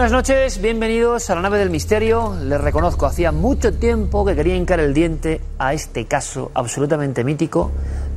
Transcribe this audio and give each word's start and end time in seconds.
buenas 0.00 0.12
noches, 0.12 0.62
bienvenidos 0.62 1.28
a 1.28 1.34
la 1.34 1.42
nave 1.42 1.58
del 1.58 1.68
misterio. 1.68 2.34
Les 2.42 2.58
reconozco, 2.58 3.04
hacía 3.04 3.32
mucho 3.32 3.74
tiempo 3.74 4.24
que 4.24 4.34
quería 4.34 4.56
hincar 4.56 4.80
el 4.80 4.94
diente 4.94 5.42
a 5.58 5.74
este 5.74 6.06
caso 6.06 6.50
absolutamente 6.54 7.22
mítico. 7.22 7.70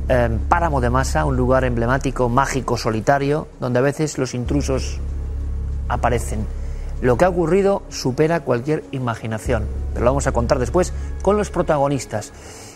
eh, 0.08 0.30
Páramo 0.48 0.80
de 0.80 0.88
Masa, 0.88 1.26
un 1.26 1.36
lugar 1.36 1.62
emblemático, 1.62 2.30
mágico, 2.30 2.78
solitario, 2.78 3.48
donde 3.60 3.80
a 3.80 3.82
veces 3.82 4.16
los 4.16 4.32
intrusos 4.32 4.98
aparecen. 5.86 6.46
Lo 7.02 7.18
que 7.18 7.26
ha 7.26 7.28
ocurrido 7.28 7.82
supera 7.90 8.40
cualquier 8.40 8.82
imaginación, 8.92 9.66
pero 9.92 10.06
lo 10.06 10.12
vamos 10.12 10.26
a 10.26 10.32
contar 10.32 10.58
después 10.60 10.94
con 11.20 11.36
los 11.36 11.50
protagonistas. 11.50 12.32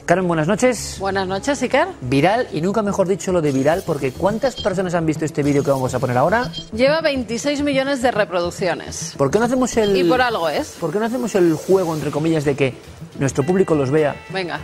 Carmen, 0.09 0.27
buenas 0.27 0.49
noches. 0.49 0.97
Buenas 0.99 1.29
noches, 1.29 1.61
Iker. 1.61 1.87
Viral, 2.01 2.49
y 2.55 2.63
nunca 2.63 2.81
mejor 2.81 3.07
dicho 3.09 3.31
lo 3.31 3.43
de 3.43 3.53
viral, 3.53 3.83
porque 3.85 4.11
¿cuántas 4.11 4.57
personas 4.57 4.95
han 4.95 5.05
visto 5.05 5.27
este 5.27 5.43
vídeo 5.43 5.63
que 5.63 5.71
vamos 5.71 5.93
a 5.93 5.99
poner 5.99 6.17
ahora? 6.17 6.51
Lleva 6.73 7.03
26 7.03 7.61
millones 7.61 8.01
de 8.01 8.11
reproducciones. 8.11 9.13
¿Por 9.19 9.31
qué 9.31 9.39
no 9.39 9.45
hacemos 9.45 9.77
el... 9.77 9.95
Y 9.95 10.05
por 10.05 10.23
algo 10.23 10.49
es. 10.49 10.77
¿Por 10.81 10.93
qué 10.93 10.99
no 10.99 11.05
hacemos 11.05 11.35
el 11.35 11.53
juego, 11.53 11.95
entre 11.95 12.11
comillas, 12.11 12.47
de 12.47 12.57
que 12.57 12.73
nuestro 13.19 13.45
público 13.45 13.75
los 13.75 13.91
vea, 13.91 14.17
Venga. 14.31 14.61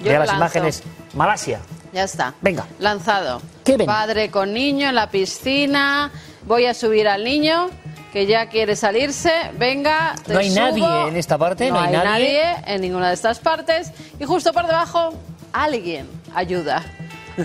Yo 0.00 0.10
vea 0.10 0.18
las 0.18 0.28
lanzo. 0.28 0.36
imágenes? 0.42 0.82
Malasia. 1.14 1.60
Ya 1.94 2.04
está. 2.04 2.34
Venga. 2.42 2.66
Lanzado. 2.78 3.40
¿Qué 3.64 3.78
ven? 3.78 3.86
Padre 3.86 4.30
con 4.30 4.52
niño 4.52 4.90
en 4.90 4.94
la 4.94 5.10
piscina. 5.10 6.10
Voy 6.46 6.66
a 6.66 6.74
subir 6.74 7.08
al 7.08 7.24
niño 7.24 7.70
que 8.12 8.26
ya 8.26 8.46
quiere 8.46 8.76
salirse. 8.76 9.32
Venga. 9.58 10.14
te 10.24 10.32
No 10.34 10.38
hay 10.40 10.50
subo. 10.50 10.60
nadie 10.60 11.08
en 11.08 11.16
esta 11.16 11.38
parte, 11.38 11.70
no 11.70 11.80
hay 11.80 11.92
nadie. 11.92 12.42
en 12.66 12.80
ninguna 12.82 13.08
de 13.08 13.14
estas 13.14 13.38
partes. 13.40 13.92
Y 14.20 14.24
justo 14.24 14.52
por 14.52 14.66
debajo, 14.66 15.14
alguien 15.52 16.06
ayuda. 16.34 16.82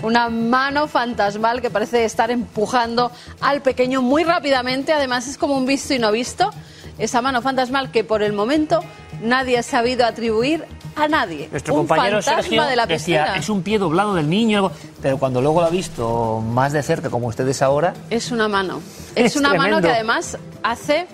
Una 0.02 0.28
mano 0.28 0.86
fantasmal 0.86 1.62
que 1.62 1.70
parece 1.70 2.04
estar 2.04 2.30
empujando 2.30 3.10
al 3.40 3.62
pequeño 3.62 4.02
muy 4.02 4.22
rápidamente. 4.22 4.92
Además, 4.92 5.26
es 5.26 5.38
como 5.38 5.56
un 5.56 5.64
visto 5.64 5.94
y 5.94 5.98
no 5.98 6.12
visto. 6.12 6.50
Esa 6.98 7.22
mano 7.22 7.40
fantasmal 7.40 7.90
que 7.90 8.04
por 8.04 8.22
el 8.22 8.32
momento 8.34 8.80
nadie 9.22 9.56
ha 9.56 9.62
sabido 9.62 10.04
atribuir 10.04 10.64
a 11.00 11.08
nadie. 11.08 11.48
Nuestro 11.50 11.74
un 11.74 11.80
compañero 11.80 12.20
Sergio 12.22 12.64
de 12.64 12.76
la 12.76 12.86
decía, 12.86 13.34
es 13.36 13.48
un 13.48 13.62
pie 13.62 13.78
doblado 13.78 14.14
del 14.14 14.28
niño, 14.28 14.58
algo", 14.58 14.72
pero 15.02 15.18
cuando 15.18 15.40
luego 15.40 15.60
lo 15.60 15.66
ha 15.66 15.70
visto 15.70 16.40
más 16.40 16.72
de 16.72 16.82
cerca, 16.82 17.10
como 17.10 17.26
ustedes 17.28 17.60
ahora, 17.62 17.94
Es 18.10 18.30
una 18.30 18.48
mano. 18.48 18.80
Es 19.14 19.32
Es, 19.32 19.36
una 19.36 19.54
mano 19.54 19.80
que 19.80 19.90
además 19.90 20.36
hace, 20.62 21.06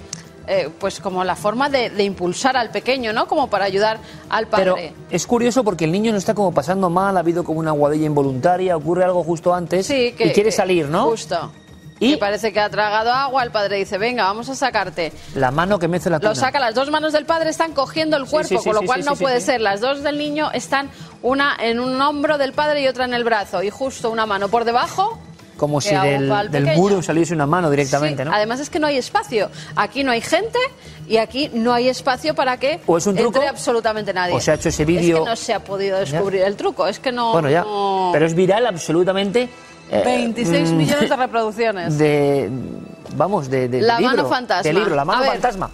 eh, 0.46 0.68
pues 0.78 1.00
como 1.00 1.24
la 1.24 1.36
forma 1.36 1.68
de, 1.70 1.90
de 1.90 2.02
impulsar 2.04 2.56
al 2.56 2.70
pequeño, 2.70 3.12
¿no? 3.12 3.26
Como 3.26 3.48
para 3.48 3.64
ayudar 3.64 3.98
al 4.28 4.46
pero 4.46 4.74
padre. 4.74 4.92
es 5.10 5.26
curioso 5.26 5.64
porque 5.64 5.84
el 5.84 5.92
niño 5.92 6.12
no 6.12 6.18
está 6.18 6.34
como 6.34 6.52
pasando 6.52 6.90
mal, 6.90 7.16
ha 7.16 7.20
habido 7.20 7.44
como 7.44 7.60
una 7.60 7.70
guadilla 7.72 8.06
involuntaria, 8.06 8.76
ocurre 8.76 9.04
algo 9.04 9.22
justo 9.24 9.54
antes 9.54 9.86
Sí, 9.86 10.12
que, 10.16 10.26
y 10.26 10.32
quiere 10.32 10.50
que- 10.50 10.52
salir, 10.52 10.88
¿no? 10.88 11.04
Justo. 11.10 11.50
Y- 12.00 12.16
parece 12.16 12.52
que 12.52 12.60
ha 12.60 12.68
tragado 12.68 13.12
agua. 13.12 13.42
El 13.44 13.50
padre 13.50 13.76
dice, 13.76 13.98
venga, 13.98 14.24
vamos 14.24 14.48
a 14.48 14.54
sacarte. 14.54 15.12
La 15.34 15.50
mano 15.50 15.78
que 15.78 15.88
mece 15.88 16.10
la 16.10 16.18
cuna. 16.18 16.30
Lo 16.30 16.34
saca, 16.34 16.58
las 16.58 16.74
dos 16.74 16.90
manos 16.90 17.12
del 17.12 17.24
padre 17.24 17.50
están 17.50 17.72
cogiendo 17.72 18.16
el 18.16 18.26
cuerpo, 18.26 18.48
sí, 18.48 18.58
sí, 18.58 18.64
con 18.64 18.74
lo 18.74 18.82
cual 18.82 19.04
no 19.04 19.14
puede 19.16 19.40
ser. 19.40 19.60
Las 19.60 19.80
dos 19.80 20.02
del 20.02 20.18
niño 20.18 20.50
están 20.52 20.90
una 21.22 21.56
en 21.60 21.80
un 21.80 22.00
hombro 22.02 22.36
del 22.36 22.52
padre 22.52 22.82
y 22.82 22.88
otra 22.88 23.04
en 23.04 23.14
el 23.14 23.24
brazo. 23.24 23.62
Y 23.62 23.70
justo 23.70 24.10
una 24.10 24.26
mano 24.26 24.48
por 24.48 24.64
debajo. 24.64 25.18
Como 25.56 25.80
si 25.80 25.94
del, 25.94 26.28
del 26.50 26.66
muro 26.76 27.00
saliese 27.00 27.32
una 27.32 27.46
mano 27.46 27.70
directamente, 27.70 28.24
Sí, 28.24 28.28
¿no? 28.28 28.34
Además 28.34 28.58
es 28.58 28.70
que 28.70 28.80
no 28.80 28.88
hay 28.88 28.96
espacio. 28.98 29.50
Aquí 29.76 30.02
no 30.02 30.10
hay 30.10 30.20
gente 30.20 30.58
y 31.06 31.18
aquí 31.18 31.48
no 31.54 31.72
hay 31.72 31.88
espacio 31.88 32.34
para 32.34 32.56
que 32.58 32.80
¿O 32.86 32.98
es 32.98 33.06
un 33.06 33.14
truco? 33.14 33.36
entre 33.38 33.48
absolutamente 33.48 34.12
nadie. 34.12 34.34
¿O 34.34 34.40
se 34.40 34.50
ha 34.50 34.54
hecho 34.54 34.70
ese 34.70 34.84
vídeo? 34.84 35.18
Es 35.18 35.22
que 35.22 35.30
no 35.30 35.36
se 35.36 35.54
ha 35.54 35.60
podido 35.60 36.00
descubrir 36.00 36.42
el 36.42 36.56
truco. 36.56 36.88
Es 36.88 36.98
que 36.98 37.12
no. 37.12 37.30
Bueno, 37.32 37.48
ya. 37.50 37.60
no- 37.62 38.10
Pero 38.12 38.26
es 38.26 38.34
viral 38.34 38.66
absolutamente. 38.66 39.48
Eh, 39.90 40.02
26 40.04 40.70
mm, 40.70 40.76
millones 40.76 41.10
de 41.10 41.16
reproducciones. 41.16 41.98
De. 41.98 42.50
Vamos, 43.16 43.48
de. 43.50 43.68
de 43.68 43.80
La 43.80 43.98
libro, 43.98 44.16
mano 44.16 44.28
fantasma. 44.28 44.62
De 44.62 44.72
libro, 44.72 44.94
la 44.94 45.04
mano 45.04 45.20
ver, 45.22 45.30
fantasma. 45.32 45.70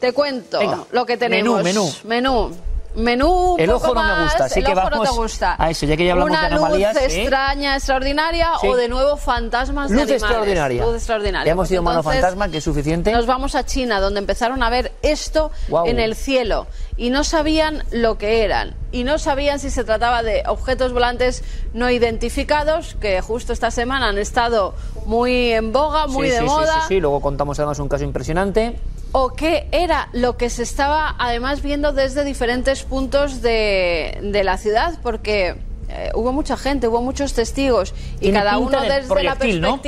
Te 0.00 0.12
cuento 0.12 0.58
Venga. 0.58 0.78
lo 0.92 1.06
que 1.06 1.16
tenemos. 1.16 1.62
Menú, 1.62 1.84
menú. 2.04 2.48
Menú. 2.48 2.56
Menú. 2.96 3.56
El 3.58 3.68
ojo 3.68 3.88
no 3.94 4.02
me 4.02 4.08
más, 4.08 4.22
gusta, 4.24 4.44
así 4.46 4.60
el 4.60 4.64
que 4.64 4.72
ojo 4.72 4.80
vamos 4.80 4.98
no 4.98 5.04
te 5.04 5.10
gusta. 5.20 5.54
a 5.58 5.68
eso, 5.70 5.84
ya 5.84 5.98
que 5.98 6.06
ya 6.06 6.12
hablamos 6.12 6.30
Una 6.30 6.40
de 6.48 6.54
anomalías, 6.54 6.94
Luz 6.94 7.12
¿sí? 7.12 7.20
extraña, 7.20 7.76
extraordinaria 7.76 8.52
Sí. 8.58 8.66
o 8.68 8.74
de 8.74 8.88
nuevo 8.88 9.18
fantasmas 9.18 9.90
de 9.90 9.96
Luz 9.96 10.02
animales. 10.04 10.22
extraordinaria. 10.22 10.82
Luz 10.82 10.94
extraordinaria. 10.96 11.44
Ya 11.44 11.52
hemos 11.52 11.70
ido 11.70 11.82
mano 11.82 11.98
Entonces, 12.00 12.22
fantasma, 12.22 12.48
que 12.48 12.56
es 12.56 12.64
suficiente. 12.64 13.12
Nos 13.12 13.26
vamos 13.26 13.54
a 13.54 13.66
China, 13.66 14.00
donde 14.00 14.20
empezaron 14.20 14.62
a 14.62 14.70
ver 14.70 14.92
esto 15.02 15.50
Guau. 15.68 15.86
en 15.86 15.98
el 16.00 16.14
cielo 16.16 16.68
y 16.96 17.10
no 17.10 17.24
sabían 17.24 17.84
lo 17.90 18.18
que 18.18 18.42
eran. 18.42 18.74
Y 18.92 19.04
no 19.04 19.18
sabían 19.18 19.58
si 19.58 19.70
se 19.70 19.84
trataba 19.84 20.22
de 20.22 20.42
objetos 20.46 20.92
volantes 20.92 21.44
no 21.74 21.90
identificados, 21.90 22.96
que 23.00 23.20
justo 23.20 23.52
esta 23.52 23.70
semana 23.70 24.08
han 24.08 24.18
estado 24.18 24.74
muy 25.04 25.52
en 25.52 25.72
boga, 25.72 26.06
muy 26.06 26.26
sí, 26.28 26.32
de 26.32 26.38
sí, 26.38 26.44
sí, 26.44 26.48
moda. 26.48 26.80
Sí, 26.82 26.88
sí, 26.88 27.00
luego 27.00 27.20
contamos 27.20 27.58
además 27.58 27.78
un 27.78 27.88
caso 27.88 28.04
impresionante. 28.04 28.76
o 29.12 29.34
qué 29.34 29.68
era 29.72 30.08
lo 30.12 30.36
que 30.36 30.50
se 30.50 30.62
estaba 30.62 31.14
además 31.18 31.62
viendo 31.62 31.92
desde 31.92 32.24
diferentes 32.24 32.82
puntos 32.82 33.42
de, 33.42 34.18
de 34.22 34.44
la 34.44 34.56
ciudad, 34.58 34.98
porque 35.02 35.56
eh, 35.88 36.10
hubo 36.14 36.32
mucha 36.32 36.56
gente, 36.56 36.88
hubo 36.88 37.00
muchos 37.00 37.32
testigos 37.32 37.94
y 38.16 38.18
Tiene 38.18 38.38
cada 38.38 38.58
uno 38.58 38.80
de 38.80 38.88
desde 38.88 39.22
la 39.22 39.34
¿no? 39.60 39.80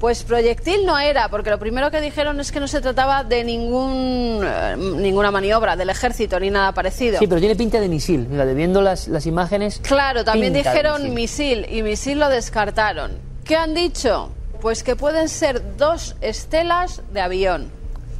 Pues 0.00 0.22
proyectil 0.22 0.86
no 0.86 0.98
era, 0.98 1.28
porque 1.28 1.50
lo 1.50 1.58
primero 1.58 1.90
que 1.90 2.00
dijeron 2.00 2.40
es 2.40 2.50
que 2.50 2.58
no 2.58 2.66
se 2.66 2.80
trataba 2.80 3.22
de 3.22 3.44
ningún, 3.44 4.40
eh, 4.42 4.74
ninguna 4.78 5.30
maniobra 5.30 5.76
del 5.76 5.90
ejército 5.90 6.40
ni 6.40 6.48
nada 6.50 6.72
parecido. 6.72 7.18
Sí, 7.18 7.26
pero 7.26 7.38
tiene 7.38 7.54
pinta 7.54 7.78
de 7.80 7.88
misil. 7.88 8.26
Mira, 8.30 8.46
de 8.46 8.54
viendo 8.54 8.80
las, 8.80 9.08
las 9.08 9.26
imágenes. 9.26 9.78
Claro, 9.82 10.24
también 10.24 10.54
dijeron 10.54 11.12
misil. 11.12 11.66
y 11.70 11.82
misil 11.82 12.18
lo 12.18 12.30
descartaron. 12.30 13.12
¿Qué 13.44 13.56
han 13.56 13.74
dicho? 13.74 14.30
Pues 14.62 14.82
que 14.82 14.96
pueden 14.96 15.28
ser 15.28 15.76
dos 15.76 16.16
estelas 16.22 17.02
de 17.12 17.20
avión. 17.20 17.70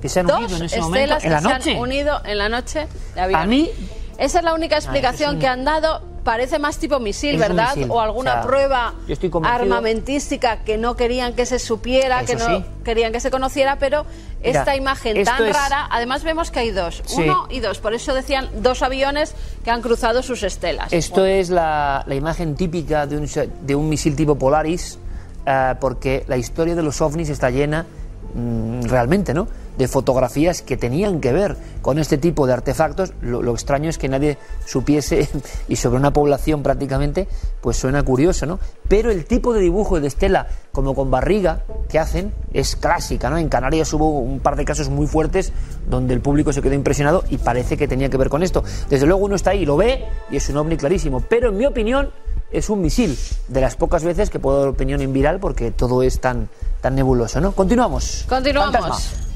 Que 0.03 0.09
se 0.11 0.21
han 0.21 0.27
dos 0.27 0.39
unido 0.39 0.57
en 0.59 0.63
ese 0.65 0.81
momento. 0.81 1.17
estelas 1.17 1.25
En 1.25 1.31
la 1.33 1.39
que 1.39 1.43
se 1.45 1.53
noche. 1.59 1.73
han 1.73 1.79
unido 1.79 2.21
en 2.27 2.39
la 2.39 2.49
noche 2.51 2.89
de 3.15 3.21
avión. 3.23 3.41
A 3.41 3.47
mí- 3.47 3.71
Esa 4.19 4.39
es 4.41 4.45
la 4.45 4.53
única 4.53 4.77
explicación 4.77 5.31
es 5.31 5.35
un- 5.37 5.41
que 5.41 5.47
han 5.47 5.65
dado. 5.65 6.03
Parece 6.25 6.59
más 6.59 6.77
tipo 6.79 6.99
misil, 7.01 7.35
Es 7.37 7.41
¿verdad? 7.41 7.75
misil. 7.77 7.91
O 7.91 8.01
alguna 8.01 8.31
O 8.31 8.35
sea, 8.35 8.43
prueba 8.43 8.95
armamentística 9.43 10.65
que 10.65 10.77
no 10.79 10.97
querían 10.97 11.35
que 11.35 11.47
se 11.47 11.59
supiera, 11.59 12.25
que 12.25 12.37
no 12.37 12.47
sí. 12.47 12.65
querían 12.85 13.13
que 13.13 13.21
se 13.21 13.31
conociera, 13.31 13.79
pero 13.79 14.05
Mira, 14.45 14.61
esta 14.61 14.77
imagen 14.77 15.23
tan 15.25 15.45
es- 15.47 15.57
rara, 15.57 15.87
además 15.91 16.23
vemos 16.25 16.51
que 16.51 16.61
hay 16.61 16.71
dos, 16.71 17.03
Sí. 17.07 17.23
uno 17.23 17.47
y 17.51 17.61
dos, 17.61 17.79
por 17.79 17.95
eso 17.95 18.15
decían 18.15 18.49
dos 18.63 18.83
aviones 18.83 19.35
que 19.65 19.71
han 19.71 19.83
cruzado 19.83 20.23
sus 20.23 20.43
estelas. 20.43 20.93
Esto 20.93 21.25
es 21.25 21.51
la, 21.51 22.05
la 22.07 22.15
imagen 22.15 22.55
típica 22.55 23.07
de 23.07 23.17
un, 23.19 23.29
de 23.63 23.75
un 23.75 23.89
misil 23.89 24.17
tipo 24.17 24.35
Polaris, 24.37 24.99
eh, 25.47 25.75
porque 25.81 26.25
la 26.29 26.37
historia 26.37 26.75
de 26.75 26.83
los 26.83 27.01
ovnis 27.01 27.29
está 27.31 27.51
llena, 27.51 27.87
mm, 28.35 28.83
realmente, 28.83 29.35
¿no? 29.35 29.49
De 29.79 29.89
fotografías 29.89 30.63
que 30.63 30.77
tenían 30.77 31.21
que 31.21 31.33
ver 31.33 31.57
con 31.83 31.99
este 31.99 32.19
tipo 32.19 32.47
de 32.47 32.53
artefactos. 32.53 33.13
Lo, 33.23 33.43
lo 33.43 33.53
extraño 33.53 33.89
es 33.89 33.99
que 33.99 34.09
nadie 34.09 34.39
supiese, 34.67 35.29
y 35.69 35.77
sobre 35.77 35.99
una 35.99 36.13
población 36.13 36.63
prácticamente, 36.63 37.29
pues 37.61 37.77
suena 37.77 38.03
curioso, 38.03 38.47
¿no? 38.47 38.59
Pero 38.89 39.11
el 39.11 39.25
tipo 39.25 39.53
de 39.53 39.61
dibujo 39.61 40.01
de 40.01 40.09
estela, 40.09 40.49
como 40.73 40.95
con 40.95 41.11
barriga, 41.11 41.63
que 41.89 41.99
hacen, 41.99 42.33
es 42.53 42.77
clásica, 42.77 43.31
¿no? 43.31 43.39
En 43.39 43.49
Canarias 43.49 43.93
hubo 43.93 44.21
un 44.21 44.41
par 44.41 44.57
de 44.57 44.65
casos 44.65 44.89
muy 44.89 45.07
fuertes 45.07 45.53
donde 45.89 46.15
el 46.15 46.21
público 46.21 46.53
se 46.53 46.63
quedó 46.63 46.75
impresionado 46.75 47.25
y 47.29 47.39
parece 47.39 47.77
que 47.77 47.89
tenía 47.89 48.09
que 48.09 48.17
ver 48.17 48.29
con 48.29 48.43
esto. 48.43 48.65
Desde 48.89 49.07
luego 49.07 49.25
uno 49.25 49.37
está 49.37 49.51
ahí 49.51 49.65
lo 49.65 49.77
ve 49.77 50.05
y 50.31 50.37
es 50.37 50.49
un 50.49 50.57
ovni 50.57 50.77
clarísimo, 50.77 51.23
pero 51.29 51.51
en 51.51 51.57
mi 51.57 51.67
opinión 51.67 52.11
es 52.51 52.69
un 52.69 52.81
misil, 52.81 53.17
de 53.49 53.61
las 53.61 53.77
pocas 53.77 54.05
veces 54.05 54.31
que 54.31 54.39
puedo 54.39 54.61
dar 54.61 54.69
opinión 54.69 55.01
en 55.01 55.13
viral 55.13 55.39
porque 55.39 55.71
todo 55.71 56.03
es 56.03 56.21
tan, 56.21 56.49
tan 56.81 56.95
nebuloso, 56.95 57.41
¿no? 57.41 57.53
Continuamos. 57.53 58.25
Continuamos. 58.29 58.73
Fantasma. 58.73 59.30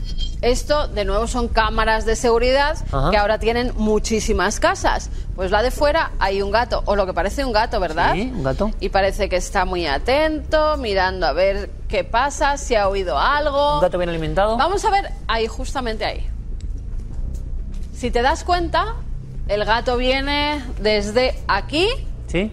Esto, 0.45 0.89
de 0.89 1.07
nuevo, 1.07 1.27
son 1.27 1.49
cámaras 1.49 2.05
de 2.05 2.17
seguridad 2.17 2.77
Ajá. 2.93 3.11
que 3.11 3.17
ahora 3.17 3.39
tienen 3.39 3.73
muchísimas 3.77 4.61
casas. 4.61 5.09
Pues 5.35 5.51
la 5.51 5.63
de 5.63 5.71
fuera 5.71 6.11
hay 6.19 6.43
un 6.43 6.51
gato, 6.51 6.83
o 6.85 6.97
lo 6.97 7.07
que 7.07 7.15
parece 7.15 7.47
un 7.47 7.53
gato, 7.53 7.81
¿verdad? 7.81 8.13
Sí, 8.13 8.31
un 8.35 8.43
gato. 8.43 8.71
Y 8.79 8.91
parece 8.91 9.31
que 9.31 9.37
está 9.37 9.65
muy 9.65 9.87
atento, 9.87 10.77
mirando 10.77 11.27
a 11.27 11.33
ver 11.33 11.71
qué 11.89 12.05
pasa, 12.05 12.59
si 12.59 12.75
ha 12.75 12.89
oído 12.89 13.19
algo. 13.19 13.77
Un 13.77 13.81
gato 13.81 13.97
bien 13.97 14.11
alimentado. 14.11 14.59
Vamos 14.59 14.85
a 14.85 14.91
ver 14.91 15.11
ahí, 15.29 15.47
justamente 15.47 16.05
ahí. 16.05 16.29
Si 17.95 18.11
te 18.11 18.21
das 18.21 18.45
cuenta, 18.45 18.97
el 19.49 19.65
gato 19.65 19.97
viene 19.97 20.63
desde 20.79 21.39
aquí, 21.49 21.89
Sí. 22.27 22.53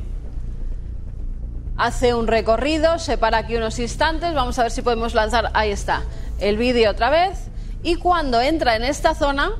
hace 1.75 2.13
un 2.13 2.27
recorrido, 2.27 2.99
se 2.99 3.17
para 3.17 3.39
aquí 3.39 3.57
unos 3.57 3.79
instantes, 3.79 4.33
vamos 4.33 4.57
a 4.59 4.63
ver 4.63 4.71
si 4.71 4.81
podemos 4.81 5.13
lanzar, 5.13 5.51
ahí 5.53 5.71
está, 5.71 6.03
el 6.39 6.55
vídeo 6.57 6.91
otra 6.91 7.09
vez, 7.09 7.47
y 7.83 7.95
cuando 7.95 8.39
entra 8.41 8.75
en 8.75 8.83
esta 8.83 9.15
zona 9.15 9.53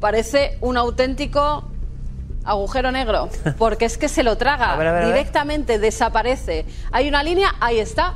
parece 0.00 0.58
un 0.60 0.76
auténtico 0.76 1.64
agujero 2.44 2.90
negro, 2.92 3.28
porque 3.58 3.84
es 3.84 3.98
que 3.98 4.08
se 4.08 4.22
lo 4.22 4.36
traga, 4.36 4.72
A 4.72 4.76
ver, 4.76 4.86
a 4.86 4.92
ver, 4.92 5.02
a 5.02 5.06
ver. 5.06 5.14
directamente 5.14 5.78
desaparece. 5.78 6.64
Hay 6.92 7.08
una 7.08 7.22
línea, 7.22 7.54
ahí 7.60 7.78
está, 7.78 8.14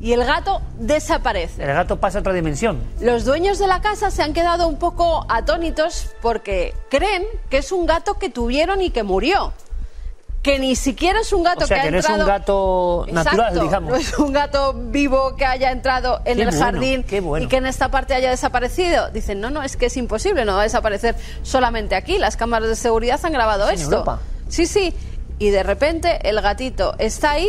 y 0.00 0.12
el 0.12 0.24
gato 0.24 0.60
desaparece. 0.78 1.62
El 1.62 1.72
gato 1.72 1.98
pasa 2.00 2.18
a 2.18 2.20
otra 2.20 2.32
dimensión. 2.32 2.82
Los 3.00 3.24
dueños 3.24 3.58
de 3.58 3.68
la 3.68 3.80
casa 3.80 4.10
se 4.10 4.22
han 4.22 4.32
quedado 4.32 4.66
un 4.66 4.76
poco 4.76 5.24
atónitos 5.28 6.10
porque 6.20 6.74
creen 6.90 7.24
que 7.48 7.58
es 7.58 7.70
un 7.72 7.86
gato 7.86 8.14
que 8.18 8.28
tuvieron 8.28 8.82
y 8.82 8.90
que 8.90 9.04
murió. 9.04 9.52
Que 10.42 10.58
ni 10.58 10.74
siquiera 10.74 11.20
es 11.20 11.32
un 11.32 11.44
gato 11.44 11.64
O 11.64 11.66
sea, 11.68 11.76
que, 11.76 11.82
que 11.82 11.88
ha 11.88 11.90
no 11.92 11.98
es 11.98 12.04
un 12.06 12.10
entrado... 12.12 12.26
gato 12.38 13.06
natural, 13.12 13.38
Exacto, 13.38 13.62
digamos. 13.62 13.90
No 13.90 13.96
es 13.96 14.18
un 14.18 14.32
gato 14.32 14.74
vivo 14.74 15.36
que 15.36 15.44
haya 15.46 15.70
entrado 15.70 16.20
en 16.24 16.36
Qué 16.36 16.42
el 16.42 16.48
bueno, 16.48 16.64
jardín 16.64 17.04
bueno. 17.22 17.44
y 17.44 17.48
que 17.48 17.56
en 17.58 17.66
esta 17.66 17.90
parte 17.90 18.14
haya 18.14 18.30
desaparecido. 18.30 19.08
Dicen, 19.10 19.40
no, 19.40 19.50
no, 19.50 19.62
es 19.62 19.76
que 19.76 19.86
es 19.86 19.96
imposible, 19.96 20.44
no 20.44 20.54
va 20.54 20.60
a 20.60 20.64
desaparecer 20.64 21.14
solamente 21.42 21.94
aquí. 21.94 22.18
Las 22.18 22.36
cámaras 22.36 22.68
de 22.68 22.76
seguridad 22.76 23.20
han 23.22 23.32
grabado 23.32 23.68
En 23.68 23.76
esto. 23.76 23.92
Europa. 23.92 24.18
Sí, 24.48 24.66
sí. 24.66 24.92
Y 25.38 25.50
de 25.50 25.62
repente 25.62 26.28
el 26.28 26.40
gatito 26.40 26.94
está 26.98 27.32
ahí. 27.32 27.48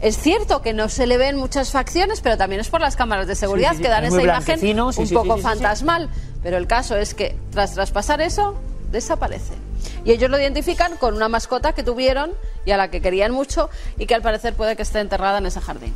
Es 0.00 0.18
cierto 0.18 0.62
que 0.62 0.72
no 0.72 0.88
se 0.88 1.06
le 1.06 1.16
ven 1.18 1.36
muchas 1.36 1.70
facciones, 1.72 2.20
pero 2.20 2.36
también 2.36 2.60
es 2.60 2.68
por 2.68 2.80
las 2.80 2.96
cámaras 2.96 3.26
de 3.26 3.34
seguridad 3.34 3.70
Sí, 3.70 3.76
sí, 3.76 3.78
sí. 3.78 3.82
que 3.84 3.88
dan 3.90 4.04
Es 4.04 4.12
esa 4.12 4.22
imagen 4.22 4.80
un 4.80 5.08
poco 5.10 5.38
fantasmal. 5.38 6.08
Pero 6.42 6.56
el 6.58 6.66
caso 6.66 6.96
es 6.96 7.14
que 7.14 7.36
tras 7.50 7.72
traspasar 7.74 8.20
eso, 8.20 8.54
desaparece. 8.90 9.54
Y 10.04 10.12
ellos 10.12 10.30
lo 10.30 10.38
identifican 10.38 10.96
con 10.96 11.14
una 11.14 11.28
mascota 11.28 11.72
que 11.72 11.82
tuvieron 11.82 12.32
y 12.64 12.70
a 12.72 12.76
la 12.76 12.90
que 12.90 13.00
querían 13.00 13.32
mucho 13.32 13.70
y 13.98 14.06
que 14.06 14.14
al 14.14 14.22
parecer 14.22 14.54
puede 14.54 14.76
que 14.76 14.82
esté 14.82 15.00
enterrada 15.00 15.38
en 15.38 15.46
ese 15.46 15.60
jardín. 15.60 15.94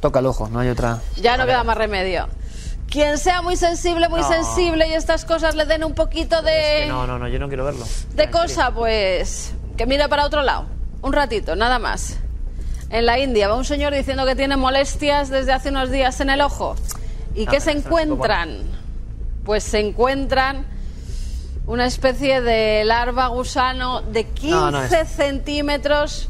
Toca 0.00 0.18
el 0.18 0.26
ojo, 0.26 0.48
no 0.48 0.60
hay 0.60 0.68
otra. 0.68 1.00
Ya 1.20 1.36
no 1.36 1.46
queda 1.46 1.62
más 1.64 1.76
remedio. 1.76 2.28
Quien 2.90 3.16
sea 3.18 3.40
muy 3.40 3.56
sensible, 3.56 4.08
muy 4.08 4.20
No. 4.20 4.28
sensible 4.28 4.86
y 4.88 4.92
estas 4.94 5.24
cosas 5.24 5.54
le 5.54 5.64
den 5.64 5.82
un 5.84 5.94
poquito 5.94 6.42
de, 6.42 6.86
no, 6.88 7.06
no, 7.06 7.18
no, 7.18 7.26
yo 7.28 7.38
no 7.38 7.48
quiero 7.48 7.64
verlo. 7.64 7.86
de 8.14 8.30
cosa, 8.30 8.70
pues 8.72 9.54
que 9.76 9.86
mire 9.86 10.08
para 10.08 10.26
otro 10.26 10.42
lado. 10.42 10.66
Un 11.00 11.12
ratito, 11.12 11.56
nada 11.56 11.78
más. 11.78 12.18
En 12.90 13.06
la 13.06 13.18
India 13.18 13.48
va 13.48 13.54
un 13.56 13.64
señor 13.64 13.94
diciendo 13.94 14.26
que 14.26 14.36
tiene 14.36 14.56
molestias 14.58 15.30
desde 15.30 15.52
hace 15.52 15.70
unos 15.70 15.90
días 15.90 16.20
en 16.20 16.28
el 16.28 16.42
ojo. 16.42 16.76
¿Y 17.34 17.46
Ah, 17.46 17.50
qué 17.52 17.60
se 17.60 17.70
eso 17.70 17.78
encuentran? 17.78 18.58
Pues 19.44 19.64
se 19.64 19.80
encuentran 19.80 20.66
una 21.66 21.86
especie 21.86 22.40
de 22.40 22.84
larva 22.84 23.28
gusano 23.28 24.02
de 24.02 24.24
15 24.24 24.50
No, 24.56 24.70
no 24.70 24.82
centímetros 25.06 26.28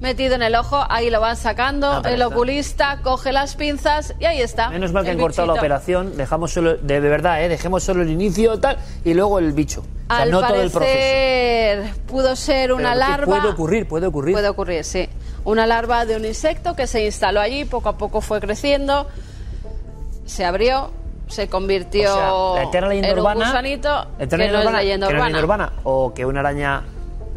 metido 0.00 0.34
en 0.34 0.42
el 0.42 0.54
ojo. 0.54 0.84
Ahí 0.88 1.10
lo 1.10 1.20
van 1.20 1.36
sacando. 1.36 1.90
Ah, 1.90 2.00
pero 2.02 2.14
el 2.14 2.20
está. 2.22 2.34
oculista 2.34 2.98
coge 3.02 3.32
las 3.32 3.56
pinzas 3.56 4.14
y 4.18 4.24
ahí 4.24 4.40
está. 4.40 4.70
Menos 4.70 4.92
mal 4.92 5.04
que 5.04 5.10
han 5.10 5.18
cortado 5.18 5.46
la 5.46 5.54
operación, 5.54 6.16
dejamos 6.16 6.52
solo, 6.52 6.76
de, 6.76 7.00
de 7.00 7.08
verdad, 7.08 7.42
¿eh? 7.42 7.48
dejemos 7.48 7.82
solo 7.82 8.02
el 8.02 8.10
inicio 8.10 8.58
tal 8.58 8.76
y 9.04 9.14
luego 9.14 9.38
el 9.38 9.52
bicho. 9.52 9.80
O 10.08 10.14
sea, 10.14 10.22
Al 10.22 10.30
no 10.30 10.40
todo 10.40 10.54
el 10.54 10.70
proceso. 10.70 10.78
parecer 10.78 11.94
pudo 12.06 12.36
ser 12.36 12.72
una 12.72 12.90
Pero 12.94 12.98
larva. 13.00 13.38
Puede 13.38 13.52
ocurrir, 13.52 13.88
puede 13.88 14.06
ocurrir. 14.06 14.34
Puede 14.34 14.48
ocurrir, 14.48 14.84
sí. 14.84 15.08
Una 15.44 15.66
larva 15.66 16.04
de 16.04 16.16
un 16.16 16.24
insecto 16.24 16.74
que 16.76 16.86
se 16.86 17.04
instaló 17.04 17.40
allí, 17.40 17.64
poco 17.64 17.88
a 17.88 17.96
poco 17.98 18.20
fue 18.20 18.40
creciendo, 18.40 19.06
se 20.24 20.44
abrió, 20.44 20.90
se 21.26 21.48
convirtió 21.48 22.12
O 22.12 22.54
sea, 22.54 22.62
la 22.62 22.68
eterna 22.68 22.88
leyenda 22.88 23.08
en 23.08 23.14
un 23.14 23.20
urbana. 23.20 23.46
gusanito 23.46 23.88
la 23.88 24.24
eterna 24.24 24.46
que 24.46 24.52
no 24.52 24.58
es 24.58 24.64
urbana, 24.64 24.80
que 24.80 24.98
no 25.32 25.38
urbana. 25.40 25.72
O 25.84 26.14
que 26.14 26.24
una 26.24 26.40
araña 26.40 26.82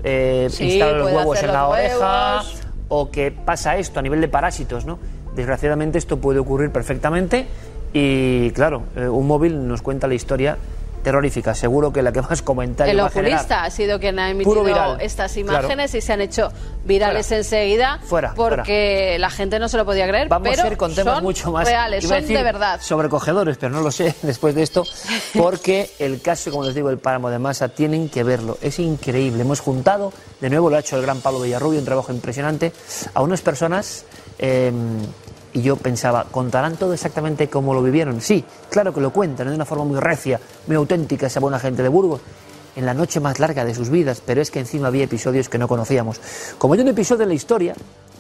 eh, 0.04 0.48
Sí, 0.50 0.72
instala 0.72 0.98
los 1.00 1.12
huevos 1.12 1.44
en 1.44 1.54
la 1.54 1.68
oreja. 1.68 2.42
O 2.88 3.10
que 3.12 3.32
pasa 3.32 3.78
esto 3.78 4.00
a 4.00 4.02
nivel 4.02 4.22
de 4.22 4.28
parásitos, 4.28 4.86
¿no? 4.86 4.98
Desgraciadamente 5.36 5.98
esto 5.98 6.18
puede 6.18 6.40
ocurrir 6.40 6.72
perfectamente. 6.72 7.48
Y 7.94 8.52
claro, 8.52 8.84
eh, 8.96 9.08
un 9.08 9.28
móvil 9.28 9.68
nos 9.68 9.82
cuenta 9.82 10.08
la 10.08 10.14
historia 10.14 10.58
terrorífica. 11.04 11.54
Seguro 11.56 11.92
que 11.92 12.02
la 12.02 12.12
que 12.12 12.22
más 12.22 12.42
comentarios 12.42 12.94
El 12.96 13.02
va 13.02 13.08
a 13.08 13.10
generar. 13.10 13.40
oculista 13.40 13.64
ha 13.64 13.70
sido 13.70 14.00
quien 14.00 14.20
ha 14.20 14.30
emitido 14.30 14.98
estas 15.00 15.34
claro. 15.34 15.60
imágenes 15.60 15.96
y 15.96 16.02
se 16.02 16.14
han 16.14 16.22
hecho 16.22 16.52
virales 16.86 17.28
Fuera. 17.28 17.38
enseguida 17.38 18.00
Fuera, 18.04 18.34
porque 18.36 19.18
la 19.20 19.30
gente 19.30 19.60
no 19.60 19.70
se 19.70 19.78
lo 19.78 19.86
podía 19.86 20.08
creer, 20.08 20.28
Vamos 20.28 20.50
pero 20.50 20.64
a 20.64 20.68
ir 20.72 20.78
con 20.78 20.94
temas 20.96 21.16
son 21.16 21.24
mucho 21.24 21.52
más 21.52 21.68
reales, 21.68 22.08
son 22.08 22.26
de 22.26 22.44
verdad. 22.44 22.80
sobrecogedores, 22.82 23.58
pero 23.58 23.74
no 23.74 23.82
lo 23.82 23.92
sé 23.92 24.16
después 24.22 24.56
de 24.56 24.64
esto, 24.64 24.84
porque 25.34 25.90
el 26.00 26.22
caso, 26.22 26.52
como 26.52 26.64
les 26.64 26.76
digo, 26.76 26.90
el 26.90 26.98
páramo 26.98 27.30
de 27.30 27.40
masa, 27.40 27.70
tienen 27.70 28.10
que 28.10 28.24
verlo. 28.24 28.58
Es 28.62 28.80
increíble. 28.80 29.42
Hemos 29.42 29.60
juntado, 29.60 30.12
de 30.40 30.50
nuevo 30.50 30.70
lo 30.70 30.76
ha 30.78 30.80
hecho 30.80 30.96
el 30.96 31.02
gran 31.02 31.22
Pablo 31.22 31.42
Villarrubio, 31.42 31.80
un 31.80 31.86
trabajo 31.86 32.12
impresionante, 32.12 32.72
a 33.14 33.22
unas 33.22 33.42
personas. 33.42 34.06
eh, 34.38 34.72
y 35.60 35.62
yo 35.62 35.76
pensaba, 35.76 36.26
¿contarán 36.32 36.78
todo 36.78 36.94
exactamente 36.94 37.50
como 37.50 37.74
lo 37.74 37.84
vivieron? 37.84 38.22
Sí, 38.22 38.46
claro 38.70 38.94
que 38.94 39.02
lo 39.02 39.12
cuentan, 39.12 39.50
de 39.50 39.56
una 39.56 39.66
forma 39.66 39.84
muy 39.84 40.00
recia, 40.00 40.40
muy 40.68 40.78
auténtica, 40.78 41.28
esa 41.28 41.42
buena 41.42 41.60
gente 41.60 41.84
de 41.84 41.90
Burgos, 41.90 42.22
en 42.78 42.86
la 42.86 42.94
noche 42.94 43.20
más 43.20 43.40
larga 43.40 43.66
de 43.66 43.76
sus 43.76 43.90
vidas, 43.90 44.24
pero 44.26 44.42
es 44.42 44.52
que 44.52 44.60
encima 44.60 44.88
había 44.88 45.04
episodios 45.04 45.50
que 45.50 45.58
no 45.58 45.68
conocíamos. 45.68 46.22
Como 46.58 46.76
hay 46.76 46.80
un 46.80 46.88
episodio 46.88 47.24
en 47.24 47.30
la 47.30 47.36
historia, 47.36 47.76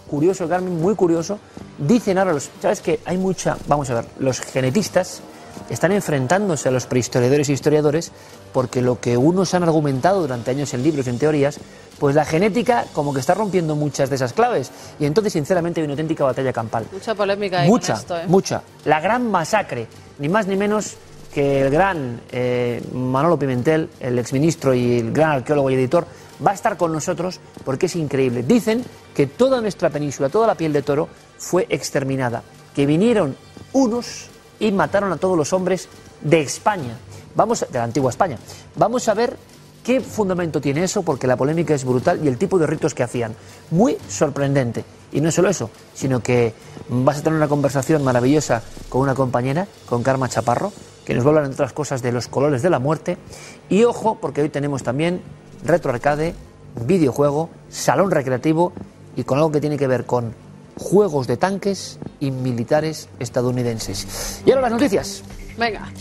curioso, 0.09 0.49
Carmen, 0.49 0.81
muy 0.81 0.95
curioso, 0.95 1.39
dicen 1.77 2.17
ahora 2.17 2.33
los... 2.33 2.49
¿Sabes 2.61 2.81
que 2.81 2.99
Hay 3.05 3.17
mucha... 3.17 3.57
Vamos 3.67 3.89
a 3.89 3.95
ver, 3.95 4.05
los 4.19 4.41
genetistas 4.41 5.21
están 5.69 5.91
enfrentándose 5.91 6.69
a 6.69 6.71
los 6.71 6.85
prehistoriadores 6.85 7.49
e 7.49 7.53
historiadores 7.53 8.11
porque 8.53 8.81
lo 8.81 8.99
que 8.99 9.17
unos 9.17 9.53
han 9.53 9.63
argumentado 9.63 10.21
durante 10.21 10.51
años 10.51 10.73
en 10.73 10.83
libros 10.83 11.07
y 11.07 11.09
en 11.09 11.19
teorías, 11.19 11.59
pues 11.99 12.15
la 12.15 12.25
genética 12.25 12.85
como 12.93 13.13
que 13.13 13.19
está 13.19 13.33
rompiendo 13.33 13.75
muchas 13.75 14.09
de 14.09 14.15
esas 14.15 14.33
claves. 14.33 14.71
Y 14.99 15.05
entonces, 15.05 15.33
sinceramente, 15.33 15.81
hay 15.81 15.85
una 15.85 15.93
auténtica 15.93 16.23
batalla 16.23 16.53
campal. 16.53 16.85
Mucha 16.91 17.13
polémica 17.15 17.61
ahí 17.61 17.69
Mucha, 17.69 17.93
con 17.93 18.01
esto, 18.01 18.17
¿eh? 18.17 18.23
mucha. 18.27 18.63
La 18.85 18.99
gran 18.99 19.29
masacre, 19.29 19.87
ni 20.17 20.29
más 20.29 20.47
ni 20.47 20.55
menos 20.55 20.95
que 21.33 21.61
el 21.61 21.69
gran 21.69 22.21
eh, 22.31 22.81
Manolo 22.93 23.37
Pimentel, 23.37 23.89
el 23.99 24.17
exministro 24.17 24.73
y 24.73 24.99
el 24.99 25.11
gran 25.11 25.31
arqueólogo 25.31 25.69
y 25.69 25.75
editor, 25.75 26.07
va 26.45 26.51
a 26.51 26.53
estar 26.53 26.77
con 26.77 26.91
nosotros 26.91 27.39
porque 27.63 27.85
es 27.85 27.95
increíble. 27.95 28.43
Dicen 28.43 28.83
que 29.13 29.27
toda 29.27 29.61
nuestra 29.61 29.89
península, 29.89 30.29
toda 30.29 30.47
la 30.47 30.55
piel 30.55 30.73
de 30.73 30.81
toro, 30.81 31.07
fue 31.37 31.67
exterminada. 31.69 32.43
Que 32.73 32.85
vinieron 32.85 33.35
unos 33.73 34.29
y 34.59 34.71
mataron 34.71 35.11
a 35.11 35.17
todos 35.17 35.37
los 35.37 35.53
hombres 35.53 35.87
de 36.21 36.41
España. 36.41 36.97
Vamos 37.35 37.65
de 37.69 37.77
la 37.77 37.85
antigua 37.85 38.09
España. 38.09 38.37
Vamos 38.75 39.07
a 39.07 39.13
ver 39.13 39.37
qué 39.83 40.01
fundamento 40.01 40.59
tiene 40.59 40.83
eso, 40.83 41.03
porque 41.03 41.27
la 41.27 41.37
polémica 41.37 41.73
es 41.73 41.85
brutal 41.85 42.19
y 42.23 42.27
el 42.27 42.37
tipo 42.37 42.59
de 42.59 42.67
ritos 42.67 42.93
que 42.93 43.03
hacían. 43.03 43.35
Muy 43.71 43.97
sorprendente. 44.07 44.83
Y 45.11 45.21
no 45.21 45.31
solo 45.31 45.49
eso, 45.49 45.69
sino 45.93 46.21
que 46.21 46.53
vas 46.89 47.17
a 47.17 47.21
tener 47.23 47.37
una 47.37 47.47
conversación 47.47 48.03
maravillosa 48.03 48.61
con 48.89 49.01
una 49.01 49.15
compañera, 49.15 49.67
con 49.87 50.03
Karma 50.03 50.29
Chaparro, 50.29 50.71
que 51.05 51.15
nos 51.15 51.23
va 51.23 51.27
a 51.27 51.29
hablar, 51.29 51.45
entre 51.45 51.55
otras 51.55 51.73
cosas, 51.73 52.01
de 52.01 52.11
los 52.11 52.27
colores 52.27 52.61
de 52.61 52.69
la 52.69 52.79
muerte. 52.79 53.17
Y 53.69 53.83
ojo, 53.83 54.19
porque 54.21 54.41
hoy 54.41 54.49
tenemos 54.49 54.83
también 54.83 55.21
retro 55.63 55.91
arcade, 55.91 56.35
videojuego, 56.85 57.49
salón 57.69 58.11
recreativo 58.11 58.73
y 59.15 59.23
con 59.23 59.37
algo 59.39 59.51
que 59.51 59.61
tiene 59.61 59.77
que 59.77 59.87
ver 59.87 60.05
con 60.05 60.33
juegos 60.79 61.27
de 61.27 61.37
tanques 61.37 61.99
y 62.19 62.31
militares 62.31 63.09
estadounidenses. 63.19 64.41
Y 64.45 64.49
ahora 64.49 64.63
las 64.63 64.71
noticias. 64.71 65.23
Venga, 65.57 65.91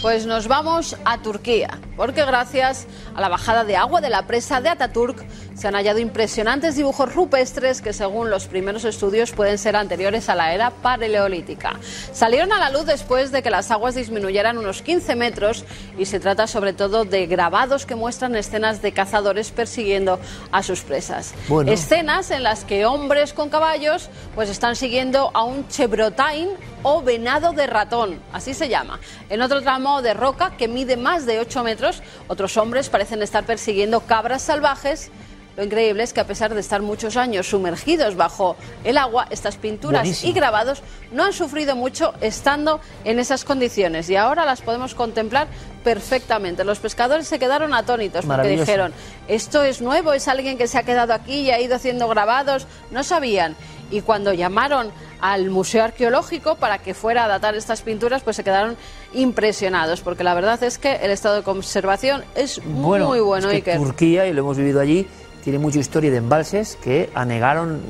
pues 0.00 0.26
nos 0.26 0.48
vamos 0.48 0.96
a 1.04 1.22
Turquía, 1.22 1.78
porque 1.96 2.24
gracias 2.24 2.86
a 3.14 3.20
la 3.20 3.28
bajada 3.28 3.64
de 3.64 3.76
agua 3.76 4.00
de 4.00 4.10
la 4.10 4.26
presa 4.26 4.60
de 4.60 4.70
Ataturk 4.70 5.22
se 5.62 5.68
han 5.68 5.74
hallado 5.74 6.00
impresionantes 6.00 6.74
dibujos 6.74 7.14
rupestres 7.14 7.82
que 7.82 7.92
según 7.92 8.30
los 8.30 8.48
primeros 8.48 8.84
estudios 8.84 9.30
pueden 9.30 9.58
ser 9.58 9.76
anteriores 9.76 10.28
a 10.28 10.34
la 10.34 10.52
era 10.52 10.70
paleolítica. 10.70 11.78
Salieron 12.12 12.52
a 12.52 12.58
la 12.58 12.70
luz 12.70 12.84
después 12.84 13.30
de 13.30 13.44
que 13.44 13.50
las 13.50 13.70
aguas 13.70 13.94
disminuyeran 13.94 14.58
unos 14.58 14.82
15 14.82 15.14
metros 15.14 15.64
y 15.96 16.06
se 16.06 16.18
trata 16.18 16.48
sobre 16.48 16.72
todo 16.72 17.04
de 17.04 17.28
grabados 17.28 17.86
que 17.86 17.94
muestran 17.94 18.34
escenas 18.34 18.82
de 18.82 18.90
cazadores 18.90 19.52
persiguiendo 19.52 20.18
a 20.50 20.64
sus 20.64 20.80
presas. 20.80 21.32
Bueno. 21.46 21.70
Escenas 21.70 22.32
en 22.32 22.42
las 22.42 22.64
que 22.64 22.84
hombres 22.84 23.32
con 23.32 23.48
caballos 23.48 24.10
pues 24.34 24.50
están 24.50 24.74
siguiendo 24.74 25.30
a 25.32 25.44
un 25.44 25.68
chebrotain 25.68 26.48
o 26.82 27.02
venado 27.02 27.52
de 27.52 27.68
ratón, 27.68 28.18
así 28.32 28.52
se 28.52 28.68
llama. 28.68 28.98
En 29.30 29.40
otro 29.42 29.62
tramo 29.62 30.02
de 30.02 30.12
roca 30.12 30.56
que 30.56 30.66
mide 30.66 30.96
más 30.96 31.24
de 31.24 31.38
8 31.38 31.62
metros, 31.62 32.02
otros 32.26 32.56
hombres 32.56 32.88
parecen 32.88 33.22
estar 33.22 33.44
persiguiendo 33.44 34.00
cabras 34.00 34.42
salvajes. 34.42 35.12
Lo 35.56 35.64
increíble 35.64 36.02
es 36.02 36.12
que 36.12 36.20
a 36.20 36.26
pesar 36.26 36.54
de 36.54 36.60
estar 36.60 36.80
muchos 36.82 37.16
años 37.16 37.46
sumergidos 37.48 38.16
bajo 38.16 38.56
el 38.84 38.96
agua, 38.96 39.26
estas 39.30 39.56
pinturas 39.56 40.02
Buenísimo. 40.02 40.30
y 40.30 40.34
grabados 40.34 40.82
no 41.12 41.24
han 41.24 41.32
sufrido 41.32 41.76
mucho 41.76 42.14
estando 42.20 42.80
en 43.04 43.18
esas 43.18 43.44
condiciones 43.44 44.08
y 44.08 44.16
ahora 44.16 44.46
las 44.46 44.62
podemos 44.62 44.94
contemplar 44.94 45.48
perfectamente. 45.84 46.64
Los 46.64 46.78
pescadores 46.78 47.26
se 47.28 47.38
quedaron 47.38 47.74
atónitos 47.74 48.24
porque 48.24 48.48
dijeron, 48.48 48.92
esto 49.28 49.62
es 49.62 49.82
nuevo, 49.82 50.12
es 50.12 50.28
alguien 50.28 50.56
que 50.56 50.68
se 50.68 50.78
ha 50.78 50.84
quedado 50.84 51.12
aquí 51.12 51.40
y 51.40 51.50
ha 51.50 51.60
ido 51.60 51.76
haciendo 51.76 52.08
grabados, 52.08 52.66
no 52.90 53.04
sabían. 53.04 53.56
Y 53.90 54.00
cuando 54.00 54.32
llamaron 54.32 54.90
al 55.20 55.50
Museo 55.50 55.84
Arqueológico 55.84 56.56
para 56.56 56.78
que 56.78 56.94
fuera 56.94 57.24
a 57.24 57.28
datar 57.28 57.54
estas 57.54 57.82
pinturas, 57.82 58.22
pues 58.22 58.36
se 58.36 58.44
quedaron 58.44 58.76
impresionados, 59.12 60.00
porque 60.00 60.24
la 60.24 60.32
verdad 60.32 60.62
es 60.62 60.78
que 60.78 60.94
el 60.96 61.10
estado 61.10 61.36
de 61.36 61.42
conservación 61.42 62.24
es 62.34 62.64
muy 62.64 63.20
bueno, 63.20 63.50
es 63.50 63.62
que 63.62 63.70
Iker. 63.72 63.76
Turquía, 63.76 64.26
y 64.26 64.32
lo 64.32 64.40
hemos 64.40 64.56
vivido 64.56 64.80
allí, 64.80 65.06
tiene 65.42 65.58
mucha 65.58 65.78
historia 65.78 66.10
de 66.10 66.18
embalses 66.18 66.76
que 66.82 67.10
anegaron 67.14 67.80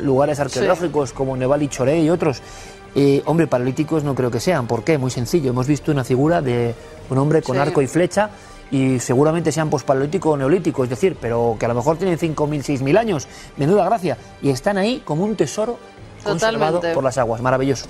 lugares 0.00 0.40
arqueológicos 0.40 1.12
como 1.12 1.36
Neval 1.36 1.62
y 1.62 1.68
Choré 1.68 2.00
y 2.00 2.10
otros. 2.10 2.42
Eh, 2.94 3.22
hombre, 3.26 3.46
paralíticos 3.46 4.04
no 4.04 4.14
creo 4.14 4.30
que 4.30 4.40
sean. 4.40 4.66
¿Por 4.66 4.82
qué? 4.82 4.96
Muy 4.98 5.10
sencillo. 5.10 5.50
Hemos 5.50 5.66
visto 5.66 5.92
una 5.92 6.02
figura 6.02 6.40
de 6.40 6.74
un 7.10 7.18
hombre 7.18 7.42
con 7.42 7.56
Sí. 7.56 7.62
arco 7.62 7.82
y 7.82 7.86
flecha 7.86 8.30
y 8.70 8.98
seguramente 8.98 9.52
sean 9.52 9.68
pospaleolítico 9.70 10.30
o 10.30 10.36
neolítico, 10.36 10.82
es 10.82 10.90
decir, 10.90 11.16
pero 11.20 11.56
que 11.60 11.66
a 11.66 11.68
lo 11.68 11.74
mejor 11.74 11.98
tienen 11.98 12.18
5.000, 12.18 12.62
6.000 12.62 12.96
años. 12.98 13.28
Menuda 13.56 13.84
gracia. 13.84 14.16
Y 14.42 14.48
están 14.50 14.78
ahí 14.78 15.02
como 15.04 15.24
un 15.24 15.36
tesoro 15.36 15.78
conservado 16.24 16.80
por 16.94 17.04
las 17.04 17.18
aguas. 17.18 17.40
Maravilloso. 17.42 17.86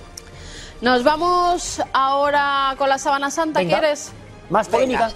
Nos 0.82 1.04
vamos 1.04 1.80
ahora 1.94 2.74
con 2.76 2.88
la 2.90 2.98
Sábana 2.98 3.30
Santa, 3.30 3.60
Venga. 3.60 3.78
¿quieres? 3.78 4.10
Más 4.50 4.70
Venga. 4.70 5.10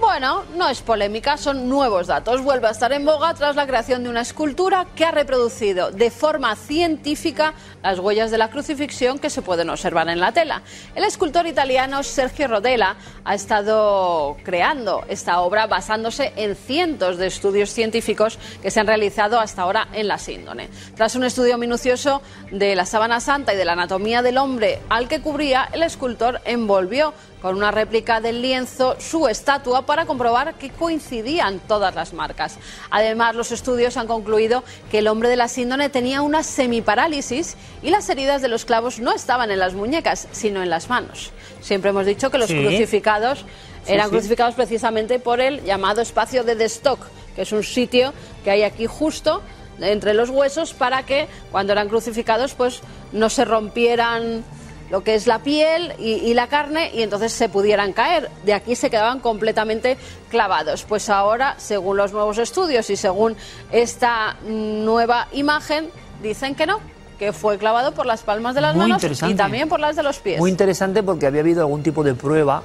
Bueno, 0.00 0.44
no 0.56 0.68
es 0.68 0.80
polémica, 0.80 1.36
son 1.36 1.68
nuevos 1.68 2.06
datos. 2.06 2.42
Vuelve 2.42 2.68
a 2.68 2.70
estar 2.70 2.92
en 2.92 3.04
boga 3.04 3.34
tras 3.34 3.56
la 3.56 3.66
creación 3.66 4.04
de 4.04 4.10
una 4.10 4.20
escultura 4.20 4.86
que 4.94 5.04
ha 5.04 5.10
reproducido 5.10 5.90
de 5.90 6.10
forma 6.10 6.54
científica 6.54 7.54
las 7.82 7.98
huellas 7.98 8.30
de 8.30 8.38
la 8.38 8.50
crucifixión 8.50 9.18
que 9.18 9.30
se 9.30 9.42
pueden 9.42 9.70
observar 9.70 10.08
en 10.08 10.20
la 10.20 10.32
tela. 10.32 10.62
El 10.94 11.04
escultor 11.04 11.46
italiano 11.46 12.02
Sergio 12.02 12.48
Rodella 12.48 12.96
ha 13.24 13.34
estado 13.34 14.36
creando 14.42 15.04
esta 15.08 15.40
obra 15.40 15.66
basándose 15.66 16.32
en 16.36 16.56
cientos 16.56 17.18
de 17.18 17.26
estudios 17.26 17.70
científicos 17.70 18.38
que 18.62 18.70
se 18.70 18.80
han 18.80 18.86
realizado 18.86 19.38
hasta 19.40 19.62
ahora 19.62 19.88
en 19.92 20.08
la 20.08 20.18
síndone. 20.18 20.68
Tras 20.96 21.14
un 21.14 21.24
estudio 21.24 21.58
minucioso 21.58 22.22
de 22.50 22.74
la 22.74 22.86
sábana 22.86 23.20
santa 23.20 23.54
y 23.54 23.56
de 23.56 23.64
la 23.64 23.72
anatomía 23.72 24.22
del 24.22 24.38
hombre 24.38 24.80
al 24.88 25.08
que 25.08 25.20
cubría, 25.20 25.68
el 25.72 25.82
escultor 25.82 26.40
envolvió 26.44 27.14
con 27.40 27.56
una 27.56 27.70
réplica 27.70 28.20
del 28.20 28.42
lienzo 28.42 28.96
su 28.98 29.28
estatua 29.28 29.86
para 29.86 30.06
comprobar 30.06 30.54
que 30.54 30.70
coincidían 30.70 31.60
todas 31.60 31.94
las 31.94 32.12
marcas. 32.12 32.58
Además, 32.90 33.36
los 33.36 33.52
estudios 33.52 33.96
han 33.96 34.06
concluido 34.06 34.64
que 34.90 34.98
el 34.98 35.08
hombre 35.08 35.28
de 35.28 35.36
la 35.36 35.48
síndone 35.48 35.88
tenía 35.88 36.22
una 36.22 36.42
semiparálisis 36.42 37.56
y 37.82 37.90
las 37.90 38.08
heridas 38.08 38.42
de 38.42 38.48
los 38.48 38.64
clavos 38.64 38.98
no 38.98 39.12
estaban 39.12 39.50
en 39.50 39.58
las 39.58 39.74
muñecas, 39.74 40.28
sino 40.32 40.62
en 40.62 40.70
las 40.70 40.88
manos. 40.88 41.30
Siempre 41.60 41.90
hemos 41.90 42.06
dicho 42.06 42.30
que 42.30 42.38
los 42.38 42.50
crucificados 42.50 43.44
eran 43.86 44.10
crucificados 44.10 44.54
precisamente 44.54 45.18
por 45.18 45.40
el 45.40 45.64
llamado 45.64 46.00
espacio 46.00 46.44
de 46.44 46.54
Destock, 46.54 47.00
que 47.34 47.42
es 47.42 47.52
un 47.52 47.62
sitio 47.62 48.12
que 48.44 48.50
hay 48.50 48.62
aquí 48.62 48.86
justo 48.86 49.42
entre 49.80 50.12
los 50.12 50.30
huesos 50.30 50.74
para 50.74 51.04
que 51.04 51.28
cuando 51.50 51.72
eran 51.72 51.88
crucificados 51.88 52.54
pues 52.54 52.80
no 53.12 53.30
se 53.30 53.44
rompieran 53.44 54.44
lo 54.90 55.04
que 55.04 55.14
es 55.14 55.26
la 55.26 55.40
piel 55.40 55.92
y, 55.98 56.32
la 56.34 56.46
carne 56.46 56.90
y 56.94 57.02
entonces 57.02 57.32
se 57.32 57.48
pudieran 57.48 57.92
caer. 57.92 58.30
De 58.44 58.54
aquí 58.54 58.74
se 58.74 58.88
quedaban 58.88 59.20
completamente 59.20 59.98
clavados. 60.30 60.84
Pues 60.84 61.10
ahora, 61.10 61.56
según 61.58 61.98
los 61.98 62.12
nuevos 62.12 62.38
estudios 62.38 62.88
y 62.88 62.96
según 62.96 63.36
esta 63.70 64.36
nueva 64.46 65.28
imagen, 65.32 65.90
dicen 66.22 66.54
que 66.54 66.66
no, 66.66 66.80
que 67.18 67.32
fue 67.32 67.58
clavado 67.58 67.92
por 67.92 68.06
las 68.06 68.22
palmas 68.22 68.54
de 68.54 68.60
las 68.60 68.76
manos 68.76 69.02
y 69.22 69.34
también 69.34 69.68
por 69.68 69.80
las 69.80 69.96
de 69.96 70.02
los 70.02 70.18
pies. 70.18 70.38
Muy 70.38 70.50
interesante 70.50 71.02
porque 71.02 71.26
había 71.26 71.40
habido 71.40 71.62
algún 71.62 71.82
tipo 71.82 72.04
de 72.04 72.14
prueba 72.14 72.62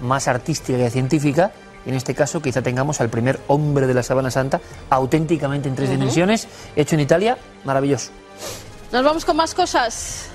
más 0.00 0.28
artística 0.28 0.78
y 0.78 0.90
científica. 0.90 1.52
En 1.86 1.94
este 1.94 2.14
caso, 2.14 2.40
quizá 2.40 2.62
tengamos 2.62 3.00
al 3.00 3.10
primer 3.10 3.40
hombre 3.46 3.86
de 3.86 3.94
la 3.94 4.02
Sábana 4.02 4.30
Santa 4.30 4.60
auténticamente 4.90 5.68
en 5.68 5.74
tres 5.74 5.90
dimensiones, 5.90 6.48
hecho 6.74 6.94
en 6.94 7.00
Italia, 7.00 7.38
maravilloso. 7.64 8.10
Nos 8.90 9.04
vamos 9.04 9.24
con 9.24 9.36
más 9.36 9.54
cosas. 9.54 10.26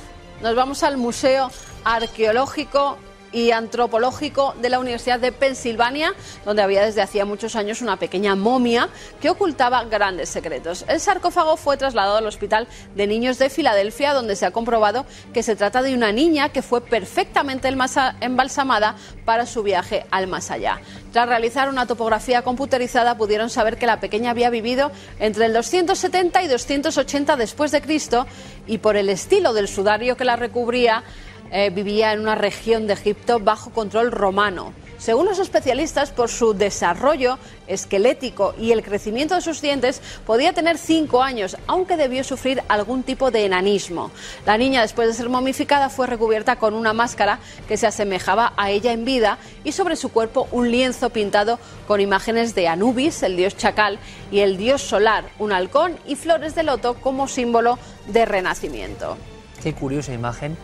Nos 0.41 0.55
vamos 0.55 0.83
al 0.83 0.97
Museo 0.97 1.51
Arqueológico 1.83 2.97
y 3.31 3.51
antropológico 3.51 4.55
de 4.61 4.69
la 4.69 4.79
Universidad 4.79 5.19
de 5.19 5.31
Pensilvania, 5.31 6.13
donde 6.45 6.61
había 6.61 6.83
desde 6.83 7.01
hacía 7.01 7.25
muchos 7.25 7.55
años 7.55 7.81
una 7.81 7.97
pequeña 7.97 8.35
momia 8.35 8.89
que 9.21 9.29
ocultaba 9.29 9.83
grandes 9.85 10.29
secretos. 10.29 10.85
El 10.87 10.99
sarcófago 10.99 11.57
fue 11.57 11.77
trasladado 11.77 12.17
al 12.17 12.27
Hospital 12.27 12.67
de 12.95 13.07
Niños 13.07 13.39
de 13.39 13.49
Filadelfia, 13.49 14.13
donde 14.13 14.35
se 14.35 14.45
ha 14.45 14.51
comprobado 14.51 15.05
que 15.33 15.43
se 15.43 15.55
trata 15.55 15.81
de 15.81 15.93
una 15.93 16.11
niña 16.11 16.49
que 16.49 16.61
fue 16.61 16.81
perfectamente 16.81 17.67
embalsamada 17.67 18.95
para 19.25 19.45
su 19.45 19.63
viaje 19.63 20.05
al 20.11 20.27
más 20.27 20.51
allá. 20.51 20.79
Tras 21.11 21.27
realizar 21.27 21.69
una 21.69 21.87
topografía 21.87 22.43
computerizada 22.43 23.17
pudieron 23.17 23.49
saber 23.49 23.77
que 23.77 23.87
la 23.87 23.99
pequeña 23.99 24.31
había 24.31 24.49
vivido 24.49 24.91
entre 25.19 25.45
el 25.45 25.53
270 25.53 26.43
y 26.43 26.47
280 26.47 27.35
después 27.35 27.71
de 27.71 27.81
Cristo 27.81 28.27
y 28.67 28.77
por 28.77 28.95
el 28.95 29.09
estilo 29.09 29.53
del 29.53 29.67
sudario 29.67 30.17
que 30.17 30.25
la 30.25 30.35
recubría 30.35 31.03
eh, 31.51 31.69
vivía 31.69 32.13
en 32.13 32.21
una 32.21 32.35
región 32.35 32.87
de 32.87 32.93
Egipto 32.93 33.39
bajo 33.39 33.71
control 33.71 34.11
romano. 34.11 34.73
Según 34.99 35.27
los 35.27 35.39
especialistas, 35.39 36.11
por 36.11 36.27
su 36.27 36.53
desarrollo 36.53 37.39
esquelético 37.67 38.53
y 38.59 38.73
el 38.73 38.83
crecimiento 38.83 39.33
de 39.33 39.39
sus 39.39 39.61
dientes, 39.61 40.01
podía 40.25 40.51
tener 40.51 40.77
cinco 40.77 41.23
años, 41.23 41.55
aunque 41.67 41.95
debió 41.95 42.21
sufrir 42.25 42.61
algún 42.67 43.03
tipo 43.03 43.31
de 43.31 43.45
enanismo. 43.45 44.11
La 44.45 44.57
niña, 44.57 44.81
después 44.81 45.07
de 45.07 45.13
ser 45.13 45.29
momificada, 45.29 45.87
fue 45.87 46.05
recubierta 46.05 46.57
con 46.57 46.73
una 46.73 46.91
máscara 46.91 47.39
que 47.69 47.77
se 47.77 47.87
asemejaba 47.87 48.51
a 48.57 48.71
ella 48.71 48.91
en 48.91 49.05
vida 49.05 49.37
y 49.63 49.71
sobre 49.71 49.95
su 49.95 50.09
cuerpo 50.09 50.49
un 50.51 50.69
lienzo 50.69 51.11
pintado 51.11 51.59
con 51.87 52.01
imágenes 52.01 52.53
de 52.53 52.67
Anubis, 52.67 53.23
el 53.23 53.37
dios 53.37 53.55
chacal, 53.55 53.99
y 54.31 54.39
el 54.39 54.57
dios 54.57 54.81
solar, 54.81 55.23
un 55.39 55.53
halcón 55.53 55.97
y 56.05 56.17
flores 56.17 56.55
de 56.55 56.63
loto 56.63 56.95
como 56.95 57.29
símbolo 57.29 57.79
de 58.07 58.25
renacimiento. 58.25 59.15
Qué 59.63 59.73
curiosa 59.73 60.13
imagen 60.13 60.57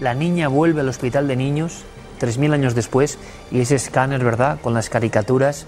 la 0.00 0.14
niña 0.14 0.48
vuelve 0.48 0.80
al 0.80 0.88
hospital 0.88 1.28
de 1.28 1.36
niños 1.36 1.84
3.000 2.20 2.52
años 2.52 2.74
después 2.74 3.18
y 3.50 3.60
ese 3.60 3.76
escáner, 3.76 4.22
¿verdad?, 4.22 4.58
con 4.60 4.74
las 4.74 4.90
caricaturas, 4.90 5.66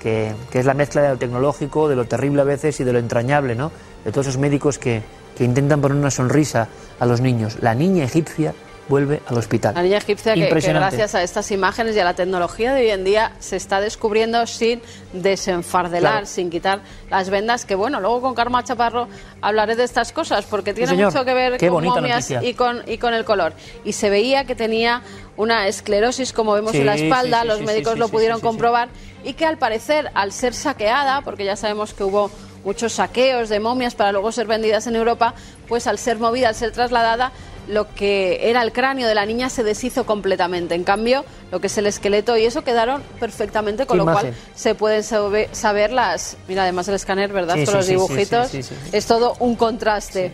que, 0.00 0.34
que, 0.50 0.58
es 0.60 0.66
la 0.66 0.74
mezcla 0.74 1.02
de 1.02 1.08
lo 1.10 1.16
tecnológico, 1.16 1.88
de 1.88 1.96
lo 1.96 2.04
terrible 2.04 2.42
a 2.42 2.44
veces 2.44 2.78
y 2.80 2.84
de 2.84 2.92
lo 2.92 2.98
entrañable, 2.98 3.54
¿no? 3.54 3.72
De 4.04 4.12
todos 4.12 4.26
esos 4.26 4.38
médicos 4.38 4.78
que, 4.78 5.02
que 5.36 5.44
intentan 5.44 5.80
poner 5.80 5.96
una 5.96 6.10
sonrisa 6.10 6.68
a 7.00 7.06
los 7.06 7.20
niños. 7.20 7.58
La 7.60 7.74
niña 7.74 8.04
egipcia 8.04 8.54
vuelve 8.88 9.20
al 9.26 9.38
hospital. 9.38 9.74
La 9.74 9.82
niña 9.82 9.98
egipcia 9.98 10.34
que, 10.34 10.46
gracias 10.46 11.14
a 11.14 11.22
estas 11.22 11.50
imágenes 11.50 11.96
y 11.96 12.00
a 12.00 12.04
la 12.04 12.14
tecnología 12.14 12.72
de 12.74 12.82
hoy 12.82 12.90
en 12.90 13.04
día 13.04 13.32
se 13.38 13.56
está 13.56 13.80
descubriendo 13.80 14.46
sin 14.46 14.82
desenfardelar, 15.12 16.26
sin 16.26 16.50
quitar 16.50 16.80
las 17.10 17.30
vendas, 17.30 17.64
que 17.64 17.74
bueno, 17.74 18.00
luego 18.00 18.20
con 18.20 18.34
Karma 18.34 18.62
Chaparro 18.64 19.08
hablaré 19.40 19.76
de 19.76 19.84
estas 19.84 20.12
cosas 20.12 20.44
porque 20.44 20.74
tiene 20.74 20.92
mucho 20.94 21.24
que 21.24 21.34
ver 21.34 21.58
con 21.68 21.84
momias 21.84 22.30
y 22.42 22.54
con, 22.54 22.82
y 22.86 22.98
con 22.98 23.14
el 23.14 23.24
color. 23.24 23.52
Y 23.84 23.92
se 23.92 24.10
veía 24.10 24.44
que 24.44 24.54
tenía 24.54 25.02
una 25.36 25.66
esclerosis, 25.66 26.32
como 26.32 26.52
vemos 26.52 26.74
en 26.74 26.86
la 26.86 26.94
espalda, 26.94 27.44
los 27.44 27.60
médicos 27.62 27.98
lo 27.98 28.08
pudieron 28.08 28.40
comprobar, 28.40 28.88
y 29.24 29.32
que 29.34 29.46
al 29.46 29.58
parecer, 29.58 30.10
al 30.14 30.32
ser 30.32 30.54
saqueada, 30.54 31.22
porque 31.22 31.44
ya 31.44 31.56
sabemos 31.56 31.94
que 31.94 32.04
hubo 32.04 32.30
muchos 32.64 32.94
saqueos 32.94 33.48
de 33.48 33.60
momias 33.60 33.94
para 33.94 34.12
luego 34.12 34.32
ser 34.32 34.46
vendidas 34.46 34.86
en 34.86 34.96
Europa, 34.96 35.34
pues 35.68 35.86
al 35.86 35.98
ser 35.98 36.18
movida, 36.18 36.48
al 36.48 36.54
ser 36.54 36.72
trasladada, 36.72 37.32
lo 37.68 37.94
que 37.94 38.50
era 38.50 38.62
el 38.62 38.72
cráneo 38.72 39.08
de 39.08 39.14
la 39.14 39.24
niña 39.26 39.48
se 39.48 39.62
deshizo 39.62 40.04
completamente. 40.04 40.74
En 40.74 40.84
cambio, 40.84 41.24
lo 41.50 41.60
que 41.60 41.68
es 41.68 41.78
el 41.78 41.86
esqueleto 41.86 42.36
y 42.36 42.44
eso 42.44 42.62
quedaron 42.62 43.02
perfectamente, 43.20 43.86
con 43.86 43.98
lo 43.98 44.04
cual 44.04 44.34
se 44.54 44.74
pueden 44.74 45.02
saber 45.02 45.92
las... 45.92 46.36
Mira, 46.48 46.62
además 46.62 46.88
el 46.88 46.94
escáner, 46.94 47.32
¿verdad? 47.32 47.56
con 47.64 47.74
los 47.74 47.86
dibujitos. 47.86 48.50
Es 48.92 49.06
todo 49.06 49.36
un 49.38 49.56
contraste. 49.56 50.32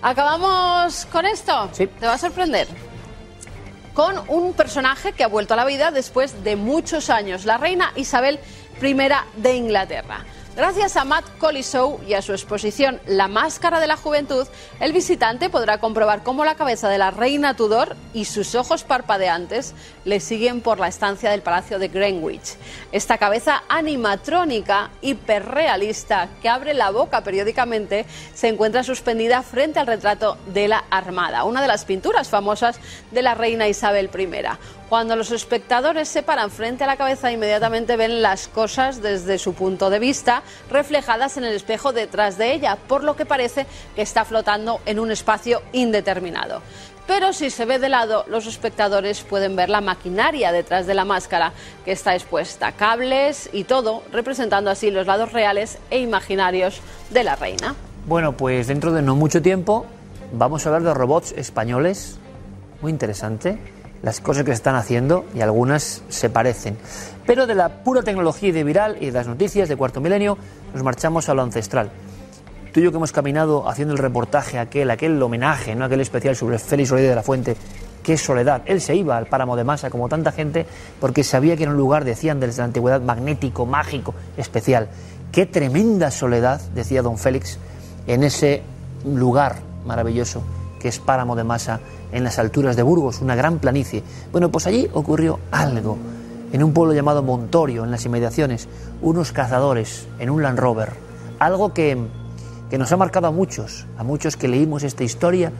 ¿Acabamos 0.00 1.06
con 1.06 1.26
esto? 1.26 1.70
Te 1.76 2.06
va 2.06 2.14
a 2.14 2.18
sorprender. 2.18 2.66
Con 3.94 4.16
un 4.28 4.54
personaje 4.54 5.12
que 5.12 5.22
ha 5.22 5.28
vuelto 5.28 5.52
a 5.52 5.56
la 5.56 5.66
vida 5.66 5.90
después 5.90 6.42
de 6.42 6.56
muchos 6.56 7.10
años, 7.10 7.44
la 7.44 7.58
reina 7.58 7.92
Isabel 7.94 8.40
I 8.80 8.96
de 9.36 9.54
Inglaterra. 9.54 10.24
Gracias 10.54 10.98
a 10.98 11.04
Matt 11.04 11.24
Colisou 11.38 11.98
y 12.06 12.12
a 12.12 12.20
su 12.20 12.32
exposición 12.32 13.00
La 13.06 13.26
Máscara 13.26 13.80
de 13.80 13.86
la 13.86 13.96
Juventud, 13.96 14.46
el 14.80 14.92
visitante 14.92 15.48
podrá 15.48 15.78
comprobar 15.78 16.22
cómo 16.22 16.44
la 16.44 16.56
cabeza 16.56 16.90
de 16.90 16.98
la 16.98 17.10
reina 17.10 17.56
Tudor 17.56 17.96
y 18.12 18.26
sus 18.26 18.54
ojos 18.54 18.84
parpadeantes 18.84 19.72
le 20.04 20.20
siguen 20.20 20.60
por 20.60 20.78
la 20.78 20.88
estancia 20.88 21.30
del 21.30 21.40
Palacio 21.40 21.78
de 21.78 21.88
Greenwich. 21.88 22.56
Esta 22.92 23.16
cabeza 23.16 23.62
animatrónica 23.70 24.90
hiperrealista 25.00 26.28
que 26.42 26.50
abre 26.50 26.74
la 26.74 26.90
boca 26.90 27.22
periódicamente 27.22 28.04
se 28.34 28.48
encuentra 28.48 28.84
suspendida 28.84 29.40
frente 29.42 29.80
al 29.80 29.86
retrato 29.86 30.36
de 30.48 30.68
la 30.68 30.84
Armada, 30.90 31.44
una 31.44 31.62
de 31.62 31.68
las 31.68 31.86
pinturas 31.86 32.28
famosas 32.28 32.78
de 33.10 33.22
la 33.22 33.34
reina 33.34 33.68
Isabel 33.68 34.10
I. 34.14 34.28
Cuando 34.92 35.16
los 35.16 35.32
espectadores 35.32 36.06
se 36.06 36.22
paran 36.22 36.50
frente 36.50 36.84
a 36.84 36.86
la 36.86 36.98
cabeza, 36.98 37.32
inmediatamente 37.32 37.96
ven 37.96 38.20
las 38.20 38.46
cosas 38.46 39.00
desde 39.00 39.38
su 39.38 39.54
punto 39.54 39.88
de 39.88 39.98
vista 39.98 40.42
reflejadas 40.70 41.38
en 41.38 41.44
el 41.44 41.54
espejo 41.54 41.94
detrás 41.94 42.36
de 42.36 42.52
ella, 42.52 42.76
por 42.88 43.02
lo 43.02 43.16
que 43.16 43.24
parece 43.24 43.66
que 43.96 44.02
está 44.02 44.26
flotando 44.26 44.80
en 44.84 44.98
un 44.98 45.10
espacio 45.10 45.62
indeterminado. 45.72 46.60
Pero 47.06 47.32
si 47.32 47.48
se 47.48 47.64
ve 47.64 47.78
de 47.78 47.88
lado, 47.88 48.26
los 48.28 48.46
espectadores 48.46 49.22
pueden 49.22 49.56
ver 49.56 49.70
la 49.70 49.80
maquinaria 49.80 50.52
detrás 50.52 50.86
de 50.86 50.92
la 50.92 51.06
máscara 51.06 51.54
que 51.86 51.92
está 51.92 52.14
expuesta, 52.14 52.72
cables 52.72 53.48
y 53.50 53.64
todo, 53.64 54.02
representando 54.12 54.68
así 54.68 54.90
los 54.90 55.06
lados 55.06 55.32
reales 55.32 55.78
e 55.88 56.00
imaginarios 56.00 56.82
de 57.08 57.24
la 57.24 57.34
reina. 57.34 57.74
Bueno, 58.06 58.36
pues 58.36 58.66
dentro 58.66 58.92
de 58.92 59.00
no 59.00 59.16
mucho 59.16 59.40
tiempo 59.40 59.86
vamos 60.34 60.66
a 60.66 60.68
hablar 60.68 60.82
de 60.82 60.92
robots 60.92 61.32
españoles, 61.32 62.18
muy 62.82 62.90
interesante 62.90 63.58
las 64.02 64.20
cosas 64.20 64.44
que 64.44 64.50
se 64.50 64.56
están 64.56 64.74
haciendo 64.74 65.24
y 65.34 65.40
algunas 65.40 66.02
se 66.08 66.28
parecen. 66.28 66.76
Pero 67.26 67.46
de 67.46 67.54
la 67.54 67.82
pura 67.84 68.02
tecnología 68.02 68.48
y 68.48 68.52
de 68.52 68.64
viral 68.64 68.96
y 69.00 69.06
de 69.06 69.12
las 69.12 69.28
noticias 69.28 69.68
de 69.68 69.76
cuarto 69.76 70.00
milenio 70.00 70.36
nos 70.74 70.82
marchamos 70.82 71.28
a 71.28 71.34
lo 71.34 71.42
ancestral. 71.42 71.90
Tú 72.72 72.80
y 72.80 72.84
yo 72.84 72.90
que 72.90 72.96
hemos 72.96 73.12
caminado 73.12 73.68
haciendo 73.68 73.94
el 73.94 73.98
reportaje 73.98 74.58
aquel, 74.58 74.90
aquel 74.90 75.22
homenaje, 75.22 75.74
¿no? 75.74 75.84
aquel 75.84 76.00
especial 76.00 76.34
sobre 76.34 76.58
Félix 76.58 76.90
Rodríguez 76.90 77.10
de 77.10 77.16
la 77.16 77.22
Fuente, 77.22 77.56
qué 78.02 78.16
soledad. 78.16 78.62
Él 78.64 78.80
se 78.80 78.96
iba 78.96 79.16
al 79.16 79.26
páramo 79.26 79.56
de 79.56 79.64
masa 79.64 79.90
como 79.90 80.08
tanta 80.08 80.32
gente 80.32 80.66
porque 80.98 81.22
sabía 81.22 81.56
que 81.56 81.64
era 81.64 81.72
un 81.72 81.78
lugar, 81.78 82.04
decían 82.04 82.40
desde 82.40 82.58
la 82.58 82.64
antigüedad, 82.64 83.00
magnético, 83.00 83.66
mágico, 83.66 84.14
especial. 84.36 84.88
Qué 85.30 85.46
tremenda 85.46 86.10
soledad, 86.10 86.60
decía 86.74 87.02
don 87.02 87.18
Félix, 87.18 87.58
en 88.06 88.24
ese 88.24 88.62
lugar 89.04 89.56
maravilloso 89.86 90.42
que 90.82 90.88
es 90.88 90.98
páramo 90.98 91.36
de 91.36 91.44
masa 91.44 91.78
en 92.10 92.24
las 92.24 92.40
alturas 92.40 92.74
de 92.74 92.82
Burgos, 92.82 93.20
una 93.20 93.36
gran 93.36 93.60
planicie. 93.60 94.02
Bueno, 94.32 94.50
pues 94.50 94.66
allí 94.66 94.88
ocurrió 94.92 95.38
algo. 95.52 95.96
en 96.52 96.62
un 96.62 96.74
pueblo 96.74 96.92
llamado 96.92 97.22
Montorio, 97.22 97.84
en 97.84 97.90
las 97.90 98.04
inmediaciones, 98.04 98.68
unos 99.00 99.32
cazadores 99.32 100.06
en 100.18 100.28
un 100.28 100.42
Land 100.42 100.58
Rover. 100.58 100.90
Algo 101.38 101.72
que, 101.72 101.96
que 102.68 102.76
nos 102.76 102.92
ha 102.92 102.98
marcado 102.98 103.28
a 103.28 103.30
muchos, 103.30 103.86
a 103.96 104.04
muchos 104.04 104.36
que 104.36 104.48
leímos 104.48 104.82
esta 104.82 105.02
historia 105.02 105.50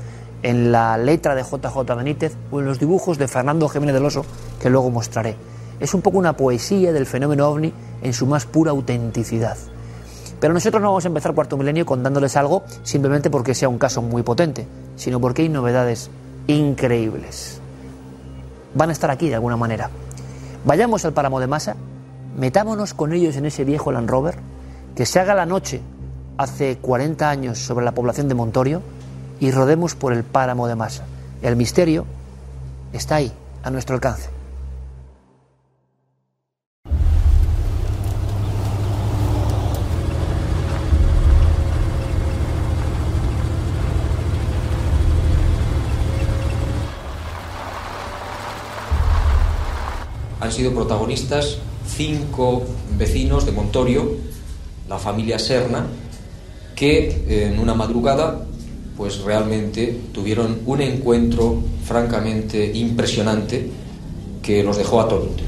en 0.43 0.71
la 0.71 0.99
letra 0.99 1.35
de 1.35 1.45
JJ 1.45 1.97
Benítez 1.97 2.37
o 2.51 2.61
en 2.61 2.67
los 2.67 2.79
dibujos 2.79 3.17
de 3.17 3.29
Fernando 3.29 3.69
Jiménez 3.71 3.95
del 3.95 4.05
Oso, 4.05 4.27
que 4.61 4.69
luego 4.69 4.91
mostraré. 4.91 5.37
Es 5.81 5.95
un 5.95 6.03
poco 6.03 6.19
una 6.19 6.37
poesía 6.37 6.93
del 6.93 7.07
fenómeno 7.07 7.49
ovni 7.49 7.73
en 8.03 8.13
su 8.13 8.27
más 8.27 8.45
pura 8.45 8.73
autenticidad. 8.73 9.57
Pero 10.43 10.55
nosotros 10.55 10.83
no 10.83 10.89
vamos 10.89 11.05
a 11.05 11.09
empezar 11.09 11.37
cuarto 11.37 11.57
milenio 11.57 11.87
contándoles 11.87 12.37
algo 12.37 12.65
simplemente 12.83 13.31
porque 13.31 13.55
sea 13.55 13.69
un 13.69 13.79
caso 13.79 14.03
muy 14.03 14.25
potente, 14.25 14.67
sino 14.97 15.21
porque 15.21 15.43
hay 15.43 15.49
novedades 15.49 16.11
increíbles. 16.49 17.61
Van 18.75 18.89
a 18.89 18.93
estar 18.93 19.09
aquí 19.09 19.29
de 19.29 19.37
alguna 19.37 19.57
manera. 19.57 19.89
Vayamos 20.65 21.05
al 21.05 21.13
páramo 21.13 21.39
de 21.39 21.47
masa, 21.47 21.77
metámonos 22.37 22.93
con 22.93 23.13
ellos 23.13 23.37
en 23.37 23.47
ese 23.47 23.63
viejo 23.63 23.93
Land 23.93 24.11
Rover, 24.11 24.35
que 24.97 25.07
se 25.07 25.21
haga 25.21 25.37
la 25.37 25.47
noche 25.47 25.81
hace 26.37 26.77
40 26.79 27.31
años 27.31 27.59
sobre 27.61 27.85
la 27.85 27.93
población 27.93 28.27
de 28.27 28.35
Montorio 28.35 28.83
y 29.39 29.53
rodemos 29.53 29.95
por 29.95 30.13
el 30.13 30.25
páramo 30.25 30.67
de 30.67 30.75
masa. 30.75 31.05
El 31.41 31.55
misterio 31.55 32.05
está 32.93 33.15
ahí, 33.15 33.33
a 33.63 33.71
nuestro 33.71 33.95
alcance. 33.95 34.42
Han 50.43 50.51
sido 50.51 50.75
protagonistas 50.75 51.59
cinco 51.87 52.65
vecinos 52.99 53.47
de 53.47 53.53
Montorio, 53.53 54.17
la 54.89 54.99
familia 54.99 55.39
Serna, 55.39 55.87
que 56.75 57.47
en 57.47 57.61
una 57.61 57.75
madrugada 57.75 58.45
pues 58.97 59.21
realmente 59.21 60.01
tuvieron 60.13 60.63
un 60.67 60.81
encuentro 60.81 61.63
francamente 61.85 62.73
impresionante 62.75 63.71
que 64.43 64.65
los 64.65 64.77
dejó 64.77 65.01
atónitos. 65.01 65.47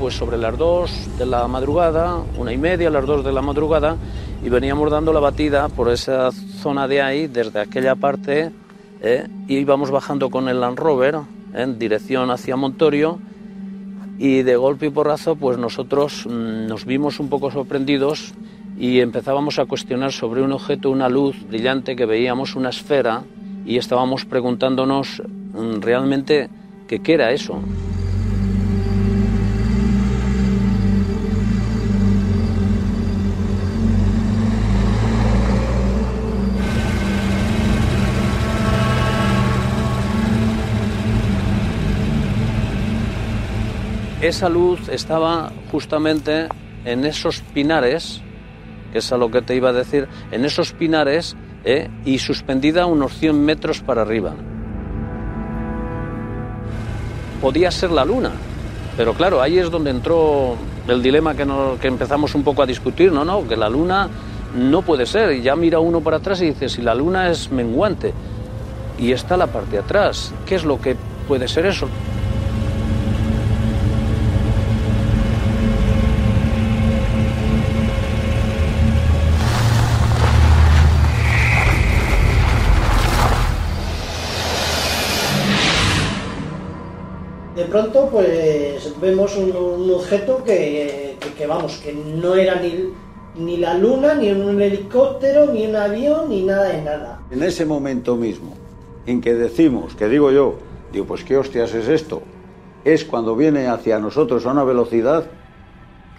Pues 0.00 0.14
sobre 0.14 0.38
las 0.38 0.56
2 0.56 1.18
de 1.18 1.26
la 1.26 1.46
madrugada, 1.46 2.22
una 2.38 2.54
y 2.54 2.56
media, 2.56 2.88
las 2.88 3.04
2 3.04 3.22
de 3.22 3.32
la 3.32 3.42
madrugada, 3.42 3.96
y 4.42 4.48
veníamos 4.48 4.90
dando 4.90 5.12
la 5.12 5.20
batida 5.20 5.68
por 5.68 5.90
esa 5.90 6.32
zona 6.32 6.88
de 6.88 7.02
ahí, 7.02 7.26
desde 7.26 7.60
aquella 7.60 7.94
parte, 7.96 8.50
¿eh? 9.02 9.26
y 9.46 9.56
íbamos 9.56 9.90
bajando 9.90 10.30
con 10.30 10.48
el 10.48 10.58
Land 10.58 10.78
Rover 10.78 11.18
en 11.52 11.78
dirección 11.78 12.30
hacia 12.30 12.56
Montorio, 12.56 13.18
y 14.18 14.42
de 14.42 14.56
golpe 14.56 14.86
y 14.86 14.90
porrazo, 14.90 15.36
pues 15.36 15.58
nosotros 15.58 16.26
mm, 16.26 16.66
nos 16.66 16.86
vimos 16.86 17.20
un 17.20 17.28
poco 17.28 17.50
sorprendidos 17.50 18.32
y 18.78 19.00
empezábamos 19.00 19.58
a 19.58 19.66
cuestionar 19.66 20.12
sobre 20.12 20.40
un 20.40 20.52
objeto, 20.52 20.90
una 20.90 21.10
luz 21.10 21.36
brillante 21.46 21.94
que 21.94 22.06
veíamos, 22.06 22.56
una 22.56 22.70
esfera, 22.70 23.22
y 23.66 23.76
estábamos 23.76 24.24
preguntándonos 24.24 25.22
mm, 25.52 25.82
realmente 25.82 26.48
qué 26.88 27.02
era 27.12 27.32
eso. 27.32 27.60
Esa 44.30 44.48
luz 44.48 44.88
estaba 44.88 45.50
justamente 45.70 46.46
en 46.84 47.04
esos 47.04 47.40
pinares, 47.52 48.22
que 48.92 48.98
es 48.98 49.12
a 49.12 49.16
lo 49.16 49.30
que 49.30 49.42
te 49.42 49.56
iba 49.56 49.70
a 49.70 49.72
decir, 49.72 50.08
en 50.30 50.44
esos 50.44 50.72
pinares 50.72 51.36
¿eh? 51.64 51.90
y 52.04 52.18
suspendida 52.18 52.86
unos 52.86 53.12
100 53.14 53.44
metros 53.44 53.80
para 53.80 54.02
arriba. 54.02 54.34
Podía 57.42 57.70
ser 57.72 57.90
la 57.90 58.04
luna, 58.04 58.30
pero 58.96 59.14
claro, 59.14 59.42
ahí 59.42 59.58
es 59.58 59.70
donde 59.70 59.90
entró 59.90 60.56
el 60.86 61.02
dilema 61.02 61.34
que, 61.34 61.46
que 61.80 61.88
empezamos 61.88 62.34
un 62.34 62.44
poco 62.44 62.62
a 62.62 62.66
discutir, 62.66 63.12
¿no? 63.12 63.24
no 63.24 63.48
Que 63.48 63.56
la 63.56 63.68
luna 63.68 64.08
no 64.56 64.82
puede 64.82 65.06
ser, 65.06 65.32
y 65.32 65.42
ya 65.42 65.56
mira 65.56 65.80
uno 65.80 66.00
para 66.00 66.18
atrás 66.18 66.40
y 66.40 66.46
dice, 66.46 66.68
si 66.68 66.82
la 66.82 66.94
luna 66.94 67.30
es 67.30 67.50
menguante 67.50 68.14
y 68.96 69.10
está 69.10 69.36
la 69.36 69.48
parte 69.48 69.72
de 69.72 69.78
atrás, 69.78 70.32
¿qué 70.46 70.54
es 70.54 70.64
lo 70.64 70.80
que 70.80 70.96
puede 71.26 71.48
ser 71.48 71.66
eso? 71.66 71.88
Pronto 87.70 88.08
pues 88.10 88.92
vemos 89.00 89.36
un, 89.36 89.90
objeto 89.90 90.42
que, 90.44 91.16
que, 91.20 91.32
que, 91.32 91.46
vamos, 91.46 91.78
que 91.78 91.92
no 91.92 92.34
era 92.34 92.60
ni, 92.60 92.90
ni 93.36 93.56
la 93.56 93.74
luna, 93.74 94.14
ni 94.14 94.30
un 94.30 94.60
helicóptero, 94.60 95.46
ni 95.52 95.66
un 95.66 95.76
avión, 95.76 96.28
ni 96.28 96.42
nada 96.42 96.68
de 96.68 96.82
nada. 96.82 97.20
En 97.30 97.42
ese 97.42 97.64
momento 97.64 98.16
mismo 98.16 98.54
en 99.06 99.20
que 99.20 99.34
decimos, 99.34 99.94
que 99.94 100.08
digo 100.08 100.30
yo, 100.30 100.56
digo, 100.92 101.06
pues 101.06 101.24
qué 101.24 101.36
hostias 101.36 101.72
es 101.74 101.88
esto, 101.88 102.22
es 102.84 103.04
cuando 103.04 103.36
viene 103.36 103.68
hacia 103.68 103.98
nosotros 103.98 104.46
a 104.46 104.50
una 104.50 104.64
velocidad 104.64 105.26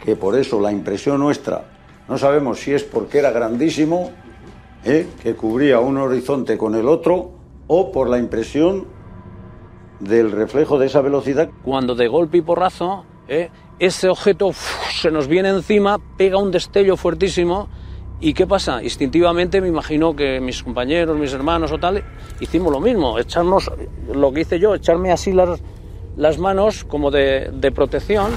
que 0.03 0.15
por 0.15 0.37
eso 0.37 0.59
la 0.59 0.71
impresión 0.71 1.19
nuestra, 1.19 1.65
no 2.07 2.17
sabemos 2.17 2.59
si 2.59 2.73
es 2.73 2.83
porque 2.83 3.19
era 3.19 3.31
grandísimo, 3.31 4.11
¿eh? 4.83 5.07
que 5.21 5.35
cubría 5.35 5.79
un 5.79 5.97
horizonte 5.97 6.57
con 6.57 6.75
el 6.75 6.87
otro, 6.87 7.31
o 7.67 7.91
por 7.91 8.09
la 8.09 8.17
impresión 8.17 8.85
del 10.01 10.31
reflejo 10.31 10.77
de 10.77 10.87
esa 10.87 11.01
velocidad. 11.01 11.49
Cuando 11.63 11.95
de 11.95 12.07
golpe 12.07 12.37
y 12.37 12.41
porrazo, 12.41 13.05
¿eh? 13.27 13.49
ese 13.79 14.09
objeto 14.09 14.51
se 14.53 15.11
nos 15.11 15.27
viene 15.27 15.49
encima, 15.49 15.99
pega 16.17 16.37
un 16.37 16.51
destello 16.51 16.97
fuertísimo. 16.97 17.69
¿Y 18.19 18.33
qué 18.33 18.45
pasa? 18.45 18.83
Instintivamente 18.83 19.61
me 19.61 19.67
imagino 19.67 20.15
que 20.15 20.39
mis 20.39 20.61
compañeros, 20.61 21.17
mis 21.17 21.33
hermanos 21.33 21.71
o 21.71 21.79
tal, 21.79 22.03
hicimos 22.39 22.71
lo 22.71 22.79
mismo, 22.79 23.17
echarnos, 23.17 23.71
lo 24.13 24.31
que 24.31 24.41
hice 24.41 24.59
yo, 24.59 24.75
echarme 24.75 25.11
así 25.11 25.31
las, 25.31 25.59
las 26.17 26.37
manos 26.37 26.83
como 26.83 27.09
de, 27.09 27.49
de 27.51 27.71
protección. 27.71 28.31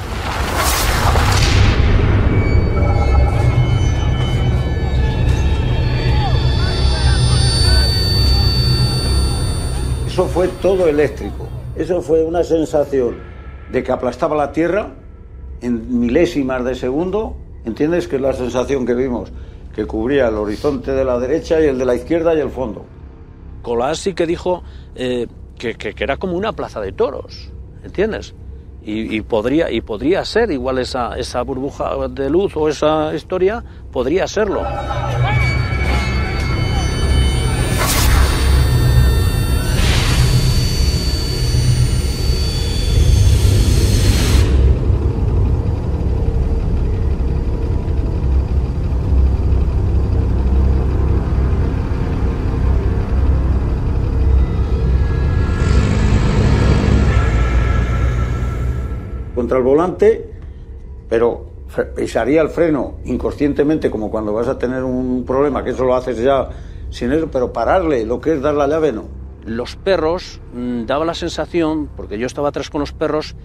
Eso 10.15 10.29
fue 10.29 10.47
todo 10.63 10.87
eléctrico. 10.87 11.49
Eso 11.75 12.01
fue 12.01 12.23
una 12.23 12.45
sensación 12.45 13.17
de 13.73 13.83
que 13.83 13.91
aplastaba 13.91 14.37
la 14.37 14.53
tierra 14.53 14.95
en 15.61 15.99
milésimas 15.99 16.65
de 16.65 16.77
segundo. 16.77 17.35
¿Entiendes? 17.65 18.07
Que 18.07 18.15
es 18.15 18.23
la 18.23 18.33
sensación 18.33 18.87
que 18.87 18.95
vimos, 18.95 19.33
que 19.75 19.87
cubría 19.87 20.29
el 20.29 20.37
horizonte 20.37 20.93
de 20.93 21.05
la 21.05 21.19
derecha 21.19 21.61
y 21.61 21.65
el 21.65 21.79
de 21.79 21.85
la 21.85 21.97
izquierda 21.97 22.33
y 22.33 22.39
el 22.39 22.51
fondo. 22.51 22.87
Colás 23.63 23.99
sí 23.99 24.15
que 24.15 24.25
dijo 24.25 24.63
eh, 24.95 25.27
que, 25.59 25.75
que, 25.75 25.93
era 25.99 26.17
como 26.17 26.37
una 26.37 26.53
plaza 26.53 26.81
de 26.81 26.93
toros, 26.93 27.51
¿entiendes? 27.83 28.37
Y, 28.85 29.17
y, 29.17 29.21
podría, 29.21 29.69
y 29.73 29.81
podría 29.81 30.25
ser 30.25 30.53
igual 30.53 30.79
esa, 30.79 31.19
esa 31.19 31.43
burbuja 31.43 32.07
de 32.09 32.31
luz 32.31 32.57
o 32.57 32.69
esa 32.69 33.13
historia, 33.17 33.65
podría 33.91 34.29
serlo. 34.29 34.63
Contra 59.55 59.59
el 59.59 59.65
volante, 59.65 60.31
pero 61.09 61.47
pisaría 61.95 62.43
el 62.43 62.49
freno 62.49 62.97
inconscientemente, 63.05 63.91
como 63.91 64.11
cuando 64.11 64.33
vas 64.33 64.49
a 64.49 64.59
tener 64.59 64.83
un 64.83 65.25
problema, 65.25 65.63
que 65.63 65.71
eso 65.71 65.85
lo 65.85 65.95
haces 65.95 66.19
ya 66.19 66.49
sin 66.91 67.13
eso, 67.13 67.29
pero 67.31 67.53
pararle, 67.53 68.05
lo 68.05 68.21
que 68.21 68.35
es 68.35 68.43
dar 68.43 68.55
la 68.55 68.67
llave, 68.67 68.93
no. 68.93 69.05
Los 69.45 69.77
perros 69.77 70.41
mm, 70.55 70.87
daba 70.87 71.05
la 71.05 71.15
sensación, 71.15 71.89
porque 71.97 72.19
yo 72.19 72.27
estaba 72.27 72.49
atrás 72.49 72.71
con 72.71 72.81
los 72.81 72.93
perros, 72.93 73.37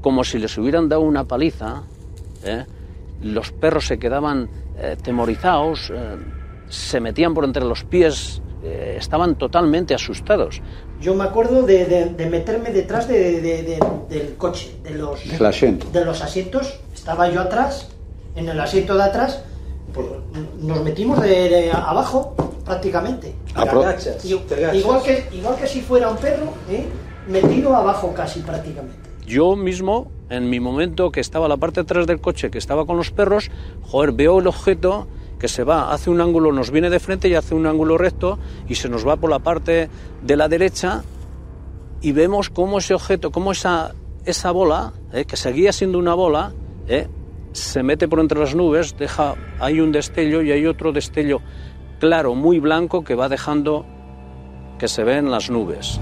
como 0.00 0.24
si 0.24 0.38
les 0.38 0.56
hubieran 0.58 0.88
dado 0.88 1.02
una 1.02 1.24
paliza. 1.24 1.82
¿eh? 2.44 2.64
Los 3.22 3.50
perros 3.52 3.86
se 3.86 3.98
quedaban 3.98 4.48
eh, 4.76 4.96
temorizados, 5.02 5.90
eh, 5.90 6.16
se 6.68 7.00
metían 7.00 7.34
por 7.34 7.44
entre 7.44 7.64
los 7.64 7.84
pies, 7.84 8.40
estaban 8.62 9.34
totalmente 9.36 9.92
asustados. 9.92 10.62
Yo 11.02 11.16
me 11.16 11.24
acuerdo 11.24 11.62
de, 11.62 12.14
meterme 12.30 12.70
detrás 12.70 13.08
del 13.08 14.36
coche, 14.38 14.76
de 14.84 14.90
los, 14.90 15.20
de 15.28 16.04
los 16.04 16.22
asientos. 16.22 16.78
Estaba 16.94 17.28
yo 17.28 17.40
atrás, 17.40 17.88
en 18.36 18.48
el 18.48 18.60
asiento 18.60 18.96
de 18.96 19.02
atrás, 19.02 19.42
pues 19.92 20.06
nos 20.60 20.82
metimos 20.84 21.20
de, 21.20 21.72
abajo 21.72 22.36
prácticamente. 22.64 23.34
igual, 24.24 25.02
que, 25.02 25.26
igual 25.32 25.56
que 25.56 25.66
si 25.66 25.80
fuera 25.80 26.08
un 26.08 26.16
perro, 26.18 26.54
¿eh? 26.70 26.86
metido 27.28 27.74
abajo 27.74 28.14
casi 28.14 28.38
prácticamente. 28.40 29.10
Yo 29.26 29.56
mismo, 29.56 30.08
en 30.30 30.48
mi 30.50 30.60
momento 30.60 31.10
que 31.10 31.20
estaba 31.20 31.46
a 31.46 31.48
la 31.48 31.56
parte 31.56 31.80
de 31.80 31.82
atrás 31.82 32.06
del 32.06 32.20
coche, 32.20 32.50
que 32.50 32.58
estaba 32.58 32.86
con 32.86 32.96
los 32.96 33.10
perros, 33.10 33.50
joder, 33.82 34.12
veo 34.12 34.38
el 34.38 34.46
objeto 34.46 35.08
que 35.42 35.48
se 35.48 35.64
va, 35.64 35.92
hace 35.92 36.08
un 36.08 36.20
ángulo, 36.20 36.52
nos 36.52 36.70
viene 36.70 36.88
de 36.88 37.00
frente 37.00 37.26
y 37.28 37.34
hace 37.34 37.56
un 37.56 37.66
ángulo 37.66 37.98
recto 37.98 38.38
y 38.68 38.76
se 38.76 38.88
nos 38.88 39.04
va 39.04 39.16
por 39.16 39.28
la 39.28 39.40
parte 39.40 39.90
de 40.22 40.36
la 40.36 40.46
derecha 40.46 41.02
y 42.00 42.12
vemos 42.12 42.48
cómo 42.48 42.78
ese 42.78 42.94
objeto, 42.94 43.32
cómo 43.32 43.50
esa, 43.50 43.92
esa 44.24 44.52
bola, 44.52 44.92
eh, 45.12 45.24
que 45.24 45.36
seguía 45.36 45.72
siendo 45.72 45.98
una 45.98 46.14
bola, 46.14 46.52
eh, 46.86 47.08
se 47.50 47.82
mete 47.82 48.06
por 48.06 48.20
entre 48.20 48.38
las 48.38 48.54
nubes, 48.54 48.96
deja, 48.96 49.34
hay 49.58 49.80
un 49.80 49.90
destello 49.90 50.42
y 50.42 50.52
hay 50.52 50.64
otro 50.64 50.92
destello 50.92 51.40
claro, 51.98 52.36
muy 52.36 52.60
blanco, 52.60 53.02
que 53.02 53.16
va 53.16 53.28
dejando 53.28 53.84
que 54.78 54.86
se 54.86 55.02
ven 55.02 55.28
las 55.28 55.50
nubes. 55.50 55.98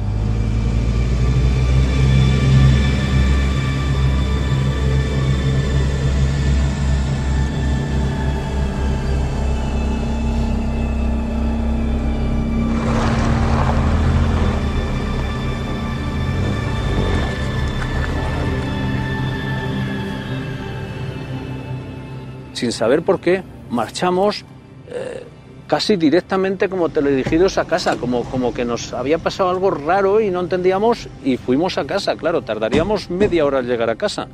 Sin 22.61 22.73
saber 22.73 23.01
por 23.01 23.20
qué, 23.20 23.42
marchamos 23.70 24.44
eh, 24.90 25.25
casi 25.66 25.96
directamente 25.96 26.68
como 26.68 26.90
teledirigidos 26.90 27.57
a 27.57 27.64
casa, 27.64 27.96
como, 27.96 28.25
como 28.25 28.53
que 28.53 28.66
nos 28.66 28.92
había 28.92 29.16
pasado 29.16 29.49
algo 29.49 29.70
raro 29.70 30.20
y 30.20 30.31
no 30.31 30.40
entendíamos 30.40 31.09
y 31.25 31.38
fuimos 31.38 31.79
a 31.79 31.87
casa, 31.87 32.16
claro, 32.16 32.42
tardaríamos 32.42 33.09
media 33.09 33.46
hora 33.46 33.61
al 33.61 33.66
llegar 33.66 33.88
a 33.88 33.96
casa. 33.96 34.29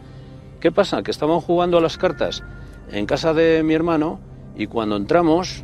¿Qué 0.59 0.73
pasa? 0.73 1.05
Que 1.05 1.13
estaban 1.13 1.41
jugando 1.41 1.79
a 1.79 1.81
las 1.81 1.99
cartas 1.99 2.43
en 2.91 3.07
casa 3.07 3.33
de 3.33 3.63
mi 3.63 3.75
hermano 3.75 4.19
y 4.57 4.67
cuando 4.67 4.97
entramos 4.97 5.63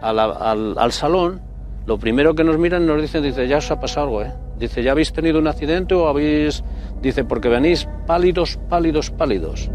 al, 0.00 0.20
al, 0.20 0.92
salón, 0.92 1.40
lo 1.86 1.98
primero 1.98 2.36
que 2.36 2.44
nos 2.44 2.56
miran 2.56 2.86
nos 2.86 3.02
dicen, 3.02 3.24
dice, 3.24 3.48
ya 3.48 3.56
os 3.56 3.68
ha 3.72 3.80
pasado 3.80 4.06
algo, 4.06 4.22
¿eh? 4.22 4.32
Dice, 4.60 4.84
¿ya 4.84 4.92
habéis 4.92 5.12
tenido 5.12 5.40
un 5.40 5.48
accidente 5.48 5.94
o 5.94 6.06
habéis...? 6.06 6.62
Dice, 7.02 7.24
porque 7.24 7.48
venís 7.48 7.88
pálidos, 8.06 8.60
pálidos, 8.68 9.10
pálidos. 9.10 9.70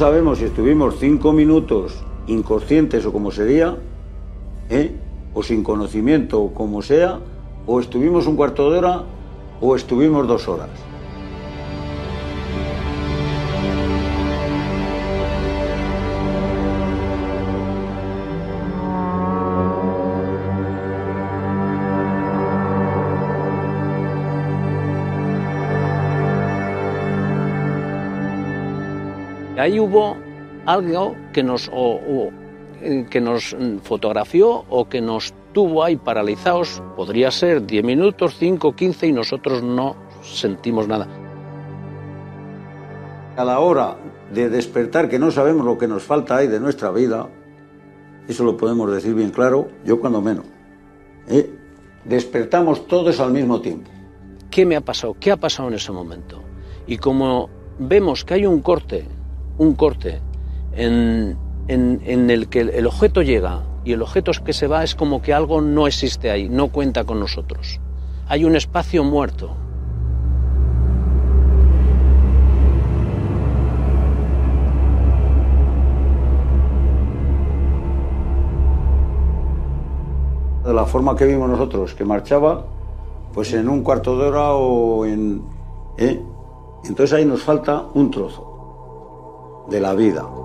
Sabemos 0.00 0.38
si 0.38 0.46
estuvimos 0.46 0.94
cinco 0.98 1.30
minutos 1.34 1.92
inconscientes 2.26 3.04
o 3.04 3.12
como 3.12 3.30
sería, 3.30 3.76
¿eh? 4.70 4.96
o 5.34 5.42
sin 5.42 5.62
conocimiento 5.62 6.40
o 6.40 6.54
como 6.54 6.80
sea, 6.80 7.20
o 7.66 7.80
estuvimos 7.80 8.26
un 8.26 8.34
cuarto 8.34 8.70
de 8.70 8.78
hora 8.78 9.04
o 9.60 9.76
estuvimos 9.76 10.26
dos 10.26 10.48
horas. 10.48 10.70
Ahí 29.60 29.78
hubo 29.78 30.16
algo 30.66 31.14
que 31.32 31.42
nos, 31.42 31.70
que 33.10 33.20
nos 33.20 33.56
fotografió 33.82 34.64
o 34.68 34.88
que 34.88 35.00
nos 35.00 35.34
tuvo 35.52 35.84
ahí 35.84 35.96
paralizados, 35.96 36.82
podría 36.96 37.30
ser 37.30 37.66
10 37.66 37.84
minutos, 37.84 38.36
5, 38.38 38.74
15 38.74 39.06
y 39.08 39.12
nosotros 39.12 39.62
no 39.62 39.96
sentimos 40.22 40.86
nada. 40.88 41.08
A 43.36 43.44
la 43.44 43.60
hora 43.60 43.96
de 44.32 44.48
despertar, 44.48 45.08
que 45.08 45.18
no 45.18 45.30
sabemos 45.30 45.64
lo 45.64 45.78
que 45.78 45.88
nos 45.88 46.02
falta 46.02 46.36
ahí 46.36 46.46
de 46.46 46.60
nuestra 46.60 46.90
vida, 46.90 47.28
eso 48.28 48.44
lo 48.44 48.56
podemos 48.56 48.90
decir 48.92 49.14
bien 49.14 49.30
claro, 49.30 49.68
yo 49.84 50.00
cuando 50.00 50.20
menos. 50.20 50.44
¿eh? 51.28 51.50
Despertamos 52.04 52.86
todos 52.86 53.18
al 53.20 53.32
mismo 53.32 53.60
tiempo. 53.60 53.90
¿Qué 54.50 54.64
me 54.64 54.76
ha 54.76 54.80
pasado? 54.80 55.16
¿Qué 55.18 55.30
ha 55.30 55.36
pasado 55.36 55.68
en 55.68 55.74
ese 55.74 55.92
momento? 55.92 56.42
Y 56.86 56.98
como 56.98 57.48
vemos 57.78 58.24
que 58.24 58.34
hay 58.34 58.46
un 58.46 58.60
corte 58.60 59.06
un 59.60 59.74
corte 59.74 60.22
en, 60.72 61.36
el 61.68 62.48
que 62.48 62.60
el 62.60 62.86
objeto 62.86 63.20
llega 63.20 63.60
y 63.84 63.92
el 63.92 64.00
objeto 64.00 64.32
que 64.42 64.54
se 64.54 64.66
va 64.66 64.82
es 64.82 64.94
como 64.94 65.20
que 65.20 65.34
algo 65.34 65.60
no 65.60 65.86
existe 65.86 66.30
ahí, 66.30 66.48
no 66.48 66.68
cuenta 66.68 67.04
con 67.04 67.20
nosotros. 67.20 67.78
Hay 68.26 68.46
un 68.46 68.56
espacio 68.56 69.04
muerto. 69.04 69.54
De 80.64 80.72
la 80.72 80.86
forma 80.86 81.14
que 81.16 81.26
vimos 81.26 81.50
nosotros, 81.50 81.94
que 81.94 82.04
marchaba, 82.06 82.64
pues 83.34 83.52
en 83.52 83.68
un 83.68 83.82
cuarto 83.82 84.16
de 84.18 84.26
hora 84.26 84.52
o 84.52 85.04
en... 85.04 85.42
¿eh? 85.98 86.18
Entonces 86.84 87.12
ahí 87.12 87.26
nos 87.26 87.42
falta 87.42 87.84
un 87.92 88.10
trozo 88.10 88.49
de 89.70 89.80
la 89.80 89.94
vida. 89.94 90.39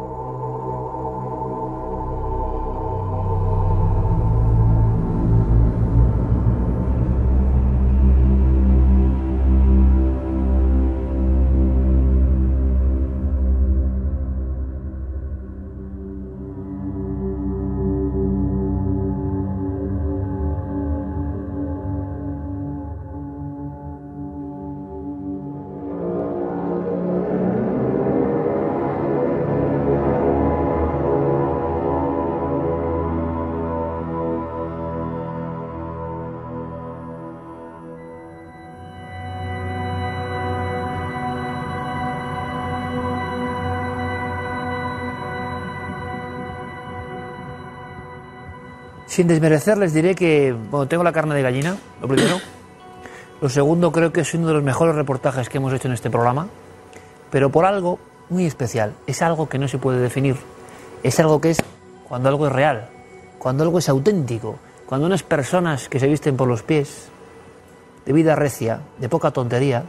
Sin 49.16 49.28
desmerecer, 49.28 49.78
les 49.78 49.94
diré 49.94 50.14
que 50.14 50.52
bueno, 50.52 50.90
tengo 50.90 51.02
la 51.02 51.14
carne 51.14 51.36
de 51.36 51.42
gallina, 51.42 51.78
lo 52.02 52.08
primero. 52.10 52.38
Lo 53.40 53.48
segundo, 53.48 53.90
creo 53.90 54.12
que 54.12 54.20
es 54.20 54.34
uno 54.34 54.46
de 54.50 54.56
los 54.56 54.62
mejores 54.62 54.94
reportajes 54.94 55.48
que 55.48 55.58
hemos 55.58 55.72
hecho 55.72 55.88
en 55.88 55.94
este 55.94 56.10
programa, 56.10 56.50
pero 57.32 57.50
por 57.50 57.64
algo 57.64 57.98
muy 58.28 58.46
especial. 58.46 58.92
Es 59.08 59.22
algo 59.22 59.48
que 59.48 59.58
no 59.58 59.70
se 59.70 59.78
puede 59.78 60.02
definir. 60.02 60.36
Es 61.02 61.18
algo 61.22 61.40
que 61.40 61.52
es 61.52 61.64
cuando 62.10 62.28
algo 62.28 62.48
es 62.48 62.52
real, 62.52 62.90
cuando 63.40 63.64
algo 63.64 63.80
es 63.80 63.88
auténtico, 63.88 64.58
cuando 64.86 65.08
unas 65.08 65.24
personas 65.24 65.88
que 65.88 66.02
se 66.02 66.08
visten 66.08 66.36
por 66.36 66.50
los 66.50 66.64
pies, 66.64 67.08
de 68.06 68.12
vida 68.12 68.36
recia, 68.36 68.82
de 69.00 69.08
poca 69.08 69.32
tontería, 69.32 69.86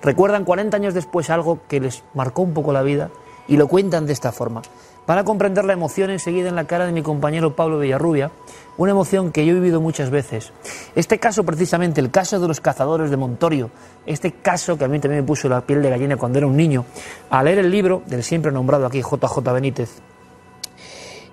recuerdan 0.00 0.46
40 0.46 0.74
años 0.74 0.94
después 0.94 1.28
algo 1.28 1.58
que 1.68 1.80
les 1.80 2.02
marcó 2.14 2.40
un 2.40 2.54
poco 2.54 2.72
la 2.72 2.80
vida 2.80 3.10
y 3.46 3.58
lo 3.58 3.68
cuentan 3.68 4.06
de 4.06 4.14
esta 4.14 4.32
forma. 4.32 4.62
Van 5.08 5.16
a 5.16 5.24
comprender 5.24 5.64
la 5.64 5.72
emoción 5.72 6.10
enseguida 6.10 6.50
en 6.50 6.54
la 6.54 6.66
cara 6.66 6.84
de 6.84 6.92
mi 6.92 7.00
compañero 7.00 7.56
Pablo 7.56 7.78
Villarrubia, 7.78 8.30
una 8.76 8.90
emoción 8.90 9.32
que 9.32 9.46
yo 9.46 9.52
he 9.52 9.54
vivido 9.54 9.80
muchas 9.80 10.10
veces. 10.10 10.52
Este 10.94 11.18
caso 11.18 11.44
precisamente, 11.44 12.02
el 12.02 12.10
caso 12.10 12.38
de 12.38 12.46
los 12.46 12.60
cazadores 12.60 13.10
de 13.10 13.16
Montorio, 13.16 13.70
este 14.04 14.32
caso 14.32 14.76
que 14.76 14.84
a 14.84 14.88
mí 14.88 15.00
también 15.00 15.22
me 15.22 15.26
puso 15.26 15.48
la 15.48 15.62
piel 15.62 15.80
de 15.80 15.88
gallina 15.88 16.18
cuando 16.18 16.36
era 16.36 16.46
un 16.46 16.58
niño, 16.58 16.84
al 17.30 17.46
leer 17.46 17.60
el 17.60 17.70
libro 17.70 18.02
del 18.04 18.22
siempre 18.22 18.52
nombrado 18.52 18.84
aquí 18.84 19.00
JJ 19.00 19.50
Benítez, 19.50 19.92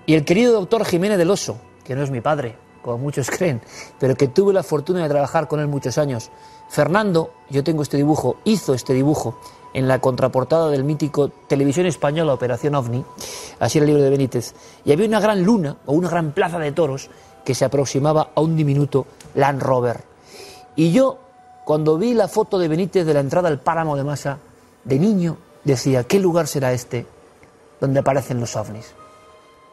y 0.06 0.14
el 0.14 0.24
querido 0.24 0.54
doctor 0.54 0.86
Jiménez 0.86 1.18
del 1.18 1.30
Oso, 1.30 1.58
que 1.84 1.94
no 1.94 2.02
es 2.02 2.10
mi 2.10 2.22
padre, 2.22 2.56
como 2.80 2.96
muchos 2.96 3.30
creen, 3.36 3.60
pero 4.00 4.14
que 4.14 4.28
tuve 4.28 4.54
la 4.54 4.62
fortuna 4.62 5.02
de 5.02 5.10
trabajar 5.10 5.48
con 5.48 5.60
él 5.60 5.68
muchos 5.68 5.98
años. 5.98 6.30
Fernando, 6.70 7.34
yo 7.50 7.62
tengo 7.62 7.82
este 7.82 7.98
dibujo, 7.98 8.38
hizo 8.44 8.72
este 8.72 8.94
dibujo 8.94 9.38
en 9.76 9.88
la 9.88 9.98
contraportada 9.98 10.70
del 10.70 10.84
mítico 10.84 11.28
Televisión 11.28 11.84
Española 11.84 12.32
Operación 12.32 12.74
OVNI, 12.74 13.04
así 13.60 13.76
era 13.76 13.84
el 13.84 13.88
libro 13.88 14.02
de 14.02 14.08
Benítez, 14.08 14.54
y 14.86 14.92
había 14.92 15.06
una 15.06 15.20
gran 15.20 15.44
luna 15.44 15.76
o 15.84 15.92
una 15.92 16.08
gran 16.08 16.32
plaza 16.32 16.58
de 16.58 16.72
toros 16.72 17.10
que 17.44 17.54
se 17.54 17.66
aproximaba 17.66 18.30
a 18.34 18.40
un 18.40 18.56
diminuto 18.56 19.06
Land 19.34 19.60
Rover. 19.60 20.02
Y 20.76 20.92
yo, 20.92 21.18
cuando 21.66 21.98
vi 21.98 22.14
la 22.14 22.26
foto 22.26 22.58
de 22.58 22.68
Benítez 22.68 23.04
de 23.04 23.12
la 23.12 23.20
entrada 23.20 23.48
al 23.48 23.60
páramo 23.60 23.98
de 23.98 24.04
Masa, 24.04 24.38
de 24.82 24.98
niño, 24.98 25.36
decía, 25.62 26.04
¿qué 26.04 26.20
lugar 26.20 26.46
será 26.46 26.72
este 26.72 27.06
donde 27.78 28.00
aparecen 28.00 28.40
los 28.40 28.56
ovnis? 28.56 28.94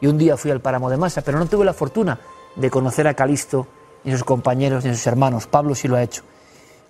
Y 0.02 0.06
un 0.06 0.18
día 0.18 0.36
fui 0.36 0.50
al 0.50 0.60
páramo 0.60 0.90
de 0.90 0.98
Masa, 0.98 1.22
pero 1.22 1.38
no 1.38 1.46
tuve 1.46 1.64
la 1.64 1.72
fortuna 1.72 2.20
de 2.56 2.68
conocer 2.68 3.08
a 3.08 3.14
Calisto 3.14 3.66
a 4.04 4.10
sus 4.10 4.22
compañeros 4.22 4.84
a 4.84 4.92
sus 4.92 5.06
hermanos. 5.06 5.46
Pablo 5.46 5.74
sí 5.74 5.88
lo 5.88 5.96
ha 5.96 6.02
hecho. 6.02 6.24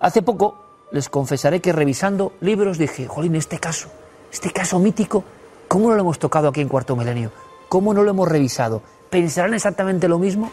Hace 0.01 0.21
poco 0.21 0.64
les 0.91 1.09
confesaré 1.09 1.61
que 1.61 1.73
revisando 1.73 2.33
libros 2.41 2.77
dije, 2.77 3.07
jolín, 3.07 3.35
este 3.35 3.59
caso, 3.59 3.89
este 4.31 4.51
caso 4.51 4.79
mítico, 4.79 5.23
¿cómo 5.67 5.89
no 5.89 5.95
lo 5.95 6.01
hemos 6.01 6.19
tocado 6.19 6.47
aquí 6.47 6.61
en 6.61 6.69
Cuarto 6.69 6.95
Milenio? 6.95 7.31
¿Cómo 7.69 7.93
no 7.93 8.03
lo 8.03 8.11
hemos 8.11 8.27
revisado? 8.27 8.81
¿Pensarán 9.09 9.53
exactamente 9.53 10.07
lo 10.07 10.19
mismo? 10.19 10.51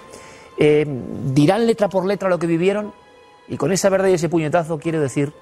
Eh, 0.56 0.86
¿Dirán 1.34 1.66
letra 1.66 1.88
por 1.88 2.06
letra 2.06 2.28
lo 2.28 2.38
que 2.38 2.46
vivieron? 2.46 2.92
Y 3.48 3.56
con 3.56 3.72
esa 3.72 3.88
verdad 3.88 4.08
y 4.08 4.14
ese 4.14 4.28
puñetazo 4.28 4.78
quiero 4.78 5.00
decir 5.00 5.32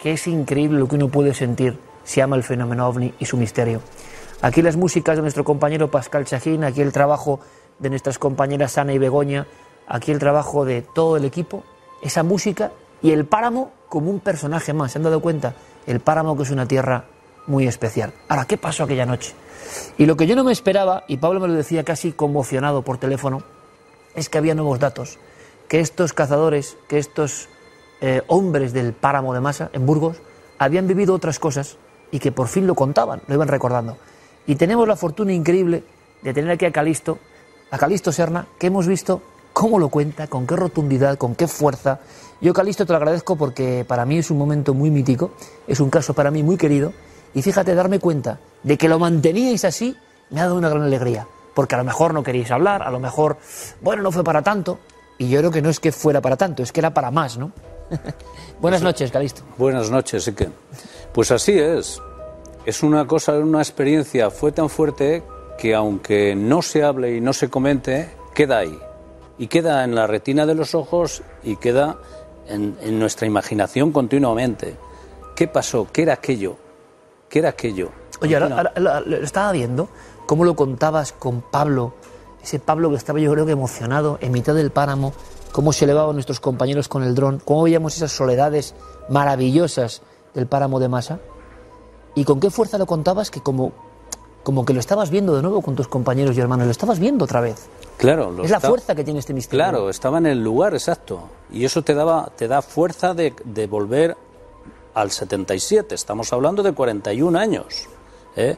que 0.00 0.12
es 0.12 0.26
increíble 0.26 0.78
lo 0.78 0.88
que 0.88 0.96
uno 0.96 1.08
puede 1.08 1.32
sentir 1.32 1.78
si 2.04 2.20
ama 2.20 2.36
el 2.36 2.42
fenómeno 2.42 2.86
ovni 2.86 3.14
y 3.18 3.24
su 3.24 3.36
misterio. 3.36 3.80
Aquí 4.42 4.62
las 4.62 4.76
músicas 4.76 5.16
de 5.16 5.22
nuestro 5.22 5.44
compañero 5.44 5.90
Pascal 5.90 6.24
Chajín, 6.24 6.64
aquí 6.64 6.82
el 6.82 6.92
trabajo 6.92 7.40
de 7.78 7.90
nuestras 7.90 8.18
compañeras 8.18 8.76
Ana 8.78 8.92
y 8.92 8.98
Begoña, 8.98 9.46
aquí 9.86 10.12
el 10.12 10.18
trabajo 10.18 10.64
de 10.64 10.82
todo 10.82 11.16
el 11.16 11.24
equipo, 11.24 11.64
esa 12.02 12.22
música 12.22 12.72
y 13.02 13.12
el 13.12 13.24
páramo 13.24 13.72
como 13.88 14.10
un 14.10 14.20
personaje 14.20 14.72
más. 14.72 14.92
¿Se 14.92 14.98
han 14.98 15.04
dado 15.04 15.20
cuenta? 15.20 15.54
El 15.86 16.00
páramo 16.00 16.36
que 16.36 16.42
es 16.42 16.50
una 16.50 16.66
tierra 16.66 17.04
muy 17.46 17.66
especial. 17.66 18.12
Ahora, 18.28 18.44
¿qué 18.44 18.56
pasó 18.56 18.84
aquella 18.84 19.06
noche? 19.06 19.34
Y 19.98 20.06
lo 20.06 20.16
que 20.16 20.26
yo 20.26 20.36
no 20.36 20.44
me 20.44 20.52
esperaba, 20.52 21.04
y 21.06 21.16
Pablo 21.16 21.40
me 21.40 21.48
lo 21.48 21.54
decía 21.54 21.84
casi 21.84 22.12
conmocionado 22.12 22.82
por 22.82 22.98
teléfono, 22.98 23.42
es 24.14 24.28
que 24.28 24.38
había 24.38 24.54
nuevos 24.54 24.78
datos, 24.78 25.18
que 25.68 25.80
estos 25.80 26.12
cazadores, 26.12 26.76
que 26.88 26.98
estos 26.98 27.48
eh, 28.00 28.22
hombres 28.26 28.72
del 28.72 28.92
páramo 28.92 29.34
de 29.34 29.40
Masa, 29.40 29.70
en 29.72 29.86
Burgos, 29.86 30.18
habían 30.58 30.86
vivido 30.86 31.14
otras 31.14 31.38
cosas 31.38 31.76
y 32.10 32.18
que 32.18 32.32
por 32.32 32.48
fin 32.48 32.66
lo 32.66 32.74
contaban, 32.74 33.20
lo 33.26 33.34
iban 33.34 33.48
recordando. 33.48 33.96
Y 34.46 34.56
tenemos 34.56 34.86
la 34.86 34.96
fortuna 34.96 35.32
increíble 35.32 35.84
de 36.22 36.32
tener 36.32 36.50
aquí 36.50 36.64
a 36.64 36.72
Calisto, 36.72 37.18
a 37.70 37.78
Calisto 37.78 38.12
Serna, 38.12 38.46
que 38.58 38.68
hemos 38.68 38.86
visto 38.86 39.22
cómo 39.52 39.78
lo 39.78 39.88
cuenta, 39.88 40.26
con 40.26 40.46
qué 40.46 40.56
rotundidad, 40.56 41.18
con 41.18 41.34
qué 41.34 41.48
fuerza. 41.48 42.00
Yo, 42.40 42.52
Calisto, 42.52 42.84
te 42.84 42.92
lo 42.92 42.98
agradezco 42.98 43.36
porque 43.36 43.84
para 43.86 44.04
mí 44.04 44.18
es 44.18 44.30
un 44.30 44.38
momento 44.38 44.74
muy 44.74 44.90
mítico, 44.90 45.32
es 45.66 45.80
un 45.80 45.90
caso 45.90 46.14
para 46.14 46.30
mí 46.30 46.42
muy 46.42 46.56
querido, 46.56 46.92
y 47.34 47.42
fíjate, 47.42 47.74
darme 47.74 47.98
cuenta 47.98 48.38
de 48.62 48.76
que 48.76 48.88
lo 48.88 48.98
manteníais 48.98 49.64
así 49.64 49.96
me 50.30 50.40
ha 50.40 50.44
dado 50.44 50.56
una 50.56 50.68
gran 50.68 50.82
alegría, 50.82 51.26
porque 51.54 51.74
a 51.74 51.78
lo 51.78 51.84
mejor 51.84 52.12
no 52.12 52.22
queríais 52.22 52.50
hablar, 52.50 52.82
a 52.82 52.90
lo 52.90 53.00
mejor, 53.00 53.38
bueno, 53.80 54.02
no 54.02 54.12
fue 54.12 54.24
para 54.24 54.42
tanto, 54.42 54.78
y 55.18 55.28
yo 55.28 55.38
creo 55.38 55.50
que 55.50 55.62
no 55.62 55.70
es 55.70 55.80
que 55.80 55.92
fuera 55.92 56.20
para 56.20 56.36
tanto, 56.36 56.62
es 56.62 56.72
que 56.72 56.80
era 56.80 56.92
para 56.92 57.10
más, 57.10 57.38
¿no? 57.38 57.52
Buenas 58.60 58.82
noches, 58.82 59.10
Calisto. 59.10 59.42
Buenas 59.56 59.90
noches, 59.90 60.30
que 60.36 60.48
Pues 61.12 61.30
así 61.30 61.58
es. 61.58 62.00
Es 62.64 62.82
una 62.82 63.06
cosa, 63.06 63.32
una 63.32 63.60
experiencia, 63.60 64.30
fue 64.30 64.52
tan 64.52 64.68
fuerte 64.68 65.22
que 65.56 65.74
aunque 65.74 66.34
no 66.34 66.62
se 66.62 66.82
hable 66.82 67.16
y 67.16 67.20
no 67.20 67.32
se 67.32 67.48
comente, 67.48 68.10
queda 68.34 68.58
ahí. 68.58 68.78
Y 69.38 69.46
queda 69.46 69.84
en 69.84 69.94
la 69.94 70.06
retina 70.06 70.46
de 70.46 70.54
los 70.54 70.74
ojos 70.74 71.22
y 71.44 71.56
queda 71.56 71.98
en, 72.48 72.98
nuestra 72.98 73.26
imaginación 73.26 73.92
continuamente. 73.92 74.76
¿Qué 75.34 75.48
pasó? 75.48 75.86
¿Qué 75.92 76.02
era 76.02 76.14
aquello? 76.14 76.56
¿Qué 77.28 77.40
era 77.40 77.50
aquello? 77.50 77.90
Oye, 78.20 78.36
ahora, 78.36 78.72
lo 78.76 79.16
estaba 79.16 79.52
viendo, 79.52 79.88
cómo 80.26 80.44
lo 80.44 80.56
contabas 80.56 81.12
con 81.12 81.42
Pablo, 81.42 81.94
ese 82.42 82.58
Pablo 82.58 82.90
que 82.90 82.96
estaba 82.96 83.18
yo 83.18 83.30
creo 83.32 83.44
que 83.44 83.52
emocionado 83.52 84.18
en 84.20 84.32
mitad 84.32 84.54
del 84.54 84.70
páramo, 84.70 85.12
cómo 85.52 85.72
se 85.72 85.84
elevaban 85.84 86.14
nuestros 86.14 86.40
compañeros 86.40 86.88
con 86.88 87.02
el 87.02 87.14
dron, 87.14 87.42
cómo 87.44 87.64
veíamos 87.64 87.96
esas 87.96 88.12
soledades 88.12 88.74
maravillosas 89.08 90.02
del 90.34 90.46
páramo 90.46 90.80
de 90.80 90.88
masa, 90.88 91.18
y 92.14 92.24
con 92.24 92.40
qué 92.40 92.50
fuerza 92.50 92.78
lo 92.78 92.86
contabas 92.86 93.30
que 93.30 93.40
como 93.42 93.72
como 94.46 94.64
que 94.64 94.72
lo 94.72 94.78
estabas 94.78 95.10
viendo 95.10 95.34
de 95.34 95.42
nuevo 95.42 95.60
con 95.60 95.74
tus 95.74 95.88
compañeros 95.88 96.36
y 96.36 96.40
hermanos, 96.40 96.66
lo 96.66 96.70
estabas 96.70 97.00
viendo 97.00 97.24
otra 97.24 97.40
vez. 97.40 97.66
Claro, 97.96 98.44
es 98.44 98.50
la 98.50 98.60
fuerza 98.60 98.94
que 98.94 99.04
tiene 99.04 99.20
este 99.20 99.32
misterio. 99.32 99.64
Claro, 99.64 99.90
estaba 99.90 100.18
en 100.18 100.26
el 100.26 100.42
lugar 100.42 100.74
exacto 100.74 101.30
y 101.50 101.64
eso 101.64 101.82
te 101.82 101.94
daba 101.94 102.30
te 102.36 102.46
da 102.46 102.60
fuerza 102.60 103.14
de, 103.14 103.34
de 103.44 103.66
volver 103.66 104.16
al 104.96 105.10
77, 105.10 105.94
estamos 105.94 106.32
hablando 106.32 106.62
de 106.62 106.72
41 106.72 107.38
años. 107.38 107.86
¿eh? 108.34 108.56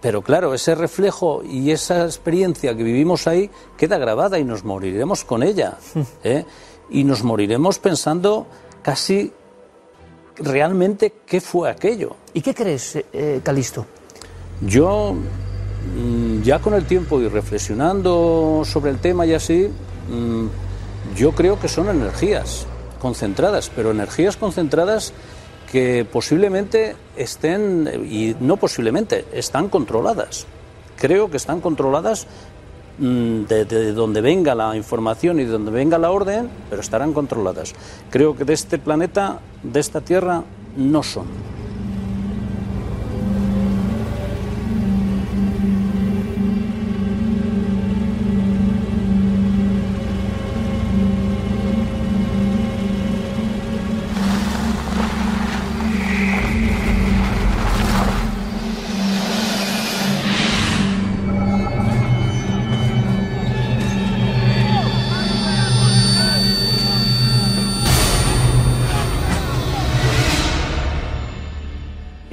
Pero 0.00 0.22
claro, 0.22 0.54
ese 0.54 0.74
reflejo 0.74 1.42
y 1.44 1.72
esa 1.72 2.04
experiencia 2.04 2.74
que 2.74 2.82
vivimos 2.82 3.26
ahí 3.26 3.50
queda 3.76 3.98
grabada 3.98 4.38
y 4.38 4.44
nos 4.44 4.64
moriremos 4.64 5.24
con 5.24 5.42
ella. 5.42 5.76
¿eh? 6.24 6.46
Y 6.88 7.04
nos 7.04 7.22
moriremos 7.22 7.78
pensando 7.78 8.46
casi 8.80 9.30
realmente 10.36 11.12
qué 11.26 11.42
fue 11.42 11.68
aquello. 11.70 12.16
¿Y 12.32 12.40
qué 12.40 12.54
crees, 12.54 12.96
eh, 13.12 13.40
Calisto? 13.42 13.84
Yo, 14.62 15.14
ya 16.42 16.60
con 16.60 16.74
el 16.74 16.84
tiempo 16.84 17.20
y 17.20 17.28
reflexionando 17.28 18.62
sobre 18.64 18.90
el 18.90 18.98
tema 18.98 19.26
y 19.26 19.34
así, 19.34 19.68
mm, 20.10 20.46
yo 21.16 21.32
creo 21.32 21.58
que 21.58 21.68
son 21.68 21.88
energías 21.88 22.66
concentradas, 23.00 23.70
pero 23.74 23.90
energías 23.90 24.36
concentradas 24.36 25.12
que 25.70 26.06
posiblemente 26.10 26.96
estén, 27.16 27.88
y 28.08 28.34
no 28.40 28.56
posiblemente, 28.56 29.26
están 29.32 29.68
controladas. 29.68 30.46
Creo 30.96 31.30
que 31.30 31.36
están 31.36 31.60
controladas 31.60 32.26
mm, 32.98 33.42
de, 33.42 33.92
donde 33.92 34.20
venga 34.20 34.54
la 34.54 34.74
información 34.76 35.38
y 35.40 35.44
de 35.44 35.50
donde 35.50 35.70
venga 35.70 35.98
la 35.98 36.10
orden, 36.10 36.48
pero 36.70 36.80
estarán 36.80 37.12
controladas. 37.12 37.74
Creo 38.10 38.36
que 38.36 38.44
de 38.44 38.54
este 38.54 38.78
planeta, 38.78 39.40
de 39.62 39.80
esta 39.80 40.00
Tierra, 40.00 40.42
no 40.76 41.02
son. 41.02 41.57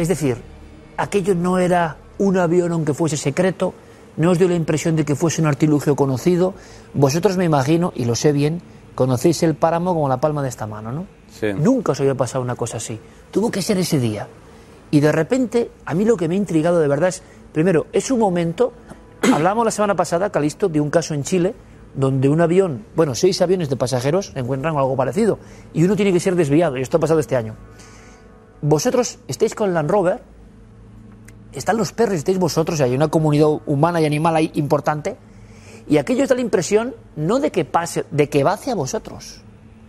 Es 0.06 0.10
decir, 0.10 0.38
aquello 0.98 1.34
no 1.34 1.58
era 1.58 1.98
un 2.20 2.38
avión 2.38 2.72
aunque 2.72 2.94
fuese 2.94 3.18
secreto, 3.18 3.74
no 4.18 4.30
os 4.30 4.38
dio 4.38 4.48
la 4.48 4.54
impresión 4.54 4.96
de 4.96 5.04
que 5.04 5.16
fuese 5.16 5.42
un 5.42 5.48
artilugio 5.48 5.96
conocido. 5.96 6.54
Vosotros 6.94 7.38
me 7.38 7.46
imagino, 7.46 7.92
y 7.96 8.06
lo 8.06 8.14
sé 8.14 8.32
bien, 8.32 8.62
conocéis 8.94 9.42
el 9.42 9.56
páramo 9.56 9.96
como 9.96 10.08
la 10.08 10.18
palma 10.22 10.44
de 10.44 10.50
esta 10.50 10.68
mano, 10.68 10.92
¿no? 10.92 11.08
Sí. 11.32 11.48
Nunca 11.58 11.94
os 11.94 12.00
había 12.02 12.14
pasado 12.14 12.44
una 12.44 12.54
cosa 12.54 12.78
así. 12.78 13.00
Tuvo 13.32 13.50
que 13.50 13.64
ser 13.64 13.80
ese 13.80 14.00
día. 14.00 14.28
Y 14.92 15.00
de 15.00 15.12
repente, 15.12 15.72
a 15.88 15.96
mí 15.96 16.06
lo 16.06 16.18
que 16.18 16.28
me 16.28 16.36
ha 16.36 16.38
intrigado 16.38 16.80
de 16.80 16.88
verdad 16.88 17.10
es, 17.10 17.24
primero, 17.52 17.88
es 17.92 18.12
un 18.12 18.20
momento, 18.20 18.74
hablamos 19.34 19.66
la 19.66 19.72
semana 19.72 19.96
pasada, 19.96 20.30
Calisto, 20.30 20.70
de 20.70 20.82
un 20.82 20.92
caso 20.92 21.16
en 21.16 21.24
Chile, 21.24 21.56
donde 21.96 22.30
un 22.30 22.42
avión, 22.42 22.86
bueno, 22.96 23.16
seis 23.16 23.42
aviones 23.42 23.72
de 23.72 23.76
pasajeros 23.76 24.34
encuentran 24.36 24.78
algo 24.78 24.96
parecido 24.96 25.40
y 25.74 25.84
uno 25.84 25.96
tiene 25.96 26.14
que 26.14 26.20
ser 26.20 26.36
desviado, 26.36 26.78
y 26.78 26.84
esto 26.84 26.98
ha 26.98 27.00
pasado 27.00 27.20
este 27.20 27.36
año. 27.36 27.56
Vosotros 28.68 29.20
estáis 29.28 29.54
con 29.54 29.76
Land 29.76 29.92
Rover, 29.92 30.24
están 31.54 31.78
los 31.78 31.92
perros, 31.94 32.16
estáis 32.16 32.40
vosotros, 32.40 32.80
y 32.80 32.84
hay 32.84 32.96
una 32.96 33.10
comunidad 33.10 33.48
humana 33.68 34.02
y 34.02 34.06
animal 34.06 34.36
ahí 34.36 34.50
importante, 34.56 35.18
y 35.88 35.98
aquello 35.98 36.26
da 36.26 36.34
la 36.34 36.42
impresión 36.42 36.96
no 37.16 37.40
de 37.40 37.52
que 37.52 37.64
pase, 37.64 38.06
de 38.10 38.28
que 38.28 38.44
va 38.44 38.54
hacia 38.54 38.74
vosotros, 38.74 39.42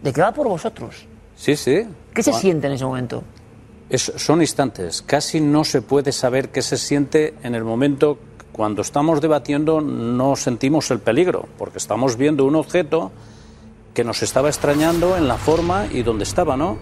de 0.02 0.12
que 0.12 0.20
va 0.20 0.32
por 0.32 0.46
vosotros. 0.46 1.06
Sí, 1.36 1.56
sí. 1.56 1.84
¿Qué 2.12 2.22
se 2.22 2.32
Ah, 2.32 2.34
siente 2.34 2.66
en 2.66 2.74
ese 2.74 2.84
momento? 2.84 3.22
es- 3.88 4.12
son 4.16 4.42
instantes. 4.42 5.00
Casi 5.00 5.40
no 5.40 5.64
se 5.64 5.80
puede 5.80 6.12
saber 6.12 6.50
qué 6.50 6.60
se 6.60 6.76
siente 6.76 7.34
en 7.42 7.54
el 7.54 7.64
momento 7.64 8.18
cuando 8.52 8.82
estamos 8.82 9.22
debatiendo. 9.22 9.80
No 9.80 10.36
sentimos 10.36 10.90
el 10.90 10.98
peligro, 11.00 11.46
porque 11.56 11.78
estamos 11.78 12.16
viendo 12.18 12.44
un 12.44 12.56
objeto 12.56 13.10
que 13.94 14.04
nos 14.04 14.22
estaba 14.22 14.48
extrañando 14.48 15.16
en 15.16 15.28
la 15.28 15.36
forma 15.38 15.86
y 15.90 16.02
donde 16.02 16.24
estaba, 16.24 16.56
¿no? 16.58 16.76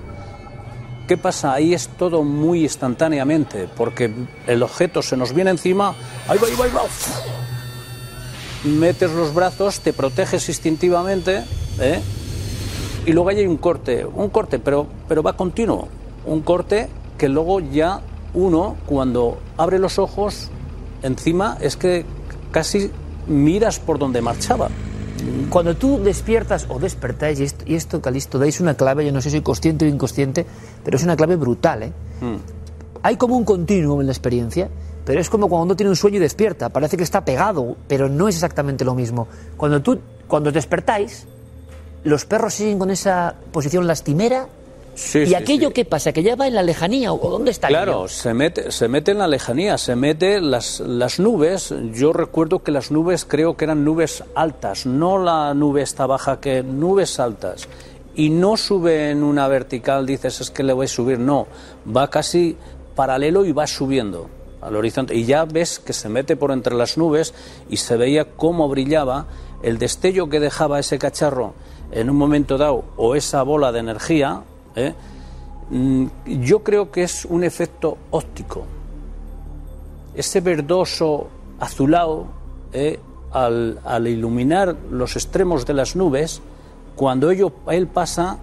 ¿Qué 1.07 1.19
pasa? 1.19 1.53
Ahí 1.53 1.75
es 1.75 1.89
todo 1.89 2.23
muy 2.23 2.63
instantáneamente, 2.63 3.69
porque 3.77 4.11
el 4.47 4.63
objeto 4.63 5.03
se 5.03 5.17
nos 5.17 5.35
viene 5.35 5.51
encima, 5.51 5.95
ahí 6.29 6.39
va, 6.39 6.47
ahí 6.47 6.55
va, 6.59 6.65
ahí 6.65 6.71
va. 6.71 6.83
Metes 8.65 9.11
los 9.13 9.35
brazos, 9.35 9.81
te 9.81 9.93
proteges 9.93 10.49
instintivamente, 10.49 11.45
¿eh? 11.79 12.01
y 13.05 13.13
luego 13.13 13.29
hay 13.29 13.47
un 13.47 13.59
corte, 13.59 14.07
un 14.07 14.31
corte, 14.31 14.59
pero, 14.59 14.87
pero 15.07 15.23
va 15.23 15.35
continuo, 15.35 15.89
un 16.25 16.41
corte 16.41 16.89
que 17.19 17.29
luego 17.29 17.61
ya 17.61 18.01
uno, 18.33 18.77
cuando 18.87 19.39
abre 19.59 19.79
los 19.79 19.99
ojos, 19.99 20.49
encima 21.03 21.59
es 21.61 21.77
que 21.77 22.07
casi 22.51 22.91
miras 23.27 23.79
por 23.79 23.99
donde 23.99 24.23
marchaba. 24.23 24.71
Cuando 25.51 25.77
tú 25.77 26.03
despiertas 26.03 26.67
o 26.69 26.79
despertáis, 26.79 27.41
y 27.41 27.45
esto, 27.45 27.65
y 27.67 27.75
esto, 27.75 28.01
Calisto, 28.01 28.39
dais 28.39 28.61
una 28.61 28.75
clave, 28.75 29.07
yo 29.07 29.13
no 29.13 29.21
sé 29.21 29.31
si 29.31 29.41
consciente 29.41 29.85
o 29.85 29.89
inconsciente, 29.89 30.47
pero 30.85 30.97
es 30.97 31.05
una 31.05 31.17
clave 31.17 31.37
brutal, 31.37 31.83
¿eh? 31.85 31.93
Hay 33.03 33.17
como 33.17 33.37
un 33.37 33.45
continuo 33.45 34.01
en 34.01 34.07
la 34.07 34.13
experiencia, 34.13 34.69
pero 35.05 35.21
es 35.21 35.29
como 35.29 35.49
cuando 35.49 35.65
uno 35.65 35.77
tiene 35.77 35.91
un 35.91 35.97
sueño 35.97 36.17
y 36.17 36.21
despierta, 36.21 36.71
parece 36.71 36.97
que 36.97 37.03
está 37.03 37.25
pegado, 37.25 37.77
pero 37.87 38.09
no 38.09 38.29
es 38.29 38.37
exactamente 38.37 38.85
lo 38.85 38.95
mismo. 38.95 39.29
Cuando 39.57 39.83
tú, 39.83 39.99
cuando 40.27 40.51
despertáis, 40.51 41.27
los 42.05 42.25
perros 42.25 42.55
siguen 42.55 42.79
con 42.79 42.91
esa 42.91 43.35
posición 43.53 43.87
lastimera, 43.87 44.49
Sí, 44.95 45.21
y 45.21 45.27
sí, 45.27 45.35
aquello 45.35 45.69
sí. 45.69 45.75
que 45.75 45.85
pasa, 45.85 46.13
que 46.13 46.23
ya 46.23 46.37
va 46.37 46.47
en 46.47 46.55
la 46.55 46.63
lejanía, 46.63 47.13
o 47.13 47.31
dónde 47.31 47.51
está 47.51 47.69
Claro, 47.69 48.09
se 48.09 48.33
mete, 48.33 48.71
se 48.71 48.89
mete 48.89 49.11
en 49.11 49.19
la 49.19 49.27
lejanía, 49.27 49.77
se 49.79 49.97
mete 49.97 50.41
las, 50.41 50.81
las 50.81 51.19
nubes. 51.19 51.75
Yo 51.93 52.13
recuerdo 52.13 52.63
que 52.63 52.71
las 52.71 52.91
nubes 52.91 53.25
creo 53.25 53.57
que 53.57 53.65
eran 53.65 53.85
nubes 53.85 54.23
altas, 54.35 54.87
no 54.87 55.19
la 55.19 55.53
nube 55.55 55.83
esta 55.83 56.07
baja, 56.07 56.41
que 56.41 56.63
nubes 56.63 57.19
altas. 57.19 57.69
Y 58.17 58.31
no 58.31 58.57
sube 58.57 59.11
en 59.11 59.25
una 59.25 59.49
vertical, 59.49 60.07
dices 60.07 60.41
es 60.41 60.51
que 60.51 60.63
le 60.63 60.73
voy 60.73 60.85
a 60.85 60.89
subir, 60.89 61.19
no, 61.19 61.49
va 61.85 62.09
casi 62.09 62.57
paralelo 62.95 63.45
y 63.45 63.53
va 63.53 63.67
subiendo 63.67 64.29
al 64.65 64.77
horizonte. 64.77 65.15
Y 65.15 65.25
ya 65.25 65.45
ves 65.45 65.79
que 65.79 65.93
se 65.93 66.09
mete 66.09 66.37
por 66.37 66.51
entre 66.53 66.75
las 66.75 66.97
nubes 66.97 67.35
y 67.69 67.77
se 67.77 67.97
veía 67.97 68.25
cómo 68.25 68.69
brillaba 68.69 69.27
el 69.63 69.79
destello 69.79 70.29
que 70.29 70.41
dejaba 70.41 70.79
ese 70.79 70.99
cacharro 70.99 71.55
en 71.93 72.11
un 72.11 72.17
momento 72.17 72.59
dado 72.59 72.85
o 72.97 73.15
esa 73.15 73.43
bola 73.43 73.73
de 73.73 73.81
energía. 73.81 74.43
¿Eh? 74.77 74.95
Mm, 75.71 76.07
Yo 76.43 76.63
creo 76.63 76.91
que 76.91 77.03
es 77.05 77.25
un 77.25 77.45
efecto 77.45 77.97
óptico. 78.11 78.65
Ese 80.15 80.41
verdoso 80.41 81.29
azulado, 81.59 82.27
eh, 82.73 82.99
al, 83.33 83.81
al 83.85 84.07
iluminar 84.07 84.77
los 84.91 85.17
extremos 85.17 85.67
de 85.67 85.75
las 85.75 85.97
nubes, 85.97 86.41
cuando 86.95 87.31
ello, 87.31 87.53
él 87.69 87.89
pasa, 87.89 88.39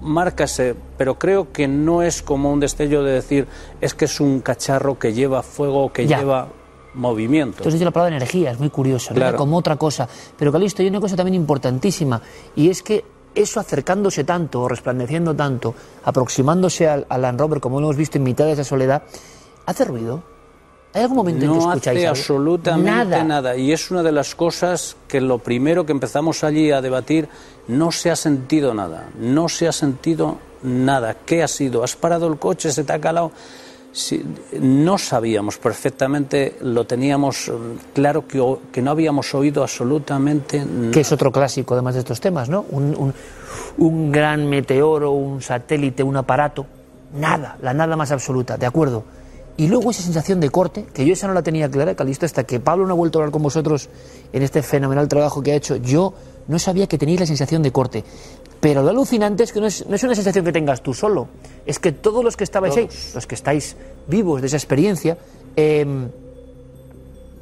márcase, 0.00 0.74
pero 0.98 1.18
creo 1.18 1.52
que 1.52 1.68
no 1.68 2.02
es 2.02 2.22
como 2.22 2.52
un 2.52 2.58
destello 2.58 3.04
de 3.04 3.12
decir, 3.12 3.46
es 3.80 3.94
que 3.94 4.06
es 4.06 4.18
un 4.20 4.40
cacharro 4.40 4.98
que 4.98 5.12
lleva 5.12 5.42
fuego, 5.44 5.92
que 5.92 6.06
Ya. 6.08 6.18
lleva 6.18 6.48
movimiento. 6.94 7.58
Entonces 7.58 7.74
dice 7.74 7.84
la 7.84 7.90
palabra 7.92 8.16
energía, 8.16 8.50
es 8.50 8.58
muy 8.58 8.68
curioso, 8.70 9.10
¿no? 9.10 9.16
Claro. 9.16 9.38
como 9.38 9.56
otra 9.56 9.76
cosa. 9.76 10.08
Pero 10.36 10.50
Calisto, 10.50 10.82
hay 10.82 10.88
una 10.88 11.00
cosa 11.00 11.14
también 11.14 11.34
importantísima, 11.36 12.20
y 12.56 12.68
es 12.68 12.82
que 12.82 13.04
eso 13.34 13.60
acercándose 13.60 14.24
tanto, 14.24 14.62
o 14.62 14.68
resplandeciendo 14.68 15.34
tanto, 15.34 15.74
aproximándose 16.04 16.88
al, 16.88 17.06
al 17.08 17.22
Land 17.22 17.40
Rover, 17.40 17.60
como 17.60 17.80
lo 17.80 17.86
hemos 17.86 17.96
visto 17.96 18.18
en 18.18 18.24
mitad 18.24 18.44
de 18.44 18.52
esa 18.52 18.64
soledad, 18.64 19.02
¿hace 19.66 19.84
ruido? 19.84 20.22
¿Hay 20.94 21.02
algún 21.02 21.16
momento 21.16 21.44
en 21.46 21.50
que 21.52 21.56
No 21.58 21.68
escucháis 21.70 21.98
hace 21.98 22.06
algo? 22.06 22.18
absolutamente 22.20 22.90
nada. 22.90 23.24
nada. 23.24 23.56
Y 23.56 23.72
es 23.72 23.90
una 23.90 24.02
de 24.02 24.12
las 24.12 24.34
cosas 24.34 24.96
que 25.08 25.20
lo 25.22 25.38
primero 25.38 25.86
que 25.86 25.92
empezamos 25.92 26.44
allí 26.44 26.70
a 26.70 26.82
debatir, 26.82 27.28
no 27.68 27.92
se 27.92 28.10
ha 28.10 28.16
sentido 28.16 28.74
nada. 28.74 29.08
No 29.18 29.48
se 29.48 29.68
ha 29.68 29.72
sentido 29.72 30.36
nada. 30.62 31.16
¿Qué 31.24 31.42
ha 31.42 31.48
sido? 31.48 31.82
¿Has 31.82 31.96
parado 31.96 32.26
el 32.26 32.38
coche? 32.38 32.70
¿Se 32.72 32.84
te 32.84 32.92
ha 32.92 33.00
calado? 33.00 33.32
Sí, 33.92 34.24
no 34.58 34.96
sabíamos 34.96 35.58
perfectamente, 35.58 36.56
lo 36.62 36.86
teníamos 36.86 37.48
eh, 37.48 37.52
claro 37.92 38.26
que, 38.26 38.42
que 38.72 38.80
no 38.80 38.90
habíamos 38.90 39.34
oído 39.34 39.62
absolutamente. 39.62 40.64
Que 40.90 41.00
es 41.00 41.12
otro 41.12 41.30
clásico, 41.30 41.74
además 41.74 41.94
de 41.94 42.00
estos 42.00 42.18
temas, 42.20 42.48
¿no? 42.48 42.64
Un, 42.70 42.94
un- 42.96 43.14
un 43.78 44.10
gran 44.10 44.48
meteoro, 44.48 45.12
un 45.12 45.42
satélite, 45.42 46.02
un 46.02 46.16
aparato. 46.16 46.64
Nada, 47.14 47.58
la 47.60 47.74
nada 47.74 47.94
más 47.96 48.10
absoluta, 48.12 48.56
¿de 48.56 48.64
acuerdo? 48.64 49.04
Y 49.58 49.68
luego 49.68 49.90
esa 49.90 50.02
sensación 50.02 50.40
de 50.40 50.48
corte, 50.48 50.86
que 50.94 51.04
yo 51.04 51.12
esa 51.12 51.26
no 51.28 51.34
la 51.34 51.42
tenía 51.42 51.70
clara, 51.70 51.94
Calisto, 51.94 52.24
hasta 52.24 52.44
que 52.44 52.58
Pablo 52.60 52.86
no 52.86 52.94
ha 52.94 52.96
vuelto 52.96 53.18
a 53.18 53.22
hablar 53.22 53.32
con 53.32 53.42
vosotros 53.42 53.90
en 54.32 54.42
este 54.42 54.62
fenomenal 54.62 55.08
trabajo 55.08 55.42
que 55.42 55.52
ha 55.52 55.54
hecho, 55.54 55.76
yo 55.76 56.14
no 56.48 56.58
sabía 56.58 56.86
que 56.86 56.96
teníais 56.96 57.20
la 57.20 57.26
sensación 57.26 57.62
de 57.62 57.70
corte. 57.70 58.04
Pero 58.62 58.80
lo 58.84 58.90
alucinante 58.90 59.42
es 59.42 59.52
que 59.52 59.60
no 59.60 59.66
es, 59.66 59.84
no 59.88 59.96
es 59.96 60.04
una 60.04 60.14
sensación 60.14 60.44
que 60.44 60.52
tengas 60.52 60.84
tú 60.84 60.94
solo, 60.94 61.26
es 61.66 61.80
que 61.80 61.90
todos 61.90 62.22
los 62.22 62.36
que 62.36 62.44
estabais 62.44 62.76
ahí, 62.76 62.88
los 63.12 63.26
que 63.26 63.34
estáis 63.34 63.76
vivos 64.06 64.40
de 64.40 64.46
esa 64.46 64.56
experiencia, 64.56 65.18
em, 65.56 66.08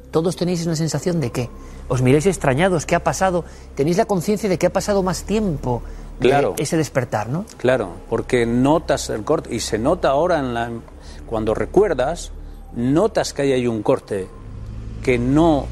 todos 0.09 0.35
tenéis 0.35 0.65
una 0.65 0.75
sensación 0.75 1.19
de 1.19 1.31
qué. 1.31 1.47
Os 1.89 2.01
miráis 2.01 2.25
extrañados, 2.25 2.87
¿qué 2.87 2.95
ha 2.95 3.03
pasado? 3.03 3.45
Tenéis 3.75 3.97
la 3.97 4.05
conciencia 4.05 4.49
de 4.49 4.57
que 4.57 4.65
ha 4.65 4.73
pasado 4.73 5.03
más 5.03 5.21
tiempo 5.21 5.83
de 6.19 6.29
Claro. 6.29 6.55
ese 6.57 6.75
despertar, 6.75 7.29
¿no? 7.29 7.45
Claro, 7.57 7.89
porque 8.09 8.47
notas 8.47 9.11
el 9.11 9.23
corte 9.23 9.53
y 9.53 9.59
se 9.59 9.77
nota 9.77 10.09
ahora 10.09 10.39
en 10.39 10.55
la, 10.55 10.71
cuando 11.27 11.53
recuerdas, 11.53 12.31
notas 12.75 13.31
que 13.33 13.43
hay 13.43 13.51
ahí 13.51 13.67
un 13.67 13.83
corte 13.83 14.27
que 15.03 15.19
no, 15.19 15.67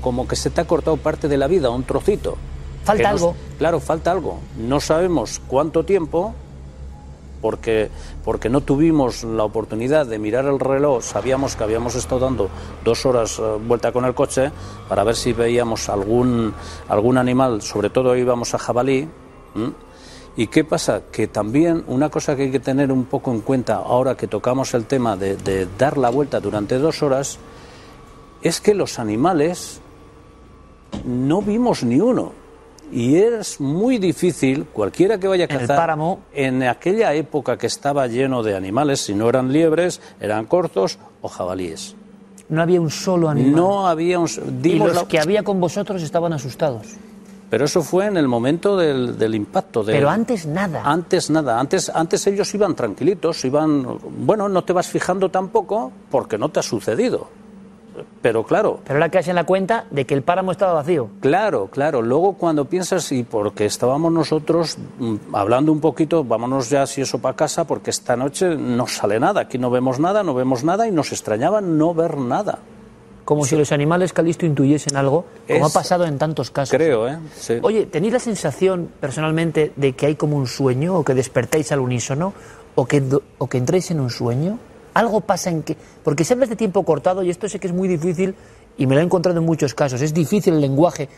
como 0.00 0.28
que 0.28 0.36
se 0.36 0.50
te 0.50 0.60
ha 0.60 0.66
cortado 0.68 0.96
parte 0.98 1.26
de 1.26 1.36
la 1.36 1.48
vida, 1.48 1.70
un 1.70 1.82
trocito. 1.82 2.36
Falta 2.84 3.10
algo. 3.10 3.34
claro, 3.58 3.80
falta 3.80 4.12
algo. 4.12 4.38
No 4.58 4.80
sabemos 4.80 5.40
cuánto 5.48 5.84
tiempo, 5.84 6.34
porque, 7.44 7.90
porque 8.24 8.48
no 8.48 8.62
tuvimos 8.62 9.22
la 9.22 9.44
oportunidad 9.44 10.06
de 10.06 10.18
mirar 10.18 10.46
el 10.46 10.58
reloj, 10.58 11.02
sabíamos 11.02 11.56
que 11.56 11.64
habíamos 11.64 11.94
estado 11.94 12.20
dando 12.20 12.48
dos 12.82 13.04
horas 13.04 13.38
eh, 13.38 13.42
vuelta 13.66 13.92
con 13.92 14.06
el 14.06 14.14
coche 14.14 14.50
para 14.88 15.04
ver 15.04 15.14
si 15.14 15.34
veíamos 15.34 15.90
algún, 15.90 16.54
algún 16.88 17.18
animal, 17.18 17.60
sobre 17.60 17.90
todo 17.90 18.16
íbamos 18.16 18.54
a 18.54 18.58
jabalí. 18.58 19.06
¿Y 20.36 20.46
qué 20.46 20.64
pasa? 20.64 21.02
Que 21.12 21.28
también 21.28 21.84
una 21.86 22.08
cosa 22.08 22.34
que 22.34 22.44
hay 22.44 22.50
que 22.50 22.60
tener 22.60 22.90
un 22.90 23.04
poco 23.04 23.30
en 23.30 23.42
cuenta 23.42 23.76
ahora 23.76 24.16
que 24.16 24.26
tocamos 24.26 24.72
el 24.72 24.86
tema 24.86 25.14
de, 25.14 25.36
de 25.36 25.68
dar 25.78 25.98
la 25.98 26.08
vuelta 26.08 26.40
durante 26.40 26.78
dos 26.78 27.02
horas, 27.02 27.38
es 28.40 28.60
que 28.60 28.72
los 28.72 28.98
animales 28.98 29.82
no 31.04 31.42
vimos 31.42 31.84
ni 31.84 32.00
uno. 32.00 32.43
Y 32.92 33.16
es 33.16 33.60
muy 33.60 33.98
difícil, 33.98 34.66
cualquiera 34.66 35.18
que 35.18 35.26
vaya 35.28 35.44
a 35.44 35.48
En 35.48 35.52
el 35.54 35.60
cazar, 35.60 35.76
páramo. 35.76 36.20
en 36.32 36.62
aquella 36.62 37.12
época 37.14 37.56
que 37.58 37.66
estaba 37.66 38.06
lleno 38.06 38.42
de 38.42 38.54
animales, 38.56 39.00
si 39.00 39.14
no 39.14 39.28
eran 39.28 39.52
liebres, 39.52 40.00
eran 40.20 40.44
corzos 40.46 40.98
o 41.22 41.28
jabalíes. 41.28 41.96
No 42.48 42.60
había 42.62 42.80
un 42.80 42.90
solo 42.90 43.28
animal. 43.28 43.52
No 43.56 43.86
había 43.88 44.18
un... 44.18 44.28
y 44.62 44.74
los 44.78 44.94
la- 44.94 45.08
que 45.08 45.18
había 45.18 45.42
con 45.42 45.60
vosotros 45.60 46.02
estaban 46.02 46.32
asustados. 46.32 46.86
Pero 47.50 47.64
eso 47.66 47.82
fue 47.82 48.06
en 48.06 48.16
el 48.16 48.26
momento 48.28 48.76
del, 48.76 49.16
del 49.18 49.34
impacto. 49.34 49.82
del- 49.84 49.96
Pero 49.96 50.10
antes 50.10 50.44
nada. 50.46 50.82
Antes 50.84 51.30
nada, 51.30 51.58
antes, 51.60 51.90
antes 51.94 52.26
ellos 52.26 52.52
iban 52.54 52.74
tranquilitos, 52.74 53.44
iban, 53.44 53.86
bueno, 54.18 54.48
no 54.48 54.62
te 54.64 54.72
vas 54.72 54.88
fijando 54.88 55.30
tampoco 55.30 55.90
porque 56.10 56.36
no 56.36 56.48
te 56.50 56.60
ha 56.60 56.62
sucedido. 56.62 57.28
Pero 58.22 58.44
claro, 58.44 58.80
Pero 58.84 58.94
ahora 58.98 59.08
caes 59.10 59.28
en 59.28 59.34
la 59.36 59.44
cuenta 59.44 59.84
de 59.90 60.04
que 60.04 60.14
el 60.14 60.22
páramo 60.22 60.52
estaba 60.52 60.72
vacío. 60.72 61.08
Claro, 61.20 61.68
claro. 61.70 62.02
Luego 62.02 62.34
cuando 62.34 62.64
piensas, 62.64 63.10
y 63.12 63.22
porque 63.22 63.66
estábamos 63.66 64.10
nosotros 64.12 64.76
mm, 64.98 65.16
hablando 65.32 65.70
un 65.72 65.80
poquito, 65.80 66.24
vámonos 66.24 66.70
ya 66.70 66.86
si 66.86 67.00
eso 67.02 67.18
para 67.20 67.36
casa, 67.36 67.64
porque 67.66 67.90
esta 67.90 68.16
noche 68.16 68.56
no 68.56 68.86
sale 68.86 69.20
nada, 69.20 69.42
aquí 69.42 69.58
no 69.58 69.70
vemos 69.70 70.00
nada, 70.00 70.22
no 70.22 70.34
vemos 70.34 70.64
nada, 70.64 70.86
y 70.88 70.90
nos 70.90 71.12
extrañaba 71.12 71.60
no 71.60 71.94
ver 71.94 72.16
nada. 72.18 72.58
Como 73.24 73.46
si 73.46 73.56
los 73.56 73.72
animales 73.72 74.12
Calisto 74.12 74.44
intuyesen 74.44 74.96
algo, 74.96 75.24
como 75.48 75.66
Es- 75.66 75.74
ha 75.74 75.78
pasado 75.78 76.04
en 76.04 76.18
tantos 76.18 76.50
casos. 76.50 76.76
Creo, 76.76 77.08
¿eh? 77.08 77.18
Sí. 77.34 77.54
Oye, 77.62 77.86
¿tenéis 77.86 78.12
la 78.12 78.18
sensación 78.18 78.90
personalmente 79.00 79.72
de 79.76 79.92
que 79.94 80.06
hay 80.06 80.14
como 80.16 80.36
un 80.36 80.46
sueño 80.46 80.94
o 80.96 81.04
que 81.04 81.14
despertáis 81.14 81.72
al 81.72 81.80
unísono 81.80 82.34
o 82.74 82.84
que, 82.84 83.02
o 83.38 83.46
que 83.46 83.56
entréis 83.56 83.90
en 83.92 84.00
un 84.00 84.10
sueño? 84.10 84.58
Algo 84.94 85.20
pasa 85.20 85.50
en 85.50 85.62
que... 85.62 85.76
Porque 86.02 86.24
siempre 86.24 86.48
de 86.48 86.56
tiempo 86.56 86.82
cortado 86.84 87.22
y 87.22 87.30
esto 87.30 87.48
sé 87.48 87.58
que 87.58 87.66
es 87.66 87.72
muy 87.72 87.88
difícil 87.88 88.34
y 88.78 88.86
me 88.86 88.94
lo 88.94 89.00
he 89.00 89.04
encontrado 89.04 89.38
en 89.38 89.44
muchos 89.44 89.74
casos. 89.74 90.00
Es 90.00 90.14
difícil 90.14 90.54
el 90.54 90.60
lenguaje, 90.60 91.08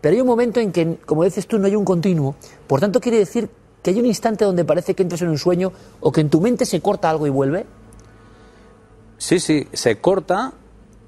Pero 0.00 0.14
hay 0.14 0.20
un 0.20 0.26
momento 0.26 0.60
en 0.60 0.72
que, 0.72 0.96
como 1.06 1.24
dices 1.24 1.46
tú, 1.46 1.58
no 1.58 1.66
hay 1.66 1.76
un 1.76 1.84
continuo. 1.84 2.34
Por 2.66 2.80
tanto, 2.80 3.00
quiere 3.00 3.18
decir 3.18 3.48
que 3.82 3.90
hay 3.90 3.98
un 4.00 4.06
instante 4.06 4.44
donde 4.44 4.64
parece 4.64 4.94
que 4.94 5.02
entras 5.02 5.22
en 5.22 5.28
un 5.28 5.38
sueño 5.38 5.72
o 6.00 6.10
que 6.12 6.20
en 6.20 6.28
tu 6.30 6.40
mente 6.40 6.64
se 6.66 6.80
corta 6.80 7.08
algo 7.10 7.26
y 7.26 7.30
vuelve. 7.30 7.64
Sí, 9.18 9.40
sí, 9.40 9.66
se 9.72 9.96
corta 10.00 10.52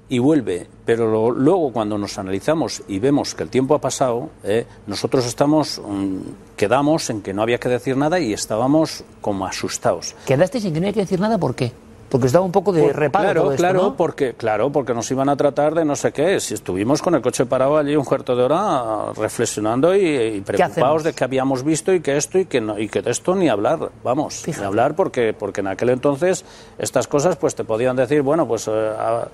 y 0.09 0.17
vuelve, 0.17 0.67
pero 0.85 1.09
lo- 1.11 1.29
luego 1.31 1.71
cuando 1.71 1.97
nos 1.99 2.17
analizamos 2.17 2.81
y 2.87 2.97
vemos 2.97 3.35
que 3.35 3.43
el 3.43 3.49
tiempo 3.49 3.75
ha 3.75 3.79
pasado, 3.81 4.29
eh, 4.43 4.65
nosotros 4.87 5.25
estamos, 5.27 5.79
mm, 5.85 6.17
quedamos 6.57 7.09
en 7.11 7.21
que 7.21 7.31
no 7.33 7.43
había 7.43 7.59
que 7.59 7.69
decir 7.69 7.95
nada 7.95 8.19
y 8.19 8.33
estábamos 8.33 9.03
como 9.21 9.45
asustados. 9.45 10.15
Quedaste 10.25 10.59
sin 10.59 10.73
que 10.73 10.79
no 10.81 10.87
hay 10.87 10.93
que 10.93 11.01
decir 11.01 11.19
nada, 11.19 11.37
¿por 11.37 11.53
qué? 11.53 11.71
Porque 12.09 12.25
os 12.25 12.31
daba 12.31 12.43
un 12.43 12.51
poco 12.51 12.71
de 12.73 12.81
Por- 12.81 12.95
reparo 12.95 13.23
claro, 13.25 13.41
todo 13.43 13.51
esto, 13.51 13.61
claro, 13.61 13.81
¿no? 13.83 13.95
porque 13.95 14.33
claro, 14.33 14.71
porque 14.71 14.93
nos 14.95 15.09
iban 15.11 15.29
a 15.29 15.35
tratar 15.35 15.75
de 15.75 15.85
no 15.85 15.95
sé 15.95 16.11
qué. 16.11 16.39
Si 16.39 16.55
estuvimos 16.55 17.01
con 17.03 17.13
el 17.13 17.21
coche 17.21 17.45
parado 17.45 17.77
allí 17.77 17.95
un 17.95 18.03
cuarto 18.03 18.35
de 18.35 18.43
hora 18.43 19.11
reflexionando 19.15 19.95
y, 19.95 20.41
preocupados 20.41 21.03
de 21.03 21.13
que 21.13 21.23
habíamos 21.23 21.63
visto 21.63 21.93
y 21.93 21.99
que 22.01 22.17
esto 22.17 22.39
y 22.39 22.45
que 22.45 22.61
no, 22.61 22.79
y 22.79 22.89
que 22.89 23.03
de 23.03 23.11
esto 23.11 23.35
ni 23.35 23.47
hablar, 23.47 23.91
vamos, 24.03 24.35
Fíjate. 24.37 24.61
ni 24.61 24.65
hablar 24.67 24.95
porque 24.95 25.33
porque 25.37 25.61
en 25.61 25.67
aquel 25.67 25.89
entonces 25.89 26.43
estas 26.79 27.07
cosas 27.07 27.35
pues 27.35 27.53
te 27.53 27.63
podían 27.63 27.95
decir 27.95 28.23
bueno 28.23 28.47
pues 28.47 28.67
eh, 28.67 28.71
a- 28.71 29.27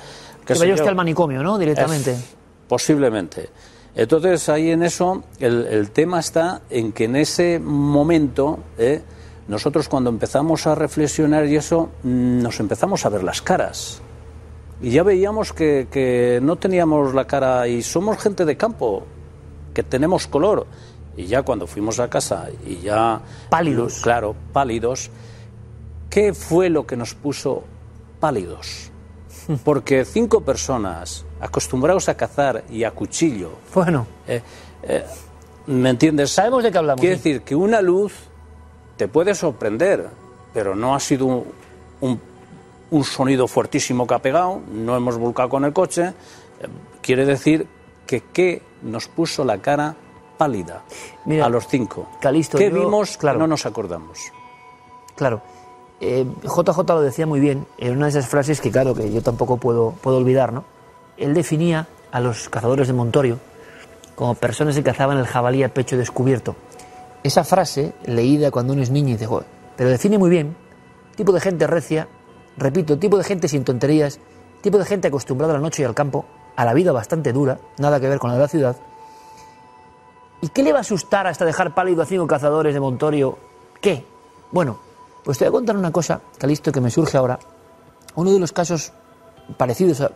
Que 0.45 0.53
vaya 0.55 0.73
usted 0.73 0.87
al 0.87 0.95
manicomio, 0.95 1.41
¿no? 1.41 1.57
Directamente. 1.57 2.11
Es- 2.11 2.35
posiblemente. 2.67 3.49
Entonces 3.95 4.49
ahí 4.49 4.71
en 4.71 4.83
eso 4.83 5.23
el, 5.39 5.65
el 5.67 5.91
tema 5.91 6.19
está 6.19 6.61
en 6.69 6.91
que 6.91 7.05
en 7.05 7.15
ese 7.15 7.59
momento 7.59 8.59
eh, 8.77 9.01
nosotros 9.47 9.87
cuando 9.89 10.09
empezamos 10.09 10.65
a 10.67 10.75
reflexionar 10.75 11.45
y 11.45 11.55
eso 11.55 11.89
mm, 12.03 12.41
nos 12.41 12.59
empezamos 12.59 13.05
a 13.05 13.09
ver 13.09 13.23
las 13.23 13.41
caras 13.41 14.01
y 14.81 14.89
ya 14.91 15.03
veíamos 15.03 15.53
que, 15.53 15.87
que 15.89 16.39
no 16.41 16.55
teníamos 16.57 17.13
la 17.13 17.25
cara 17.25 17.67
y 17.67 17.81
somos 17.81 18.17
gente 18.17 18.43
de 18.45 18.57
campo 18.57 19.05
que 19.73 19.83
tenemos 19.83 20.27
color 20.27 20.65
y 21.15 21.25
ya 21.27 21.43
cuando 21.43 21.65
fuimos 21.67 21.99
a 21.99 22.09
casa 22.09 22.47
y 22.65 22.77
ya 22.79 23.21
Pálidos. 23.49 23.99
claro 24.01 24.35
pálidos 24.51 25.09
qué 26.09 26.33
fue 26.33 26.69
lo 26.69 26.85
que 26.85 26.97
nos 26.97 27.13
puso 27.13 27.63
pálidos 28.19 28.91
porque 29.63 30.03
cinco 30.05 30.41
personas 30.41 31.23
acostumbrados 31.39 32.09
a 32.09 32.15
cazar 32.17 32.63
y 32.69 32.83
a 32.83 32.91
cuchillo, 32.91 33.51
Bueno, 33.73 34.07
eh, 34.27 34.41
eh, 34.83 35.05
¿me 35.67 35.89
entiendes? 35.91 36.31
Sabemos 36.31 36.63
de 36.63 36.71
qué 36.71 36.77
hablamos, 36.79 36.99
Quiere 37.01 37.17
sí. 37.17 37.29
decir 37.29 37.41
que 37.43 37.55
una 37.55 37.81
luz 37.81 38.13
te 38.97 39.07
puede 39.07 39.35
sorprender, 39.35 40.09
pero 40.53 40.75
no 40.75 40.95
ha 40.95 40.99
sido 40.99 41.25
un, 41.25 41.45
un- 42.01 42.21
un 42.91 43.03
sonido 43.03 43.47
fuertísimo 43.47 44.05
que 44.07 44.13
ha 44.13 44.19
pegado, 44.19 44.61
no 44.71 44.95
hemos 44.95 45.17
volcado 45.17 45.49
con 45.49 45.65
el 45.65 45.73
coche. 45.73 46.05
eh, 46.59 46.67
quiere 47.01 47.25
decir 47.25 47.67
que 48.07 48.21
qué 48.21 48.61
nos 48.83 49.07
puso 49.07 49.43
la 49.43 49.57
cara 49.57 49.95
pálida 50.37 50.83
Mira, 51.25 51.45
a 51.45 51.49
los 51.49 51.67
cinco. 51.67 52.07
Calixto, 52.21 52.57
¿Qué 52.57 52.69
yo- 52.69 52.75
vimos? 52.75 53.17
claro. 53.17 53.39
No 53.39 53.47
nos 53.47 53.65
acordamos. 53.65 54.19
claro. 55.15 55.41
Eh, 56.01 56.25
JJ 56.43 56.83
lo 56.93 57.01
decía 57.01 57.25
muy 57.25 57.39
bien 57.39 57.65
en 57.77 57.95
una 57.95 58.05
de 58.07 58.09
esas 58.11 58.27
frases 58.27 58.59
que, 58.59 58.69
claro, 58.69 58.93
que 58.93 59.11
yo 59.13 59.21
tampoco 59.23 59.55
puedo, 59.57 59.91
puedo 60.01 60.17
olvidar, 60.17 60.51
¿no? 60.51 60.65
Él 61.15 61.33
definía 61.33 61.87
a 62.11 62.19
los 62.19 62.49
cazadores 62.49 62.87
de 62.87 62.93
Montorio 62.93 63.39
como 64.15 64.35
personas 64.35 64.75
que 64.75 64.83
cazaban 64.83 65.17
el 65.17 65.25
jabalí 65.25 65.63
a 65.63 65.73
pecho 65.73 65.95
descubierto. 65.97 66.55
Esa 67.25 67.43
frase, 67.43 67.93
leída 68.05 68.51
cuando 68.51 68.73
uno 68.73 68.83
es 68.83 68.91
niño, 68.91 69.09
y 69.09 69.17
dice, 69.17 69.27
pero 69.75 69.89
define 69.89 70.19
muy 70.19 70.29
bien 70.29 70.55
tipo 71.15 71.31
de 71.31 71.39
gente 71.39 71.65
recia, 71.65 72.07
repito, 72.55 72.99
tipo 72.99 73.17
de 73.17 73.23
gente 73.23 73.47
sin 73.47 73.63
tonterías, 73.63 74.19
tipo 74.61 74.77
de 74.77 74.85
gente 74.85 75.07
acostumbrada 75.07 75.53
a 75.53 75.57
la 75.57 75.61
noche 75.61 75.81
y 75.81 75.85
al 75.85 75.95
campo, 75.95 76.25
a 76.55 76.63
la 76.65 76.73
vida 76.75 76.91
bastante 76.91 77.33
dura, 77.33 77.57
nada 77.79 77.99
que 77.99 78.07
ver 78.09 78.19
con 78.19 78.29
la 78.29 78.35
de 78.35 78.41
la 78.43 78.47
ciudad. 78.47 78.75
¿Y 80.41 80.49
qué 80.49 80.61
le 80.61 80.71
va 80.71 80.79
a 80.79 80.81
asustar 80.81 81.25
hasta 81.25 81.45
dejar 81.45 81.73
pálido 81.73 82.03
a 82.03 82.05
cinco 82.05 82.27
cazadores 82.27 82.73
de 82.75 82.79
Montorio? 82.79 83.39
¿Qué? 83.81 84.05
Bueno, 84.51 84.77
pues 85.23 85.37
te 85.39 85.45
voy 85.45 85.49
a 85.49 85.51
contar 85.53 85.77
una 85.77 85.91
cosa, 85.91 86.21
Calisto, 86.37 86.71
que 86.71 86.81
me 86.81 86.91
surge 86.91 87.17
ahora. 87.17 87.39
Uno 88.15 88.31
de 88.31 88.39
los 88.39 88.51
casos 88.51 88.93
parecidos, 89.57 90.01
a- 90.01 90.11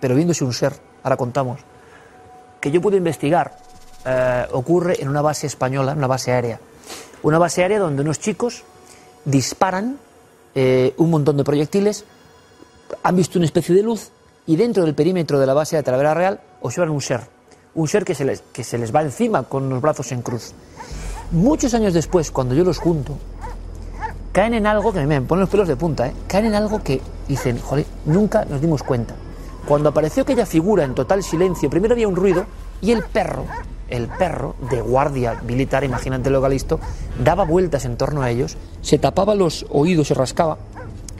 pero 0.00 0.14
viéndose 0.14 0.44
un 0.44 0.52
ser, 0.52 0.74
ahora 1.02 1.16
contamos, 1.16 1.60
que 2.60 2.70
yo 2.70 2.80
pude 2.80 2.98
investigar, 2.98 3.56
eh, 4.04 4.46
ocurre 4.52 5.00
en 5.00 5.08
una 5.08 5.22
base 5.22 5.46
española, 5.46 5.92
una 5.92 6.06
base 6.06 6.32
aérea. 6.32 6.60
Una 7.22 7.38
base 7.38 7.62
aérea 7.62 7.78
donde 7.78 8.02
unos 8.02 8.18
chicos 8.18 8.64
disparan 9.24 9.98
eh, 10.54 10.94
un 10.96 11.10
montón 11.10 11.36
de 11.36 11.44
proyectiles, 11.44 12.04
han 13.02 13.16
visto 13.16 13.38
una 13.38 13.46
especie 13.46 13.74
de 13.74 13.82
luz 13.82 14.10
y 14.46 14.56
dentro 14.56 14.84
del 14.84 14.94
perímetro 14.94 15.38
de 15.38 15.46
la 15.46 15.54
base 15.54 15.76
de 15.76 15.82
Talavera 15.82 16.14
Real 16.14 16.40
observan 16.60 16.90
un 16.90 17.00
ser. 17.00 17.20
Un 17.74 17.88
ser 17.88 18.04
que 18.04 18.14
se 18.14 18.24
les, 18.24 18.42
que 18.52 18.64
se 18.64 18.76
les 18.76 18.94
va 18.94 19.02
encima 19.02 19.44
con 19.44 19.68
los 19.68 19.80
brazos 19.80 20.12
en 20.12 20.22
cruz. 20.22 20.52
Muchos 21.30 21.72
años 21.74 21.94
después, 21.94 22.30
cuando 22.30 22.54
yo 22.54 22.64
los 22.64 22.78
junto, 22.78 23.16
caen 24.32 24.54
en 24.54 24.66
algo 24.66 24.92
que 24.92 25.06
me 25.06 25.20
ponen 25.22 25.40
los 25.40 25.48
pelos 25.48 25.68
de 25.68 25.76
punta, 25.76 26.08
¿eh? 26.08 26.12
caen 26.26 26.46
en 26.46 26.54
algo 26.54 26.82
que 26.82 27.00
dicen, 27.28 27.58
joder, 27.60 27.86
nunca 28.04 28.44
nos 28.44 28.60
dimos 28.60 28.82
cuenta. 28.82 29.14
Cuando 29.66 29.88
apareció 29.88 30.24
aquella 30.24 30.44
figura 30.44 30.84
en 30.84 30.94
total 30.94 31.22
silencio, 31.22 31.70
primero 31.70 31.94
había 31.94 32.08
un 32.08 32.16
ruido 32.16 32.44
y 32.80 32.90
el 32.90 33.04
perro, 33.04 33.46
el 33.92 34.08
perro 34.08 34.56
de 34.70 34.80
guardia 34.80 35.42
militar, 35.46 35.84
imagínate 35.84 36.30
lo 36.30 36.48
listo, 36.48 36.80
daba 37.22 37.44
vueltas 37.44 37.84
en 37.84 37.98
torno 37.98 38.22
a 38.22 38.30
ellos, 38.30 38.56
se 38.80 38.98
tapaba 38.98 39.34
los 39.34 39.66
oídos, 39.68 40.08
se 40.08 40.14
rascaba 40.14 40.56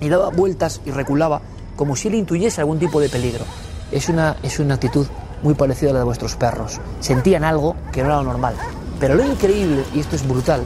y 0.00 0.08
daba 0.08 0.30
vueltas 0.30 0.80
y 0.86 0.90
reculaba 0.90 1.42
como 1.76 1.96
si 1.96 2.08
él 2.08 2.14
intuyese 2.14 2.62
algún 2.62 2.78
tipo 2.78 2.98
de 2.98 3.10
peligro. 3.10 3.44
Es 3.90 4.08
una, 4.08 4.36
es 4.42 4.58
una 4.58 4.74
actitud 4.74 5.06
muy 5.42 5.52
parecida 5.52 5.90
a 5.90 5.92
la 5.92 5.98
de 5.98 6.06
vuestros 6.06 6.34
perros. 6.36 6.80
Sentían 7.00 7.44
algo 7.44 7.76
que 7.92 8.00
no 8.00 8.06
era 8.06 8.16
lo 8.16 8.24
normal. 8.24 8.54
Pero 8.98 9.16
lo 9.16 9.24
increíble, 9.24 9.84
y 9.94 10.00
esto 10.00 10.16
es 10.16 10.26
brutal, 10.26 10.64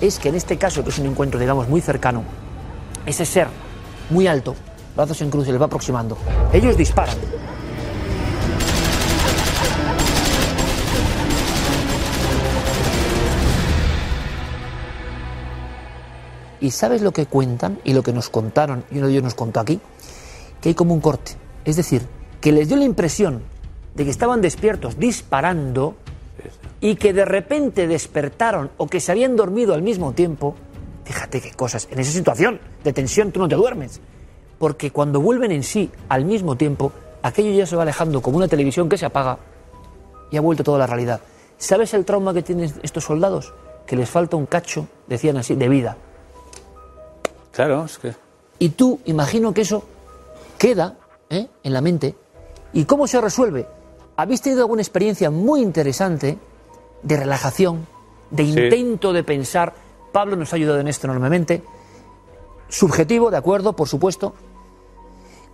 es 0.00 0.18
que 0.18 0.30
en 0.30 0.34
este 0.34 0.58
caso, 0.58 0.82
que 0.82 0.90
es 0.90 0.98
un 0.98 1.06
encuentro, 1.06 1.38
digamos, 1.38 1.68
muy 1.68 1.80
cercano, 1.80 2.24
ese 3.06 3.24
ser 3.24 3.46
muy 4.10 4.26
alto, 4.26 4.56
brazos 4.96 5.20
en 5.20 5.30
cruz, 5.30 5.46
se 5.46 5.52
les 5.52 5.60
va 5.60 5.66
aproximando. 5.66 6.18
Ellos 6.52 6.76
disparan. 6.76 7.16
¿Y 16.60 16.70
sabes 16.72 17.02
lo 17.02 17.12
que 17.12 17.26
cuentan 17.26 17.78
y 17.84 17.92
lo 17.92 18.02
que 18.02 18.12
nos 18.12 18.28
contaron, 18.28 18.84
y 18.90 18.98
uno 18.98 19.06
de 19.06 19.12
ellos 19.12 19.24
nos 19.24 19.34
contó 19.34 19.60
aquí? 19.60 19.80
Que 20.60 20.70
hay 20.70 20.74
como 20.74 20.94
un 20.94 21.00
corte. 21.00 21.32
Es 21.64 21.76
decir, 21.76 22.02
que 22.40 22.52
les 22.52 22.68
dio 22.68 22.76
la 22.76 22.84
impresión 22.84 23.42
de 23.94 24.04
que 24.04 24.10
estaban 24.10 24.40
despiertos 24.40 24.98
disparando 24.98 25.96
y 26.80 26.96
que 26.96 27.12
de 27.12 27.24
repente 27.24 27.86
despertaron 27.86 28.70
o 28.76 28.86
que 28.86 29.00
se 29.00 29.12
habían 29.12 29.36
dormido 29.36 29.74
al 29.74 29.82
mismo 29.82 30.12
tiempo. 30.12 30.54
Fíjate 31.04 31.40
qué 31.40 31.52
cosas. 31.52 31.88
En 31.90 31.98
esa 31.98 32.12
situación 32.12 32.60
de 32.84 32.92
tensión 32.92 33.32
tú 33.32 33.40
no 33.40 33.48
te 33.48 33.56
duermes. 33.56 34.00
Porque 34.58 34.90
cuando 34.90 35.20
vuelven 35.20 35.52
en 35.52 35.62
sí 35.62 35.90
al 36.08 36.24
mismo 36.24 36.56
tiempo, 36.56 36.92
aquello 37.22 37.52
ya 37.52 37.66
se 37.66 37.76
va 37.76 37.82
alejando 37.82 38.20
como 38.20 38.36
una 38.36 38.48
televisión 38.48 38.88
que 38.88 38.98
se 38.98 39.06
apaga 39.06 39.38
y 40.30 40.36
ha 40.36 40.40
vuelto 40.40 40.64
toda 40.64 40.78
la 40.78 40.86
realidad. 40.86 41.20
¿Sabes 41.56 41.94
el 41.94 42.04
trauma 42.04 42.34
que 42.34 42.42
tienen 42.42 42.72
estos 42.82 43.04
soldados? 43.04 43.52
Que 43.86 43.96
les 43.96 44.08
falta 44.08 44.36
un 44.36 44.46
cacho, 44.46 44.86
decían 45.06 45.36
así, 45.38 45.54
de 45.54 45.68
vida. 45.68 45.96
Claro, 47.58 47.84
es 47.86 47.98
que 47.98 48.14
Y 48.60 48.68
tú, 48.68 49.00
imagino 49.06 49.52
que 49.52 49.62
eso 49.62 49.82
queda 50.58 50.96
¿eh? 51.28 51.48
en 51.64 51.72
la 51.72 51.80
mente. 51.80 52.14
¿Y 52.72 52.84
cómo 52.84 53.08
se 53.08 53.20
resuelve? 53.20 53.66
¿Habéis 54.16 54.42
tenido 54.42 54.62
alguna 54.62 54.80
experiencia 54.80 55.28
muy 55.32 55.60
interesante 55.60 56.38
de 57.02 57.16
relajación, 57.16 57.84
de 58.30 58.44
Sí. 58.44 58.50
intento 58.50 59.12
de 59.12 59.24
pensar? 59.24 59.74
Pablo 60.12 60.36
nos 60.36 60.52
ha 60.52 60.56
ayudado 60.56 60.78
en 60.78 60.86
esto 60.86 61.08
enormemente. 61.08 61.64
Subjetivo, 62.68 63.28
de 63.32 63.38
acuerdo, 63.38 63.72
por 63.72 63.88
supuesto. 63.88 64.34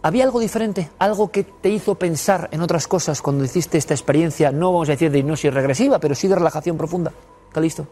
¿Había 0.02 0.24
algo 0.24 0.40
diferente? 0.40 0.90
¿Algo 0.98 1.30
que 1.30 1.44
te 1.44 1.70
hizo 1.70 1.94
pensar 1.94 2.50
en 2.52 2.60
otras 2.60 2.86
cosas 2.86 3.22
cuando 3.22 3.44
hiciste 3.44 3.78
esta 3.78 3.94
experiencia, 3.94 4.52
no 4.52 4.72
vamos 4.74 4.90
a 4.90 4.92
decir 4.92 5.10
de 5.10 5.20
hipnosis 5.20 5.54
regresiva, 5.54 5.98
pero 6.00 6.14
sí 6.14 6.28
de 6.28 6.34
relajación 6.34 6.76
profunda? 6.76 7.12
¿Calisto? 7.50 7.86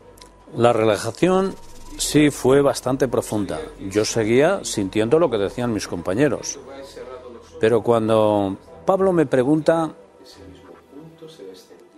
La 0.54 0.74
relajación 0.74 1.54
sí 1.98 2.30
fue 2.30 2.60
bastante 2.60 3.08
profunda. 3.08 3.60
Yo 3.88 4.04
seguía 4.04 4.64
sintiendo 4.64 5.18
lo 5.18 5.30
que 5.30 5.38
decían 5.38 5.72
mis 5.72 5.86
compañeros. 5.86 6.58
Pero 7.60 7.82
cuando 7.82 8.56
Pablo 8.84 9.12
me 9.12 9.26
pregunta, 9.26 9.92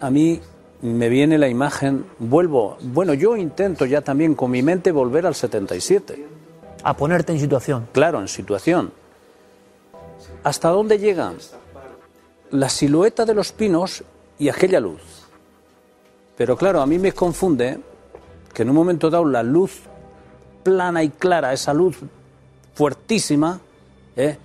a 0.00 0.10
mí 0.10 0.40
me 0.82 1.08
viene 1.08 1.38
la 1.38 1.48
imagen, 1.48 2.04
vuelvo, 2.18 2.76
bueno, 2.82 3.14
yo 3.14 3.36
intento 3.36 3.86
ya 3.86 4.02
también 4.02 4.34
con 4.34 4.50
mi 4.50 4.62
mente 4.62 4.92
volver 4.92 5.26
al 5.26 5.34
77. 5.34 6.26
A 6.82 6.94
ponerte 6.94 7.32
en 7.32 7.40
situación. 7.40 7.88
Claro, 7.92 8.20
en 8.20 8.28
situación. 8.28 8.92
¿Hasta 10.42 10.68
dónde 10.68 10.98
llega? 10.98 11.32
La 12.50 12.68
silueta 12.68 13.24
de 13.24 13.34
los 13.34 13.52
pinos 13.52 14.04
y 14.38 14.50
aquella 14.50 14.80
luz. 14.80 15.00
Pero 16.36 16.56
claro, 16.56 16.82
a 16.82 16.86
mí 16.86 16.98
me 16.98 17.12
confunde 17.12 17.80
que 18.54 18.62
en 18.62 18.70
un 18.70 18.76
momento 18.76 19.10
dado 19.10 19.24
la 19.24 19.42
luz 19.42 19.82
plana 20.62 21.02
y 21.02 21.10
clara, 21.10 21.52
esa 21.52 21.74
luz 21.74 21.98
fuertísima, 22.74 23.60
¿eh? 24.16 24.38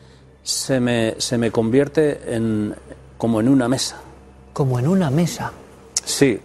se, 0.43 0.80
me, 0.80 1.16
se 1.20 1.38
me 1.38 1.51
convierte 1.51 2.36
en, 2.36 2.76
como 3.18 3.39
en 3.39 3.47
una 3.47 3.70
mesa. 3.70 4.01
Como 4.51 4.80
en 4.80 4.88
una 4.88 5.10
mesa. 5.10 5.53
Sí. 6.03 6.39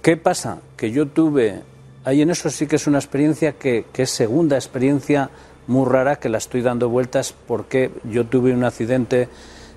¿Qué 0.00 0.16
pasa? 0.16 0.58
Que 0.76 0.90
yo 0.90 1.06
tuve, 1.06 1.62
ahí 2.04 2.22
en 2.22 2.30
eso 2.30 2.50
sí 2.50 2.66
que 2.66 2.76
es 2.76 2.86
una 2.86 2.98
experiencia 2.98 3.52
que, 3.52 3.84
que 3.92 4.02
es 4.02 4.10
segunda 4.10 4.56
experiencia 4.56 5.30
muy 5.68 5.88
rara 5.88 6.16
que 6.16 6.28
la 6.28 6.38
estoy 6.38 6.62
dando 6.62 6.88
vueltas 6.88 7.34
porque 7.46 7.92
yo 8.04 8.26
tuve 8.26 8.52
un 8.52 8.64
accidente 8.64 9.28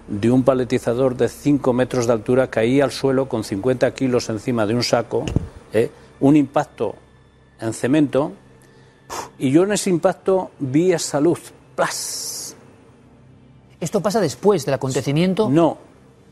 de 0.07 0.31
un 0.31 0.43
paletizador 0.43 1.15
de 1.15 1.29
5 1.29 1.73
metros 1.73 2.07
de 2.07 2.13
altura, 2.13 2.47
caí 2.49 2.81
al 2.81 2.91
suelo 2.91 3.27
con 3.27 3.43
50 3.43 3.93
kilos 3.93 4.29
encima 4.29 4.65
de 4.65 4.73
un 4.73 4.83
saco, 4.83 5.25
¿eh? 5.73 5.91
un 6.19 6.37
impacto 6.37 6.95
en 7.59 7.73
cemento, 7.73 8.31
y 9.37 9.51
yo 9.51 9.63
en 9.63 9.73
ese 9.73 9.89
impacto 9.89 10.51
vi 10.59 10.91
esa 10.91 11.19
luz, 11.19 11.51
¡plas! 11.75 12.55
¿Esto 13.79 14.01
pasa 14.01 14.19
después 14.21 14.65
del 14.65 14.73
acontecimiento? 14.75 15.49
No, 15.49 15.77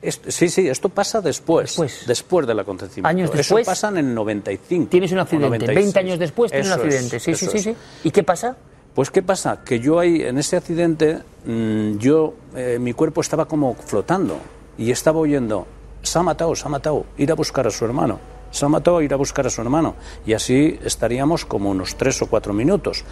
es- 0.02 0.20
sí, 0.28 0.50
sí, 0.50 0.68
esto 0.68 0.90
pasa 0.90 1.22
después, 1.22 1.70
Después. 1.72 2.04
después 2.08 2.48
del 2.48 2.60
acontecimiento. 2.60 3.08
Años 3.08 3.32
después. 3.32 3.62
Eso 3.62 3.72
pasa 3.72 3.90
en 3.90 3.98
el 3.98 4.14
95. 4.16 4.88
Tienes 4.90 5.12
un 5.12 5.20
accidente. 5.20 5.46
96. 5.48 5.76
20 5.86 6.00
años 6.00 6.20
después 6.20 6.52
tienes 6.52 6.68
un 6.68 6.74
es, 6.74 6.80
accidente. 6.80 7.20
sí, 7.20 7.36
sí, 7.36 7.46
sí, 7.48 7.60
sí. 7.60 7.76
¿Y 8.04 8.12
qué 8.12 8.24
pasa? 8.24 8.56
Pues 8.96 9.10
qué 9.10 9.24
pasa, 9.24 9.62
que 9.64 9.80
yo 9.80 10.00
ahí 10.00 10.22
en 10.22 10.38
ese 10.38 10.56
accidente, 10.56 11.20
mm, 11.46 11.98
yo 11.98 12.36
eh, 12.56 12.78
mi 12.80 12.94
cuerpo 12.94 13.22
estaba 13.22 13.46
como 13.48 13.74
flotando 13.76 14.38
y 14.78 14.92
estaba 14.92 15.20
oyendo, 15.20 15.66
se 16.04 16.20
ha 16.20 16.22
matado, 16.22 16.56
se 16.56 16.66
ha 16.68 16.70
matado, 16.70 17.06
ir 17.18 17.32
a 17.32 17.36
buscar 17.36 17.66
a 17.66 17.72
su 17.72 17.86
hermano, 17.86 18.20
se 18.54 18.66
ha 18.66 18.70
matado, 18.70 19.02
ir 19.02 19.12
a 19.12 19.18
buscar 19.18 19.48
a 19.48 19.50
su 19.50 19.62
hermano 19.62 19.96
y 20.28 20.34
así 20.34 20.80
estaríamos 20.84 21.44
como 21.44 21.72
unos 21.72 21.96
tres 21.96 22.22
o 22.22 22.28
cuatro 22.28 22.54
minutos. 22.54 23.04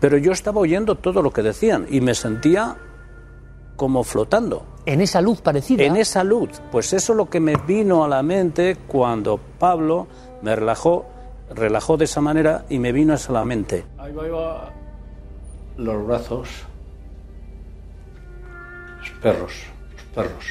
Pero 0.00 0.18
yo 0.18 0.32
estaba 0.32 0.60
oyendo 0.60 0.96
todo 0.96 1.22
lo 1.22 1.30
que 1.32 1.42
decían 1.42 1.86
y 1.88 2.00
me 2.00 2.14
sentía 2.14 2.76
como 3.76 4.02
flotando. 4.02 4.66
En 4.86 5.00
esa 5.00 5.20
luz 5.20 5.40
parecida. 5.40 5.84
En 5.84 5.94
esa 5.94 6.24
luz, 6.24 6.60
pues 6.72 6.92
eso 6.92 7.12
es 7.12 7.16
lo 7.16 7.30
que 7.30 7.38
me 7.38 7.54
vino 7.54 8.02
a 8.02 8.08
la 8.08 8.24
mente 8.24 8.76
cuando 8.88 9.38
Pablo 9.38 10.08
me 10.42 10.56
relajó, 10.56 11.06
relajó 11.54 11.96
de 11.96 12.06
esa 12.06 12.20
manera 12.20 12.64
y 12.68 12.80
me 12.80 12.90
vino 12.90 13.14
eso 13.14 13.30
a 13.30 13.34
la 13.34 13.44
mente. 13.44 13.86
Ahí 13.98 14.12
va, 14.12 14.24
ahí 14.24 14.30
va. 14.30 14.72
Los 15.76 16.06
brazos, 16.08 16.48
los 18.98 19.10
perros, 19.22 19.52
los 19.94 20.02
perros, 20.12 20.44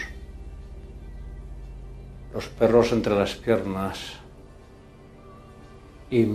los 2.33 2.47
perros 2.47 2.91
entre 2.93 3.13
las 3.13 3.35
piernas 3.35 4.16
y 6.09 6.27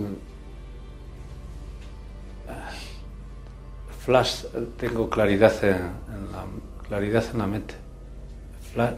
flash, 3.99 4.45
tengo 4.77 5.09
claridad 5.09 5.63
en, 5.63 5.75
en 6.13 6.31
la 6.31 6.45
claridad 6.87 7.23
en 7.31 7.37
la 7.37 7.47
mente. 7.47 7.75
Flash. 8.73 8.95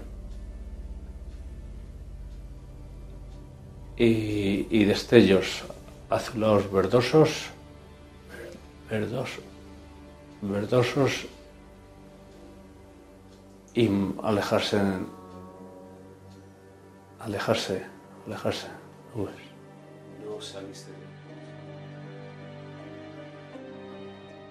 Y, 3.97 4.67
y 4.69 4.83
destellos 4.85 5.63
azulados 6.09 6.69
verdosos, 6.71 7.45
verdos, 8.89 9.29
verdosos 10.41 11.27
y 13.73 13.89
alejarse, 14.23 14.81
alejarse, 17.19 17.85
alejarse. 18.25 18.67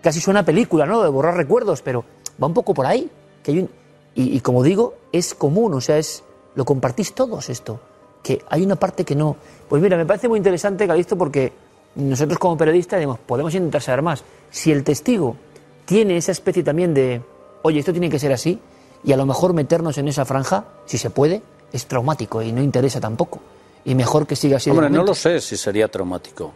Casi 0.02 0.20
suena 0.20 0.44
película, 0.44 0.84
¿no? 0.86 1.02
De 1.02 1.08
borrar 1.08 1.36
recuerdos, 1.36 1.80
pero 1.82 2.04
va 2.42 2.46
un 2.46 2.54
poco 2.54 2.74
por 2.74 2.86
ahí. 2.86 3.10
Que 3.42 3.52
hay 3.52 3.58
un- 3.60 3.70
y, 4.14 4.38
como 4.40 4.62
digo, 4.62 4.94
es 5.12 5.34
común, 5.34 5.74
o 5.74 5.80
sea, 5.80 5.98
es 5.98 6.22
lo 6.54 6.64
compartís 6.64 7.14
todos 7.14 7.48
esto. 7.48 7.80
Que 8.22 8.42
hay 8.48 8.62
una 8.62 8.76
parte 8.76 9.04
que 9.04 9.14
no. 9.16 9.36
Pues 9.68 9.82
mira, 9.82 9.96
me 9.96 10.06
parece 10.06 10.28
muy 10.28 10.38
interesante, 10.38 10.86
Calixto, 10.86 11.16
porque 11.16 11.52
nosotros 11.96 12.38
como 12.38 12.56
periodistas 12.56 13.04
podemos 13.26 13.54
intentar 13.54 13.82
saber 13.82 14.02
más. 14.02 14.24
Si 14.50 14.70
el 14.70 14.84
testigo 14.84 15.36
tiene 15.84 16.16
esa 16.16 16.32
especie 16.32 16.62
también 16.62 16.94
de, 16.94 17.22
oye, 17.62 17.80
esto 17.80 17.92
tiene 17.92 18.08
que 18.08 18.18
ser 18.18 18.32
así, 18.32 18.60
y 19.02 19.12
a 19.12 19.16
lo 19.16 19.26
mejor 19.26 19.52
meternos 19.52 19.98
en 19.98 20.08
esa 20.08 20.24
franja, 20.24 20.64
si 20.86 20.96
se 20.96 21.10
puede, 21.10 21.42
es 21.72 21.86
traumático 21.86 22.40
y 22.40 22.52
no 22.52 22.62
interesa 22.62 23.00
tampoco. 23.00 23.40
Y 23.84 23.94
mejor 23.94 24.26
que 24.26 24.36
siga 24.36 24.56
así. 24.56 24.70
Hombre, 24.70 24.88
no 24.90 25.04
lo 25.04 25.14
sé 25.14 25.40
si 25.40 25.56
sería 25.56 25.88
traumático, 25.88 26.52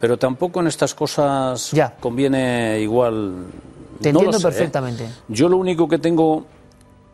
pero 0.00 0.18
tampoco 0.18 0.60
en 0.60 0.66
estas 0.68 0.94
cosas 0.94 1.70
Ya. 1.72 1.94
conviene 2.00 2.80
igual. 2.80 3.46
Te 4.00 4.12
no 4.12 4.20
entiendo 4.20 4.38
sé, 4.38 4.48
¿eh? 4.48 4.50
perfectamente. 4.50 5.08
Yo 5.28 5.48
lo 5.48 5.58
único 5.58 5.86
que 5.88 5.98
tengo 5.98 6.46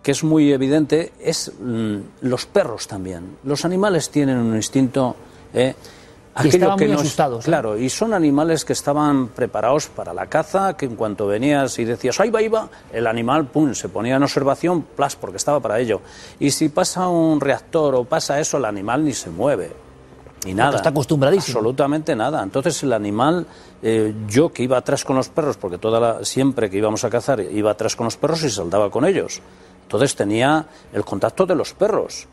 que 0.02 0.12
es 0.12 0.22
muy 0.22 0.52
evidente 0.52 1.12
es 1.18 1.50
mm, 1.60 1.96
los 2.20 2.46
perros 2.46 2.86
también. 2.86 3.38
Los 3.42 3.64
animales 3.64 4.08
tienen 4.10 4.36
un 4.38 4.54
instinto. 4.54 5.16
¿eh? 5.52 5.74
Y 6.44 6.48
estaban 6.48 6.78
muy 6.78 6.88
no 6.88 6.94
es- 6.94 7.00
asustados. 7.00 7.44
Claro, 7.44 7.78
y 7.78 7.88
son 7.88 8.12
animales 8.14 8.64
que 8.64 8.72
estaban 8.74 9.28
preparados 9.28 9.86
para 9.88 10.12
la 10.12 10.26
caza, 10.26 10.76
que 10.76 10.86
en 10.86 10.96
cuanto 10.96 11.26
venías 11.26 11.78
y 11.78 11.84
decías, 11.84 12.18
ahí 12.20 12.30
va, 12.30 12.38
ahí 12.40 12.48
va, 12.48 12.68
el 12.92 13.06
animal, 13.06 13.46
pum, 13.46 13.74
se 13.74 13.88
ponía 13.88 14.16
en 14.16 14.22
observación, 14.22 14.82
plas, 14.82 15.16
porque 15.16 15.36
estaba 15.38 15.60
para 15.60 15.78
ello. 15.80 16.00
Y 16.38 16.50
si 16.50 16.68
pasa 16.68 17.08
un 17.08 17.40
reactor 17.40 17.94
o 17.94 18.04
pasa 18.04 18.38
eso, 18.40 18.58
el 18.58 18.64
animal 18.66 19.04
ni 19.04 19.12
se 19.14 19.30
mueve. 19.30 19.72
Ni 20.44 20.54
nada. 20.54 20.76
está 20.76 20.90
acostumbradísimo. 20.90 21.58
Absolutamente 21.58 22.14
nada. 22.14 22.40
Entonces 22.40 22.80
el 22.84 22.92
animal, 22.92 23.44
eh, 23.82 24.14
yo 24.28 24.52
que 24.52 24.62
iba 24.62 24.76
atrás 24.76 25.04
con 25.04 25.16
los 25.16 25.28
perros, 25.28 25.56
porque 25.56 25.76
toda 25.78 25.98
la- 25.98 26.24
siempre 26.24 26.70
que 26.70 26.76
íbamos 26.76 27.02
a 27.02 27.10
cazar 27.10 27.40
iba 27.40 27.72
atrás 27.72 27.96
con 27.96 28.04
los 28.04 28.16
perros 28.16 28.44
y 28.44 28.50
saltaba 28.50 28.88
con 28.88 29.04
ellos. 29.04 29.40
Entonces 29.82 30.14
tenía 30.14 30.66
el 30.92 31.04
contacto 31.04 31.46
de 31.46 31.56
los 31.56 31.72
perros. 31.72 32.28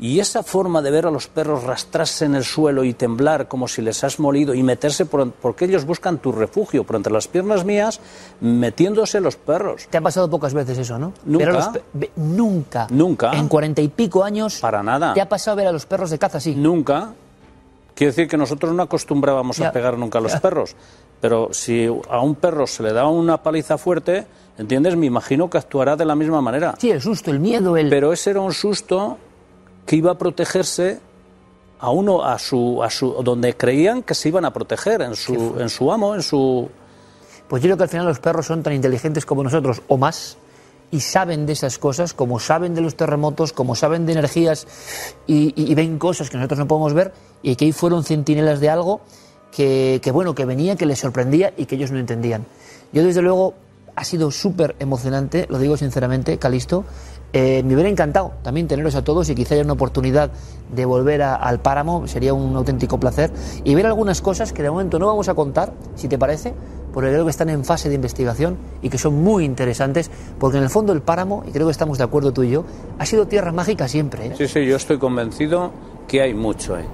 Y 0.00 0.18
esa 0.18 0.42
forma 0.42 0.82
de 0.82 0.90
ver 0.90 1.06
a 1.06 1.10
los 1.10 1.28
perros 1.28 1.62
rastrarse 1.62 2.24
en 2.24 2.34
el 2.34 2.42
suelo 2.44 2.82
y 2.82 2.92
temblar 2.92 3.46
como 3.46 3.68
si 3.68 3.82
les 3.82 4.02
has 4.02 4.18
molido 4.18 4.52
y 4.52 4.62
meterse 4.62 5.06
por, 5.06 5.30
porque 5.30 5.66
ellos 5.66 5.84
buscan 5.84 6.18
tu 6.18 6.32
refugio 6.32 6.82
por 6.82 6.96
entre 6.96 7.12
las 7.12 7.28
piernas 7.28 7.64
mías, 7.64 8.00
metiéndose 8.40 9.20
los 9.20 9.36
perros. 9.36 9.86
Te 9.90 9.98
ha 9.98 10.00
pasado 10.00 10.28
pocas 10.28 10.54
veces 10.54 10.78
eso, 10.78 10.98
¿no? 10.98 11.12
Nunca. 11.24 11.50
Los 11.52 11.68
nunca. 12.16 12.86
Nunca. 12.90 13.32
En 13.32 13.46
cuarenta 13.48 13.80
y 13.80 13.88
pico 13.88 14.24
años. 14.24 14.58
Para 14.60 14.82
nada. 14.82 15.14
Te 15.14 15.20
ha 15.20 15.28
pasado 15.28 15.56
ver 15.56 15.68
a 15.68 15.72
los 15.72 15.86
perros 15.86 16.10
de 16.10 16.18
caza 16.18 16.38
así. 16.38 16.54
Nunca. 16.54 17.12
Quiere 17.94 18.10
decir 18.10 18.26
que 18.28 18.36
nosotros 18.36 18.72
no 18.72 18.82
acostumbrábamos 18.82 19.58
Ya. 19.58 19.68
a 19.68 19.72
pegar 19.72 19.98
nunca 19.98 20.18
a 20.18 20.22
los 20.22 20.32
Ya. 20.32 20.40
perros. 20.40 20.74
Pero 21.20 21.50
si 21.52 21.86
a 22.10 22.20
un 22.20 22.34
perro 22.34 22.66
se 22.66 22.82
le 22.82 22.92
da 22.92 23.06
una 23.06 23.40
paliza 23.40 23.78
fuerte, 23.78 24.26
¿entiendes? 24.58 24.96
Me 24.96 25.06
imagino 25.06 25.48
que 25.48 25.58
actuará 25.58 25.94
de 25.94 26.04
la 26.06 26.16
misma 26.16 26.40
manera. 26.40 26.74
Sí, 26.78 26.90
el 26.90 27.00
susto, 27.00 27.30
el 27.30 27.38
miedo, 27.38 27.76
el. 27.76 27.88
Pero 27.88 28.12
ese 28.12 28.30
era 28.30 28.40
un 28.40 28.52
susto 28.52 29.18
que 29.86 29.96
iba 29.96 30.12
a 30.12 30.18
protegerse 30.18 31.00
a 31.80 31.90
uno, 31.90 32.24
a 32.24 32.38
su, 32.38 32.82
a 32.82 32.90
su, 32.90 33.10
donde 33.24 33.56
creían 33.56 34.02
que 34.02 34.14
se 34.14 34.28
iban 34.28 34.44
a 34.44 34.52
proteger, 34.52 35.02
en 35.02 35.16
su, 35.16 35.56
en 35.58 35.68
su 35.68 35.90
amo, 35.92 36.14
en 36.14 36.22
su... 36.22 36.68
Pues 37.48 37.62
yo 37.62 37.66
creo 37.68 37.76
que 37.76 37.82
al 37.82 37.88
final 37.88 38.06
los 38.06 38.20
perros 38.20 38.46
son 38.46 38.62
tan 38.62 38.72
inteligentes 38.72 39.26
como 39.26 39.42
nosotros, 39.42 39.82
o 39.88 39.96
más, 39.98 40.36
y 40.92 41.00
saben 41.00 41.44
de 41.46 41.54
esas 41.54 41.78
cosas, 41.78 42.14
como 42.14 42.38
saben 42.38 42.74
de 42.74 42.80
los 42.82 42.94
terremotos, 42.96 43.52
como 43.52 43.74
saben 43.74 44.06
de 44.06 44.12
energías, 44.12 44.66
y, 45.26 45.52
y- 45.60 45.72
y 45.72 45.74
ven 45.74 45.98
cosas 45.98 46.30
que 46.30 46.36
nosotros 46.36 46.58
no 46.60 46.68
podemos 46.68 46.94
ver, 46.94 47.12
y 47.42 47.56
que 47.56 47.64
ahí 47.64 47.72
fueron 47.72 48.04
centinelas 48.04 48.60
de 48.60 48.70
algo 48.70 49.00
que, 49.50 50.00
que, 50.02 50.10
bueno, 50.12 50.34
que 50.34 50.44
venía, 50.44 50.76
que 50.76 50.86
les 50.86 51.00
sorprendía 51.00 51.52
y 51.56 51.66
que 51.66 51.74
ellos 51.74 51.90
no 51.90 51.98
entendían. 51.98 52.46
Yo, 52.92 53.02
desde 53.02 53.20
luego, 53.22 53.54
ha 53.96 54.04
sido 54.04 54.30
súper 54.30 54.76
emocionante, 54.78 55.46
lo 55.50 55.58
digo 55.58 55.76
sinceramente, 55.76 56.38
Calisto. 56.38 56.84
Eh, 57.34 57.62
me 57.64 57.72
hubiera 57.74 57.88
encantado 57.88 58.32
también 58.42 58.68
teneros 58.68 58.94
a 58.94 59.02
todos 59.02 59.28
y 59.30 59.34
quizá 59.34 59.54
haya 59.54 59.64
una 59.64 59.72
oportunidad 59.72 60.30
de 60.74 60.84
volver 60.84 61.22
a- 61.22 61.34
al 61.34 61.60
páramo, 61.60 62.06
sería 62.06 62.34
un 62.34 62.54
auténtico 62.56 63.00
placer. 63.00 63.30
Y 63.64 63.74
ver 63.74 63.86
algunas 63.86 64.20
cosas 64.20 64.52
que 64.52 64.62
de 64.62 64.70
momento 64.70 64.98
no 64.98 65.06
vamos 65.06 65.28
a 65.28 65.34
contar, 65.34 65.72
si 65.94 66.08
te 66.08 66.18
parece, 66.18 66.52
porque 66.92 67.08
creo 67.08 67.24
que 67.24 67.30
están 67.30 67.48
en 67.48 67.64
fase 67.64 67.88
de 67.88 67.94
investigación 67.94 68.58
y 68.82 68.90
que 68.90 68.98
son 68.98 69.22
muy 69.22 69.44
interesantes, 69.46 70.10
porque 70.38 70.58
en 70.58 70.64
el 70.64 70.68
fondo 70.70 70.92
el 70.92 71.00
páramo, 71.00 71.42
y 71.48 71.52
creo 71.52 71.66
que 71.66 71.72
estamos 71.72 71.96
de 71.96 72.04
acuerdo 72.04 72.32
tú 72.32 72.42
y 72.42 72.50
yo, 72.50 72.64
ha 72.98 73.06
sido 73.06 73.26
tierra 73.26 73.50
mágica 73.50 73.88
siempre. 73.88 74.26
¿eh? 74.26 74.34
Sí, 74.36 74.46
sí, 74.46 74.66
yo 74.66 74.76
estoy 74.76 74.98
convencido 74.98 75.70
que 76.06 76.20
hay 76.20 76.34
mucho 76.34 76.74
ahí. 76.74 76.84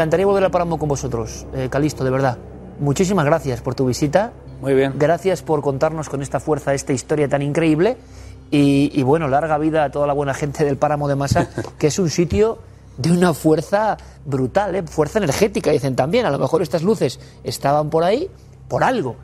Encantaría 0.00 0.24
volver 0.24 0.44
al 0.44 0.50
páramo 0.50 0.78
con 0.78 0.88
vosotros, 0.88 1.46
eh, 1.52 1.68
Calisto, 1.70 2.04
de 2.04 2.10
verdad. 2.10 2.38
Muchísimas 2.78 3.26
gracias 3.26 3.60
por 3.60 3.74
tu 3.74 3.84
visita. 3.84 4.32
Muy 4.62 4.72
bien. 4.72 4.94
Gracias 4.96 5.42
por 5.42 5.60
contarnos 5.60 6.08
con 6.08 6.22
esta 6.22 6.40
fuerza 6.40 6.72
esta 6.72 6.94
historia 6.94 7.28
tan 7.28 7.42
increíble. 7.42 7.98
Y, 8.50 8.90
y 8.94 9.02
bueno, 9.02 9.28
larga 9.28 9.58
vida 9.58 9.84
a 9.84 9.90
toda 9.90 10.06
la 10.06 10.14
buena 10.14 10.32
gente 10.32 10.64
del 10.64 10.78
Páramo 10.78 11.06
de 11.06 11.16
Masa, 11.16 11.50
que 11.78 11.88
es 11.88 11.98
un 11.98 12.08
sitio 12.08 12.60
de 12.96 13.12
una 13.12 13.34
fuerza 13.34 13.98
brutal, 14.24 14.74
¿eh? 14.74 14.82
fuerza 14.84 15.18
energética, 15.18 15.70
dicen 15.70 15.94
también. 15.94 16.24
A 16.24 16.30
lo 16.30 16.38
mejor 16.38 16.62
estas 16.62 16.82
luces 16.82 17.20
estaban 17.44 17.90
por 17.90 18.02
ahí 18.02 18.30
por 18.68 18.82
algo. 18.82 19.16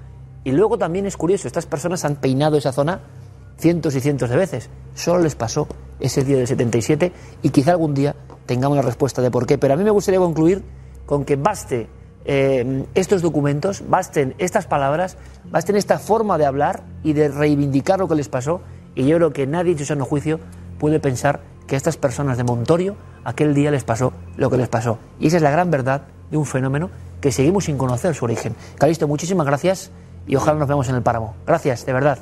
Y 0.45 0.53
luego 0.53 0.77
también 0.77 1.07
es 1.07 1.16
curioso, 1.16 1.49
estas 1.49 1.64
personas 1.64 2.05
han 2.05 2.16
peinado 2.16 2.59
esa 2.59 2.72
zona 2.72 3.01
cientos 3.59 3.95
y 3.95 4.01
cientos 4.01 4.31
de 4.31 4.37
veces. 4.37 4.71
Solo 4.95 5.23
les 5.23 5.35
pasó 5.35 5.69
ese 6.01 6.25
día 6.25 6.37
del 6.37 6.47
77 6.47 7.13
y 7.43 7.51
quizá 7.51 7.73
algún 7.73 7.95
día 7.95 8.15
tengamos 8.47 8.77
la 8.77 8.83
respuesta 8.83 9.23
de 9.23 9.31
por 9.31 9.47
qué. 9.47 9.59
Pero 9.59 9.75
a 9.75 9.77
mí 9.77 9.85
me 9.85 9.91
gustaría 9.91 10.21
concluir 10.21 10.63
con 11.05 11.25
que 11.25 11.37
baste 11.37 11.89
eh, 12.25 12.85
estos 12.95 13.23
documentos, 13.23 13.85
basten 13.89 14.35
estas 14.39 14.67
palabras, 14.67 15.17
basten 15.51 15.77
esta 15.77 15.99
forma 15.99 16.39
de 16.39 16.47
hablar 16.47 16.83
y 17.03 17.13
de 17.13 17.29
reivindicar 17.29 17.99
lo 17.99 18.09
que 18.09 18.15
les 18.15 18.29
pasó. 18.29 18.61
Y 18.95 19.07
yo 19.07 19.17
creo 19.17 19.33
que 19.33 19.47
nadie 19.47 19.73
en 19.73 19.79
su 19.79 19.85
sano 19.85 20.05
juicio 20.05 20.41
puede 20.79 21.01
pensar 21.01 21.41
que 21.67 21.75
a 21.75 21.79
estas 21.79 21.97
personas 21.97 22.37
de 22.37 22.45
Montorio 22.45 22.97
aquel 23.25 23.55
día 23.55 23.71
les 23.71 23.85
pasó 23.85 24.13
lo 24.37 24.51
que 24.51 24.57
les 24.57 24.69
pasó. 24.69 24.99
Y 25.19 25.29
esa 25.29 25.37
es 25.37 25.43
la 25.43 25.51
gran 25.51 25.71
verdad 25.71 26.03
de 26.31 26.37
un 26.37 26.47
fenómeno 26.47 26.91
que 27.21 27.33
seguimos 27.33 27.65
sin 27.65 27.79
conocer 27.79 28.15
su 28.15 28.25
origen. 28.25 28.55
Calisto, 28.79 29.09
muchísimas 29.09 29.47
gracias 29.47 29.91
y 30.27 30.37
ojalá 30.37 30.59
nos 30.59 30.69
veamos 30.69 30.89
en 30.89 30.97
el 30.97 31.03
páramo. 31.03 31.35
Gracias, 31.47 31.87
de 31.87 31.93
verdad. 31.93 32.19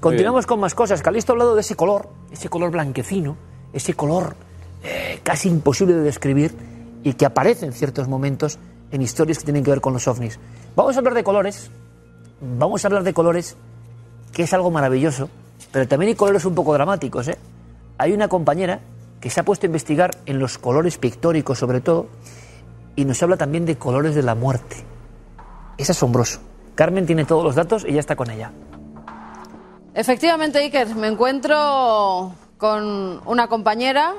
Continuamos 0.00 0.46
con 0.46 0.60
más 0.60 0.74
cosas. 0.74 1.02
Calisto 1.02 1.32
ha 1.32 1.34
hablado 1.34 1.54
de 1.54 1.60
ese 1.60 1.74
color, 1.74 2.08
ese 2.30 2.48
color 2.48 2.70
blanquecino, 2.70 3.36
ese 3.72 3.94
color 3.94 4.36
eh, 4.82 5.20
casi 5.22 5.48
imposible 5.48 5.94
de 5.94 6.02
describir 6.02 6.54
y 7.02 7.14
que 7.14 7.26
aparece 7.26 7.66
en 7.66 7.72
ciertos 7.72 8.08
momentos 8.08 8.58
en 8.90 9.02
historias 9.02 9.38
que 9.38 9.44
tienen 9.44 9.64
que 9.64 9.70
ver 9.70 9.80
con 9.80 9.92
los 9.92 10.06
ovnis. 10.08 10.38
Vamos 10.74 10.96
a 10.96 10.98
hablar 10.98 11.14
de 11.14 11.24
colores, 11.24 11.70
vamos 12.40 12.84
a 12.84 12.88
hablar 12.88 13.02
de 13.02 13.12
colores, 13.14 13.56
que 14.32 14.42
es 14.44 14.52
algo 14.52 14.70
maravilloso, 14.70 15.28
pero 15.72 15.88
también 15.88 16.10
hay 16.10 16.14
colores 16.14 16.44
un 16.44 16.54
poco 16.54 16.72
dramáticos. 16.72 17.28
¿eh? 17.28 17.38
Hay 17.98 18.12
una 18.12 18.28
compañera 18.28 18.80
que 19.20 19.30
se 19.30 19.40
ha 19.40 19.44
puesto 19.44 19.66
a 19.66 19.68
investigar 19.68 20.10
en 20.26 20.38
los 20.38 20.58
colores 20.58 20.98
pictóricos 20.98 21.58
sobre 21.58 21.80
todo 21.80 22.06
y 22.94 23.04
nos 23.04 23.22
habla 23.22 23.36
también 23.36 23.66
de 23.66 23.76
colores 23.76 24.14
de 24.14 24.22
la 24.22 24.34
muerte. 24.34 24.76
Es 25.78 25.90
asombroso. 25.90 26.40
Carmen 26.74 27.06
tiene 27.06 27.24
todos 27.24 27.42
los 27.42 27.54
datos 27.54 27.84
y 27.88 27.92
ya 27.92 28.00
está 28.00 28.16
con 28.16 28.30
ella. 28.30 28.52
Efectivamente, 29.96 30.58
Iker, 30.58 30.94
me 30.94 31.06
encuentro 31.06 32.34
con 32.58 33.22
una 33.24 33.48
compañera 33.48 34.12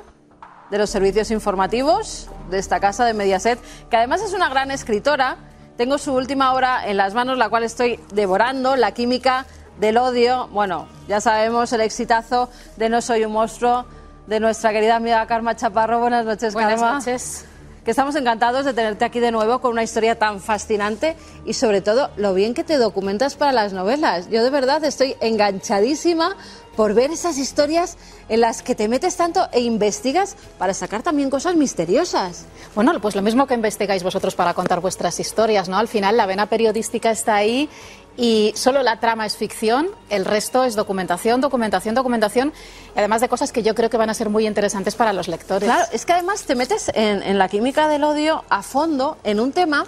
de 0.72 0.80
los 0.80 0.90
servicios 0.90 1.30
informativos 1.30 2.32
de 2.50 2.58
esta 2.58 2.80
casa 2.80 3.06
de 3.06 3.14
Mediaset, 3.14 3.60
que 3.88 3.96
además 3.96 4.24
es 4.24 4.34
una 4.34 4.50
gran 4.50 4.72
escritora. 4.72 5.38
Tengo 5.78 6.00
su 6.00 6.16
última 6.16 6.56
obra 6.56 6.88
en 6.88 6.98
las 6.98 7.14
manos, 7.14 7.38
la 7.38 7.50
cual 7.50 7.62
estoy 7.64 8.00
devorando, 8.12 8.76
La 8.76 8.94
química 8.94 9.46
del 9.80 9.98
odio. 9.98 10.48
Bueno, 10.48 10.88
ya 11.08 11.22
sabemos 11.22 11.72
el 11.74 11.82
exitazo 11.82 12.50
de 12.78 12.90
No 12.90 13.00
soy 13.04 13.24
un 13.24 13.34
monstruo 13.34 13.86
de 14.26 14.40
nuestra 14.40 14.72
querida 14.72 14.96
amiga 14.96 15.28
Karma 15.28 15.56
Chaparro. 15.56 16.00
Buenas 16.00 16.26
noches, 16.26 16.54
Buenas 16.56 16.82
Karma. 16.82 16.98
noches. 16.98 17.46
Que 17.88 17.92
estamos 17.92 18.18
encantados 18.18 18.66
de 18.66 18.74
tenerte 18.74 19.06
aquí 19.06 19.22
de 19.22 19.32
nuevo 19.32 19.60
con 19.60 19.72
una 19.72 19.82
historia 19.82 20.20
tan 20.20 20.42
fascinante 20.42 21.16
y 21.46 21.54
sobre 21.54 21.80
todo 21.80 22.10
lo 22.18 22.34
bien 22.34 22.54
que 22.54 22.66
te 22.66 22.76
documentas 22.76 23.36
para 23.36 23.54
las 23.54 23.72
novelas. 23.72 24.30
Yo 24.30 24.44
de 24.44 24.50
verdad 24.50 24.84
estoy 24.84 25.16
enganchadísima 25.22 26.36
por 26.76 26.94
ver 26.94 27.12
esas 27.12 27.38
historias 27.38 27.98
en 28.28 28.42
las 28.42 28.62
que 28.62 28.76
te 28.76 28.90
metes 28.90 29.16
tanto 29.16 29.48
e 29.54 29.62
investigas 29.62 30.36
para 30.58 30.74
sacar 30.74 31.02
también 31.02 31.30
cosas 31.30 31.56
misteriosas. 31.56 32.46
Bueno, 32.76 33.00
pues 33.00 33.16
lo 33.16 33.22
mismo 33.22 33.48
que 33.48 33.54
investigáis 33.54 34.04
vosotros 34.04 34.36
para 34.36 34.54
contar 34.54 34.82
vuestras 34.82 35.18
historias, 35.22 35.70
¿no? 35.70 35.78
Al 35.78 35.88
final 35.88 36.18
la 36.18 36.26
vena 36.26 36.48
periodística 36.48 37.10
está 37.10 37.36
ahí 37.36 37.70
y 38.18 38.52
solo 38.56 38.84
la 38.84 39.00
trama 39.00 39.26
es 39.26 39.38
ficción, 39.38 39.88
el 40.10 40.26
resto 40.26 40.64
es 40.64 40.76
documentación, 40.76 41.40
documentación, 41.40 41.96
documentación, 41.96 42.52
y 42.96 43.00
además 43.00 43.22
de 43.22 43.30
cosas 43.30 43.52
que 43.52 43.64
yo 43.64 43.76
creo 43.76 43.90
que 43.90 43.98
van 43.98 44.10
a 44.10 44.14
ser 44.14 44.30
muy 44.30 44.48
interesantes 44.48 44.96
para 44.96 45.14
los 45.14 45.28
lectores. 45.28 45.70
Claro, 45.70 45.86
es 45.92 46.06
que 46.06 46.14
además 46.14 46.44
te 46.44 46.56
metes 46.56 46.92
en, 46.96 47.22
en 47.22 47.38
la 47.38 47.48
química 47.48 47.88
del 47.88 48.04
odio 48.04 48.44
a 48.50 48.64
fondo 48.64 49.18
en 49.24 49.40
un 49.40 49.52
tema 49.52 49.86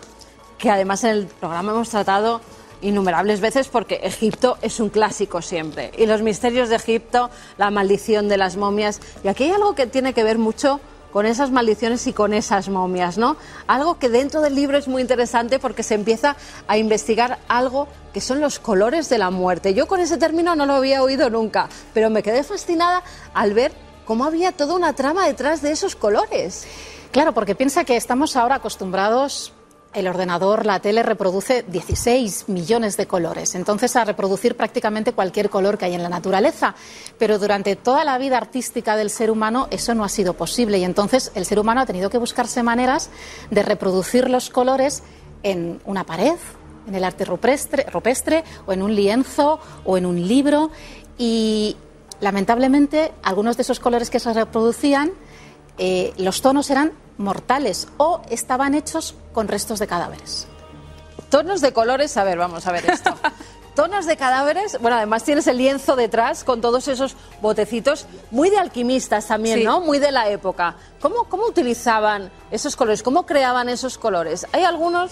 que 0.59 0.69
además 0.69 1.03
en 1.03 1.11
el 1.11 1.25
programa 1.25 1.71
hemos 1.71 1.89
tratado 1.89 2.41
innumerables 2.81 3.41
veces 3.41 3.67
porque 3.67 4.01
Egipto 4.03 4.57
es 4.61 4.79
un 4.79 4.89
clásico 4.89 5.41
siempre. 5.41 5.91
Y 5.97 6.05
los 6.05 6.21
misterios 6.21 6.69
de 6.69 6.75
Egipto, 6.75 7.29
la 7.57 7.71
maldición 7.71 8.27
de 8.29 8.37
las 8.37 8.57
momias. 8.57 9.01
Y 9.23 9.27
aquí 9.27 9.45
hay 9.45 9.51
algo 9.51 9.75
que 9.75 9.87
tiene 9.87 10.13
que 10.13 10.23
ver 10.23 10.37
mucho 10.37 10.79
con 11.11 11.25
esas 11.25 11.51
maldiciones 11.51 12.05
y 12.07 12.13
con 12.13 12.33
esas 12.33 12.69
momias, 12.69 13.17
¿no? 13.17 13.37
Algo 13.67 13.99
que 13.99 14.09
dentro 14.09 14.41
del 14.41 14.55
libro 14.55 14.77
es 14.77 14.87
muy 14.87 15.01
interesante 15.01 15.59
porque 15.59 15.83
se 15.83 15.95
empieza 15.95 16.35
a 16.67 16.77
investigar 16.77 17.39
algo 17.47 17.87
que 18.13 18.21
son 18.21 18.41
los 18.41 18.59
colores 18.59 19.09
de 19.09 19.17
la 19.17 19.29
muerte. 19.29 19.73
Yo 19.73 19.87
con 19.87 19.99
ese 19.99 20.17
término 20.17 20.55
no 20.55 20.65
lo 20.65 20.73
había 20.73 21.03
oído 21.03 21.29
nunca, 21.29 21.69
pero 21.93 22.09
me 22.09 22.23
quedé 22.23 22.43
fascinada 22.43 23.03
al 23.33 23.53
ver 23.53 23.71
cómo 24.05 24.25
había 24.25 24.51
toda 24.51 24.75
una 24.75 24.93
trama 24.93 25.27
detrás 25.27 25.61
de 25.61 25.71
esos 25.71 25.95
colores. 25.95 26.65
Claro, 27.11 27.33
porque 27.33 27.55
piensa 27.55 27.85
que 27.85 27.97
estamos 27.97 28.35
ahora 28.35 28.55
acostumbrados 28.55 29.53
el 29.93 30.07
ordenador, 30.07 30.65
la 30.65 30.79
tele 30.79 31.01
reproduce 31.01 31.63
16 31.63 32.45
millones 32.47 32.95
de 32.95 33.07
colores, 33.07 33.55
entonces 33.55 33.95
a 33.95 34.05
reproducir 34.05 34.55
prácticamente 34.55 35.13
cualquier 35.13 35.49
color 35.49 35.77
que 35.77 35.85
hay 35.85 35.95
en 35.95 36.03
la 36.03 36.09
naturaleza. 36.09 36.75
Pero 37.17 37.39
durante 37.39 37.75
toda 37.75 38.03
la 38.03 38.17
vida 38.17 38.37
artística 38.37 38.95
del 38.95 39.09
ser 39.09 39.31
humano 39.31 39.67
eso 39.71 39.95
no 39.95 40.03
ha 40.03 40.09
sido 40.09 40.35
posible. 40.35 40.77
Y 40.77 40.83
entonces 40.83 41.31
el 41.33 41.45
ser 41.45 41.59
humano 41.59 41.81
ha 41.81 41.85
tenido 41.85 42.09
que 42.09 42.17
buscarse 42.17 42.61
maneras 42.61 43.09
de 43.49 43.63
reproducir 43.63 44.29
los 44.29 44.49
colores 44.49 45.01
en 45.41 45.81
una 45.85 46.05
pared, 46.05 46.37
en 46.87 46.95
el 46.95 47.03
arte 47.03 47.25
rupestre, 47.25 47.83
rupestre 47.91 48.43
o 48.67 48.73
en 48.73 48.83
un 48.83 48.95
lienzo 48.95 49.59
o 49.85 49.97
en 49.97 50.05
un 50.05 50.27
libro. 50.27 50.69
Y 51.17 51.77
lamentablemente 52.21 53.11
algunos 53.23 53.57
de 53.57 53.63
esos 53.63 53.79
colores 53.79 54.09
que 54.09 54.19
se 54.19 54.33
reproducían 54.33 55.11
eh, 55.79 56.13
los 56.17 56.41
tonos 56.41 56.69
eran 56.69 56.91
mortales 57.17 57.87
o 57.97 58.21
estaban 58.29 58.75
hechos 58.75 59.15
con 59.33 59.47
restos 59.47 59.79
de 59.79 59.87
cadáveres. 59.87 60.47
Tonos 61.29 61.61
de 61.61 61.73
colores, 61.73 62.15
a 62.17 62.23
ver, 62.23 62.37
vamos 62.37 62.67
a 62.67 62.71
ver 62.71 62.89
esto. 62.89 63.13
Tonos 63.75 64.05
de 64.07 64.17
cadáveres, 64.17 64.77
bueno, 64.81 64.97
además 64.97 65.23
tienes 65.23 65.47
el 65.47 65.57
lienzo 65.57 65.95
detrás 65.95 66.43
con 66.43 66.59
todos 66.59 66.87
esos 66.89 67.15
botecitos, 67.41 68.07
muy 68.29 68.49
de 68.49 68.57
alquimistas 68.57 69.27
también, 69.27 69.59
Sí. 69.59 69.63
¿no? 69.63 69.79
Muy 69.79 69.99
de 69.99 70.11
la 70.11 70.27
época. 70.29 70.75
¿Cómo, 70.99 71.25
¿Cómo 71.25 71.45
utilizaban 71.45 72.29
esos 72.51 72.75
colores? 72.75 73.03
¿Cómo 73.03 73.25
creaban 73.25 73.69
esos 73.69 73.97
colores? 73.97 74.47
Hay 74.51 74.63
algunos 74.63 75.11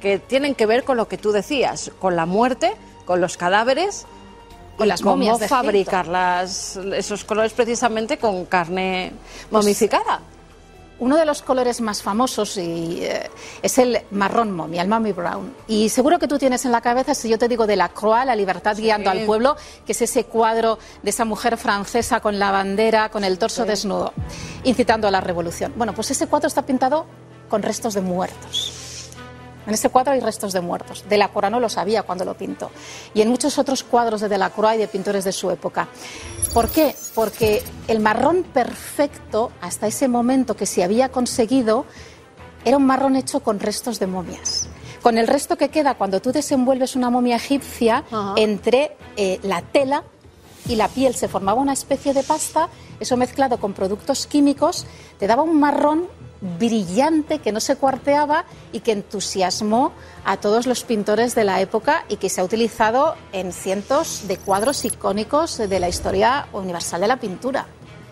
que 0.00 0.18
tienen 0.20 0.54
que 0.54 0.66
ver 0.66 0.84
con 0.84 0.96
lo 0.98 1.08
que 1.08 1.18
tú 1.18 1.32
decías, 1.32 1.90
con 1.98 2.14
la 2.14 2.26
muerte, 2.26 2.76
con 3.06 3.20
los 3.20 3.36
cadáveres, 3.36 4.06
Con 4.76 4.88
las 4.88 5.02
momias 5.02 5.32
cómo 5.34 5.38
de 5.38 5.44
Egipto. 5.46 5.62
fabricar 5.62 6.06
las- 6.08 6.76
esos 6.76 7.24
colores 7.24 7.52
precisamente 7.52 8.18
con 8.18 8.44
carne 8.46 9.12
momificada. 9.50 10.20
Uno 10.98 11.16
de 11.18 11.26
los 11.26 11.42
colores 11.42 11.82
más 11.82 12.02
famosos 12.02 12.56
y, 12.56 13.00
eh, 13.04 13.28
es 13.60 13.76
el 13.76 14.00
marrón 14.12 14.50
momia, 14.52 14.80
el 14.80 14.88
mummy 14.88 15.12
brown. 15.12 15.54
Y 15.68 15.90
seguro 15.90 16.18
que 16.18 16.26
tú 16.26 16.38
tienes 16.38 16.64
en 16.64 16.72
la 16.72 16.80
cabeza, 16.80 17.14
si 17.14 17.28
yo 17.28 17.38
te 17.38 17.48
digo 17.48 17.66
de 17.66 17.76
la 17.76 17.90
Croix, 17.90 18.24
la 18.24 18.34
libertad 18.34 18.74
guiando 18.76 19.10
al 19.10 19.26
pueblo, 19.26 19.56
que 19.84 19.92
es 19.92 20.00
ese 20.00 20.24
cuadro 20.24 20.78
de 21.02 21.10
esa 21.10 21.26
mujer 21.26 21.58
francesa 21.58 22.20
con 22.20 22.38
la 22.38 22.50
bandera, 22.50 23.10
con 23.10 23.24
el 23.24 23.38
torso 23.38 23.66
desnudo, 23.66 24.14
incitando 24.64 25.06
a 25.06 25.10
la 25.10 25.20
revolución. 25.20 25.74
Bueno, 25.76 25.92
pues 25.94 26.10
ese 26.12 26.28
cuadro 26.28 26.48
está 26.48 26.62
pintado 26.62 27.04
con 27.50 27.62
restos 27.62 27.92
de 27.92 28.00
muertos. 28.00 28.72
En 29.66 29.74
ese 29.74 29.88
cuadro 29.88 30.12
hay 30.12 30.20
restos 30.20 30.52
de 30.52 30.60
muertos. 30.60 31.04
Delacroix 31.08 31.50
no 31.50 31.60
lo 31.60 31.68
sabía 31.68 32.02
cuando 32.04 32.24
lo 32.24 32.34
pintó. 32.34 32.70
Y 33.14 33.20
en 33.20 33.28
muchos 33.28 33.58
otros 33.58 33.82
cuadros 33.82 34.20
de 34.20 34.28
Delacroix 34.28 34.76
y 34.76 34.78
de 34.78 34.88
pintores 34.88 35.24
de 35.24 35.32
su 35.32 35.50
época. 35.50 35.88
¿Por 36.54 36.70
qué? 36.70 36.94
Porque 37.14 37.62
el 37.88 38.00
marrón 38.00 38.44
perfecto, 38.44 39.50
hasta 39.60 39.86
ese 39.86 40.08
momento 40.08 40.56
que 40.56 40.66
se 40.66 40.84
había 40.84 41.10
conseguido, 41.10 41.84
era 42.64 42.76
un 42.76 42.86
marrón 42.86 43.16
hecho 43.16 43.40
con 43.40 43.60
restos 43.60 43.98
de 43.98 44.06
momias. 44.06 44.68
Con 45.02 45.18
el 45.18 45.26
resto 45.26 45.56
que 45.56 45.68
queda 45.68 45.94
cuando 45.94 46.20
tú 46.20 46.32
desenvuelves 46.32 46.96
una 46.96 47.10
momia 47.10 47.36
egipcia 47.36 48.04
Ajá. 48.10 48.34
entre 48.36 48.96
eh, 49.16 49.38
la 49.42 49.62
tela 49.62 50.02
y 50.68 50.76
la 50.76 50.88
piel 50.88 51.14
se 51.14 51.28
formaba 51.28 51.60
una 51.60 51.72
especie 51.72 52.12
de 52.12 52.22
pasta, 52.22 52.68
eso 52.98 53.16
mezclado 53.16 53.58
con 53.58 53.72
productos 53.72 54.26
químicos 54.26 54.86
te 55.18 55.26
daba 55.26 55.42
un 55.42 55.60
marrón 55.60 56.08
brillante 56.40 57.38
que 57.38 57.52
no 57.52 57.60
se 57.60 57.76
cuarteaba 57.76 58.44
y 58.72 58.80
que 58.80 58.92
entusiasmó 58.92 59.92
a 60.24 60.36
todos 60.36 60.66
los 60.66 60.84
pintores 60.84 61.34
de 61.34 61.44
la 61.44 61.60
época 61.60 62.04
y 62.08 62.16
que 62.16 62.28
se 62.28 62.40
ha 62.40 62.44
utilizado 62.44 63.14
en 63.32 63.52
cientos 63.52 64.28
de 64.28 64.36
cuadros 64.36 64.84
icónicos 64.84 65.58
de 65.58 65.80
la 65.80 65.88
historia 65.88 66.48
universal 66.52 67.00
de 67.00 67.08
la 67.08 67.18
pintura. 67.18 67.66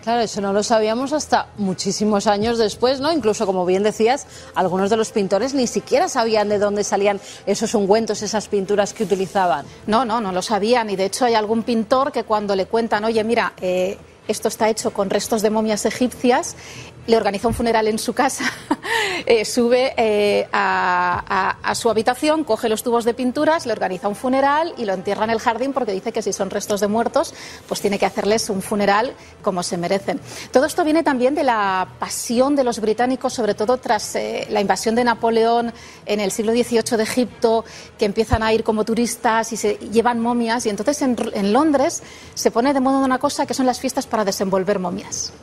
Claro, 0.05 0.21
eso 0.21 0.39
no 0.39 0.53
lo 0.53 0.61
sabíamos 0.61 1.13
hasta 1.13 1.47
muchísimos 1.57 2.27
años 2.27 2.59
después, 2.59 2.99
¿no? 2.99 3.11
Incluso, 3.11 3.47
como 3.47 3.65
bien 3.65 3.81
decías, 3.81 4.27
algunos 4.53 4.91
de 4.91 4.97
los 4.97 5.11
pintores 5.11 5.55
ni 5.55 5.65
siquiera 5.65 6.09
sabían 6.09 6.47
de 6.47 6.59
dónde 6.59 6.83
salían 6.83 7.19
esos 7.47 7.73
ungüentos, 7.73 8.21
esas 8.21 8.47
pinturas 8.47 8.93
que 8.93 9.03
utilizaban. 9.03 9.65
No, 9.87 10.05
no, 10.05 10.21
no 10.21 10.31
lo 10.31 10.43
sabían. 10.43 10.91
Y 10.91 10.95
de 10.95 11.05
hecho 11.05 11.25
hay 11.25 11.33
algún 11.33 11.63
pintor 11.63 12.11
que 12.11 12.23
cuando 12.23 12.55
le 12.55 12.67
cuentan, 12.67 13.03
oye, 13.03 13.23
mira, 13.23 13.53
eh, 13.59 13.97
esto 14.27 14.47
está 14.47 14.69
hecho 14.69 14.93
con 14.93 15.09
restos 15.09 15.41
de 15.41 15.49
momias 15.49 15.87
egipcias, 15.87 16.55
le 17.07 17.17
organiza 17.17 17.47
un 17.47 17.53
funeral 17.53 17.87
en 17.87 17.99
su 17.99 18.13
casa, 18.13 18.45
eh, 19.25 19.45
sube 19.45 19.93
eh, 19.97 20.47
a, 20.51 21.73
su 21.75 21.89
habitación, 21.89 22.43
coge 22.43 22.69
los 22.69 22.83
tubos 22.83 23.05
de 23.05 23.13
pinturas, 23.13 23.65
le 23.65 23.73
organiza 23.73 24.07
un 24.07 24.15
funeral 24.15 24.73
y 24.77 24.85
lo 24.85 24.93
entierra 24.93 25.25
en 25.25 25.31
el 25.31 25.39
jardín 25.39 25.73
porque 25.73 25.91
dice 25.91 26.11
que 26.11 26.21
si 26.21 26.33
son 26.33 26.49
restos 26.49 26.79
de 26.79 26.87
muertos, 26.87 27.33
pues 27.67 27.81
tiene 27.81 27.99
que 27.99 28.05
hacerles 28.05 28.49
un 28.49 28.61
funeral 28.61 29.13
como 29.41 29.61
se 29.63 29.77
merecen. 29.77 30.19
Todo 30.51 30.65
esto 30.65 30.83
viene 30.83 31.03
también 31.03 31.35
de 31.35 31.43
la 31.43 31.87
pasión 31.99 32.55
de 32.55 32.63
los 32.63 32.79
británicos, 32.79 33.33
sobre 33.33 33.53
todo 33.53 33.77
tras 33.77 34.15
eh, 34.15 34.47
la 34.49 34.61
invasión 34.61 34.95
de 34.95 35.03
Napoleón 35.03 35.73
en 36.05 36.19
el 36.19 36.31
siglo 36.31 36.53
XVIII 36.53 36.97
de 36.97 37.03
Egipto, 37.03 37.65
que 37.97 38.05
empiezan 38.05 38.41
a 38.43 38.53
ir 38.53 38.63
como 38.63 38.85
turistas 38.85 39.51
y 39.53 39.57
se 39.57 39.75
llevan 39.75 40.19
momias. 40.19 40.65
Y 40.65 40.69
entonces 40.69 41.01
en, 41.01 41.15
en 41.33 41.53
Londres 41.53 42.01
se 42.33 42.51
pone 42.51 42.73
de 42.73 42.79
moda 42.79 42.99
una 42.99 43.19
cosa 43.19 43.45
que 43.45 43.53
son 43.53 43.65
las 43.65 43.79
fiestas 43.79 44.07
para 44.07 44.23
desenvolver 44.23 44.79
momias 44.79 45.33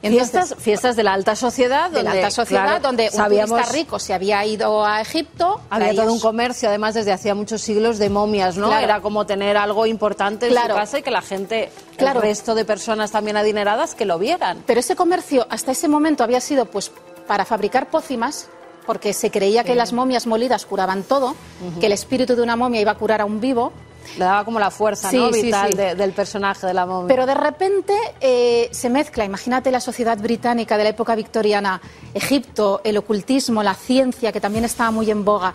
fiestas, 0.00 0.54
fiestas 0.58 0.96
de 0.96 1.02
la 1.02 1.12
alta 1.12 1.34
sociedad, 1.34 1.90
de 1.90 2.02
la 2.02 2.12
alta 2.12 2.30
sociedad, 2.30 2.80
donde 2.80 3.10
sabíamos, 3.10 3.50
un 3.50 3.56
turista 3.58 3.72
rico 3.72 3.98
se 3.98 4.14
había 4.14 4.44
ido 4.44 4.84
a 4.84 5.00
Egipto. 5.00 5.60
Había 5.70 5.94
todo 5.94 6.12
un 6.12 6.20
comercio, 6.20 6.68
además, 6.68 6.94
desde 6.94 7.12
hacía 7.12 7.34
muchos 7.34 7.62
siglos 7.62 7.98
de 7.98 8.10
momias, 8.10 8.56
¿no? 8.56 8.76
Era 8.76 9.00
como 9.00 9.26
tener 9.26 9.56
algo 9.56 9.86
importante 9.86 10.48
en 10.48 10.54
su 10.54 10.68
casa 10.68 10.98
y 10.98 11.02
que 11.02 11.10
la 11.10 11.22
gente, 11.22 11.70
claro. 11.96 12.20
el 12.20 12.28
resto 12.28 12.54
de 12.54 12.64
personas 12.64 13.10
también 13.10 13.36
adineradas, 13.36 13.94
que 13.94 14.04
lo 14.04 14.18
vieran. 14.18 14.62
Pero 14.66 14.80
ese 14.80 14.96
comercio, 14.96 15.46
hasta 15.50 15.72
ese 15.72 15.88
momento, 15.88 16.24
había 16.24 16.40
sido 16.40 16.66
pues 16.66 16.90
para 17.26 17.44
fabricar 17.44 17.90
pócimas, 17.90 18.48
porque 18.86 19.12
se 19.12 19.30
creía 19.30 19.64
que 19.64 19.74
las 19.74 19.92
momias 19.92 20.26
molidas 20.26 20.64
curaban 20.64 21.02
todo, 21.02 21.34
que 21.80 21.86
el 21.86 21.92
espíritu 21.92 22.36
de 22.36 22.42
una 22.42 22.56
momia 22.56 22.80
iba 22.80 22.92
a 22.92 22.96
curar 22.96 23.20
a 23.20 23.26
un 23.26 23.40
vivo 23.40 23.72
le 24.16 24.24
daba 24.24 24.44
como 24.44 24.58
la 24.58 24.70
fuerza 24.70 25.10
¿no? 25.12 25.30
vital 25.30 25.74
del 25.74 26.12
personaje 26.12 26.66
de 26.66 26.74
la 26.74 26.86
momia. 26.86 27.08
Pero 27.08 27.26
de 27.26 27.34
repente 27.34 27.94
eh, 28.20 28.68
se 28.72 28.88
mezcla, 28.88 29.24
imagínate 29.24 29.70
la 29.70 29.80
sociedad 29.80 30.18
británica 30.18 30.76
de 30.76 30.84
la 30.84 30.90
época 30.90 31.14
victoriana, 31.14 31.80
Egipto, 32.14 32.80
el 32.84 32.96
ocultismo, 32.96 33.62
la 33.62 33.74
ciencia, 33.74 34.32
que 34.32 34.40
también 34.40 34.64
estaba 34.64 34.90
muy 34.90 35.10
en 35.10 35.24
boga. 35.24 35.54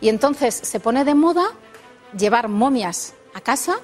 Y 0.00 0.08
entonces 0.08 0.54
se 0.54 0.80
pone 0.80 1.04
de 1.04 1.14
moda 1.14 1.44
llevar 2.16 2.48
momias 2.48 3.14
a 3.34 3.40
casa 3.40 3.76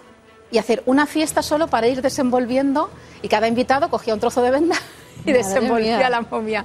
y 0.51 0.59
hacer 0.59 0.83
una 0.87 1.07
fiesta 1.07 1.43
solo 1.43 1.69
para 1.69 1.89
ir 1.89 2.03
desenvolviendo 2.03 2.91
y 3.23 3.29
cada 3.29 3.49
invitado 3.49 3.91
cogía 3.91 4.15
un 4.15 4.21
trozo 4.21 4.43
de 4.43 4.51
venda 4.51 4.77
y 5.25 5.33
desenvolvía 5.33 6.09
la 6.09 6.23
momia. 6.23 6.65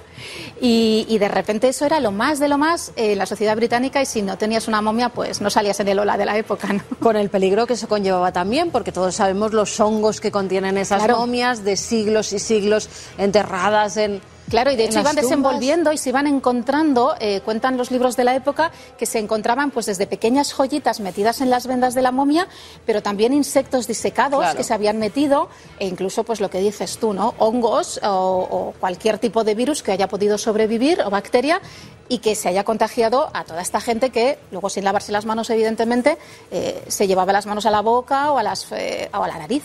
Y, 0.59 1.17
de 1.17 1.27
repente 1.27 1.69
eso 1.69 1.85
era 1.85 1.99
lo 1.99 2.11
más 2.11 2.39
de 2.39 2.47
lo 2.47 2.57
más 2.57 2.91
en 2.95 3.17
la 3.17 3.25
sociedad 3.25 3.55
británica 3.55 4.01
y 4.01 4.05
si 4.05 4.21
no 4.21 4.37
tenías 4.37 4.67
una 4.67 4.81
momia, 4.81 5.09
pues 5.09 5.41
no 5.41 5.49
salías 5.49 5.79
en 5.79 5.87
el 5.87 5.99
ola 5.99 6.17
de 6.17 6.25
la 6.25 6.37
época. 6.37 6.67
Con 6.99 7.15
el 7.15 7.29
peligro 7.29 7.65
que 7.65 7.73
eso 7.73 7.87
conllevaba 7.87 8.31
también, 8.31 8.71
porque 8.71 8.91
todos 8.91 9.15
sabemos 9.15 9.53
los 9.53 9.79
hongos 9.79 10.19
que 10.19 10.31
contienen 10.31 10.77
esas 10.77 11.07
momias 11.07 11.63
de 11.63 11.77
siglos 11.77 12.33
y 12.33 12.39
siglos 12.39 12.89
enterradas 13.17 13.97
en, 13.97 14.21
Claro, 14.49 14.71
y 14.71 14.75
de 14.75 14.85
hecho 14.85 14.99
iban 14.99 15.15
desenvolviendo 15.15 15.91
y 15.91 15.97
se 15.97 16.09
iban 16.09 16.27
encontrando, 16.27 17.15
eh, 17.19 17.41
cuentan 17.43 17.77
los 17.77 17.91
libros 17.91 18.15
de 18.15 18.23
la 18.23 18.35
época, 18.35 18.71
que 18.97 19.05
se 19.05 19.19
encontraban 19.19 19.71
pues 19.71 19.85
desde 19.85 20.05
pequeñas 20.05 20.53
joyitas 20.53 20.99
metidas 20.99 21.41
en 21.41 21.49
las 21.49 21.65
vendas 21.67 21.95
de 21.95 22.01
la 22.01 22.11
momia, 22.11 22.47
pero 22.85 23.01
también 23.01 23.33
insectos 23.33 23.87
disecados 23.87 24.53
que 24.55 24.63
se 24.63 24.73
habían 24.73 24.99
metido, 24.99 25.49
e 25.79 25.87
incluso 25.87 26.23
pues 26.23 26.39
lo 26.39 26.49
que 26.49 26.59
dices 26.59 26.97
tú, 26.97 27.13
¿no? 27.13 27.33
Hongos 27.37 27.99
o, 28.03 28.73
cualquier 28.79 29.17
tipo 29.17 29.43
de 29.43 29.55
virus 29.55 29.81
que 29.81 29.91
haya 29.91 30.07
podido 30.07 30.37
sobrevivir 30.37 31.01
o 31.01 31.09
bacteria 31.09 31.61
y 32.09 32.19
que 32.19 32.35
se 32.35 32.49
haya 32.49 32.63
contagiado 32.63 33.29
a 33.33 33.45
toda 33.45 33.61
esta 33.61 33.79
gente 33.79 34.09
que 34.09 34.37
luego 34.51 34.69
sin 34.69 34.83
lavarse 34.83 35.11
las 35.11 35.25
manos 35.25 35.49
evidentemente 35.49 36.17
eh, 36.51 36.83
se 36.87 37.07
llevaba 37.07 37.31
las 37.31 37.45
manos 37.45 37.65
a 37.65 37.71
la 37.71 37.81
boca 37.81 38.31
o 38.31 38.37
a, 38.37 38.43
las, 38.43 38.71
eh, 38.71 39.09
o 39.13 39.23
a 39.23 39.27
la 39.27 39.37
nariz. 39.37 39.63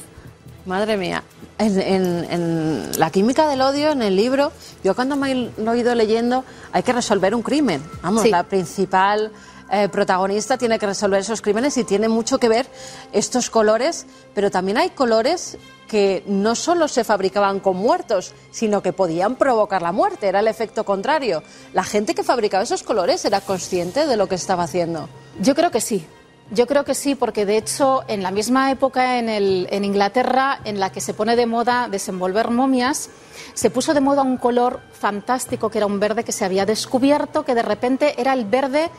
Madre 0.69 0.99
mía. 0.99 1.25
En, 1.59 2.91
la 2.99 3.11
química 3.11 3.49
del 3.49 3.63
odio, 3.63 3.91
en 3.91 4.03
el 4.03 4.15
libro, 4.15 4.53
yo 4.85 4.95
cuando 4.95 5.17
me 5.17 5.51
lo 5.57 5.73
he 5.73 5.79
ido 5.79 5.95
leyendo, 5.95 6.45
hay 6.73 6.83
que 6.83 6.93
resolver 6.93 7.35
un 7.35 7.43
crimen. 7.43 7.83
Vamos, 8.03 8.29
la 8.29 8.43
principal 8.45 9.33
eh, 9.73 9.89
protagonista 9.89 10.59
tiene 10.59 10.79
que 10.79 10.85
resolver 10.85 11.21
esos 11.21 11.41
crímenes 11.41 11.77
y 11.79 11.85
tiene 11.85 12.09
mucho 12.11 12.39
que 12.39 12.51
ver 12.51 12.67
estos 13.13 13.49
colores, 13.49 14.07
pero 14.35 14.51
también 14.51 14.77
hay 14.77 14.91
colores 14.91 15.57
que 15.89 16.23
no 16.27 16.55
solo 16.55 16.87
se 16.87 17.03
fabricaban 17.03 17.61
con 17.61 17.79
muertos, 17.79 18.35
sino 18.51 18.83
que 18.83 18.93
podían 18.93 19.37
provocar 19.37 19.81
la 19.81 19.93
muerte, 19.93 20.29
era 20.29 20.41
el 20.41 20.49
efecto 20.49 20.85
contrario. 20.85 21.43
¿La 21.73 21.83
gente 21.83 22.15
que 22.15 22.23
fabricaba 22.23 22.63
esos 22.63 22.83
colores 22.83 23.25
era 23.25 23.41
consciente 23.41 24.07
de 24.07 24.17
lo 24.19 24.29
que 24.29 24.35
estaba 24.35 24.65
haciendo? 24.65 25.09
Yo 25.41 25.55
creo 25.55 25.71
que 25.71 25.81
sí, 25.81 26.07
yo 26.51 26.67
creo 26.67 26.85
que 26.85 26.95
sí, 26.95 27.15
porque 27.15 27.45
de 27.45 27.57
hecho 27.57 28.05
en 28.09 28.23
la 28.23 28.31
misma 28.31 28.71
época 28.71 29.19
en, 29.19 29.29
el, 29.29 29.69
en, 29.71 29.85
Inglaterra 29.85 30.61
en 30.65 30.81
la 30.81 30.91
que 30.91 31.01
se 31.01 31.15
pone 31.15 31.37
de 31.37 31.47
moda 31.47 31.89
desenvolver 31.91 32.51
momias, 32.51 33.11
se 33.55 33.71
puso 33.71 33.93
de 33.95 34.01
moda 34.01 34.23
un 34.23 34.39
color 34.39 34.81
fantástico 34.93 35.71
que 35.71 35.79
era 35.79 35.87
un 35.87 36.01
verde 36.01 36.25
que 36.25 36.33
se 36.33 36.45
había 36.45 36.65
descubierto, 36.65 37.45
que 37.45 37.55
de 37.55 37.63
repente 37.63 38.21
era 38.21 38.33
el 38.33 38.47
verde, 38.47 38.91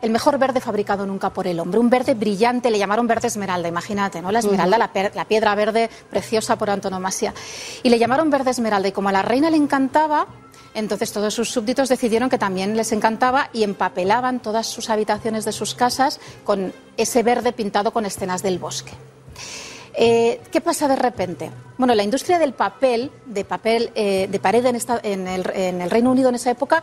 el 0.00 0.10
mejor 0.10 0.38
verde 0.38 0.60
fabricado 0.60 1.04
nunca 1.04 1.30
por 1.30 1.46
el 1.46 1.60
hombre, 1.60 1.78
un 1.78 1.90
verde 1.90 2.14
brillante, 2.14 2.70
le 2.70 2.78
llamaron 2.78 3.06
verde 3.06 3.28
esmeralda, 3.28 3.68
imagínate, 3.68 4.22
¿no? 4.22 4.32
La 4.32 4.38
esmeralda, 4.38 4.78
la, 4.78 4.90
la 5.14 5.24
piedra 5.26 5.54
verde 5.54 5.90
preciosa 6.08 6.56
por 6.56 6.70
antonomasia. 6.70 7.34
Y 7.82 7.90
le 7.90 7.98
llamaron 7.98 8.30
verde 8.30 8.50
esmeralda 8.50 8.88
y 8.88 8.92
como 8.92 9.10
a 9.10 9.12
la 9.12 9.22
reina 9.22 9.50
le 9.50 9.56
encantaba, 9.56 10.26
entonces 10.74 11.12
todos 11.12 11.32
sus 11.34 11.50
súbditos 11.50 11.88
decidieron 11.88 12.28
que 12.28 12.38
también 12.38 12.76
les 12.76 12.92
encantaba 12.92 13.48
y 13.52 13.62
empapelaban 13.62 14.40
todas 14.40 14.66
sus 14.66 14.90
habitaciones 14.90 15.44
de 15.44 15.52
sus 15.52 15.74
casas 15.74 16.20
con 16.44 16.72
ese 16.96 17.22
verde 17.22 17.52
pintado 17.52 17.92
con 17.92 18.04
escenas 18.04 18.42
del 18.42 18.58
bosque. 18.58 18.92
Eh, 19.96 20.40
¿Qué 20.50 20.60
pasa 20.60 20.88
de 20.88 20.96
repente? 20.96 21.50
Bueno, 21.76 21.94
la 21.94 22.04
industria 22.04 22.38
del 22.38 22.52
papel, 22.52 23.10
de 23.26 23.44
papel 23.44 23.90
eh, 23.94 24.28
de 24.30 24.38
pared 24.38 24.64
en, 24.64 25.26
el, 25.26 25.90
Reino 25.90 26.10
Unido 26.10 26.28
en 26.28 26.36
esa 26.36 26.50
época, 26.50 26.82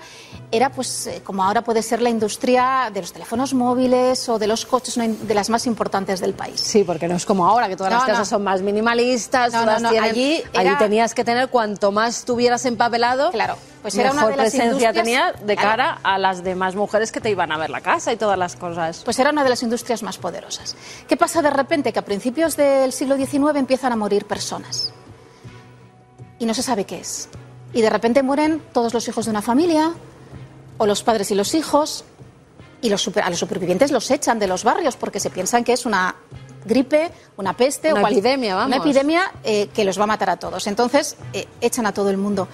era 0.52 0.70
pues 0.70 1.08
eh, 1.08 1.22
como 1.24 1.44
ahora 1.44 1.62
puede 1.62 1.82
ser 1.82 2.02
la 2.02 2.10
industria 2.10 2.90
de 2.94 3.02
los 3.02 3.14
teléfonos 3.14 3.54
móviles 3.54 4.28
o 4.28 4.38
de 4.38 4.48
los 4.48 4.66
coches, 4.66 4.96
de 4.98 5.34
las 5.34 5.50
más 5.50 5.66
importantes 5.66 6.20
del 6.20 6.34
país. 6.34 6.60
Sí, 6.60 6.84
porque 6.84 7.08
no 7.08 7.16
es 7.16 7.26
como 7.26 7.48
ahora, 7.48 7.70
que 7.70 7.78
todas 7.78 7.94
las 7.94 8.04
casas 8.04 8.28
son 8.28 8.44
más 8.44 8.62
minimalistas. 8.62 9.54
No, 9.54 9.66
no, 9.66 9.90
allí, 10.02 10.44
allí 10.54 10.76
tenías 10.78 11.14
que 11.14 11.24
tener 11.24 11.50
cuanto 11.50 11.92
más 11.92 12.26
tuvieras 12.26 12.66
empapelado. 12.66 13.32
Claro 13.32 13.56
pues 13.82 13.96
era 13.96 14.12
una 14.12 14.28
de 14.28 14.36
las 14.36 14.52
presencia 14.52 14.94
tenía 14.94 15.34
de 15.44 15.56
cara 15.56 16.00
a 16.04 16.18
las 16.18 16.44
demás 16.44 16.76
mujeres 16.76 17.12
que 17.12 17.20
te 17.20 17.30
iban 17.30 17.52
a 17.52 17.58
ver 17.58 17.70
la 17.70 17.82
casa 17.82 18.14
y 18.14 18.18
todas 18.18 18.38
las 18.38 18.56
cosas. 18.56 19.02
Pues 19.04 19.18
era 19.20 19.32
una 19.32 19.44
de 19.44 19.50
las 19.50 19.64
industrias 19.64 20.04
más 20.04 20.18
poderosas. 20.18 20.76
¿Qué 21.08 21.18
pasa 21.18 21.42
de 21.42 21.50
repente? 21.50 21.92
Que 21.92 22.00
a 22.00 22.06
principios 22.06 22.56
del 22.56 22.94
siglo 23.02 23.18
XIX 23.18 23.58
empiezan 23.58 23.92
a 23.94 23.96
morir 23.96 24.26
personas. 24.26 24.94
Y 26.38 26.46
no 26.46 26.54
se 26.54 26.62
sabe 26.62 26.86
qué 26.86 27.00
es. 27.00 27.30
Y 27.74 27.82
de 27.82 27.90
repente 27.90 28.22
mueren 28.22 28.62
todos 28.74 28.94
los 28.94 29.08
hijos 29.08 29.26
de 29.26 29.32
una 29.32 29.42
familia, 29.42 29.92
o 30.78 30.86
los 30.86 31.02
padres 31.02 31.32
y 31.32 31.36
los 31.36 31.56
hijos, 31.56 32.04
y 32.80 32.90
los 32.90 33.08
a 33.08 33.30
los 33.32 33.40
supervivientes 33.40 33.92
los 33.92 34.12
echan 34.12 34.38
de 34.38 34.48
los 34.48 34.64
barrios 34.64 34.98
porque 34.98 35.20
se 35.20 35.32
piensan 35.32 35.64
que 35.64 35.74
es 35.74 35.86
una 35.88 36.16
gripe, 36.66 37.12
una 37.38 37.54
peste 37.54 37.92
una 37.92 38.08
epidemia, 38.08 38.54
vamos. 38.54 38.76
una 38.76 38.86
epidemia 38.86 39.32
eh, 39.44 39.68
que 39.74 39.84
los 39.84 40.00
va 40.00 40.04
a 40.04 40.08
matar 40.08 40.30
a 40.30 40.38
todos. 40.38 40.68
Entonces 40.68 41.18
eh, 41.34 41.48
echan 41.60 41.88
a 41.88 41.94
todo 41.94 42.12
el 42.12 42.18
mundo. 42.18 42.48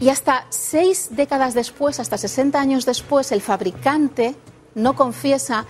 Y 0.00 0.08
hasta 0.08 0.46
seis 0.50 1.10
décadas 1.10 1.54
después, 1.54 2.00
hasta 2.00 2.18
60 2.18 2.60
años 2.60 2.84
después, 2.86 3.30
el 3.30 3.40
fabricante 3.40 4.34
no 4.74 4.96
confiesa 4.96 5.64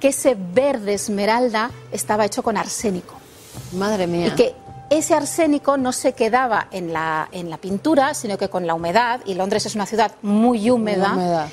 que 0.00 0.08
ese 0.08 0.36
verde 0.38 0.94
esmeralda 0.94 1.70
estaba 1.92 2.24
hecho 2.24 2.42
con 2.42 2.56
arsénico. 2.56 3.25
Madre 3.72 4.06
mía. 4.06 4.28
Y 4.28 4.30
que 4.32 4.54
ese 4.90 5.14
arsénico 5.14 5.76
no 5.76 5.92
se 5.92 6.12
quedaba 6.12 6.68
en 6.70 6.92
la, 6.92 7.28
en 7.32 7.50
la 7.50 7.58
pintura, 7.58 8.14
sino 8.14 8.38
que 8.38 8.48
con 8.48 8.66
la 8.66 8.74
humedad, 8.74 9.20
y 9.26 9.34
Londres 9.34 9.66
es 9.66 9.74
una 9.74 9.86
ciudad 9.86 10.12
muy 10.22 10.70
húmeda, 10.70 11.48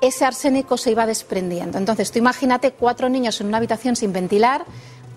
ese 0.00 0.24
arsénico 0.24 0.76
se 0.76 0.90
iba 0.92 1.06
desprendiendo. 1.06 1.78
Entonces, 1.78 2.12
tú 2.12 2.18
imagínate 2.18 2.72
cuatro 2.72 3.08
niños 3.08 3.40
en 3.40 3.48
una 3.48 3.56
habitación 3.56 3.96
sin 3.96 4.12
ventilar, 4.12 4.64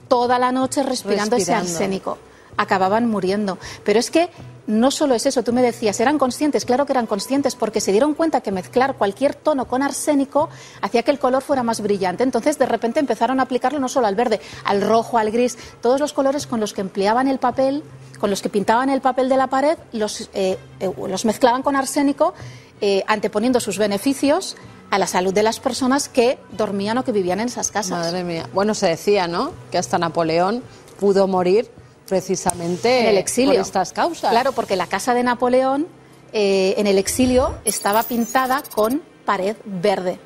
toda 0.08 0.40
la 0.40 0.52
noche 0.52 0.84
respirando. 0.84 1.36
ese 1.36 1.54
arsénico. 1.54 2.18
Acababan 2.62 3.10
muriendo. 3.10 3.58
Pero 3.86 4.00
es 4.00 4.12
que 4.12 4.30
no 4.68 4.92
solo 4.92 5.16
es 5.16 5.26
eso, 5.26 5.44
tú 5.44 5.52
me 5.52 5.64
decías, 5.64 6.00
eran 6.00 6.20
conscientes, 6.20 6.64
claro 6.64 6.86
que 6.86 6.92
eran 6.94 7.08
conscientes, 7.08 7.56
porque 7.56 7.82
se 7.82 7.92
dieron 7.92 8.14
cuenta 8.14 8.42
que 8.42 8.52
mezclar 8.52 8.98
cualquier 8.98 9.34
tono 9.34 9.66
con 9.66 9.82
arsénico 9.82 10.50
hacía 10.82 11.02
que 11.02 11.10
el 11.10 11.18
color 11.18 11.42
fuera 11.42 11.64
más 11.64 11.82
brillante. 11.82 12.24
Entonces, 12.24 12.60
de 12.60 12.68
repente 12.68 13.00
empezaron 13.00 13.40
a 13.40 13.44
aplicarlo 13.44 13.80
no 13.80 13.90
solo 13.90 14.06
al 14.06 14.14
verde, 14.14 14.40
al 14.66 14.82
rojo, 14.82 15.18
al 15.18 15.32
gris, 15.32 15.58
todos 15.82 16.00
los 16.00 16.14
colores 16.14 16.46
con 16.46 16.60
los 16.60 16.74
que 16.74 16.82
empleaban 16.82 17.28
el 17.28 17.40
papel, 17.40 17.84
con 18.20 18.30
los 18.30 18.44
que 18.44 18.50
pintaban 18.50 18.90
el 18.90 19.02
papel 19.02 19.28
de 19.28 19.38
la 19.38 19.48
pared, 19.48 19.78
los, 19.92 20.30
eh, 20.34 20.60
eh, 20.80 20.92
mezclaban 21.24 21.64
con 21.64 21.76
arsénico, 21.76 22.36
eh, 22.80 23.04
anteponiendo 23.08 23.60
sus 23.60 23.80
beneficios 23.80 24.56
a 24.92 25.00
la 25.00 25.08
salud 25.08 25.34
de 25.34 25.42
las 25.42 25.60
personas 25.60 26.10
que 26.10 26.38
dormían 26.52 26.98
o 27.00 27.04
que 27.04 27.12
vivían 27.12 27.40
en 27.40 27.48
esas 27.48 27.72
casas. 27.72 27.92
Madre 27.92 28.24
mía. 28.24 28.48
Bueno, 28.54 28.76
se 28.76 28.88
decía, 28.88 29.28
¿no? 29.28 29.52
Que 29.72 29.80
hasta 29.80 29.98
Napoleón 29.98 30.62
pudo 31.00 31.28
morir 31.28 31.72
precisamente 32.10 33.02
en 33.02 33.06
el 33.08 33.18
exilio. 33.18 33.54
por 33.54 33.62
estas 33.62 33.94
causas. 33.94 34.32
Claro, 34.32 34.52
porque 34.52 34.76
la 34.76 34.88
casa 34.88 35.14
de 35.14 35.24
Napoleón 35.24 35.88
eh, 36.34 36.76
en 36.78 36.88
el 36.88 36.98
exilio 36.98 37.56
estaba 37.66 38.04
pintada 38.04 38.62
con 38.76 39.02
pared 39.26 39.56
verde. 39.66 40.20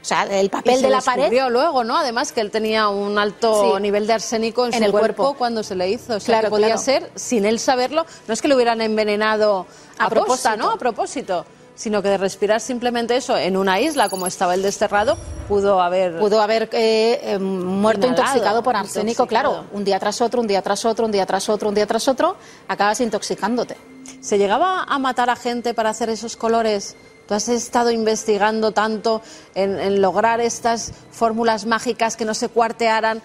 O 0.00 0.04
sea, 0.04 0.24
el 0.24 0.50
papel 0.50 0.74
Y 0.74 0.76
se 0.78 0.82
de 0.82 0.90
la 0.90 1.00
pared 1.00 1.22
descubrió 1.22 1.48
luego, 1.48 1.84
¿no? 1.84 1.96
Además 1.96 2.32
que 2.32 2.40
él 2.40 2.50
tenía 2.50 2.88
un 2.88 3.18
alto 3.18 3.76
Sí. 3.76 3.82
nivel 3.82 4.06
de 4.08 4.14
arsénico 4.14 4.66
en, 4.66 4.72
En 4.74 4.78
su 4.80 4.84
el 4.86 4.90
cuerpo, 4.90 5.22
cuerpo. 5.24 5.38
cuando 5.38 5.62
se 5.62 5.76
le 5.76 5.90
hizo. 5.90 6.16
O 6.16 6.20
sea, 6.20 6.26
Claro, 6.26 6.46
que 6.46 6.50
podía 6.50 6.66
claro. 6.66 6.80
ser, 6.82 7.10
sin 7.14 7.44
él 7.46 7.60
saberlo, 7.60 8.04
no 8.26 8.34
es 8.34 8.42
que 8.42 8.48
lo 8.48 8.56
hubieran 8.56 8.80
envenenado 8.80 9.66
a, 9.98 10.06
A 10.06 10.08
propósito, 10.10 10.48
propósito. 10.48 10.56
¿no? 10.56 10.70
A 10.72 10.78
propósito, 10.78 11.46
sino 11.74 12.02
que 12.02 12.08
de 12.08 12.18
respirar 12.18 12.60
simplemente 12.60 13.16
eso 13.16 13.36
en 13.36 13.56
una 13.56 13.80
isla 13.80 14.08
como 14.08 14.26
estaba 14.26 14.54
el 14.54 14.62
desterrado, 14.62 15.16
pudo 15.48 15.80
haber... 15.80 16.18
pudo 16.18 16.40
haber 16.40 16.68
eh, 16.72 17.20
eh, 17.22 17.38
muerto 17.38 18.06
Inhalado, 18.06 18.28
intoxicado 18.28 18.62
por 18.62 18.76
arsénico, 18.76 19.22
intoxicado. 19.22 19.52
claro, 19.52 19.66
un 19.72 19.84
día 19.84 19.98
tras 19.98 20.20
otro, 20.20 20.40
un 20.40 20.46
día 20.46 20.62
tras 20.62 20.84
otro, 20.84 21.06
un 21.06 21.12
día 21.12 21.26
tras 21.26 21.48
otro, 21.48 21.68
un 21.68 21.74
día 21.74 21.86
tras 21.86 22.08
otro, 22.08 22.36
acabas 22.68 23.00
intoxicándote. 23.00 23.76
¿Se 24.20 24.38
llegaba 24.38 24.84
a 24.84 24.98
matar 24.98 25.30
a 25.30 25.36
gente 25.36 25.74
para 25.74 25.90
hacer 25.90 26.10
esos 26.10 26.36
colores? 26.36 26.96
¿Tú 27.26 27.34
has 27.34 27.48
estado 27.48 27.90
investigando 27.90 28.72
tanto 28.72 29.22
en, 29.54 29.78
en 29.78 30.02
lograr 30.02 30.40
estas 30.40 30.92
fórmulas 31.10 31.66
mágicas 31.66 32.16
que 32.16 32.24
no 32.24 32.34
se 32.34 32.48
cuartearan? 32.48 33.22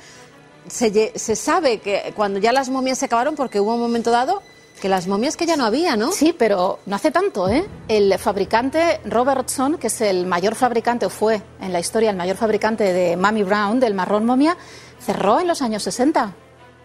Se, 0.68 1.14
se 1.18 1.36
sabe 1.36 1.80
que 1.80 2.14
cuando 2.16 2.40
ya 2.40 2.52
las 2.52 2.70
momias 2.70 2.98
se 2.98 3.06
acabaron, 3.06 3.36
porque 3.36 3.60
hubo 3.60 3.74
un 3.74 3.82
momento 3.82 4.12
dado 4.12 4.42
que 4.78 4.90
las 4.90 5.08
momias 5.08 5.36
que 5.36 5.46
ya 5.46 5.56
no 5.56 5.66
había, 5.66 5.96
¿no? 5.96 6.12
Sí, 6.12 6.34
pero 6.38 6.80
no 6.86 6.96
hace 6.96 7.12
tanto, 7.12 7.50
¿eh? 7.50 7.66
El 7.88 8.18
fabricante 8.18 9.02
Robertson, 9.06 9.78
que 9.78 9.88
es 9.88 10.02
el 10.02 10.26
mayor 10.26 10.56
fabricante, 10.56 11.06
o 11.06 11.10
fue 11.10 11.42
en 11.60 11.74
la 11.74 11.80
historia 11.80 12.10
el 12.10 12.18
mayor 12.18 12.38
fabricante 12.38 12.94
de 12.94 13.18
Mummy 13.18 13.44
Brown, 13.44 13.80
del 13.80 13.94
marrón 13.94 14.26
momia, 14.26 14.58
cerró 15.00 15.40
en 15.40 15.48
los 15.48 15.62
años 15.62 15.84
60. 15.84 16.34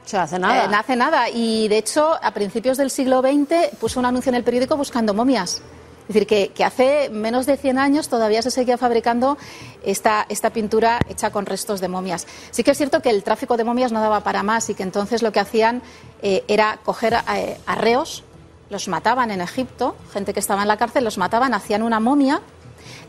O 0.05 0.09
sea, 0.09 0.23
hace 0.25 0.39
nada. 0.39 0.65
Eh, 0.65 0.69
no 0.69 0.77
hace 0.77 0.97
nada. 0.97 1.29
Y 1.31 1.69
de 1.69 1.79
hecho, 1.79 2.19
a 2.21 2.33
principios 2.33 2.77
del 2.77 2.91
siglo 2.91 3.21
XX 3.21 3.77
puso 3.79 4.01
un 4.01 4.07
anuncio 4.07 4.31
en 4.31 4.37
el 4.37 4.45
periódico 4.45 4.77
buscando 4.77 5.15
momias. 5.15 5.63
Es 6.03 6.09
decir, 6.09 6.27
que, 6.27 6.49
que 6.49 6.65
hace 6.65 7.11
menos 7.11 7.47
de 7.47 7.57
100 7.57 7.79
años 7.79 8.09
todavía 8.09 8.43
se 8.43 8.51
seguía 8.51 8.77
fabricando 8.77 9.39
esta, 9.85 10.27
esta 10.29 10.51
pintura 10.51 11.01
hecha 11.09 11.31
con 11.31 11.47
restos 11.47 11.81
de 11.81 11.89
momias. 11.89 12.27
Sí 12.51 12.65
que 12.65 12.73
es 12.73 12.79
cierto 12.79 13.01
que 13.01 13.11
el 13.11 13.23
tráfico 13.23 13.57
de 13.57 13.65
momias 13.65 13.93
no 13.93 14.01
daba 14.01 14.21
para 14.21 14.43
más 14.43 14.69
y 14.71 14.75
que 14.75 14.83
entonces 14.83 15.23
lo 15.23 15.33
que 15.33 15.41
hacían 15.41 15.83
eh, 16.23 16.45
era 16.49 16.79
coger 16.85 17.15
eh, 17.35 17.59
arreos, 17.67 18.25
los 18.71 18.89
mataban 18.89 19.31
en 19.31 19.41
Egipto, 19.41 19.97
gente 20.13 20.33
que 20.33 20.41
estaba 20.41 20.63
en 20.63 20.69
la 20.69 20.77
cárcel, 20.77 21.05
los 21.05 21.19
mataban, 21.19 21.55
hacían 21.55 21.83
una 21.83 22.01
momia 22.01 22.41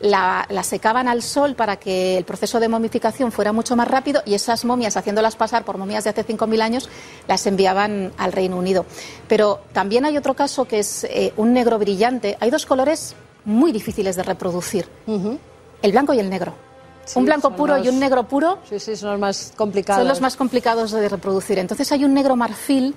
la, 0.01 0.45
la 0.49 0.63
secaban 0.63 1.07
al 1.07 1.21
sol 1.21 1.55
para 1.55 1.77
que 1.77 2.17
el 2.17 2.25
proceso 2.25 2.59
de 2.59 2.67
momificación 2.67 3.31
fuera 3.31 3.53
mucho 3.53 3.75
más 3.75 3.87
rápido 3.87 4.21
y 4.25 4.33
esas 4.33 4.65
momias, 4.65 4.97
haciéndolas 4.97 5.35
pasar 5.35 5.63
por 5.65 5.77
momias 5.77 6.03
de 6.03 6.09
hace 6.11 6.25
5.000 6.25 6.61
años, 6.61 6.89
las 7.27 7.45
enviaban 7.47 8.11
al 8.17 8.31
Reino 8.31 8.57
Unido. 8.57 8.85
Pero 9.27 9.61
también 9.73 10.05
hay 10.05 10.17
otro 10.17 10.33
caso 10.33 10.65
que 10.65 10.79
es 10.79 11.03
eh, 11.05 11.33
un 11.37 11.53
negro 11.53 11.79
brillante. 11.79 12.37
Hay 12.39 12.49
dos 12.49 12.65
colores 12.65 13.15
muy 13.45 13.71
difíciles 13.71 14.15
de 14.15 14.23
reproducir, 14.23 14.87
el 15.81 15.91
blanco 15.91 16.13
y 16.13 16.19
el 16.19 16.29
negro. 16.29 16.53
Sí, 17.05 17.19
un 17.19 17.25
blanco 17.25 17.53
puro 17.53 17.77
y 17.77 17.89
un 17.89 17.99
negro 17.99 18.23
puro 18.23 18.59
Sí, 18.69 18.79
sí, 18.79 18.95
son 18.95 19.11
los 19.11 19.19
más 19.19 19.53
complicados. 19.57 19.99
son 19.99 20.07
los 20.07 20.21
más 20.21 20.37
complicados 20.37 20.91
de 20.91 21.09
reproducir. 21.09 21.59
Entonces 21.59 21.91
hay 21.91 22.05
un 22.05 22.13
negro 22.13 22.37
marfil 22.37 22.95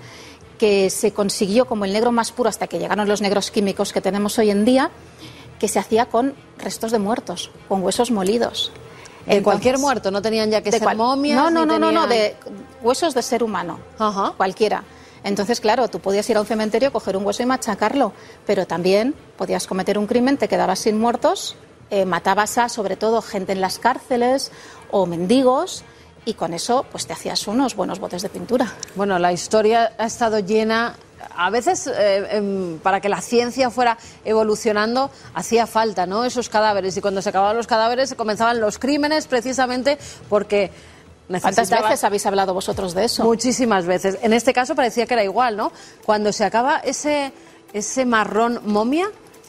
que 0.59 0.91
se 0.91 1.13
consiguió 1.13 1.67
como 1.67 1.85
el 1.85 1.93
negro 1.93 2.13
más 2.13 2.33
puro 2.33 2.49
hasta 2.49 2.67
que 2.69 2.79
llegaron 2.79 3.09
los 3.09 3.21
negros 3.21 3.51
químicos 3.51 3.93
que 3.93 4.01
tenemos 4.01 4.39
hoy 4.39 4.51
en 4.51 4.65
día, 4.65 4.91
que 5.59 5.69
se 5.69 5.79
hacía 5.79 6.07
con 6.07 6.35
restos 6.59 6.93
de 6.93 6.99
muertos, 6.99 7.51
con 7.69 7.83
huesos 7.83 8.11
molidos. 8.11 8.73
Entonces, 9.21 9.43
cualquier 9.43 9.79
muerto, 9.79 10.11
no 10.11 10.23
tenían 10.23 10.51
ya 10.51 10.63
que 10.63 10.71
ser 10.71 10.83
cual- 10.83 10.97
momias. 10.97 11.37
No, 11.37 11.51
no, 11.51 11.67
no, 11.79 11.91
no, 11.91 12.07
de 12.07 12.37
huesos 12.83 13.15
de 13.15 13.23
ser 13.23 13.43
humano, 13.43 13.79
Ajá. 13.99 14.33
cualquiera. 14.37 14.85
Entonces, 15.25 15.61
claro, 15.61 15.89
tú 15.89 15.99
podías 15.99 16.29
ir 16.31 16.37
a 16.37 16.41
un 16.41 16.47
cementerio, 16.47 16.93
coger 16.93 17.17
un 17.17 17.27
hueso 17.27 17.43
y 17.43 17.47
machacarlo, 17.47 18.13
pero 18.47 18.67
también 18.67 19.15
podías 19.37 19.67
cometer 19.67 19.99
un 19.99 20.07
crimen, 20.07 20.37
te 20.37 20.47
quedabas 20.47 20.79
sin 20.79 21.01
muertos, 21.01 21.57
eh, 21.91 22.05
matabas 22.05 22.59
a, 22.59 22.69
sobre 22.69 22.97
todo, 22.97 23.21
gente 23.23 23.51
en 23.53 23.61
las 23.61 23.81
cárceles 23.81 24.53
o 24.93 25.07
mendigos, 25.07 25.83
y 26.25 26.35
con 26.35 26.55
eso, 26.55 26.85
pues 26.93 27.07
te 27.07 27.13
hacías 27.13 27.47
unos 27.49 27.75
buenos 27.77 27.99
botes 27.99 28.23
de 28.23 28.29
pintura. 28.29 28.73
Bueno, 28.95 29.19
la 29.19 29.33
historia 29.33 29.93
ha 29.99 30.07
estado 30.07 30.39
llena. 30.41 30.95
A 31.35 31.51
veces, 31.51 31.87
eh, 31.87 32.27
em, 32.31 32.79
para 32.79 33.01
que 33.01 33.09
la 33.09 33.21
ciencia 33.21 33.71
fuera 33.71 33.99
evolucionando, 34.25 35.11
hacía 35.35 35.67
falta, 35.67 36.07
¿no? 36.07 36.25
Esos 36.25 36.49
cadáveres. 36.49 36.97
Y 36.97 37.01
cuando 37.01 37.23
se 37.23 37.31
acababan 37.31 37.57
los 37.57 37.67
cadáveres, 37.67 38.15
comenzaban 38.15 38.61
los 38.61 38.79
crímenes, 38.79 39.27
precisamente 39.27 39.99
porque 40.29 40.71
¿Cuántas 41.29 41.69
veces 41.71 42.05
habéis 42.05 42.25
hablado 42.27 42.55
vosotros 42.55 42.95
de 42.95 43.05
eso? 43.05 43.25
Muchísimas 43.25 43.85
veces. 43.85 44.19
En 44.23 44.33
este 44.33 44.53
caso 44.53 44.75
parecía 44.75 45.07
que 45.07 45.15
era 45.15 45.25
igual, 45.25 45.57
¿no? 45.57 45.73
Cuando 46.05 46.33
se 46.33 46.45
acaba 46.45 46.79
ese, 46.79 47.33
ese 47.73 48.07
marrón 48.07 48.61
momia, 48.65 49.07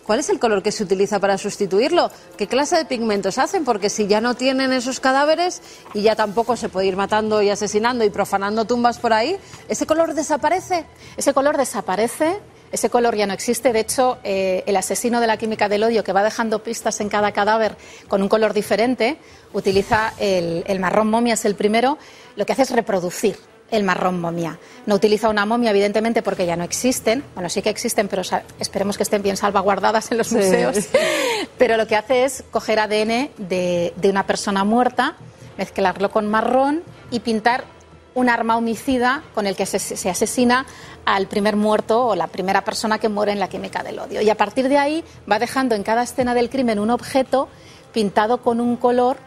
¿cuál 0.07 0.19
es 0.21 0.29
el 0.29 0.39
color 0.39 0.63
que 0.63 0.71
se 0.71 0.83
utiliza 0.83 1.19
para 1.19 1.37
sustituirlo? 1.37 2.09
¿Qué 2.37 2.47
clase 2.47 2.77
de 2.77 2.85
pigmentos 2.85 3.37
hacen? 3.37 3.65
Porque 3.65 3.89
si 3.89 4.07
ya 4.07 4.21
no 4.21 4.33
tienen 4.33 4.71
esos 4.71 4.99
cadáveres 5.01 5.61
y 5.93 6.01
ya 6.01 6.15
tampoco 6.15 6.55
se 6.55 6.69
puede 6.69 6.87
ir 6.87 6.95
matando 6.95 7.41
y 7.41 7.49
asesinando 7.49 8.05
y 8.05 8.09
profanando 8.09 8.65
tumbas 8.65 8.97
por 8.97 9.13
ahí, 9.13 9.37
¿ese 9.67 9.85
color 9.85 10.13
desaparece? 10.13 10.85
Ese 11.17 11.33
color 11.33 11.57
desaparece, 11.57 12.39
ese 12.71 12.89
color 12.89 13.15
ya 13.15 13.27
no 13.27 13.33
existe. 13.33 13.73
De 13.73 13.81
hecho, 13.81 14.17
eh, 14.23 14.63
el 14.65 14.77
asesino 14.77 15.19
de 15.19 15.27
la 15.27 15.37
química 15.37 15.67
del 15.67 15.83
odio, 15.83 16.05
que 16.05 16.13
va 16.13 16.23
dejando 16.23 16.63
pistas 16.63 17.01
en 17.01 17.09
cada 17.09 17.33
cadáver 17.33 17.75
con 18.07 18.21
un 18.21 18.29
color 18.29 18.53
diferente, 18.53 19.17
utiliza 19.51 20.13
el, 20.17 20.63
el 20.67 20.79
marrón 20.79 21.09
momia, 21.09 21.33
es 21.33 21.43
el 21.43 21.55
primero, 21.55 21.97
lo 22.37 22.45
que 22.45 22.53
hace 22.53 22.61
es 22.63 22.71
reproducir 22.71 23.37
el 23.69 23.83
marrón 23.83 24.21
momia. 24.21 24.57
No 24.85 24.95
utiliza 24.95 25.27
una 25.29 25.45
momia, 25.45 25.71
evidentemente, 25.71 26.21
porque 26.21 26.45
ya 26.45 26.55
no 26.55 26.63
existen. 26.63 27.23
Bueno, 27.33 27.49
sí 27.49 27.61
que 27.61 27.69
existen, 27.69 28.07
pero 28.07 28.21
esperemos 28.59 28.95
que 28.97 29.03
estén 29.03 29.21
bien 29.21 29.35
salvaguardadas 29.37 30.11
en 30.11 30.17
los 30.19 30.27
Sí. 30.27 30.35
museos. 30.35 30.77
Pero 31.57 31.75
lo 31.77 31.85
que 31.87 31.95
hace 31.95 32.23
es 32.23 32.43
coger 32.51 32.79
ADN 32.79 33.29
de, 33.37 33.93
de 33.95 34.09
una 34.09 34.25
persona 34.25 34.63
muerta, 34.63 35.15
mezclarlo 35.57 36.09
con 36.11 36.27
marrón 36.27 36.81
y 37.11 37.19
pintar 37.19 37.65
un 38.13 38.29
arma 38.29 38.57
homicida 38.57 39.23
con 39.35 39.45
el 39.47 39.55
que 39.55 39.65
se, 39.65 39.79
se 39.79 40.09
asesina 40.09 40.65
al 41.05 41.27
primer 41.27 41.55
muerto 41.55 42.05
o 42.05 42.15
la 42.15 42.27
primera 42.27 42.63
persona 42.63 42.97
que 42.99 43.09
muere 43.09 43.31
en 43.31 43.39
la 43.39 43.47
química 43.49 43.83
del 43.83 43.99
odio. 43.99 44.21
Y 44.21 44.29
a 44.29 44.35
partir 44.35 44.69
de 44.69 44.77
ahí 44.77 45.03
va 45.29 45.39
dejando 45.39 45.75
en 45.75 45.83
cada 45.83 46.03
escena 46.03 46.33
del 46.33 46.49
crimen 46.49 46.79
un 46.79 46.89
objeto 46.89 47.47
pintado 47.93 48.37
con 48.41 48.59
un 48.61 48.75
color 48.77 49.17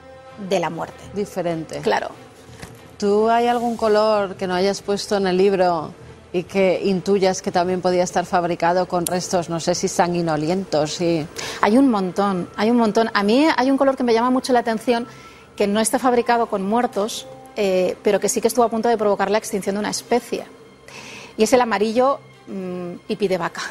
de 0.48 0.58
la 0.60 0.70
muerte. 0.70 0.98
Diferente. 1.14 1.80
Claro. 1.80 2.08
¿Tú 3.00 3.30
hay 3.30 3.46
algún 3.46 3.78
color 3.78 4.36
que 4.36 4.46
no 4.46 4.52
hayas 4.52 4.82
puesto 4.82 5.16
en 5.16 5.26
el 5.26 5.38
libro 5.38 5.90
y 6.34 6.42
que 6.42 6.82
intuyas 6.84 7.40
que 7.40 7.50
también 7.50 7.80
podía 7.80 8.02
estar 8.02 8.26
fabricado 8.26 8.86
con 8.86 9.06
restos, 9.06 9.48
no 9.48 9.58
sé 9.58 9.74
si 9.74 9.88
sanguinolientos? 9.88 10.96
Sí. 10.96 11.26
Hay 11.62 11.78
un 11.78 11.90
montón, 11.90 12.50
hay 12.56 12.68
un 12.70 12.76
montón. 12.76 13.10
A 13.14 13.22
mí 13.22 13.46
hay 13.56 13.70
un 13.70 13.78
color 13.78 13.96
que 13.96 14.04
me 14.04 14.12
llama 14.12 14.28
mucho 14.28 14.52
la 14.52 14.58
atención, 14.58 15.06
que 15.56 15.66
no 15.66 15.80
está 15.80 15.98
fabricado 15.98 16.44
con 16.44 16.62
muertos, 16.62 17.26
eh, 17.56 17.96
pero 18.02 18.20
que 18.20 18.28
sí 18.28 18.42
que 18.42 18.48
estuvo 18.48 18.66
a 18.66 18.68
punto 18.68 18.90
de 18.90 18.98
provocar 18.98 19.30
la 19.30 19.38
extinción 19.38 19.76
de 19.76 19.78
una 19.78 19.90
especie. 19.90 20.44
Y 21.38 21.44
es 21.44 21.52
el 21.54 21.62
amarillo 21.62 22.18
mm, 22.48 23.06
pipí 23.08 23.28
de 23.28 23.38
vaca. 23.38 23.62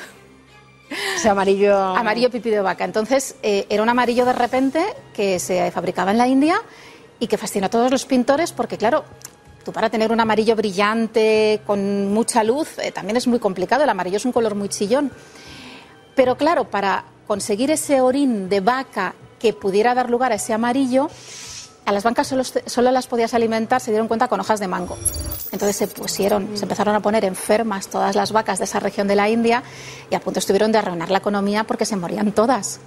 Ese 1.15 1.30
amarillo. 1.30 1.77
Amarillo 1.77 2.32
pipí 2.32 2.49
de 2.49 2.61
vaca. 2.61 2.84
Entonces, 2.84 3.36
eh, 3.43 3.67
era 3.69 3.84
un 3.84 3.89
amarillo 3.89 4.25
de 4.25 4.34
repente 4.34 4.84
que 5.13 5.38
se 5.38 5.69
fabricaba 5.69 6.09
en 6.09 6.17
la 6.17 6.27
India 6.27 6.59
y 7.20 7.28
que 7.28 7.38
fascinó 7.38 7.67
a 7.67 7.70
todos 7.70 7.91
los 7.91 8.05
pintores 8.05 8.51
porque, 8.51 8.78
claro, 8.78 9.03
tú 9.63 9.72
para 9.72 9.89
tener 9.89 10.11
un 10.11 10.20
amarillo 10.20 10.55
brillante, 10.55 11.61
con 11.65 12.11
mucha 12.13 12.43
luz, 12.43 12.78
eh, 12.80 12.91
también 12.91 13.17
es 13.17 13.28
muy 13.28 13.39
complicado. 13.39 13.84
El 13.84 13.89
amarillo 13.89 14.17
es 14.17 14.26
un 14.26 14.32
color 14.32 14.55
muy 14.55 14.70
chillón. 14.70 15.11
Pero 16.15 16.38
claro, 16.38 16.70
para 16.70 17.05
conseguir 17.28 17.72
ese 17.72 18.01
orín 18.01 18.49
de 18.49 18.59
vaca 18.61 19.15
que 19.39 19.53
pudiera 19.53 19.93
dar 19.93 20.09
lugar 20.09 20.32
a 20.32 20.36
ese 20.36 20.53
amarillo, 20.53 21.09
a 21.86 21.91
las 21.91 22.03
vacas 22.03 22.28
solo, 22.28 22.43
solo 22.43 22.91
las 22.91 23.07
podías 23.07 23.34
alimentar, 23.34 23.82
se 23.82 23.91
dieron 23.91 24.07
cuenta, 24.07 24.28
con 24.28 24.39
hojas 24.39 24.59
de 24.59 24.67
mango. 24.67 24.97
Entonces 25.51 25.76
se 25.76 25.88
pusieron, 25.88 26.55
se 26.55 26.65
empezaron 26.65 26.95
a 26.95 26.99
poner 26.99 27.26
enfermas 27.26 27.88
todas 27.88 28.15
las 28.15 28.32
vacas 28.32 28.59
de 28.59 28.65
esa 28.65 28.80
región 28.80 29.07
de 29.07 29.15
la 29.15 29.30
India 29.30 29.63
y 30.09 30.15
a 30.15 30.20
punto 30.20 30.39
estuvieron 30.39 30.72
de 30.72 30.78
arruinar 30.78 31.09
la 31.09 31.17
economía 31.17 31.63
porque 31.63 31.86
se 31.86 31.95
morían 31.95 32.32
todas. 32.32 32.80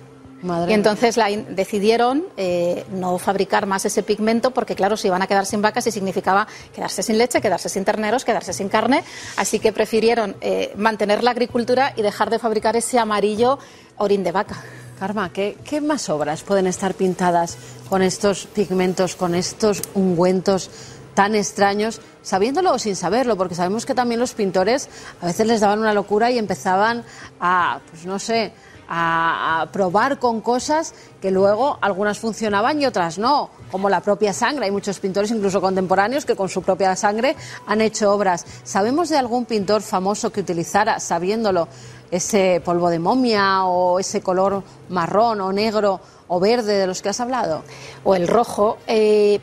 Madre 0.43 0.73
y 0.73 0.75
entonces 0.75 1.17
la 1.17 1.29
decidieron 1.31 2.25
eh, 2.37 2.85
no 2.93 3.19
fabricar 3.19 3.67
más 3.67 3.85
ese 3.85 4.03
pigmento 4.03 4.51
porque, 4.51 4.75
claro, 4.75 4.97
se 4.97 5.07
iban 5.09 5.23
a 5.23 5.27
quedar 5.27 5.47
sin 5.47 5.63
vacas 5.63 5.87
y 5.87 5.93
significaba 5.93 6.47
quedarse 6.75 7.03
sin 7.03 7.19
leche, 7.19 7.41
quedarse 7.41 7.69
sin 7.69 7.85
terneros, 7.85 8.25
quedarse 8.25 8.53
sin 8.53 8.69
carne. 8.69 9.05
Así 9.37 9.59
que 9.61 9.73
prefirieron 9.73 10.37
eh, 10.41 10.73
mantener 10.77 11.23
la 11.23 11.31
agricultura 11.31 11.93
y 11.97 12.03
dejar 12.03 12.31
de 12.31 12.39
fabricar 12.39 12.77
ese 12.77 12.99
amarillo 12.99 13.59
orín 13.99 14.25
de 14.25 14.33
vaca. 14.33 14.63
Karma, 14.99 15.33
¿qué, 15.33 15.57
¿qué 15.65 15.81
más 15.81 16.09
obras 16.09 16.43
pueden 16.43 16.67
estar 16.67 16.95
pintadas 16.95 17.57
con 17.89 18.03
estos 18.03 18.47
pigmentos, 18.47 19.17
con 19.17 19.35
estos 19.35 19.83
ungüentos 19.95 20.71
tan 21.15 21.35
extraños, 21.35 22.01
sabiéndolo 22.23 22.73
o 22.73 22.79
sin 22.79 22.97
saberlo? 22.97 23.37
Porque 23.37 23.55
sabemos 23.55 23.85
que 23.85 23.95
también 23.95 24.21
los 24.21 24.35
pintores 24.35 24.89
a 25.21 25.27
veces 25.27 25.47
les 25.47 25.61
daban 25.61 25.81
una 25.81 25.93
locura 25.95 26.31
y 26.31 26.39
empezaban 26.39 27.05
a, 27.41 27.81
pues 27.91 28.07
no 28.07 28.19
sé, 28.19 28.53
a, 28.89 29.69
probar 29.73 30.19
con 30.19 30.41
cosas 30.41 30.95
que 31.21 31.31
luego 31.31 31.79
algunas 31.81 32.19
funcionaban 32.19 32.81
y 32.81 32.87
otras 32.87 33.19
no, 33.19 33.51
como 33.71 33.89
la 33.89 34.01
propia 34.01 34.33
sangre. 34.33 34.67
Hay 34.67 34.71
muchos 34.71 34.99
pintores, 35.01 35.31
incluso 35.31 35.61
contemporáneos, 35.61 36.25
que 36.25 36.37
con 36.37 36.49
su 36.49 36.63
propia 36.63 36.95
sangre 36.97 37.37
han 37.67 37.81
hecho 37.81 38.13
obras. 38.13 38.45
¿Sabemos 38.65 39.09
de 39.09 39.19
algún 39.19 39.45
pintor 39.45 39.83
famoso 39.83 40.31
que 40.31 40.41
utilizara, 40.41 41.01
sabiéndolo, 41.01 41.69
ese 42.11 42.61
polvo 42.63 42.91
de 42.91 42.99
momia 42.99 43.65
o 43.65 43.99
ese 43.99 44.21
color 44.21 44.63
marrón 44.91 45.41
o 45.41 45.51
negro 45.51 45.99
o 46.29 46.39
verde 46.39 46.75
de 46.75 46.87
los 46.87 47.01
que 47.01 47.09
has 47.09 47.21
hablado? 47.21 47.63
O 48.05 48.15
el 48.15 48.29
rojo. 48.29 48.79
Eh, 48.87 49.41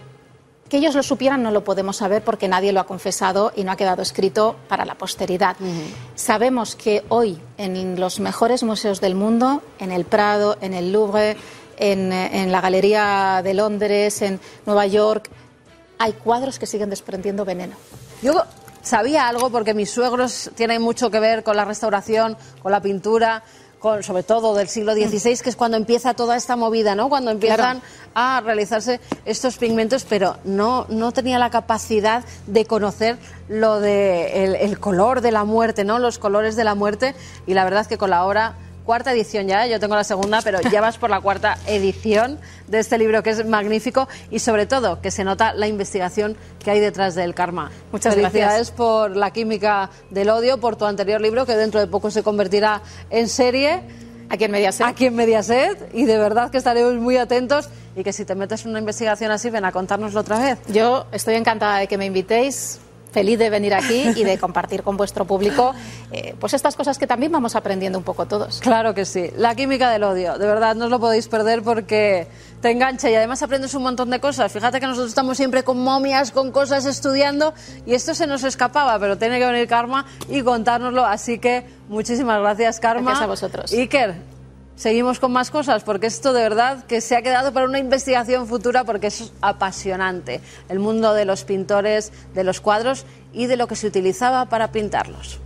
que 0.70 0.78
ellos 0.78 0.96
lo 0.96 1.04
supieran 1.04 1.44
no 1.44 1.52
lo 1.52 1.64
podemos 1.64 1.98
saber 1.98 2.24
porque 2.24 2.48
nadie 2.48 2.72
lo 2.72 2.80
ha 2.80 2.86
confesado 2.86 3.52
y 3.56 3.64
no 3.64 3.72
ha 3.72 3.76
quedado 3.76 4.02
escrito 4.02 4.56
para 4.68 4.86
la 4.86 4.96
posteridad. 4.96 5.58
Sabemos 6.16 6.76
que 6.76 7.04
hoy 7.10 7.40
en 7.58 8.00
los 8.00 8.20
mejores 8.20 8.64
museos 8.64 9.02
del 9.02 9.16
mundo, 9.16 9.62
en 9.80 9.92
el 9.92 10.06
Prado, 10.06 10.58
en 10.62 10.74
el 10.74 10.92
Louvre, 10.92 11.36
en, 11.78 12.14
en 12.14 12.52
la 12.52 12.62
Galería 12.62 13.42
de 13.44 13.54
Londres, 13.54 14.22
en 14.22 14.40
Nueva 14.66 14.86
York, 14.86 15.30
hay 15.98 16.14
cuadros 16.14 16.60
que 16.60 16.66
siguen 16.66 16.90
desprendiendo 16.90 17.46
veneno. 17.46 17.76
Yo 18.22 18.44
sabía 18.82 19.28
algo 19.28 19.50
porque 19.50 19.74
mis 19.74 19.90
suegros 19.90 20.52
tienen 20.56 20.82
mucho 20.82 21.10
que 21.10 21.20
ver 21.20 21.44
con 21.44 21.58
la 21.58 21.66
restauración, 21.66 22.38
con 22.62 22.72
la 22.72 22.82
pintura, 22.82 23.44
con, 23.80 24.04
sobre 24.04 24.24
todo 24.24 24.54
del 24.56 24.68
siglo 24.68 24.94
XVI, 24.94 25.38
que 25.40 25.50
es 25.50 25.56
cuando 25.56 25.78
empieza 25.78 26.14
toda 26.14 26.36
esta 26.36 26.56
movida, 26.56 26.96
¿no? 26.96 27.10
Cuando 27.10 27.32
empiezan 27.32 27.82
a 28.14 28.42
realizarse 28.42 29.00
estos 29.26 29.58
pigmentos, 29.58 30.06
pero 30.08 30.38
no, 30.44 30.86
no 30.90 31.12
tenía 31.12 31.40
la 31.40 31.50
capacidad 31.50 32.24
de 32.48 32.66
conocer 32.66 33.18
lo 33.48 33.80
de 33.80 34.44
el, 34.44 34.56
el 34.56 34.80
color 34.80 35.22
de 35.22 35.32
la 35.32 35.46
muerte, 35.46 35.84
¿no? 35.84 36.00
Los 36.00 36.20
colores 36.20 36.56
de 36.56 36.64
la 36.64 36.76
muerte, 36.76 37.16
y 37.48 37.54
la 37.54 37.64
verdad 37.64 37.82
es 37.82 37.88
que 37.88 37.98
con 37.98 38.10
la 38.10 38.26
obra 38.26 38.56
cuarta 38.90 39.12
edición 39.12 39.48
ya, 39.48 39.68
yo 39.68 39.80
tengo 39.80 39.94
la 39.94 40.04
segunda, 40.04 40.42
pero 40.42 40.62
ya 40.62 40.82
vas 40.82 40.98
por 40.98 41.12
la 41.12 41.22
cuarta 41.22 41.60
edición 41.68 42.40
de 42.68 42.80
este 42.80 42.98
libro 42.98 43.22
que 43.22 43.30
es 43.30 43.46
magnífico 43.46 44.08
y 44.32 44.40
sobre 44.40 44.66
todo 44.66 45.00
que 45.00 45.12
se 45.12 45.24
nota 45.24 45.54
la 45.54 45.68
investigación 45.68 46.36
que 46.58 46.72
hay 46.72 46.80
detrás 46.80 47.14
del 47.14 47.36
karma. 47.36 47.70
Muchas 47.92 48.16
Felicidades 48.16 48.48
gracias. 48.48 48.72
por 48.72 49.16
la 49.16 49.30
química 49.30 49.92
del 50.10 50.32
odio, 50.32 50.60
por 50.60 50.76
tu 50.76 50.86
anterior 50.86 51.22
libro 51.22 51.46
que 51.46 51.56
dentro 51.56 51.80
de 51.80 51.86
poco 51.86 52.10
se 52.10 52.24
convertirá 52.24 52.82
en 53.12 53.30
serie. 53.30 53.84
Aquí 54.28 54.46
en 54.46 54.52
Mediaset. 54.54 54.88
Aquí 54.88 55.06
en 55.06 55.16
Mediaset 55.16 55.92
y 55.94 56.06
de 56.06 56.18
verdad 56.18 56.50
que 56.50 56.58
estaremos 56.58 56.96
muy 56.96 57.18
atentos 57.18 57.70
y 57.96 58.04
que 58.04 58.12
si 58.12 58.26
te 58.26 58.34
metes 58.34 58.66
en 58.66 58.72
una 58.72 58.80
investigación 58.80 59.30
así 59.30 59.52
ven 59.52 59.66
a 59.66 59.72
contárnoslo 59.72 60.22
otra 60.22 60.40
vez. 60.40 60.58
Yo 60.68 61.06
estoy 61.12 61.36
encantada 61.36 61.78
de 61.78 61.86
que 61.86 62.00
me 62.00 62.08
invitéis. 62.08 62.80
Feliz 63.12 63.40
de 63.40 63.50
venir 63.50 63.74
aquí 63.74 64.10
y 64.16 64.24
de 64.24 64.38
compartir 64.38 64.84
con 64.84 64.98
vuestro 64.98 65.26
público 65.26 65.74
eh, 66.12 66.36
pues 66.40 66.54
estas 66.54 66.76
cosas 66.76 66.98
que 66.98 67.08
también 67.08 67.32
vamos 67.32 67.56
aprendiendo 67.56 67.98
un 67.98 68.04
poco 68.04 68.26
todos. 68.26 68.60
Claro 68.60 68.94
que 68.94 69.06
sí. 69.06 69.32
La 69.36 69.56
química 69.56 69.90
del 69.90 70.04
odio. 70.04 70.38
De 70.38 70.46
verdad, 70.46 70.76
no 70.76 70.86
os 70.86 70.92
lo 70.92 71.00
podéis 71.00 71.28
perder 71.28 71.64
porque 71.64 72.28
te 72.62 72.72
engancha 72.72 73.10
y 73.10 73.16
además 73.16 73.42
aprendes 73.42 73.74
un 73.74 73.84
montón 73.84 74.10
de 74.10 74.20
cosas. 74.20 74.52
Fíjate 74.52 74.80
que 74.80 74.88
nosotros 74.88 75.10
estamos 75.10 75.38
siempre 75.38 75.64
con 75.64 75.82
momias, 75.82 76.32
con 76.32 76.52
cosas 76.52 76.86
estudiando 76.86 77.54
y 77.86 77.94
esto 77.94 78.14
se 78.14 78.28
nos 78.28 78.44
escapaba, 78.44 79.00
pero 79.00 79.18
tiene 79.18 79.40
que 79.40 79.46
venir 79.46 79.68
Karma 79.68 80.06
y 80.28 80.42
contárnoslo. 80.42 81.06
Así 81.06 81.40
que 81.40 81.66
muchísimas 81.88 82.40
gracias, 82.40 82.80
Karma. 82.80 83.02
Gracias 83.02 83.24
a 83.24 83.28
vosotros. 83.28 83.74
Iker, 83.74 84.16
seguimos 84.80 85.20
con 85.20 85.34
más 85.34 85.52
cosas 85.52 85.84
porque 85.84 86.08
esto 86.08 86.32
de 86.32 86.42
verdad 86.42 86.86
que 86.86 87.02
se 87.02 87.18
ha 87.18 87.22
quedado 87.22 87.52
para 87.52 87.66
una 87.68 87.80
investigación 87.80 88.48
futura 88.48 88.86
porque 88.86 89.08
es 89.08 89.34
apasionante. 89.42 90.40
El 90.70 90.80
mundo 90.80 91.14
de 91.14 91.26
los 91.26 91.44
pintores, 91.44 92.14
de 92.34 92.46
los 92.46 92.62
cuadros 92.62 93.06
y 93.34 93.48
de 93.48 93.58
lo 93.58 93.68
que 93.68 93.76
se 93.76 93.88
utilizaba 93.88 94.46
para 94.46 94.72
pintarlos. 94.72 95.42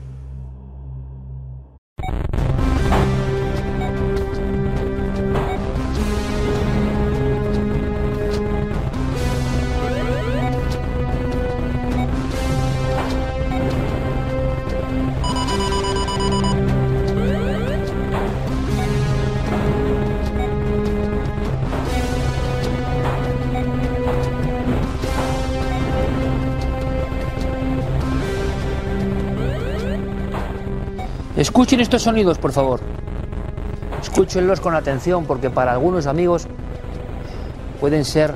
Escuchen 31.54 31.82
estos 31.82 32.02
sonidos, 32.02 32.40
por 32.40 32.52
favor. 32.52 32.80
Escúchenlos 34.02 34.60
con 34.60 34.74
atención 34.74 35.26
porque 35.26 35.52
para 35.52 35.74
algunos 35.74 36.08
amigos 36.08 36.48
pueden 37.80 38.06
ser 38.06 38.34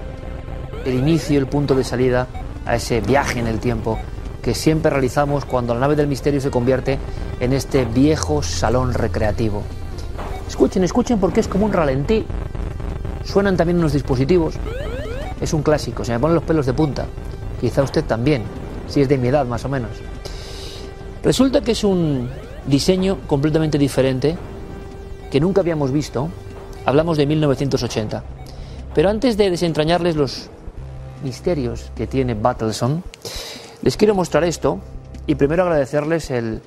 el 0.85 0.93
inicio, 0.93 1.39
el 1.39 1.47
punto 1.47 1.73
de 1.73 1.83
salida 1.83 2.27
a 2.63 2.75
ese 2.75 3.01
viaje 3.01 3.39
en 3.39 3.47
el 3.47 3.59
tiempo 3.59 3.97
que 4.43 4.53
siempre 4.53 4.91
realizamos 4.91 5.45
cuando 5.45 5.73
la 5.73 5.79
nave 5.79 5.95
del 5.95 6.05
misterio 6.05 6.39
se 6.39 6.51
convierte 6.51 6.99
en 7.39 7.53
este 7.53 7.85
viejo 7.85 8.43
salón 8.43 8.93
recreativo. 8.93 9.63
Escuchen, 10.47 10.83
escuchen 10.83 11.19
porque 11.19 11.39
es 11.39 11.47
como 11.47 11.65
un 11.65 11.73
ralentí. 11.73 12.23
Suenan 13.23 13.57
también 13.57 13.79
unos 13.79 13.93
dispositivos. 13.93 14.53
Es 15.41 15.53
un 15.53 15.63
clásico, 15.63 16.05
se 16.05 16.11
me 16.11 16.19
ponen 16.19 16.35
los 16.35 16.43
pelos 16.43 16.67
de 16.67 16.73
punta. 16.73 17.07
Quizá 17.59 17.81
usted 17.81 18.03
también, 18.03 18.43
si 18.87 19.01
es 19.01 19.09
de 19.09 19.17
mi 19.17 19.29
edad 19.29 19.47
más 19.47 19.65
o 19.65 19.69
menos. 19.69 19.89
Resulta 21.23 21.61
que 21.61 21.71
es 21.71 21.83
un 21.83 22.29
diseño 22.67 23.17
completamente 23.27 23.77
diferente 23.77 24.37
que 25.31 25.39
nunca 25.39 25.61
habíamos 25.61 25.91
visto. 25.91 26.29
Hablamos 26.85 27.17
de 27.17 27.25
1980. 27.25 28.23
Pero 28.93 29.09
antes 29.09 29.37
de 29.37 29.49
desentrañarles 29.49 30.15
los 30.15 30.49
misterios 31.23 31.91
que 31.95 32.07
tiene 32.07 32.33
Battleson, 32.33 33.03
les 33.81 33.97
quiero 33.97 34.15
mostrar 34.15 34.43
esto 34.43 34.79
y 35.25 35.35
primero 35.35 35.63
agradecerles 35.63 36.31
el 36.31 36.61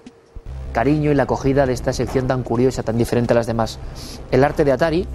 cariño 0.73 1.11
y 1.11 1.15
la 1.15 1.25
acogida 1.25 1.67
de 1.67 1.73
esta 1.73 1.93
sección 1.93 2.27
tan 2.27 2.43
curiosa, 2.43 2.83
tan 2.83 2.99
diferente 2.99 3.33
a 3.33 3.37
las 3.37 3.47
demás. 3.47 3.79
El 4.31 4.45
arte 4.45 4.65
de 4.65 4.73
Atari, 4.73 5.07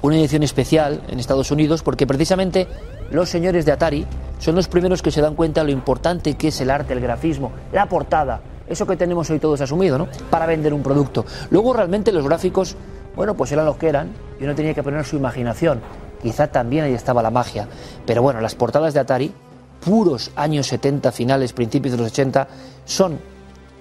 una 0.00 0.16
edición 0.16 0.42
especial 0.42 1.02
en 1.08 1.20
Estados 1.20 1.50
Unidos 1.50 1.82
porque 1.82 2.06
precisamente 2.06 2.66
los 3.10 3.28
señores 3.28 3.66
de 3.66 3.72
Atari 3.72 4.06
son 4.38 4.54
los 4.54 4.68
primeros 4.68 5.02
que 5.02 5.10
se 5.10 5.20
dan 5.20 5.34
cuenta 5.34 5.60
de 5.60 5.66
lo 5.66 5.72
importante 5.72 6.34
que 6.34 6.48
es 6.48 6.60
el 6.60 6.70
arte, 6.70 6.94
el 6.94 7.00
grafismo, 7.00 7.52
la 7.72 7.86
portada, 7.88 8.40
eso 8.72 8.86
que 8.86 8.96
tenemos 8.96 9.28
hoy 9.30 9.38
todos 9.38 9.60
asumido, 9.60 9.98
¿no? 9.98 10.08
Para 10.30 10.46
vender 10.46 10.74
un 10.74 10.82
producto. 10.82 11.24
Luego 11.50 11.72
realmente 11.72 12.12
los 12.12 12.26
gráficos, 12.26 12.76
bueno, 13.14 13.34
pues 13.34 13.52
eran 13.52 13.66
los 13.66 13.76
que 13.76 13.88
eran 13.88 14.12
y 14.40 14.44
uno 14.44 14.54
tenía 14.54 14.74
que 14.74 14.82
poner 14.82 15.04
su 15.04 15.16
imaginación. 15.16 15.80
Quizá 16.22 16.48
también 16.48 16.84
ahí 16.84 16.94
estaba 16.94 17.22
la 17.22 17.30
magia. 17.30 17.68
Pero 18.06 18.22
bueno, 18.22 18.40
las 18.40 18.54
portadas 18.54 18.94
de 18.94 19.00
Atari, 19.00 19.32
puros 19.84 20.30
años 20.36 20.66
70, 20.68 21.12
finales, 21.12 21.52
principios 21.52 21.92
de 21.92 21.98
los 21.98 22.12
80, 22.12 22.48
son 22.84 23.18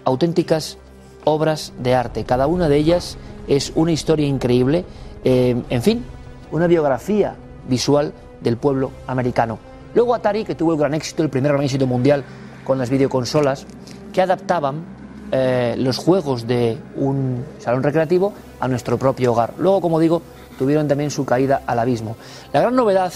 auténticas 0.05 0.77
obras 1.23 1.73
de 1.79 1.95
arte. 1.95 2.23
Cada 2.23 2.47
una 2.47 2.67
de 2.67 2.77
ellas 2.77 3.17
es 3.47 3.71
una 3.75 3.91
historia 3.91 4.27
increíble, 4.27 4.85
eh, 5.23 5.61
en 5.69 5.81
fin, 5.81 6.05
una 6.51 6.67
biografía 6.67 7.35
visual 7.67 8.13
del 8.41 8.57
pueblo 8.57 8.91
americano. 9.07 9.59
Luego 9.93 10.15
Atari, 10.15 10.45
que 10.45 10.55
tuvo 10.55 10.73
el 10.73 10.79
gran 10.79 10.93
éxito, 10.93 11.21
el 11.21 11.29
primer 11.29 11.51
gran 11.51 11.63
éxito 11.63 11.85
mundial 11.85 12.23
con 12.63 12.77
las 12.77 12.89
videoconsolas, 12.89 13.65
que 14.11 14.21
adaptaban 14.21 14.83
eh, 15.31 15.75
los 15.77 15.97
juegos 15.97 16.45
de 16.45 16.77
un 16.95 17.45
salón 17.59 17.83
recreativo 17.83 18.33
a 18.59 18.67
nuestro 18.67 18.97
propio 18.97 19.31
hogar. 19.31 19.53
Luego, 19.57 19.81
como 19.81 19.99
digo, 19.99 20.21
tuvieron 20.59 20.87
también 20.87 21.09
su 21.09 21.25
caída 21.25 21.63
al 21.65 21.79
abismo. 21.79 22.17
La 22.51 22.61
gran 22.61 22.75
novedad, 22.75 23.13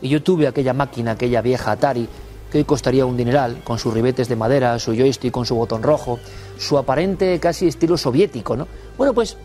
y 0.00 0.08
yo 0.08 0.22
tuve 0.22 0.46
aquella 0.46 0.72
máquina, 0.72 1.12
aquella 1.12 1.42
vieja 1.42 1.72
Atari, 1.72 2.08
que 2.50 2.58
hoy 2.58 2.64
costaría 2.64 3.06
un 3.06 3.16
dineral, 3.16 3.60
con 3.62 3.78
sus 3.78 3.94
ribetes 3.94 4.28
de 4.28 4.36
madera, 4.36 4.78
su 4.78 4.94
joystick 4.94 5.32
con 5.32 5.46
su 5.46 5.54
botón 5.54 5.82
rojo, 5.82 6.18
su 6.58 6.78
aparente 6.78 7.38
casi 7.38 7.68
estilo 7.68 7.96
soviético, 7.96 8.56
¿no? 8.56 8.66
Bueno, 8.96 9.14
pues 9.14 9.36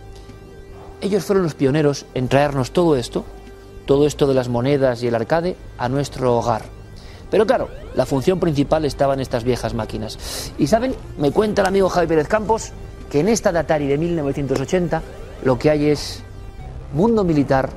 ellos 1.01 1.23
fueron 1.23 1.43
los 1.43 1.53
pioneros 1.53 2.05
en 2.13 2.27
traernos 2.27 2.71
todo 2.71 2.95
esto, 2.95 3.25
todo 3.85 4.07
esto 4.07 4.25
de 4.25 4.33
las 4.33 4.49
monedas 4.49 5.03
y 5.03 5.07
el 5.07 5.15
arcade, 5.15 5.55
a 5.77 5.87
nuestro 5.89 6.37
hogar. 6.37 6.63
Pero 7.31 7.45
claro, 7.45 7.69
la 7.95 8.05
función 8.05 8.39
principal 8.39 8.85
estaba 8.85 9.13
en 9.13 9.19
estas 9.19 9.43
viejas 9.43 9.73
máquinas. 9.73 10.51
Y 10.57 10.67
saben, 10.67 10.95
me 11.17 11.31
cuenta 11.31 11.61
el 11.61 11.67
amigo 11.67 11.89
Javi 11.89 12.07
Pérez 12.07 12.27
Campos 12.27 12.71
que 13.09 13.19
en 13.19 13.29
esta 13.29 13.51
de 13.51 13.59
Atari 13.59 13.87
de 13.87 13.97
1980 13.97 15.01
lo 15.43 15.59
que 15.59 15.69
hay 15.69 15.87
es 15.87 16.23
mundo 16.93 17.23
militar, 17.23 17.69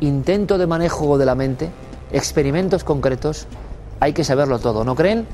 intento 0.00 0.58
de 0.58 0.66
manejo 0.66 1.18
de 1.18 1.26
la 1.26 1.34
mente, 1.34 1.70
experimentos 2.12 2.84
concretos, 2.84 3.46
hay 4.00 4.12
que 4.12 4.24
saberlo 4.24 4.58
todo, 4.58 4.84
¿no 4.84 4.94
creen? 4.94 5.26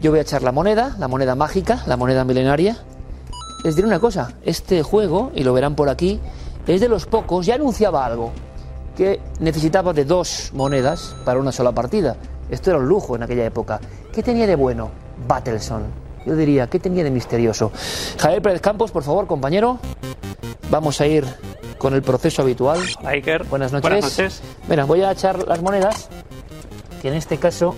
Yo 0.00 0.10
voy 0.10 0.18
a 0.18 0.22
echar 0.22 0.42
la 0.42 0.52
moneda, 0.52 0.94
la 0.98 1.08
moneda 1.08 1.34
mágica, 1.34 1.82
la 1.86 1.96
moneda 1.96 2.24
milenaria. 2.24 2.78
Les 3.64 3.74
diré 3.74 3.88
una 3.88 4.00
cosa, 4.00 4.34
este 4.44 4.82
juego, 4.82 5.32
y 5.34 5.42
lo 5.44 5.54
verán 5.54 5.74
por 5.74 5.88
aquí, 5.88 6.20
es 6.66 6.80
de 6.80 6.88
los 6.88 7.06
pocos, 7.06 7.46
ya 7.46 7.54
anunciaba 7.54 8.04
algo, 8.04 8.32
que 8.96 9.20
necesitaba 9.40 9.92
de 9.92 10.04
dos 10.04 10.50
monedas 10.54 11.16
para 11.24 11.40
una 11.40 11.52
sola 11.52 11.72
partida. 11.72 12.16
Esto 12.50 12.70
era 12.70 12.78
un 12.78 12.86
lujo 12.86 13.16
en 13.16 13.22
aquella 13.22 13.44
época. 13.44 13.80
¿Qué 14.12 14.22
tenía 14.22 14.46
de 14.46 14.54
bueno 14.56 14.90
Battleson? 15.26 15.82
Yo 16.26 16.36
diría, 16.36 16.66
¿qué 16.68 16.78
tenía 16.78 17.04
de 17.04 17.10
misterioso? 17.10 17.70
Javier 18.18 18.40
Pérez 18.42 18.60
Campos, 18.60 18.90
por 18.90 19.02
favor, 19.02 19.26
compañero. 19.26 19.78
Vamos 20.70 21.00
a 21.00 21.06
ir 21.06 21.24
con 21.78 21.92
el 21.94 22.02
proceso 22.02 22.42
habitual. 22.42 22.78
Hola, 23.00 23.10
Iker. 23.10 23.44
Buenas 23.44 23.72
noches. 23.72 23.82
Buenas 23.90 24.04
noches. 24.04 24.42
Mira, 24.68 24.84
voy 24.84 25.02
a 25.02 25.12
echar 25.12 25.46
las 25.46 25.60
monedas, 25.60 26.08
que 27.02 27.08
en 27.08 27.14
este 27.14 27.36
caso 27.36 27.74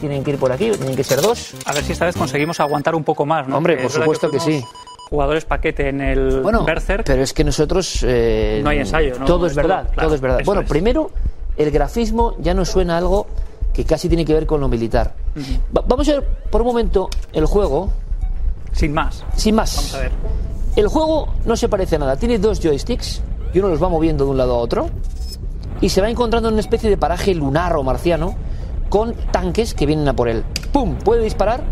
tienen 0.00 0.22
que 0.22 0.32
ir 0.32 0.38
por 0.38 0.52
aquí, 0.52 0.70
tienen 0.72 0.94
que 0.94 1.02
ser 1.04 1.20
dos. 1.20 1.54
A 1.64 1.72
ver 1.72 1.82
si 1.82 1.92
esta 1.92 2.04
vez 2.04 2.16
conseguimos 2.16 2.60
aguantar 2.60 2.94
un 2.94 3.02
poco 3.02 3.26
más, 3.26 3.48
¿no? 3.48 3.56
Hombre, 3.56 3.76
por 3.78 3.90
supuesto 3.90 4.30
que 4.30 4.38
sí. 4.38 4.62
jugadores 5.10 5.44
paquete 5.44 5.88
en 5.88 6.00
el 6.00 6.40
Bueno, 6.42 6.64
Berserk. 6.64 7.04
pero 7.06 7.22
es 7.22 7.32
que 7.32 7.42
nosotros... 7.42 8.04
eh, 8.06 8.60
No 8.62 8.70
hay 8.70 8.78
ensayo, 8.80 9.18
¿no? 9.18 9.24
Todo 9.24 9.46
es 9.46 9.54
verdad, 9.56 9.84
todo, 9.84 9.92
claro, 9.94 10.06
todo 10.08 10.14
es 10.14 10.20
verdad. 10.20 10.40
Bueno, 10.44 10.60
es. 10.62 10.68
primero, 10.68 11.10
el 11.56 11.70
grafismo 11.70 12.34
ya 12.40 12.54
nos 12.54 12.68
suena 12.70 12.96
algo 12.98 13.26
que 13.72 13.84
casi 13.84 14.08
tiene 14.08 14.24
que 14.24 14.32
ver 14.34 14.46
con 14.46 14.60
lo 14.60 14.68
militar. 14.68 15.14
Va- 15.76 15.84
vamos 15.86 16.08
a 16.08 16.12
ver 16.12 16.24
por 16.50 16.62
un 16.62 16.66
momento 16.68 17.08
el 17.32 17.46
juego, 17.46 17.90
Sin 18.72 18.92
más. 18.92 19.24
sin 19.36 19.54
más. 19.54 19.74
Vamos 19.76 19.94
a 19.94 19.98
ver. 20.00 20.12
El 20.76 20.88
juego 20.88 21.28
no 21.44 21.56
se 21.56 21.68
parece 21.68 21.96
a 21.96 21.98
nada. 21.98 22.16
Tiene 22.16 22.38
dos 22.38 22.60
joysticks 22.60 23.22
y 23.54 23.58
uno 23.58 23.68
los 23.68 23.82
va 23.82 23.88
moviendo 23.88 24.24
de 24.24 24.30
un 24.30 24.36
lado 24.38 24.54
a 24.54 24.58
otro 24.58 24.88
y 25.80 25.88
se 25.90 26.00
va 26.00 26.08
encontrando 26.10 26.48
en 26.48 26.54
una 26.54 26.60
especie 26.60 26.88
de 26.90 26.96
paraje 26.96 27.34
lunar 27.34 27.74
o 27.76 27.82
marciano 27.82 28.34
con 28.88 29.14
tanques 29.30 29.74
que 29.74 29.84
vienen 29.86 30.06
a 30.08 30.14
por 30.14 30.28
él. 30.28 30.44
¡Pum! 30.72 30.96
Puede 30.96 31.22
disparar. 31.22 31.62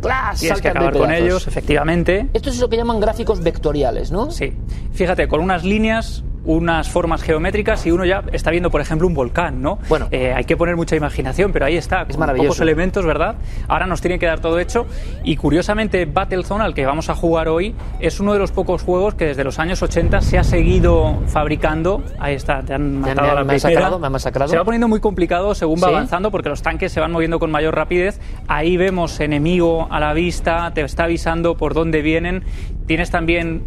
¡Plas! 0.00 0.40
Tienes 0.40 0.60
que 0.60 0.68
acabar 0.68 0.92
con 0.96 1.10
ellos, 1.12 1.46
efectivamente. 1.48 2.28
Esto 2.34 2.50
es 2.50 2.58
lo 2.60 2.68
que 2.68 2.76
llaman 2.76 3.00
gráficos 3.00 3.40
vectoriales, 3.42 4.10
¿no? 4.12 4.30
Sí. 4.30 4.52
Fíjate, 4.92 5.26
con 5.28 5.40
unas 5.40 5.64
líneas, 5.64 6.22
unas 6.44 6.88
formas 6.90 7.22
geométricas 7.22 7.86
y 7.86 7.90
uno 7.90 8.04
ya 8.04 8.22
está 8.32 8.50
viendo, 8.50 8.70
por 8.70 8.80
ejemplo, 8.80 9.06
un 9.06 9.14
volcán, 9.14 9.62
¿no? 9.62 9.78
Bueno. 9.88 10.08
Eh, 10.10 10.32
hay 10.34 10.44
que 10.44 10.56
poner 10.56 10.76
mucha 10.76 10.94
imaginación, 10.96 11.52
pero 11.52 11.64
ahí 11.64 11.76
está. 11.76 12.04
con 12.04 12.18
maravilloso. 12.18 12.48
Pocos 12.48 12.60
elementos, 12.60 13.04
¿verdad? 13.06 13.36
Ahora 13.68 13.86
nos 13.86 14.00
tiene 14.00 14.18
que 14.18 14.26
dar 14.26 14.40
todo 14.40 14.58
hecho. 14.58 14.86
Y 15.22 15.36
curiosamente, 15.36 16.04
Battlezone, 16.04 16.64
al 16.64 16.74
que 16.74 16.84
vamos 16.86 17.08
a 17.08 17.14
jugar 17.14 17.48
hoy, 17.48 17.74
es 18.00 18.20
uno 18.20 18.32
de 18.32 18.38
los 18.38 18.52
pocos 18.52 18.82
juegos 18.82 19.14
que 19.14 19.26
desde 19.26 19.42
los 19.44 19.58
años 19.58 19.82
80 19.82 20.20
se 20.20 20.38
ha 20.38 20.44
seguido 20.44 21.20
fabricando. 21.26 22.02
Ahí 22.18 22.34
está, 22.34 22.62
te 22.62 22.74
han 22.74 23.00
matado 23.00 23.22
me- 23.22 23.30
a 23.30 23.34
la 23.34 23.40
me 23.44 23.46
primera. 23.48 23.68
masacrado, 23.70 23.98
me 23.98 24.10
masacrado. 24.10 24.50
Se 24.50 24.56
va 24.58 24.64
poniendo 24.64 24.88
muy 24.88 25.00
complicado 25.00 25.54
según 25.54 25.76
va 25.82 25.88
¿Sí? 25.88 25.94
avanzando 25.94 26.30
porque 26.30 26.48
los 26.48 26.62
tanques 26.62 26.92
se 26.92 27.00
van 27.00 27.12
moviendo 27.12 27.38
con 27.38 27.50
mayor 27.50 27.74
rapidez. 27.74 28.20
Ahí 28.48 28.76
vemos 28.76 29.18
enemigo 29.20 29.88
a 29.90 29.98
la 30.00 30.12
vista, 30.12 30.70
te 30.74 30.82
está 30.82 31.04
avisando 31.04 31.56
por 31.56 31.72
dónde 31.74 32.02
vienen. 32.02 32.44
Tienes 32.86 33.10
también 33.10 33.62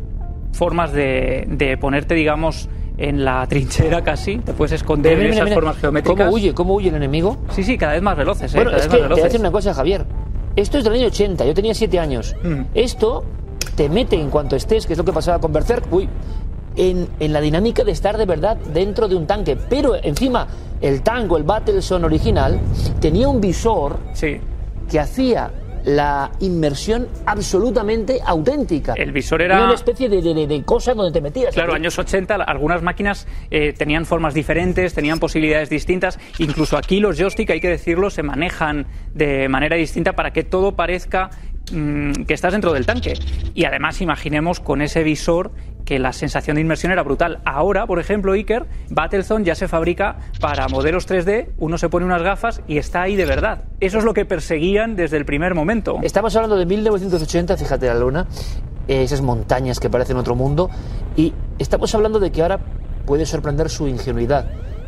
formas 0.58 0.91
de, 0.91 1.45
de 1.47 1.78
ponerte, 1.78 2.16
digamos, 2.16 2.68
en 2.97 3.24
la 3.24 3.45
trinchera 3.47 4.03
casi. 4.03 4.38
Te 4.39 4.53
puedes 4.53 4.72
esconder 4.74 5.16
Mira, 5.18 5.28
en 5.28 5.34
esas 5.34 5.43
mira. 5.45 5.55
formas 5.55 5.78
geométricas. 5.78 6.26
¿Cómo 6.26 6.36
huye? 6.36 6.53
¿Cómo 6.53 6.74
huye 6.76 6.89
el 6.89 6.95
enemigo? 6.95 7.38
Sí, 7.51 7.64
sí, 7.64 7.78
cada 7.78 7.93
vez 7.93 8.01
más 8.01 8.18
veloces. 8.18 8.53
¿eh? 8.53 8.58
Bueno, 8.58 8.72
cada 8.72 8.84
es 8.84 8.89
vez 8.89 8.95
que 8.97 9.01
más 9.01 9.08
te 9.10 9.14
voy 9.14 9.22
a 9.22 9.24
decir 9.26 9.39
una 9.39 9.51
cosa, 9.51 9.74
Javier. 9.74 10.05
Esto 10.55 10.80
es 10.80 10.84
del 10.84 10.93
año 10.93 11.05
80, 11.08 11.45
yo 11.45 11.53
tenía 11.53 11.74
7 11.76 11.99
años. 11.99 12.36
Mm. 12.43 12.62
Esto 12.74 13.24
te 13.76 13.88
mete 13.89 14.20
en 14.20 14.30
cuanto 14.32 14.55
estés, 14.55 14.88
que 14.88 14.93
es 14.93 14.97
lo 14.97 15.05
que 15.05 15.14
pasaba 15.14 15.39
con 15.39 15.53
Berserk, 15.53 15.86
uy, 15.93 16.10
en, 16.76 17.08
en 17.20 17.34
la 17.34 17.41
dinámica 17.41 17.84
de 17.84 17.91
estar 17.91 18.18
de 18.18 18.26
verdad 18.26 18.58
dentro 18.74 19.08
de 19.08 19.16
un 19.16 19.28
tanque. 19.28 19.55
Pero 19.70 19.93
encima, 20.01 20.47
el 20.82 21.03
tango, 21.03 21.38
el 21.38 21.43
Battlezone 21.43 22.05
original, 22.05 22.60
tenía 22.99 23.28
un 23.30 23.39
visor 23.39 23.97
Sí. 24.14 24.39
que 24.89 24.99
hacía 24.99 25.51
la 25.88 26.31
inmersión 26.41 27.07
absolutamente 27.25 28.19
auténtica. 28.25 28.93
El 28.97 29.13
visor 29.13 29.41
era- 29.41 29.63
una 29.63 29.73
especie 29.73 30.09
de, 30.09 30.21
de- 30.21 30.45
de- 30.45 30.63
cosa 30.63 30.93
donde 30.93 31.13
te 31.13 31.21
metías. 31.21 31.53
Claro, 31.53 31.73
años 31.73 31.97
80, 31.97 32.35
algunas 32.35 32.81
máquinas 32.81 33.25
eh, 33.51 33.73
tenían 33.73 34.05
formas 34.05 34.33
diferentes, 34.33 34.93
tenían 34.93 35.17
posibilidades 35.19 35.69
distintas. 35.69 36.19
Incluso 36.39 36.77
aquí 36.77 36.99
los 36.99 37.17
joystick, 37.17 37.49
hay 37.51 37.61
que 37.61 37.69
decirlo, 37.69 38.09
se 38.09 38.21
manejan 38.21 38.85
de 39.13 39.47
manera 39.47 39.77
distinta 39.77 40.13
para 40.13 40.31
que 40.33 40.43
todo 40.43 40.75
parezca 40.75 41.29
mm, 41.72 42.24
que 42.24 42.34
estás 42.34 42.53
dentro 42.53 42.74
del 42.74 42.86
tanque. 42.86 43.13
Y 43.53 43.65
además, 43.65 44.01
imaginemos 44.01 44.59
con 44.59 44.82
ese 44.82 45.03
visor 45.03 45.51
que 45.88 45.99
la 45.99 46.11
sensación 46.11 46.55
de 46.55 46.61
inmersión 46.61 46.91
era 46.91 47.01
brutal. 47.01 47.39
Ahora, 47.45 47.88
por 47.88 47.99
ejemplo, 47.99 48.34
Iker, 48.34 48.65
Battlezone 48.89 49.45
ya 49.45 49.55
se 49.55 49.70
fabrica 49.70 50.18
para 50.41 50.68
modelos 50.68 51.07
3D, 51.07 51.51
uno 51.59 51.78
se 51.78 51.88
pone 51.88 52.05
unas 52.05 52.22
gafas 52.22 52.61
y 52.68 52.78
está 52.78 53.03
ahí 53.03 53.15
de 53.15 53.26
verdad. 53.26 53.63
Eso 53.80 53.97
es 53.97 54.03
lo 54.03 54.13
que 54.13 54.26
perseguían 54.26 54.97
desde 54.97 55.15
el 55.15 55.24
primer 55.24 55.55
momento. 55.55 55.99
Estamos 56.03 56.36
hablando 56.36 56.57
de 56.57 56.65
1980, 56.65 57.55
fíjate 57.55 57.88
la 57.88 57.95
luna, 57.95 58.28
eh, 58.89 59.03
esas 59.03 59.22
montañas 59.22 59.80
que 59.80 59.89
parecen 59.89 60.18
otro 60.18 60.36
mundo, 60.36 60.70
y 61.15 61.34
estamos 61.57 61.95
hablando 61.95 62.20
de 62.20 62.32
que 62.32 62.41
ahora 62.41 62.59
puede 63.05 63.26
sorprender 63.26 63.70
su 63.70 63.88
ingenuidad. 63.88 64.45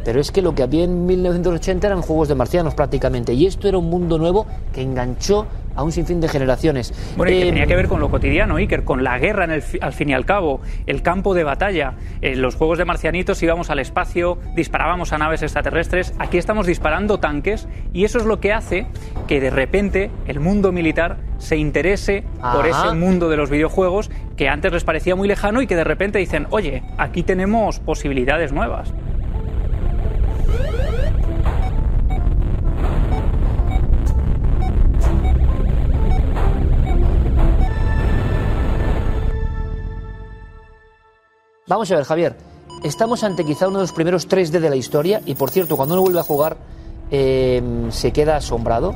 Pero 0.10 0.22
es 0.22 0.32
que 0.32 0.42
lo 0.42 0.56
que 0.56 0.64
había 0.64 0.86
en 0.86 1.06
1980 1.06 1.86
eran 1.86 2.02
juegos 2.02 2.28
de 2.30 2.34
marcianos 2.34 2.74
prácticamente, 2.74 3.32
y 3.34 3.46
esto 3.46 3.68
era 3.68 3.78
un 3.78 3.92
mundo 3.92 4.18
nuevo 4.18 4.48
que 4.74 4.82
enganchó 4.82 5.46
a 5.76 5.84
un 5.84 5.92
sinfín 5.92 6.20
de 6.20 6.28
generaciones. 6.28 6.92
Bueno, 7.16 7.32
y 7.32 7.36
que 7.36 7.42
Eh, 7.44 7.46
tenía 7.52 7.68
que 7.68 7.76
ver 7.76 7.88
con 7.88 8.00
lo 8.00 8.10
cotidiano, 8.10 8.56
Iker, 8.56 8.84
con 8.84 9.04
la 9.04 9.20
guerra 9.20 9.44
en 9.44 9.52
el 9.52 9.62
fi- 9.62 9.78
al 9.80 9.94
fin 9.94 10.10
y 10.10 10.14
al 10.16 10.26
cabo, 10.26 10.62
el 10.88 11.04
campo 11.04 11.36
de 11.36 11.44
batalla. 11.44 11.94
En 12.22 12.42
los 12.42 12.56
juegos 12.56 12.80
de 12.80 12.86
marcianitos 12.86 13.44
íbamos 13.44 13.70
al 13.70 13.78
espacio, 13.78 14.40
disparábamos 14.56 15.14
a 15.14 15.20
naves 15.20 15.44
extraterrestres, 15.44 16.12
aquí 16.18 16.40
estamos 16.40 16.66
disparando 16.66 17.20
tanques 17.20 17.68
y 17.94 18.04
eso 18.04 18.18
es 18.18 18.26
lo 18.26 18.40
que 18.40 18.52
hace 18.52 18.88
que 19.28 19.40
de 19.40 19.52
repente 19.52 20.10
el 20.26 20.40
mundo 20.40 20.72
militar 20.72 21.18
se 21.38 21.56
interese 21.56 22.24
por 22.42 22.66
ese 22.66 22.96
mundo 22.96 23.30
de 23.30 23.38
los 23.38 23.52
videojuegos 23.52 24.10
que 24.36 24.50
antes 24.50 24.74
les 24.74 24.84
parecía 24.84 25.16
muy 25.16 25.28
lejano 25.28 25.62
y 25.62 25.68
que 25.68 25.76
de 25.76 25.84
repente 25.84 26.18
dicen, 26.18 26.48
oye, 26.50 26.82
aquí 26.98 27.22
tenemos 27.22 27.80
posibilidades 27.80 28.52
nuevas. 28.52 28.92
Vamos 41.70 41.92
a 41.92 41.96
ver, 41.96 42.04
Javier. 42.04 42.36
Estamos 42.84 43.24
ante 43.24 43.46
quizá 43.46 43.68
uno 43.68 43.78
de 43.78 43.84
los 43.84 43.94
primeros 43.94 44.28
3D 44.28 44.60
de 44.60 44.70
la 44.72 44.76
historia, 44.76 45.22
y 45.26 45.36
por 45.36 45.52
cierto, 45.52 45.78
cuando 45.78 45.94
uno 45.94 46.02
vuelve 46.02 46.20
a 46.20 46.24
jugar, 46.24 46.58
eh, 47.12 47.62
se 47.90 48.12
queda 48.12 48.38
asombrado. 48.38 48.96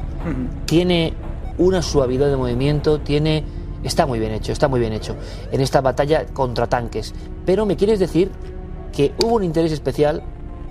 Tiene 0.65 1.13
una 1.59 1.83
suavidad 1.83 2.29
de 2.29 2.35
movimiento, 2.35 2.99
tiene. 2.99 3.43
Está 3.83 4.07
muy 4.07 4.17
bien 4.17 4.31
hecho, 4.31 4.51
está 4.51 4.67
muy 4.67 4.79
bien 4.79 4.93
hecho. 4.93 5.15
En 5.51 5.61
esta 5.61 5.81
batalla 5.81 6.25
contra 6.25 6.67
tanques. 6.67 7.13
Pero 7.45 7.67
me 7.67 7.75
quieres 7.75 7.99
decir 7.99 8.31
que 8.91 9.13
hubo 9.23 9.35
un 9.35 9.43
interés 9.43 9.71
especial 9.71 10.23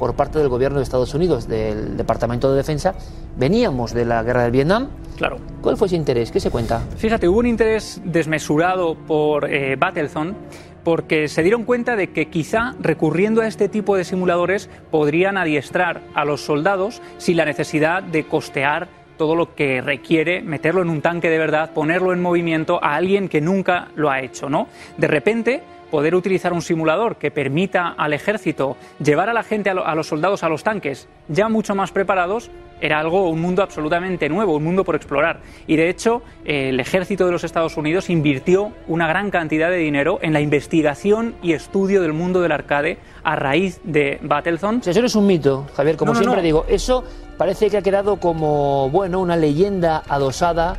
por 0.02 0.16
parte 0.16 0.40
del 0.40 0.48
gobierno 0.48 0.78
de 0.78 0.82
Estados 0.82 1.14
Unidos, 1.14 1.46
del 1.46 1.96
Departamento 1.96 2.50
de 2.50 2.56
Defensa. 2.56 2.92
Veníamos 3.36 3.94
de 3.94 4.04
la 4.04 4.24
guerra 4.24 4.42
del 4.42 4.50
Vietnam. 4.50 4.88
Claro. 5.16 5.36
¿Cuál 5.60 5.76
fue 5.76 5.86
ese 5.86 5.94
interés? 5.94 6.32
¿Qué 6.32 6.40
se 6.40 6.50
cuenta? 6.50 6.80
Fíjate, 6.96 7.28
hubo 7.28 7.38
un 7.38 7.46
interés 7.46 8.00
desmesurado 8.04 8.96
por 8.96 9.48
eh, 9.48 9.76
Battlezone 9.76 10.34
porque 10.82 11.28
se 11.28 11.44
dieron 11.44 11.62
cuenta 11.62 11.94
de 11.94 12.10
que 12.10 12.26
quizá 12.26 12.74
recurriendo 12.80 13.42
a 13.42 13.46
este 13.46 13.68
tipo 13.68 13.96
de 13.96 14.02
simuladores 14.02 14.68
podrían 14.90 15.36
adiestrar 15.36 16.02
a 16.14 16.24
los 16.24 16.40
soldados 16.40 17.00
sin 17.18 17.36
la 17.36 17.44
necesidad 17.44 18.02
de 18.02 18.24
costear 18.26 18.88
todo 19.16 19.36
lo 19.36 19.54
que 19.54 19.80
requiere 19.82 20.42
meterlo 20.42 20.82
en 20.82 20.88
un 20.88 21.00
tanque 21.00 21.30
de 21.30 21.38
verdad, 21.38 21.70
ponerlo 21.72 22.12
en 22.12 22.20
movimiento 22.20 22.82
a 22.82 22.96
alguien 22.96 23.28
que 23.28 23.40
nunca 23.40 23.86
lo 23.94 24.10
ha 24.10 24.20
hecho, 24.20 24.50
¿no? 24.50 24.66
De 24.96 25.06
repente 25.06 25.62
poder 25.92 26.14
utilizar 26.16 26.52
un 26.54 26.62
simulador 26.62 27.16
que 27.16 27.30
permita 27.30 27.90
al 27.96 28.14
ejército 28.14 28.76
llevar 28.98 29.28
a 29.28 29.32
la 29.34 29.42
gente, 29.44 29.68
a, 29.70 29.74
lo- 29.74 29.86
a 29.86 29.94
los 29.94 30.08
soldados 30.08 30.42
a 30.42 30.48
los 30.48 30.64
tanques 30.64 31.06
ya 31.28 31.48
mucho 31.48 31.74
más 31.74 31.92
preparados, 31.92 32.50
era 32.80 32.98
algo, 32.98 33.28
un 33.28 33.40
mundo 33.40 33.62
absolutamente 33.62 34.28
nuevo, 34.28 34.56
un 34.56 34.64
mundo 34.64 34.82
por 34.84 34.96
explorar. 34.96 35.38
Y 35.68 35.76
de 35.76 35.88
hecho, 35.88 36.22
eh, 36.44 36.70
el 36.70 36.80
ejército 36.80 37.26
de 37.26 37.30
los 37.32 37.44
Estados 37.44 37.76
Unidos 37.76 38.10
invirtió 38.10 38.72
una 38.88 39.06
gran 39.06 39.30
cantidad 39.30 39.70
de 39.70 39.76
dinero 39.76 40.18
en 40.22 40.32
la 40.32 40.40
investigación 40.40 41.34
y 41.42 41.52
estudio 41.52 42.02
del 42.02 42.12
mundo 42.12 42.40
del 42.40 42.50
arcade 42.50 42.98
a 43.22 43.36
raíz 43.36 43.80
de 43.84 44.18
Battlezone. 44.22 44.78
O 44.78 44.82
sea, 44.82 44.90
eso 44.90 45.00
no 45.00 45.06
es 45.06 45.14
un 45.14 45.26
mito, 45.28 45.66
Javier, 45.76 45.96
como 45.96 46.12
No, 46.12 46.18
no, 46.18 46.24
siempre 46.24 46.40
no. 46.40 46.44
digo. 46.44 46.64
Eso 46.68 47.04
parece 47.38 47.70
que 47.70 47.76
ha 47.76 47.82
quedado 47.82 48.16
como, 48.16 48.88
bueno, 48.90 49.20
una 49.20 49.36
leyenda 49.36 50.02
adosada 50.08 50.76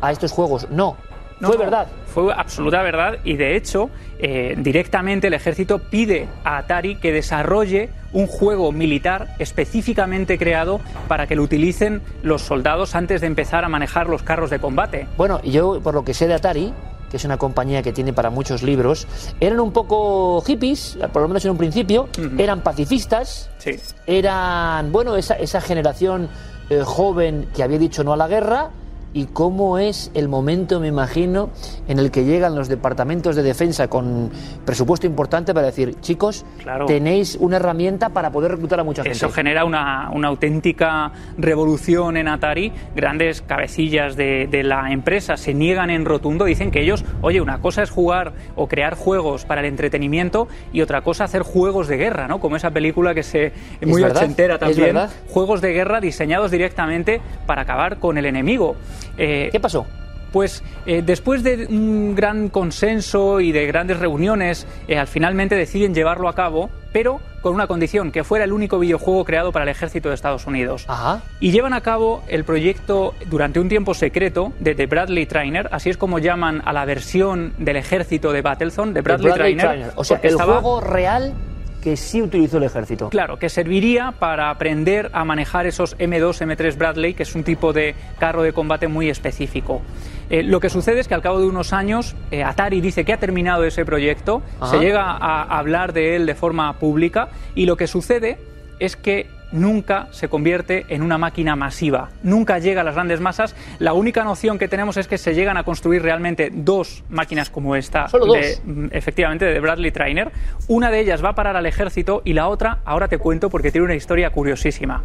a 0.00 0.12
estos 0.12 0.30
juegos. 0.30 0.68
No, 0.70 0.96
No, 1.42 1.48
fue 1.48 1.56
no, 1.58 1.64
verdad. 1.64 1.86
Fue 2.06 2.32
absoluta 2.32 2.82
verdad 2.82 3.18
y 3.24 3.36
de 3.36 3.56
hecho 3.56 3.90
eh, 4.18 4.54
directamente 4.58 5.26
el 5.26 5.34
ejército 5.34 5.78
pide 5.78 6.28
a 6.44 6.58
Atari 6.58 6.96
que 6.96 7.12
desarrolle 7.12 7.90
un 8.12 8.26
juego 8.26 8.70
militar 8.72 9.34
específicamente 9.38 10.38
creado 10.38 10.80
para 11.08 11.26
que 11.26 11.34
lo 11.36 11.42
utilicen 11.42 12.00
los 12.22 12.42
soldados 12.42 12.94
antes 12.94 13.20
de 13.20 13.26
empezar 13.26 13.64
a 13.64 13.68
manejar 13.68 14.08
los 14.08 14.22
carros 14.22 14.50
de 14.50 14.58
combate. 14.58 15.06
Bueno, 15.16 15.40
yo, 15.42 15.80
por 15.82 15.94
lo 15.94 16.04
que 16.04 16.14
sé 16.14 16.28
de 16.28 16.34
Atari, 16.34 16.72
que 17.10 17.16
es 17.16 17.24
una 17.24 17.36
compañía 17.38 17.82
que 17.82 17.92
tiene 17.92 18.12
para 18.12 18.30
muchos 18.30 18.62
libros, 18.62 19.06
eran 19.40 19.60
un 19.60 19.72
poco 19.72 20.40
hippies, 20.42 20.98
por 21.12 21.22
lo 21.22 21.28
menos 21.28 21.44
en 21.44 21.50
un 21.50 21.58
principio, 21.58 22.08
eran 22.38 22.60
pacifistas, 22.62 23.50
Sí. 23.58 23.76
eran, 24.06 24.92
bueno, 24.92 25.16
esa, 25.16 25.34
esa 25.34 25.60
generación 25.60 26.28
eh, 26.70 26.82
joven 26.84 27.48
que 27.54 27.62
había 27.62 27.78
dicho 27.78 28.04
no 28.04 28.12
a 28.12 28.16
la 28.16 28.28
guerra. 28.28 28.70
Y 29.14 29.26
cómo 29.26 29.78
es 29.78 30.10
el 30.14 30.28
momento, 30.28 30.80
me 30.80 30.88
imagino, 30.88 31.50
en 31.86 31.98
el 31.98 32.10
que 32.10 32.24
llegan 32.24 32.54
los 32.54 32.68
departamentos 32.68 33.36
de 33.36 33.42
defensa 33.42 33.88
con 33.88 34.30
presupuesto 34.64 35.06
importante 35.06 35.52
para 35.52 35.66
decir, 35.66 36.00
chicos, 36.00 36.46
Claro. 36.62 36.86
tenéis 36.86 37.36
una 37.38 37.56
herramienta 37.56 38.08
para 38.08 38.30
poder 38.32 38.52
reclutar 38.52 38.80
a 38.80 38.84
mucha 38.84 39.02
Eso 39.02 39.26
gente. 39.26 39.34
genera 39.34 39.64
una, 39.66 40.10
una 40.14 40.28
auténtica 40.28 41.12
revolución 41.36 42.16
en 42.16 42.26
Atari. 42.28 42.72
Grandes 42.96 43.42
cabecillas 43.42 44.16
de, 44.16 44.48
de 44.50 44.62
la 44.62 44.90
empresa 44.92 45.36
se 45.36 45.52
niegan 45.52 45.90
en 45.90 46.06
rotundo. 46.06 46.46
Dicen 46.46 46.70
que 46.70 46.80
ellos, 46.80 47.04
oye, 47.20 47.40
una 47.42 47.60
cosa 47.60 47.82
es 47.82 47.90
jugar 47.90 48.32
o 48.56 48.66
crear 48.66 48.94
juegos 48.96 49.44
para 49.44 49.60
el 49.60 49.66
entretenimiento 49.66 50.48
y 50.72 50.80
otra 50.80 51.02
cosa 51.02 51.24
hacer 51.24 51.42
juegos 51.42 51.86
de 51.86 51.98
guerra, 51.98 52.28
¿no? 52.28 52.40
Como 52.40 52.56
esa 52.56 52.70
película 52.70 53.14
que 53.14 53.22
se 53.22 53.52
muy 53.84 54.00
verdad, 54.02 54.22
ochentera 54.22 54.54
es 54.54 54.60
también. 54.60 54.96
Juegos 55.28 55.60
de 55.60 55.72
guerra 55.74 56.00
diseñados 56.00 56.50
directamente 56.50 57.20
para 57.46 57.62
acabar 57.62 57.98
con 57.98 58.16
el 58.16 58.24
enemigo. 58.24 58.76
Eh, 59.18 59.48
¿Qué 59.52 59.60
pasó? 59.60 59.86
Pues 60.32 60.62
eh, 60.86 61.02
después 61.04 61.42
de 61.42 61.66
un 61.66 62.14
gran 62.14 62.48
consenso 62.48 63.40
y 63.40 63.52
de 63.52 63.66
grandes 63.66 63.98
reuniones, 63.98 64.66
eh, 64.88 64.96
al 64.98 65.06
finalmente 65.06 65.56
deciden 65.56 65.94
llevarlo 65.94 66.26
a 66.28 66.34
cabo, 66.34 66.70
pero 66.90 67.20
con 67.42 67.54
una 67.54 67.66
condición, 67.66 68.12
que 68.12 68.24
fuera 68.24 68.44
el 68.44 68.52
único 68.52 68.78
videojuego 68.78 69.24
creado 69.24 69.52
para 69.52 69.64
el 69.64 69.68
ejército 69.68 70.08
de 70.08 70.14
Estados 70.14 70.46
Unidos. 70.46 70.84
Ajá. 70.88 71.20
Y 71.40 71.50
llevan 71.50 71.74
a 71.74 71.80
cabo 71.82 72.22
el 72.28 72.44
proyecto 72.44 73.14
durante 73.28 73.58
un 73.60 73.68
tiempo 73.68 73.92
secreto 73.94 74.52
de 74.60 74.74
The 74.74 74.86
Bradley 74.86 75.26
Trainer, 75.26 75.68
así 75.72 75.90
es 75.90 75.96
como 75.98 76.18
llaman 76.18 76.62
a 76.64 76.72
la 76.72 76.84
versión 76.86 77.52
del 77.58 77.76
ejército 77.76 78.32
de 78.32 78.40
Battlezone, 78.42 78.92
de 78.92 79.00
Bradley, 79.02 79.32
Bradley 79.32 79.56
Trainer. 79.56 79.66
Trainer. 79.66 79.92
O 79.96 80.04
sea, 80.04 80.20
el 80.22 80.30
estaba- 80.30 80.54
juego 80.60 80.80
real 80.80 81.34
que 81.82 81.96
sí 81.96 82.22
utilizó 82.22 82.58
el 82.58 82.62
ejército. 82.62 83.10
Claro, 83.10 83.38
que 83.38 83.48
serviría 83.48 84.12
para 84.12 84.50
aprender 84.50 85.10
a 85.12 85.24
manejar 85.24 85.66
esos 85.66 85.98
M2, 85.98 86.46
M3 86.46 86.76
Bradley, 86.76 87.14
que 87.14 87.24
es 87.24 87.34
un 87.34 87.42
tipo 87.42 87.72
de 87.72 87.94
carro 88.18 88.42
de 88.42 88.52
combate 88.52 88.88
muy 88.88 89.10
específico. 89.10 89.82
Eh, 90.30 90.42
lo 90.42 90.60
que 90.60 90.70
sucede 90.70 91.00
es 91.00 91.08
que 91.08 91.14
al 91.14 91.22
cabo 91.22 91.40
de 91.40 91.46
unos 91.46 91.72
años, 91.72 92.14
eh, 92.30 92.44
Atari 92.44 92.80
dice 92.80 93.04
que 93.04 93.12
ha 93.12 93.18
terminado 93.18 93.64
ese 93.64 93.84
proyecto, 93.84 94.42
Ajá. 94.60 94.70
se 94.70 94.78
llega 94.78 95.02
a 95.02 95.58
hablar 95.58 95.92
de 95.92 96.16
él 96.16 96.24
de 96.24 96.34
forma 96.34 96.72
pública, 96.78 97.28
y 97.54 97.66
lo 97.66 97.76
que 97.76 97.86
sucede 97.86 98.38
es 98.78 98.96
que 98.96 99.26
nunca 99.52 100.08
se 100.10 100.28
convierte 100.28 100.84
en 100.88 101.02
una 101.02 101.18
máquina 101.18 101.54
masiva, 101.56 102.08
nunca 102.22 102.58
llega 102.58 102.80
a 102.80 102.84
las 102.84 102.94
grandes 102.94 103.20
masas. 103.20 103.54
La 103.78 103.92
única 103.92 104.24
noción 104.24 104.58
que 104.58 104.68
tenemos 104.68 104.96
es 104.96 105.06
que 105.08 105.18
se 105.18 105.34
llegan 105.34 105.56
a 105.56 105.64
construir 105.64 106.02
realmente 106.02 106.50
dos 106.52 107.04
máquinas 107.10 107.50
como 107.50 107.76
esta, 107.76 108.08
Solo 108.08 108.26
dos. 108.26 108.36
de- 108.36 108.58
Mm, 108.64 108.88
efectivamente, 108.92 109.44
de 109.44 109.60
Bradley 109.60 109.90
Trainer. 109.90 110.30
Una 110.68 110.90
de 110.90 111.00
ellas 111.00 111.24
va 111.24 111.30
a 111.30 111.34
parar 111.34 111.56
al 111.56 111.66
ejército 111.66 112.22
y 112.24 112.32
la 112.32 112.48
otra, 112.48 112.78
ahora 112.84 113.08
te 113.08 113.18
cuento 113.18 113.50
porque 113.50 113.70
tiene 113.70 113.84
una 113.84 113.94
historia 113.94 114.30
curiosísima. 114.30 115.04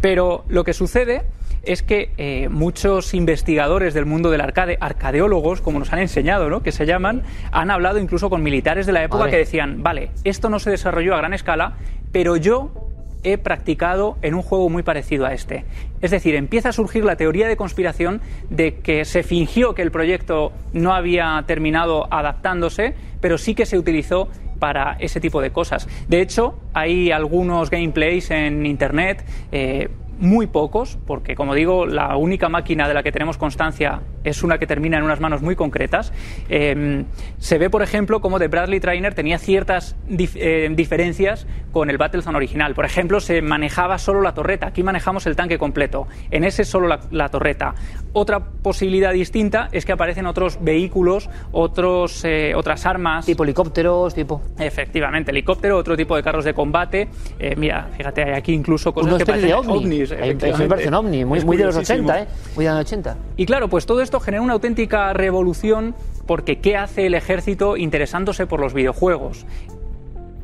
Pero 0.00 0.44
lo 0.48 0.64
que 0.64 0.72
sucede 0.72 1.22
es 1.62 1.82
que 1.82 2.12
eh, 2.16 2.48
muchos 2.48 3.12
investigadores 3.14 3.92
del 3.94 4.06
mundo 4.06 4.30
del 4.30 4.40
arcade, 4.40 4.78
arcadeólogos, 4.80 5.60
como 5.60 5.78
nos 5.80 5.92
han 5.92 5.98
enseñado, 5.98 6.48
¿no? 6.48 6.62
que 6.62 6.70
se 6.70 6.86
llaman, 6.86 7.22
han 7.50 7.70
hablado 7.70 7.98
incluso 7.98 8.30
con 8.30 8.42
militares 8.42 8.86
de 8.86 8.92
la 8.92 9.02
época 9.02 9.20
Vale. 9.20 9.32
que 9.32 9.38
decían, 9.38 9.82
vale, 9.82 10.10
esto 10.24 10.48
no 10.48 10.58
se 10.60 10.70
desarrolló 10.70 11.14
a 11.14 11.18
gran 11.18 11.34
escala, 11.34 11.74
pero 12.12 12.36
yo 12.36 12.85
he 13.26 13.38
practicado 13.38 14.16
en 14.22 14.34
un 14.34 14.42
juego 14.42 14.68
muy 14.68 14.84
parecido 14.84 15.26
a 15.26 15.32
este. 15.32 15.64
Es 16.00 16.12
decir, 16.12 16.36
empieza 16.36 16.68
a 16.68 16.72
surgir 16.72 17.04
la 17.04 17.16
teoría 17.16 17.48
de 17.48 17.56
conspiración 17.56 18.20
de 18.50 18.76
que 18.78 19.04
se 19.04 19.24
fingió 19.24 19.74
que 19.74 19.82
el 19.82 19.90
proyecto 19.90 20.52
no 20.72 20.94
había 20.94 21.42
terminado 21.44 22.06
adaptándose, 22.12 22.94
pero 23.20 23.36
sí 23.36 23.56
que 23.56 23.66
se 23.66 23.78
utilizó 23.78 24.28
para 24.60 24.96
ese 25.00 25.20
tipo 25.20 25.42
de 25.42 25.50
cosas. 25.50 25.88
De 26.08 26.20
hecho, 26.20 26.58
hay 26.72 27.10
algunos 27.10 27.68
gameplays 27.68 28.30
en 28.30 28.64
Internet, 28.64 29.24
eh, 29.50 29.88
muy 30.18 30.46
pocos, 30.46 30.98
porque 31.06 31.34
como 31.34 31.54
digo, 31.54 31.86
la 31.86 32.16
única 32.16 32.48
máquina 32.48 32.88
de 32.88 32.94
la 32.94 33.02
que 33.02 33.12
tenemos 33.12 33.36
constancia 33.38 34.00
es 34.24 34.42
una 34.42 34.58
que 34.58 34.66
termina 34.66 34.98
en 34.98 35.04
unas 35.04 35.20
manos 35.20 35.42
muy 35.42 35.56
concretas. 35.56 36.12
Eh, 36.48 37.04
se 37.38 37.58
ve, 37.58 37.70
por 37.70 37.82
ejemplo, 37.82 38.20
como 38.20 38.38
The 38.38 38.48
Bradley 38.48 38.80
Trainer 38.80 39.14
tenía 39.14 39.38
ciertas 39.38 39.96
eh, 40.08 40.68
diferencias 40.74 41.46
con 41.72 41.90
el 41.90 41.98
Battlezone 41.98 42.36
original. 42.36 42.74
Por 42.74 42.84
ejemplo, 42.84 43.20
se 43.20 43.42
manejaba 43.42 43.98
solo 43.98 44.22
la 44.22 44.34
torreta. 44.34 44.66
Aquí 44.66 44.82
manejamos 44.82 45.26
el 45.26 45.36
tanque 45.36 45.58
completo. 45.58 46.06
En 46.30 46.44
ese 46.44 46.64
solo 46.64 46.98
la 47.10 47.28
torreta. 47.28 47.74
Otra 48.18 48.40
posibilidad 48.40 49.12
distinta 49.12 49.68
es 49.72 49.84
que 49.84 49.92
aparecen 49.92 50.24
otros 50.24 50.56
vehículos, 50.62 51.28
otros, 51.52 52.24
eh, 52.24 52.54
otras 52.56 52.86
armas. 52.86 53.26
Tipo 53.26 53.44
helicópteros, 53.44 54.14
tipo. 54.14 54.40
Efectivamente, 54.58 55.32
helicóptero, 55.32 55.76
otro 55.76 55.98
tipo 55.98 56.16
de 56.16 56.22
carros 56.22 56.46
de 56.46 56.54
combate. 56.54 57.08
Eh, 57.38 57.54
mira, 57.58 57.90
fíjate, 57.94 58.22
hay 58.22 58.32
aquí 58.32 58.54
incluso 58.54 58.94
cosas 58.94 59.08
Unos 59.08 59.18
que 59.18 59.26
parecen 59.26 59.52
ovni. 59.52 59.72
ovnis. 59.84 60.12
Hay- 60.12 60.18
hay- 60.18 60.28
efectivamente. 60.30 60.64
me 60.64 60.68
parece 60.70 60.88
un 60.88 60.94
ovni, 60.94 61.24
muy, 61.26 61.38
Es 61.40 61.44
muy 61.44 61.58
de 61.58 61.64
los 61.64 61.74
curiosísimo. 61.74 62.08
80, 62.08 62.22
¿eh? 62.22 62.26
Muy 62.56 62.64
de 62.64 62.70
los 62.70 62.80
80. 62.80 63.16
Y 63.36 63.44
claro, 63.44 63.68
pues 63.68 63.84
todo 63.84 64.00
esto 64.00 64.18
genera 64.18 64.42
una 64.42 64.54
auténtica 64.54 65.12
revolución 65.12 65.94
porque 66.26 66.60
¿qué 66.60 66.78
hace 66.78 67.04
el 67.04 67.12
ejército 67.12 67.76
interesándose 67.76 68.46
por 68.46 68.60
los 68.60 68.72
videojuegos? 68.72 69.44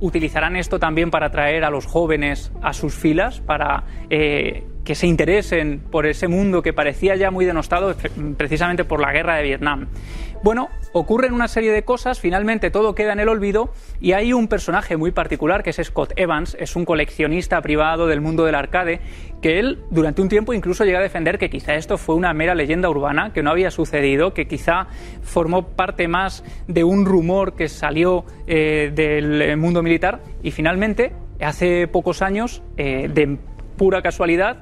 utilizarán 0.01 0.57
esto 0.57 0.81
también 0.81 1.13
para 1.13 1.27
atraer 1.27 1.65
a 1.65 1.71
los 1.71 1.87
jóvenes 1.87 2.51
a 2.61 2.73
sus 2.73 2.93
filas, 2.93 3.41
para 3.41 3.85
eh, 4.11 4.65
que 4.85 4.95
se 4.95 5.07
interesen 5.07 5.81
por 5.91 6.07
ese 6.07 6.29
mundo 6.29 6.63
que 6.63 6.73
parecía 6.73 7.17
ya 7.17 7.31
muy 7.31 7.45
denostado 7.45 7.95
precisamente 8.37 8.85
por 8.85 9.01
la 9.01 9.13
guerra 9.13 9.37
de 9.37 9.43
Vietnam. 9.45 9.89
Bueno, 10.43 10.71
ocurren 10.93 11.35
una 11.35 11.47
serie 11.47 11.71
de 11.71 11.85
cosas, 11.85 12.19
finalmente 12.19 12.73
todo 12.73 12.97
queda 12.97 13.13
en 13.13 13.21
el 13.21 13.29
olvido 13.29 13.73
y 14.01 14.13
hay 14.13 14.33
un 14.33 14.49
personaje 14.49 14.97
muy 14.97 15.13
particular 15.13 15.63
que 15.63 15.71
es 15.71 15.81
Scott 15.85 16.13
Evans, 16.17 16.57
es 16.59 16.75
un 16.75 16.85
coleccionista 16.85 17.61
privado 17.63 18.09
del 18.09 18.21
mundo 18.21 18.45
del 18.45 18.57
arcade, 18.57 19.01
que 19.41 19.61
él 19.61 19.79
durante 19.91 20.21
un 20.21 20.29
tiempo 20.29 20.53
incluso 20.53 20.85
llega 20.85 20.99
a 20.99 21.03
defender 21.03 21.39
que 21.39 21.49
quizá 21.49 21.77
esto 21.77 21.97
fue 21.97 22.17
una 22.17 22.33
mera 22.35 22.57
leyenda 22.57 22.91
urbana, 22.91 23.33
que 23.33 23.45
no 23.45 23.51
había 23.51 23.71
sucedido, 23.71 24.35
que 24.35 24.49
quizá 24.49 24.89
formó 25.23 25.69
parte 25.69 26.09
más 26.09 26.43
de 26.67 26.83
un 26.83 27.07
rumor 27.07 27.55
que 27.55 27.69
salió 27.69 28.25
eh, 28.49 28.91
del 28.93 29.43
eh, 29.43 29.55
mundo 29.55 29.81
militar 29.81 30.23
y 30.43 30.51
finalmente, 30.51 31.13
hace 31.41 31.87
pocos 31.87 32.21
años, 32.21 32.65
eh, 32.77 33.09
de 33.13 33.39
pura 33.83 34.01
casualidad, 34.01 34.59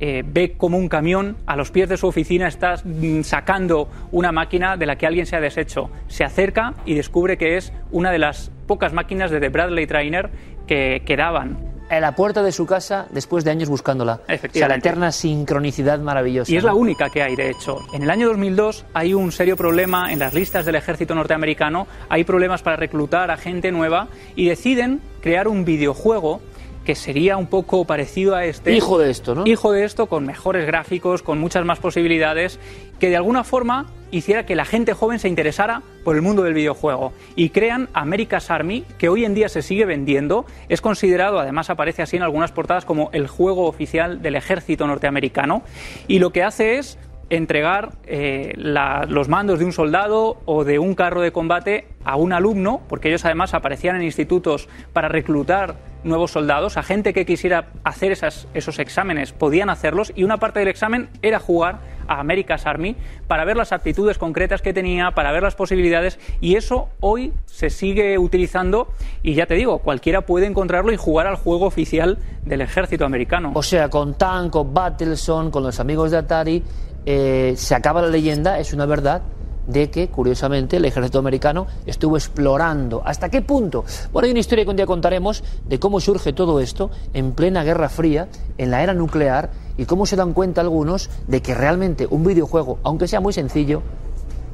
eh, 0.00 0.22
ve 0.24 0.54
como 0.56 0.78
un 0.78 0.88
camión 0.88 1.36
a 1.44 1.54
los 1.54 1.70
pies 1.70 1.86
de 1.86 1.98
su 1.98 2.06
oficina 2.06 2.48
está 2.48 2.76
mm, 2.82 3.20
sacando 3.20 3.90
una 4.10 4.32
máquina 4.32 4.78
de 4.78 4.86
la 4.86 4.96
que 4.96 5.06
alguien 5.06 5.26
se 5.26 5.36
ha 5.36 5.40
deshecho. 5.42 5.90
Se 6.08 6.24
acerca 6.24 6.72
y 6.86 6.94
descubre 6.94 7.36
que 7.36 7.58
es 7.58 7.74
una 7.92 8.10
de 8.10 8.18
las 8.18 8.50
pocas 8.66 8.94
máquinas 8.94 9.30
de 9.30 9.38
The 9.38 9.50
Bradley 9.50 9.86
Trainer 9.86 10.30
que 10.66 11.02
quedaban. 11.04 11.58
En 11.90 12.00
la 12.00 12.16
puerta 12.16 12.42
de 12.42 12.52
su 12.52 12.64
casa 12.64 13.06
después 13.10 13.44
de 13.44 13.50
años 13.50 13.68
buscándola. 13.68 14.20
O 14.26 14.48
sea, 14.50 14.66
la 14.66 14.76
eterna 14.76 15.12
sincronicidad 15.12 15.98
maravillosa. 15.98 16.50
Y 16.50 16.56
es 16.56 16.64
la 16.64 16.72
única 16.72 17.10
que 17.10 17.22
hay, 17.22 17.36
de 17.36 17.50
hecho. 17.50 17.80
En 17.92 18.02
el 18.02 18.08
año 18.08 18.28
2002 18.28 18.86
hay 18.94 19.12
un 19.12 19.30
serio 19.30 19.58
problema 19.58 20.10
en 20.10 20.20
las 20.20 20.32
listas 20.32 20.64
del 20.64 20.76
ejército 20.76 21.14
norteamericano, 21.14 21.86
hay 22.08 22.24
problemas 22.24 22.62
para 22.62 22.76
reclutar 22.76 23.30
a 23.30 23.36
gente 23.36 23.70
nueva 23.72 24.08
y 24.34 24.48
deciden 24.48 25.02
crear 25.20 25.48
un 25.48 25.66
videojuego 25.66 26.40
que 26.84 26.94
sería 26.94 27.36
un 27.36 27.46
poco 27.46 27.84
parecido 27.84 28.34
a 28.34 28.44
este. 28.44 28.72
Hijo 28.72 28.98
de 28.98 29.10
esto, 29.10 29.34
¿no? 29.34 29.46
Hijo 29.46 29.72
de 29.72 29.84
esto, 29.84 30.06
con 30.06 30.26
mejores 30.26 30.66
gráficos, 30.66 31.22
con 31.22 31.38
muchas 31.40 31.64
más 31.64 31.78
posibilidades, 31.78 32.60
que 33.00 33.08
de 33.08 33.16
alguna 33.16 33.44
forma 33.44 33.86
hiciera 34.10 34.46
que 34.46 34.54
la 34.54 34.64
gente 34.64 34.92
joven 34.92 35.18
se 35.18 35.28
interesara 35.28 35.82
por 36.04 36.14
el 36.14 36.22
mundo 36.22 36.42
del 36.42 36.54
videojuego. 36.54 37.12
Y 37.34 37.48
crean 37.48 37.88
America's 37.94 38.50
Army, 38.50 38.84
que 38.98 39.08
hoy 39.08 39.24
en 39.24 39.34
día 39.34 39.48
se 39.48 39.62
sigue 39.62 39.84
vendiendo. 39.86 40.46
Es 40.68 40.80
considerado, 40.80 41.40
además 41.40 41.70
aparece 41.70 42.02
así 42.02 42.16
en 42.16 42.22
algunas 42.22 42.52
portadas, 42.52 42.84
como 42.84 43.10
el 43.12 43.26
juego 43.26 43.66
oficial 43.66 44.22
del 44.22 44.36
ejército 44.36 44.86
norteamericano. 44.86 45.62
Y 46.06 46.20
lo 46.20 46.30
que 46.30 46.44
hace 46.44 46.78
es 46.78 46.98
entregar 47.30 47.92
eh, 48.06 48.52
la- 48.56 49.06
los 49.08 49.28
mandos 49.28 49.58
de 49.58 49.64
un 49.64 49.72
soldado 49.72 50.38
o 50.44 50.64
de 50.64 50.78
un 50.78 50.94
carro 50.94 51.20
de 51.20 51.32
combate 51.32 51.86
a 52.04 52.16
un 52.16 52.32
alumno, 52.32 52.82
porque 52.88 53.08
ellos 53.08 53.24
además 53.24 53.54
aparecían 53.54 53.96
en 53.96 54.02
institutos 54.02 54.68
para 54.92 55.08
reclutar 55.08 55.76
nuevos 56.04 56.32
soldados, 56.32 56.76
a 56.76 56.82
gente 56.82 57.14
que 57.14 57.24
quisiera 57.24 57.68
hacer 57.82 58.12
esas- 58.12 58.46
esos 58.52 58.78
exámenes 58.78 59.32
podían 59.32 59.70
hacerlos 59.70 60.12
y 60.14 60.22
una 60.24 60.36
parte 60.36 60.58
del 60.58 60.68
examen 60.68 61.08
era 61.22 61.38
jugar 61.40 61.78
a 62.06 62.20
America's 62.20 62.66
Army 62.66 62.94
para 63.26 63.46
ver 63.46 63.56
las 63.56 63.72
aptitudes 63.72 64.18
concretas 64.18 64.60
que 64.60 64.74
tenía, 64.74 65.12
para 65.12 65.32
ver 65.32 65.42
las 65.42 65.54
posibilidades 65.54 66.18
y 66.42 66.56
eso 66.56 66.90
hoy 67.00 67.32
se 67.46 67.70
sigue 67.70 68.18
utilizando 68.18 68.88
y 69.22 69.32
ya 69.32 69.46
te 69.46 69.54
digo, 69.54 69.78
cualquiera 69.78 70.20
puede 70.20 70.44
encontrarlo 70.44 70.92
y 70.92 70.96
jugar 70.98 71.26
al 71.26 71.36
juego 71.36 71.64
oficial 71.64 72.18
del 72.42 72.60
ejército 72.60 73.06
americano. 73.06 73.52
O 73.54 73.62
sea, 73.62 73.88
con 73.88 74.12
Tank, 74.18 74.50
con 74.52 74.74
Battlezone, 74.74 75.50
con 75.50 75.62
los 75.62 75.80
amigos 75.80 76.10
de 76.10 76.18
Atari, 76.18 76.62
eh, 77.06 77.54
se 77.56 77.74
acaba 77.74 78.02
la 78.02 78.08
leyenda, 78.08 78.58
es 78.58 78.72
una 78.72 78.86
verdad, 78.86 79.22
de 79.66 79.90
que, 79.90 80.08
curiosamente, 80.08 80.76
el 80.76 80.84
ejército 80.84 81.18
americano 81.18 81.66
estuvo 81.86 82.16
explorando. 82.16 83.02
¿Hasta 83.04 83.28
qué 83.28 83.42
punto? 83.42 83.84
Bueno, 84.12 84.26
hay 84.26 84.30
una 84.30 84.40
historia 84.40 84.64
que 84.64 84.70
un 84.70 84.76
día 84.76 84.86
contaremos 84.86 85.42
de 85.66 85.78
cómo 85.78 86.00
surge 86.00 86.32
todo 86.32 86.60
esto 86.60 86.90
en 87.14 87.32
plena 87.32 87.64
Guerra 87.64 87.88
Fría, 87.88 88.28
en 88.58 88.70
la 88.70 88.82
era 88.82 88.94
nuclear, 88.94 89.50
y 89.76 89.86
cómo 89.86 90.06
se 90.06 90.16
dan 90.16 90.32
cuenta 90.32 90.60
algunos 90.60 91.10
de 91.26 91.42
que 91.42 91.54
realmente 91.54 92.06
un 92.08 92.24
videojuego, 92.24 92.78
aunque 92.82 93.08
sea 93.08 93.20
muy 93.20 93.32
sencillo, 93.32 93.82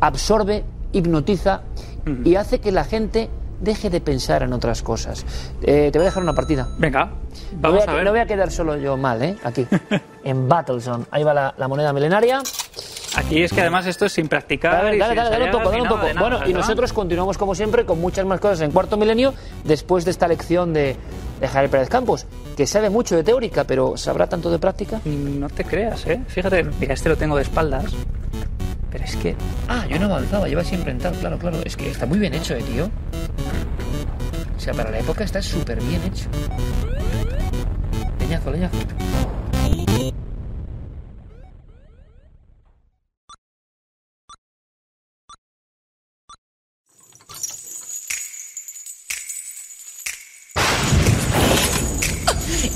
absorbe, 0.01 0.65
hipnotiza 0.93 1.63
y 2.25 2.37
hace 2.37 2.61
que 2.61 2.73
la 2.73 2.85
gente 2.85 3.29
deje 3.61 3.91
de 3.91 4.01
pensar 4.01 4.43
en 4.43 4.53
otras 4.53 4.83
cosas. 4.83 5.25
Eh, 5.63 5.91
te 5.93 5.99
voy 5.99 6.07
a 6.07 6.11
dejar 6.11 6.23
una 6.23 6.35
partida. 6.35 6.69
Venga, 6.79 7.05
No 7.07 7.13
vamos 7.61 7.79
voy 7.81 7.89
a, 7.89 7.91
a 7.93 7.95
ver. 7.95 8.05
no 8.05 8.11
voy 8.11 8.21
a 8.21 8.27
quedar 8.27 8.51
solo 8.51 8.77
yo 8.77 8.97
mal, 8.97 9.23
¿eh? 9.23 9.37
Aquí, 9.45 9.67
en 10.25 10.49
Battlezone. 10.49 11.05
Ahí 11.11 11.23
va 11.23 11.35
la, 11.35 11.55
la 11.57 11.69
moneda 11.69 11.93
milenaria. 11.93 12.43
Aquí 13.17 13.43
es 13.43 13.53
que 13.53 13.61
además 13.61 13.87
esto 13.87 14.07
es 14.07 14.13
sin 14.13 14.29
practicar. 14.29 14.85
Dale, 14.85 14.97
dale, 14.97 15.15
dale, 15.17 15.31
dale 15.31 15.45
un 15.47 15.51
poco, 15.51 15.71
dale 15.71 15.83
un 15.83 15.89
poco. 15.89 16.03
nada, 16.07 16.21
Bueno, 16.21 16.41
y 16.47 16.53
nosotros 16.53 16.93
continuamos 16.93 17.37
como 17.39 17.55
siempre 17.57 17.85
con 17.85 18.01
muchas 18.01 18.25
más 18.25 18.39
cosas 18.41 18.61
en 18.61 18.71
Cuarto 18.71 18.97
Milenio 18.97 19.35
después 19.65 20.05
de 20.05 20.13
esta 20.13 20.29
lección 20.29 20.73
de, 20.73 20.95
de 21.41 21.49
Javier 21.49 21.71
Pérez 21.71 21.89
Campos, 21.89 22.27
que 22.57 22.69
sabe 22.69 22.89
mucho 22.89 23.17
de 23.17 23.25
teórica, 23.25 23.65
pero 23.65 23.97
¿sabrá 23.97 24.29
tanto 24.29 24.49
de 24.49 24.61
práctica? 24.61 25.01
No 25.05 25.49
te 25.49 25.65
creas, 25.65 26.07
¿eh? 26.07 26.23
Fíjate, 26.29 26.63
mira, 26.79 26.95
este 26.95 27.09
lo 27.09 27.17
tengo 27.17 27.35
de 27.35 27.43
espaldas. 27.43 27.87
Pero 28.93 29.05
es 29.05 29.17
que. 29.17 29.35
Ah, 29.69 29.85
yo 29.89 29.99
no 29.99 30.07
avanzaba, 30.07 30.47
lleva 30.49 30.63
siempre 30.65 30.93
en 30.93 30.99
tal, 30.99 31.15
claro, 31.15 31.37
claro. 31.39 31.59
Es 31.65 31.77
que 31.77 31.91
está 31.91 32.07
muy 32.07 32.19
bien 32.21 32.35
hecho, 32.35 32.55
eh, 32.55 32.63
tío. 32.63 32.89
O 34.61 34.63
sea, 34.63 34.75
para 34.75 34.91
la 34.91 34.99
época 34.99 35.25
está 35.25 35.41
súper 35.41 35.81
bien 35.81 36.03
hecho. 36.05 36.29
Leñazo, 38.19 38.51
leñazo. 38.51 38.77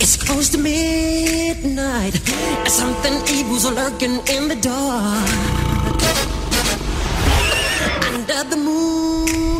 It's 0.00 0.16
close 0.16 0.48
to 0.52 0.58
midnight. 0.58 2.14
Something 2.66 3.12
evil's 3.28 3.70
lurking 3.70 4.22
in 4.34 4.48
the 4.48 4.56
dark. 4.56 5.28
Under 8.14 8.42
the 8.48 8.56
moon. 8.56 9.53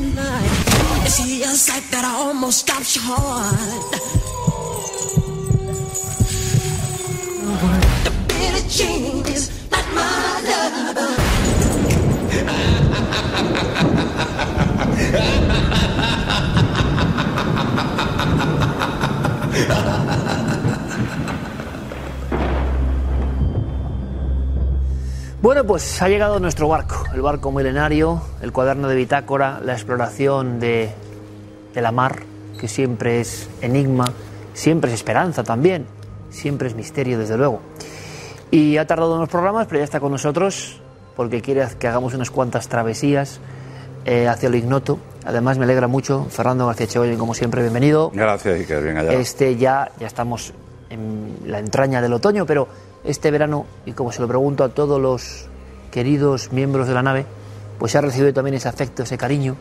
That 1.91 2.05
almost 2.05 2.69
my 9.95 10.41
love. 10.45 11.15
Bueno, 25.41 25.65
pues 25.65 26.01
ha 26.01 26.09
llegado 26.09 26.41
nuestro 26.41 26.69
barco, 26.69 27.05
el 27.13 27.21
barco 27.21 27.53
milenario, 27.53 28.23
el 28.41 28.51
cuaderno 28.51 28.89
de 28.89 28.97
bitácora, 28.97 29.61
la 29.63 29.75
exploración 29.75 30.59
de, 30.59 30.91
de 31.75 31.83
la 31.83 31.93
mar, 31.93 32.23
que 32.59 32.69
siempre 32.69 33.21
es 33.21 33.49
enigma, 33.61 34.07
siempre 34.53 34.91
es 34.91 34.95
esperanza 34.95 35.43
también, 35.43 35.87
siempre 36.31 36.69
es 36.69 36.75
misterio, 36.75 37.19
desde 37.19 37.37
luego. 37.37 37.61
Y 38.51 38.77
ha 38.77 38.87
tardado 38.87 39.17
unos 39.17 39.29
programas, 39.29 39.67
pero 39.67 39.81
ya 39.81 39.85
está 39.85 40.01
con 40.01 40.13
nosotros, 40.13 40.81
porque 41.17 41.43
quiere 41.43 41.67
que 41.79 41.89
hagamos 41.89 42.15
unas 42.15 42.31
cuantas 42.31 42.69
travesías 42.69 43.41
eh, 44.05 44.29
hacia 44.29 44.49
lo 44.49 44.57
ignoto. 44.57 44.99
Además, 45.25 45.59
me 45.59 45.65
alegra 45.65 45.89
mucho, 45.89 46.27
Fernando 46.31 46.67
García 46.67 46.87
Chegoyen, 46.87 47.19
como 47.19 47.35
siempre, 47.35 47.63
bienvenido. 47.63 48.11
Gracias, 48.15 48.55
Iker, 48.59 48.83
bien 48.83 48.97
hallado. 48.97 49.19
Este 49.19 49.57
ya, 49.57 49.91
ya 49.99 50.07
estamos 50.07 50.53
en 50.91 51.39
la 51.47 51.59
entraña 51.59 52.01
del 52.01 52.13
otoño, 52.13 52.47
pero 52.47 52.69
este 53.05 53.31
verano, 53.31 53.67
y 53.87 53.93
como 53.93 54.13
se 54.13 54.21
lo 54.21 54.29
pregunto 54.29 54.65
a 54.65 54.69
todos 54.69 55.01
los 55.01 55.47
queridos 55.91 56.53
miembros 56.53 56.87
de 56.87 56.95
la 56.95 57.03
nave, 57.03 57.27
pues 57.79 57.97
ha 57.97 58.01
recibido 58.01 58.33
también 58.33 58.55
ese 58.55 58.69
afecto, 58.69 59.03
ese 59.03 59.17
cariño, 59.19 59.57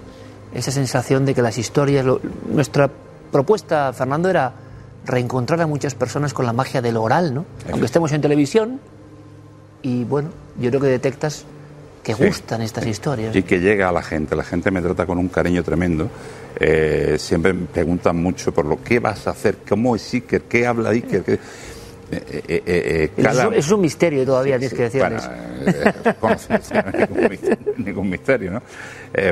esa 0.53 0.71
sensación 0.71 1.25
de 1.25 1.33
que 1.33 1.41
las 1.41 1.57
historias... 1.57 2.05
lo- 2.05 2.21
nuestra 2.47 2.89
propuesta, 3.31 3.91
Fernando, 3.93 4.29
era 4.29 4.53
reencontrar 5.05 5.59
a 5.61 5.67
muchas 5.67 5.95
personas 5.95 6.33
con 6.33 6.45
la 6.45 6.53
magia 6.53 6.81
del 6.81 6.97
oral, 6.97 7.33
¿no? 7.33 7.45
Aunque 7.71 7.85
estemos 7.85 8.11
en 8.11 8.21
televisión, 8.21 8.79
y 9.81 10.03
bueno, 10.05 10.29
yo 10.59 10.69
creo 10.69 10.81
que 10.81 10.87
detectas 10.87 11.45
que 12.03 12.13
Sí. 12.15 12.25
gustan 12.25 12.61
estas 12.61 12.85
historias. 12.85 13.35
Y 13.35 13.43
que 13.43 13.59
llega 13.59 13.89
a 13.89 13.91
la 13.91 14.01
gente. 14.01 14.35
La 14.35 14.43
gente 14.43 14.71
me 14.71 14.81
trata 14.81 15.05
con 15.05 15.17
un 15.17 15.29
cariño 15.29 15.63
tremendo. 15.63 16.09
Eh, 16.59 17.15
siempre 17.17 17.53
me 17.53 17.65
preguntan 17.65 18.21
mucho 18.21 18.53
por 18.53 18.65
lo 18.65 18.81
que 18.83 18.99
vas 18.99 19.25
a 19.27 19.31
hacer, 19.31 19.57
cómo 19.67 19.95
es 19.95 20.13
Iker, 20.13 20.43
qué 20.43 20.67
habla 20.67 20.89
Iker. 20.91 21.23
qué- 21.23 21.39
Eh, 22.13 22.43
eh, 22.47 23.11
eh, 23.15 23.23
cada- 23.23 23.49
es, 23.49 23.65
es 23.65 23.71
un 23.71 23.81
misterio 23.81 24.25
todavía, 24.25 24.57
tienes 24.59 24.75
que 24.77 24.83
decirles. 24.83 25.27
Bueno, 25.27 25.89
eh, 26.05 26.13
conocido, 26.19 26.59
ningún 26.97 27.29
misterio, 27.29 27.73
ningún 27.77 28.09
misterio, 28.09 28.51
¿no? 28.51 28.61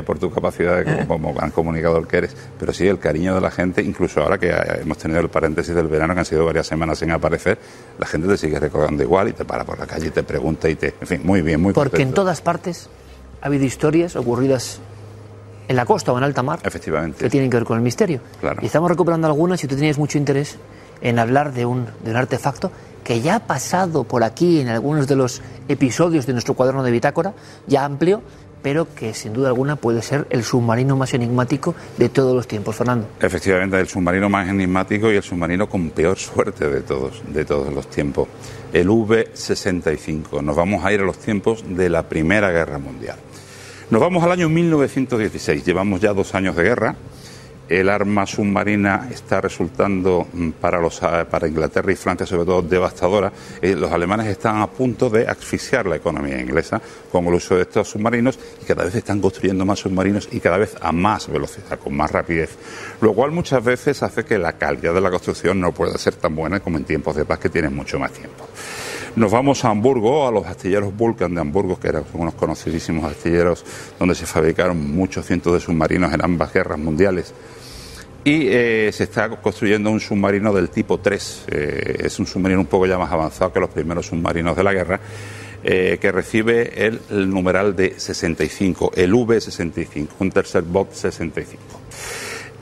Por 0.04 0.18
tu 0.18 0.30
capacidad 0.30 0.84
de, 0.84 1.06
como, 1.06 1.34
gran 1.34 1.50
comunicador 1.50 2.06
que 2.06 2.18
eres. 2.18 2.36
Pero 2.58 2.72
sí, 2.72 2.86
el 2.86 2.98
cariño 2.98 3.34
de 3.34 3.40
la 3.40 3.50
gente, 3.50 3.82
incluso 3.82 4.22
ahora 4.22 4.38
que 4.38 4.54
hemos 4.80 4.96
tenido 4.98 5.20
el 5.20 5.28
paréntesis 5.28 5.74
del 5.74 5.88
verano, 5.88 6.14
que 6.14 6.20
han 6.20 6.26
sido 6.26 6.44
varias 6.44 6.66
semanas 6.66 6.98
sin 6.98 7.10
aparecer, 7.10 7.58
la 7.98 8.06
gente 8.06 8.28
te 8.28 8.36
sigue 8.36 8.60
recordando 8.60 9.02
igual 9.02 9.28
y 9.28 9.32
te 9.32 9.44
para 9.44 9.64
por 9.64 9.78
la 9.78 9.86
calle 9.86 10.06
y 10.06 10.10
te 10.10 10.22
pregunta 10.22 10.68
y 10.68 10.76
te. 10.76 10.94
En 11.00 11.06
fin, 11.06 11.20
muy 11.24 11.42
bien, 11.42 11.60
muy 11.60 11.72
Porque 11.72 12.02
en 12.02 12.12
todas 12.12 12.40
partes 12.40 12.88
ha 13.40 13.46
habido 13.46 13.64
historias 13.64 14.14
ocurridas 14.14 14.80
en 15.68 15.76
la 15.76 15.84
costa 15.84 16.12
o 16.12 16.18
en 16.18 16.24
alta 16.24 16.42
mar 16.42 16.58
Efectivamente. 16.64 17.24
que 17.24 17.30
tienen 17.30 17.50
que 17.50 17.56
ver 17.56 17.64
con 17.64 17.76
el 17.76 17.82
misterio. 17.82 18.20
Claro. 18.40 18.60
Y 18.62 18.66
estamos 18.66 18.90
recuperando 18.90 19.26
algunas 19.26 19.62
y 19.64 19.66
tú 19.68 19.74
tenías 19.74 19.98
mucho 19.98 20.18
interés 20.18 20.56
en 21.02 21.18
hablar 21.18 21.52
de 21.52 21.66
un, 21.66 21.86
de 22.04 22.10
un 22.10 22.16
artefacto 22.16 22.70
que 23.04 23.20
ya 23.20 23.36
ha 23.36 23.46
pasado 23.46 24.04
por 24.04 24.24
aquí 24.24 24.60
en 24.60 24.68
algunos 24.68 25.08
de 25.08 25.16
los 25.16 25.42
episodios 25.68 26.26
de 26.26 26.32
nuestro 26.32 26.54
cuaderno 26.54 26.82
de 26.82 26.90
bitácora, 26.90 27.34
ya 27.66 27.84
amplio, 27.84 28.22
pero 28.62 28.94
que 28.94 29.12
sin 29.12 29.32
duda 29.32 29.48
alguna 29.48 29.76
puede 29.76 30.02
ser 30.02 30.26
el 30.30 30.44
submarino 30.44 30.96
más 30.96 31.12
enigmático 31.14 31.74
de 31.98 32.08
todos 32.08 32.34
los 32.34 32.46
tiempos, 32.46 32.76
Fernando. 32.76 33.08
Efectivamente, 33.20 33.78
el 33.78 33.88
submarino 33.88 34.28
más 34.28 34.48
enigmático 34.48 35.10
y 35.10 35.16
el 35.16 35.22
submarino 35.22 35.68
con 35.68 35.90
peor 35.90 36.16
suerte 36.16 36.68
de 36.68 36.80
todos, 36.82 37.22
de 37.28 37.44
todos 37.44 37.72
los 37.72 37.88
tiempos. 37.88 38.28
El 38.72 38.88
V-65. 38.88 40.42
Nos 40.42 40.56
vamos 40.56 40.84
a 40.84 40.92
ir 40.92 41.00
a 41.00 41.04
los 41.04 41.18
tiempos 41.18 41.64
de 41.68 41.90
la 41.90 42.04
Primera 42.08 42.50
Guerra 42.50 42.78
Mundial. 42.78 43.16
Nos 43.90 44.00
vamos 44.00 44.22
al 44.22 44.32
año 44.32 44.48
1916. 44.48 45.64
Llevamos 45.66 46.00
ya 46.00 46.14
dos 46.14 46.34
años 46.34 46.56
de 46.56 46.62
guerra. 46.62 46.94
El 47.68 47.88
arma 47.88 48.26
submarina 48.26 49.08
está 49.10 49.40
resultando 49.40 50.26
mm, 50.32 50.50
para, 50.50 50.80
los, 50.80 51.02
ah, 51.02 51.26
para 51.28 51.48
Inglaterra 51.48 51.92
y 51.92 51.96
Francia, 51.96 52.26
sobre 52.26 52.44
todo, 52.44 52.62
devastadora. 52.62 53.32
Eh, 53.60 53.74
los 53.74 53.90
alemanes 53.90 54.26
están 54.26 54.60
a 54.60 54.66
punto 54.66 55.08
de 55.08 55.26
asfixiar 55.26 55.86
la 55.86 55.96
economía 55.96 56.40
inglesa 56.40 56.80
con 57.10 57.26
el 57.26 57.34
uso 57.34 57.56
de 57.56 57.62
estos 57.62 57.88
submarinos 57.88 58.38
y 58.60 58.64
cada 58.64 58.84
vez 58.84 58.94
están 58.94 59.20
construyendo 59.20 59.64
más 59.64 59.78
submarinos 59.78 60.28
y 60.32 60.40
cada 60.40 60.58
vez 60.58 60.76
a 60.80 60.92
más 60.92 61.30
velocidad, 61.30 61.78
con 61.78 61.96
más 61.96 62.10
rapidez. 62.10 62.56
Lo 63.00 63.14
cual 63.14 63.30
muchas 63.30 63.64
veces 63.64 64.02
hace 64.02 64.24
que 64.24 64.38
la 64.38 64.54
calidad 64.54 64.94
de 64.94 65.00
la 65.00 65.10
construcción 65.10 65.60
no 65.60 65.72
pueda 65.72 65.96
ser 65.98 66.14
tan 66.16 66.34
buena 66.34 66.60
como 66.60 66.78
en 66.78 66.84
tiempos 66.84 67.16
de 67.16 67.24
paz 67.24 67.38
que 67.38 67.48
tienen 67.48 67.74
mucho 67.74 67.98
más 67.98 68.12
tiempo. 68.12 68.46
Nos 69.14 69.30
vamos 69.30 69.62
a 69.62 69.68
Hamburgo, 69.68 70.26
a 70.26 70.30
los 70.30 70.46
astilleros 70.46 70.96
Vulcan 70.96 71.34
de 71.34 71.40
Hamburgo, 71.42 71.78
que 71.78 71.88
eran 71.88 72.04
unos 72.14 72.32
conocidísimos 72.32 73.04
astilleros 73.04 73.62
donde 73.98 74.14
se 74.14 74.24
fabricaron 74.24 74.90
muchos 74.90 75.26
cientos 75.26 75.52
de 75.52 75.60
submarinos 75.60 76.14
en 76.14 76.24
ambas 76.24 76.50
guerras 76.50 76.78
mundiales. 76.78 77.34
Y 78.24 78.46
eh, 78.48 78.90
se 78.90 79.04
está 79.04 79.28
construyendo 79.28 79.90
un 79.90 80.00
submarino 80.00 80.54
del 80.54 80.70
tipo 80.70 80.98
3. 80.98 81.44
eh, 81.48 81.96
es 82.04 82.18
un 82.20 82.26
submarino 82.26 82.60
un 82.60 82.66
poco 82.66 82.86
ya 82.86 82.96
más 82.96 83.12
avanzado 83.12 83.52
que 83.52 83.60
los 83.60 83.68
primeros 83.68 84.06
submarinos 84.06 84.56
de 84.56 84.64
la 84.64 84.72
guerra, 84.72 84.98
eh, 85.62 85.98
que 86.00 86.10
recibe 86.10 86.86
el, 86.86 86.98
el 87.10 87.28
numeral 87.28 87.76
de 87.76 88.00
65, 88.00 88.92
el 88.96 89.12
V65, 89.12 90.08
un 90.20 90.30
tercer 90.30 90.62
bot 90.62 90.90
65. 90.90 91.62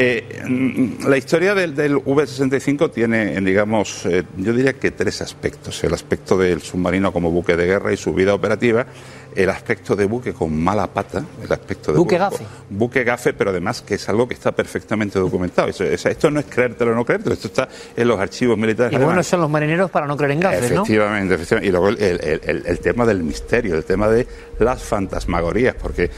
Eh, 0.02 0.42
mm, 0.48 1.08
la 1.08 1.18
historia 1.18 1.54
del, 1.54 1.74
del 1.74 1.96
V-65 1.96 2.90
tiene, 2.90 3.38
digamos, 3.42 4.06
eh, 4.06 4.24
yo 4.38 4.54
diría 4.54 4.72
que 4.72 4.92
tres 4.92 5.20
aspectos. 5.20 5.84
El 5.84 5.92
aspecto 5.92 6.38
del 6.38 6.62
submarino 6.62 7.12
como 7.12 7.30
buque 7.30 7.54
de 7.54 7.66
guerra 7.66 7.92
y 7.92 7.98
su 7.98 8.14
vida 8.14 8.32
operativa, 8.32 8.86
el 9.34 9.50
aspecto 9.50 9.94
de 9.96 10.04
buque 10.06 10.32
con 10.32 10.56
mala 10.62 10.86
pata, 10.86 11.24
el 11.42 11.52
aspecto 11.52 11.92
de 11.92 11.98
Buque 11.98 12.18
gafe. 12.18 12.44
Buque 12.68 13.04
gafe, 13.04 13.32
pero 13.32 13.50
además 13.50 13.82
que 13.82 13.94
es 13.94 14.08
algo 14.08 14.26
que 14.28 14.34
está 14.34 14.52
perfectamente 14.52 15.18
documentado. 15.18 15.68
Eso- 15.68 15.84
eso- 15.84 16.08
esto 16.08 16.30
no 16.30 16.40
es 16.40 16.46
creértelo 16.46 16.92
o 16.92 16.94
no 16.94 17.04
creértelo, 17.04 17.34
esto 17.34 17.48
está 17.48 17.68
en 17.96 18.08
los 18.08 18.18
archivos 18.18 18.58
militares. 18.58 18.92
Y 18.92 18.96
alemanes. 18.96 19.26
son 19.26 19.40
los 19.40 19.50
marineros 19.50 19.90
para 19.90 20.06
no 20.06 20.16
creer 20.16 20.32
en 20.32 20.40
gafes, 20.40 20.60
¿no? 20.72 20.82
Efectivamente, 20.82 21.34
efectivamente. 21.34 21.68
Y 21.68 21.70
luego 21.70 21.88
el, 21.88 22.00
el- 22.02 22.40
el- 22.44 22.62
el 22.66 22.78
tema 22.80 23.04
del 23.06 23.22
misterio, 23.22 23.76
el 23.76 23.84
tema 23.84 24.08
de 24.08 24.26
las 24.58 24.82
fantasmagorías, 24.82 25.74
porque 25.74 26.10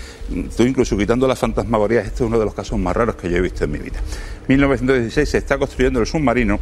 tú 0.57 0.63
incluso 0.65 0.97
quitando 0.97 1.27
las 1.29 1.39
fantasmagorías, 1.39 2.05
este 2.07 2.25
es 2.25 2.29
uno 2.29 2.39
de 2.39 2.45
los 2.45 2.55
casos 2.55 2.79
más 2.79 2.97
raros 2.97 3.17
que 3.17 3.29
yo 3.31 3.37
he 3.37 3.41
visto 3.41 3.65
en 3.65 3.71
mi 3.73 3.79
vida. 3.79 3.99
1916 4.49 5.29
se 5.29 5.39
está 5.39 5.57
construyendo 5.59 6.01
el 6.01 6.07
submarino 6.07 6.59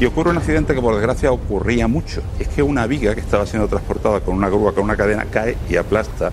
y 0.00 0.04
ocurre 0.06 0.30
un 0.30 0.38
accidente 0.38 0.74
que 0.74 0.80
por 0.80 0.94
desgracia 0.94 1.30
ocurría 1.30 1.86
mucho. 1.86 2.22
Es 2.38 2.48
que 2.48 2.62
una 2.62 2.86
viga 2.86 3.14
que 3.14 3.20
estaba 3.20 3.46
siendo 3.46 3.68
transportada 3.68 4.20
con 4.20 4.34
una 4.34 4.48
grúa, 4.48 4.74
con 4.74 4.84
una 4.84 4.96
cadena, 4.96 5.26
cae 5.30 5.56
y 5.68 5.76
aplasta 5.94 6.30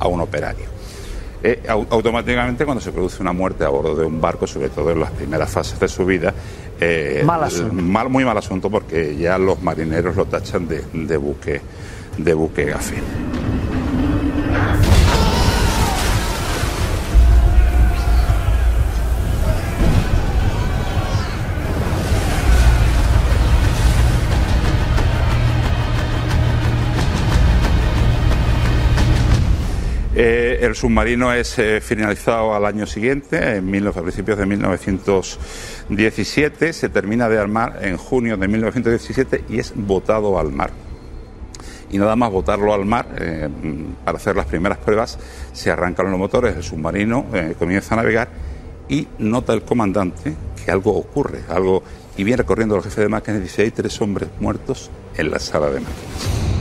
a 0.00 0.08
un 0.08 0.20
operario. 0.20 0.64
Eh, 1.42 1.60
au- 1.68 1.86
automáticamente 1.90 2.64
cuando 2.64 2.80
se 2.80 2.90
produce 2.90 3.20
una 3.20 3.34
muerte 3.34 3.64
a 3.64 3.68
bordo 3.68 3.94
de 3.94 4.06
un 4.06 4.18
barco, 4.18 4.46
sobre 4.46 4.70
todo 4.70 4.90
en 4.92 5.00
las 5.00 5.10
primeras 5.10 5.50
fases 5.50 5.78
de 5.78 5.88
su 5.88 6.06
vida, 6.06 6.32
eh, 6.80 7.22
Mal 7.24 7.44
asunto. 7.44 7.74
mal- 7.74 8.08
muy 8.08 8.24
mal 8.24 8.38
asunto 8.38 8.70
porque 8.70 9.14
ya 9.16 9.36
los 9.36 9.60
marineros 9.62 10.16
lo 10.16 10.24
tachan 10.24 10.66
de, 10.66 10.82
de 10.94 11.16
buque 11.18 11.60
de 12.16 12.32
buque 12.32 12.64
gafe. 12.64 12.94
Eh, 30.16 30.60
el 30.62 30.76
submarino 30.76 31.32
es 31.32 31.58
eh, 31.58 31.80
finalizado 31.80 32.54
al 32.54 32.64
año 32.66 32.86
siguiente, 32.86 33.56
en 33.56 33.88
a 33.88 33.92
principios 33.92 34.38
de 34.38 34.46
1917. 34.46 36.72
Se 36.72 36.88
termina 36.88 37.28
de 37.28 37.36
armar 37.38 37.80
en 37.82 37.96
junio 37.96 38.36
de 38.36 38.46
1917 38.46 39.46
y 39.48 39.58
es 39.58 39.72
botado 39.74 40.38
al 40.38 40.52
mar. 40.52 40.70
Y 41.90 41.98
nada 41.98 42.14
más 42.14 42.30
botarlo 42.30 42.72
al 42.72 42.84
mar, 42.84 43.08
eh, 43.18 43.48
para 44.04 44.18
hacer 44.18 44.36
las 44.36 44.46
primeras 44.46 44.78
pruebas, 44.78 45.18
se 45.52 45.72
arrancan 45.72 46.08
los 46.10 46.18
motores, 46.18 46.56
el 46.56 46.62
submarino 46.62 47.26
comienza 47.58 47.94
a 47.94 47.96
navegar 47.98 48.28
y 48.88 49.08
nota 49.18 49.52
el 49.52 49.62
comandante 49.62 50.32
que 50.64 50.70
algo 50.70 50.96
ocurre, 50.96 51.40
algo 51.48 51.82
y 52.16 52.22
viene 52.22 52.44
corriendo 52.44 52.76
el 52.76 52.82
jefe 52.82 53.00
de 53.00 53.08
máquinas 53.08 53.40
y 53.40 53.44
dice 53.44 53.62
hay 53.62 53.72
tres 53.72 54.00
hombres 54.00 54.28
muertos 54.40 54.92
en 55.16 55.30
la 55.30 55.40
sala 55.40 55.66
de 55.66 55.80
máquinas. 55.80 56.53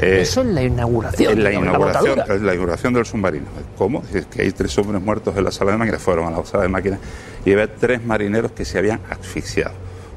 Eh, 0.00 0.20
Eso 0.20 0.42
en 0.42 0.54
la 0.54 0.62
inauguración. 0.62 1.32
en 1.32 1.42
la 1.44 1.48
digamos, 1.50 1.68
inauguración, 1.70 2.18
en 2.20 2.46
la 2.46 2.52
inauguración 2.54 2.92
del 2.94 3.06
submarino. 3.06 3.46
¿Cómo? 3.78 4.02
Es 4.12 4.26
que 4.26 4.42
hay 4.42 4.52
tres 4.52 4.76
hombres 4.78 5.00
muertos 5.02 5.34
en 5.36 5.44
la 5.44 5.50
sala 5.50 5.72
de 5.72 5.78
máquinas, 5.78 6.02
fueron 6.02 6.26
a 6.26 6.36
la 6.38 6.44
sala 6.44 6.64
de 6.64 6.68
máquinas 6.68 6.98
y 7.44 7.52
había 7.52 7.74
tres 7.74 8.04
marineros 8.04 8.52
que 8.52 8.64
se 8.66 8.78
habían 8.78 9.00
asfixiado 9.08 9.72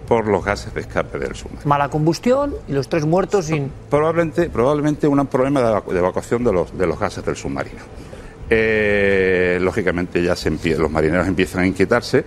por 0.07 0.27
los 0.27 0.43
gases 0.43 0.73
de 0.73 0.81
escape 0.81 1.17
del 1.19 1.35
submarino. 1.35 1.61
Mala 1.69 1.87
combustión 1.87 2.55
y 2.67 2.73
los 2.73 2.89
tres 2.89 3.05
muertos 3.05 3.45
sin... 3.45 3.71
Probablemente, 3.89 4.49
probablemente 4.49 5.07
un 5.07 5.25
problema 5.27 5.61
de, 5.61 5.67
evacu- 5.67 5.91
de 5.93 5.99
evacuación 5.99 6.43
de 6.43 6.51
los, 6.51 6.77
de 6.77 6.87
los 6.87 6.99
gases 6.99 7.23
del 7.23 7.35
submarino. 7.35 7.79
Eh, 8.49 9.59
lógicamente 9.61 10.21
ya 10.23 10.35
se 10.35 10.51
empie- 10.51 10.75
los 10.77 10.89
marineros 10.91 11.27
empiezan 11.27 11.61
a 11.61 11.67
inquietarse, 11.67 12.25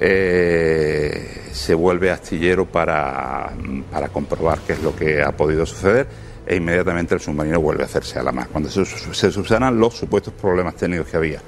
eh, 0.00 1.48
se 1.52 1.74
vuelve 1.74 2.10
astillero 2.10 2.64
para, 2.66 3.50
para 3.90 4.08
comprobar 4.08 4.60
qué 4.66 4.74
es 4.74 4.82
lo 4.82 4.94
que 4.94 5.20
ha 5.20 5.32
podido 5.32 5.66
suceder 5.66 6.06
e 6.48 6.56
inmediatamente 6.56 7.14
el 7.14 7.20
submarino 7.20 7.60
vuelve 7.60 7.82
a 7.82 7.86
hacerse 7.86 8.18
a 8.18 8.22
la 8.22 8.32
mar, 8.32 8.48
cuando 8.50 8.70
se, 8.70 8.82
se 8.86 9.30
subsanan 9.30 9.78
los 9.78 9.94
supuestos 9.94 10.32
problemas 10.32 10.76
técnicos 10.76 11.06
que 11.08 11.16
había. 11.18 11.42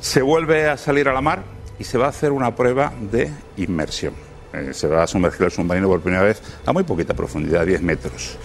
Se 0.00 0.22
vuelve 0.22 0.66
a 0.66 0.78
salir 0.78 1.08
a 1.08 1.12
la 1.12 1.20
mar 1.20 1.42
y 1.78 1.84
se 1.84 1.98
va 1.98 2.06
a 2.06 2.08
hacer 2.08 2.32
una 2.32 2.56
prueba 2.56 2.90
de 3.12 3.30
inmersión. 3.58 4.14
Eh, 4.54 4.70
se 4.72 4.88
va 4.88 5.02
a 5.02 5.06
sumergir 5.06 5.42
el 5.44 5.50
submarino 5.50 5.88
por 5.88 6.00
primera 6.00 6.22
vez 6.22 6.40
a 6.64 6.72
muy 6.72 6.84
poquita 6.84 7.12
profundidad, 7.12 7.66
10 7.66 7.82
metros. 7.82 8.38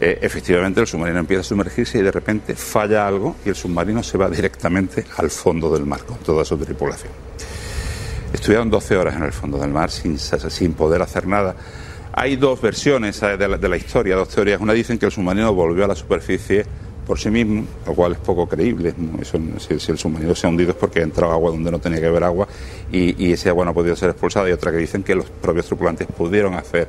Eh, 0.00 0.20
efectivamente, 0.22 0.80
el 0.80 0.86
submarino 0.86 1.18
empieza 1.18 1.40
a 1.40 1.44
sumergirse 1.44 1.98
y 1.98 2.02
de 2.02 2.12
repente 2.12 2.54
falla 2.54 3.04
algo 3.04 3.36
y 3.44 3.48
el 3.48 3.56
submarino 3.56 4.04
se 4.04 4.16
va 4.18 4.30
directamente 4.30 5.04
al 5.16 5.30
fondo 5.30 5.72
del 5.72 5.84
mar 5.84 6.04
con 6.04 6.18
toda 6.18 6.44
su 6.44 6.56
tripulación. 6.56 7.12
Estuvieron 8.32 8.70
12 8.70 8.96
horas 8.96 9.16
en 9.16 9.24
el 9.24 9.32
fondo 9.32 9.58
del 9.58 9.70
mar 9.70 9.90
sin, 9.90 10.16
sin 10.16 10.74
poder 10.74 11.02
hacer 11.02 11.26
nada. 11.26 11.56
Hay 12.14 12.36
dos 12.36 12.60
versiones 12.60 13.22
eh, 13.22 13.36
de 13.36 13.48
la, 13.48 13.56
de 13.58 13.68
la 13.68 13.76
historia, 13.76 14.16
dos 14.16 14.28
teorías. 14.28 14.60
Una 14.60 14.72
dicen 14.72 14.98
que 14.98 15.06
el 15.06 15.12
submarino 15.12 15.52
volvió 15.54 15.84
a 15.84 15.88
la 15.88 15.94
superficie 15.94 16.64
por 17.06 17.18
sí 17.18 17.30
mismo, 17.30 17.64
lo 17.86 17.94
cual 17.94 18.12
es 18.12 18.18
poco 18.18 18.46
creíble. 18.48 18.94
Eso, 19.20 19.38
si, 19.58 19.78
si 19.80 19.92
el 19.92 19.98
submarino 19.98 20.34
se 20.34 20.46
ha 20.46 20.50
hundido 20.50 20.70
es 20.70 20.76
porque 20.76 21.00
ha 21.00 21.02
entrado 21.02 21.32
agua 21.32 21.50
donde 21.50 21.70
no 21.70 21.78
tenía 21.78 22.00
que 22.00 22.06
haber 22.06 22.22
agua 22.24 22.46
y, 22.92 23.26
y 23.26 23.32
ese 23.32 23.48
agua 23.48 23.64
no 23.64 23.70
ha 23.70 23.74
podido 23.74 23.96
ser 23.96 24.10
expulsada. 24.10 24.48
Y 24.48 24.52
otra 24.52 24.70
que 24.70 24.76
dicen 24.78 25.02
que 25.02 25.14
los 25.14 25.26
propios 25.26 25.66
tripulantes 25.66 26.06
pudieron 26.06 26.54
hacer 26.54 26.88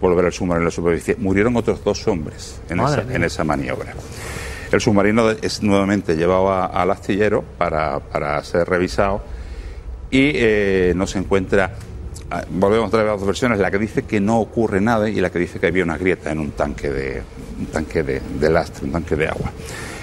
volver 0.00 0.26
el 0.26 0.32
submarino 0.32 0.62
a 0.62 0.64
la 0.66 0.70
superficie. 0.70 1.16
Murieron 1.18 1.56
otros 1.56 1.82
dos 1.82 2.06
hombres 2.06 2.60
en, 2.68 2.78
esa, 2.80 3.00
en 3.16 3.24
esa 3.24 3.44
maniobra. 3.44 3.92
El 4.70 4.80
submarino 4.80 5.30
es 5.30 5.62
nuevamente 5.62 6.14
llevado 6.16 6.50
a- 6.50 6.66
al 6.66 6.90
astillero 6.90 7.42
para, 7.58 7.98
para 7.98 8.42
ser 8.44 8.68
revisado 8.68 9.20
y 10.10 10.30
eh, 10.34 10.92
no 10.94 11.06
se 11.06 11.18
encuentra. 11.18 11.74
Volvemos 12.50 12.88
otra 12.88 13.00
vez 13.02 13.08
a 13.08 13.12
las 13.12 13.20
dos 13.20 13.26
versiones, 13.26 13.58
la 13.58 13.70
que 13.70 13.78
dice 13.78 14.02
que 14.04 14.20
no 14.20 14.38
ocurre 14.40 14.80
nada 14.80 15.08
y 15.08 15.20
la 15.20 15.30
que 15.30 15.38
dice 15.38 15.58
que 15.58 15.66
había 15.66 15.82
una 15.84 15.98
grieta 15.98 16.30
en 16.30 16.38
un 16.38 16.52
tanque 16.52 16.90
de, 16.90 17.22
un 17.58 17.66
tanque 17.66 18.02
de, 18.02 18.20
de 18.20 18.50
lastre, 18.50 18.86
un 18.86 18.92
tanque 18.92 19.16
de 19.16 19.28
agua. 19.28 19.50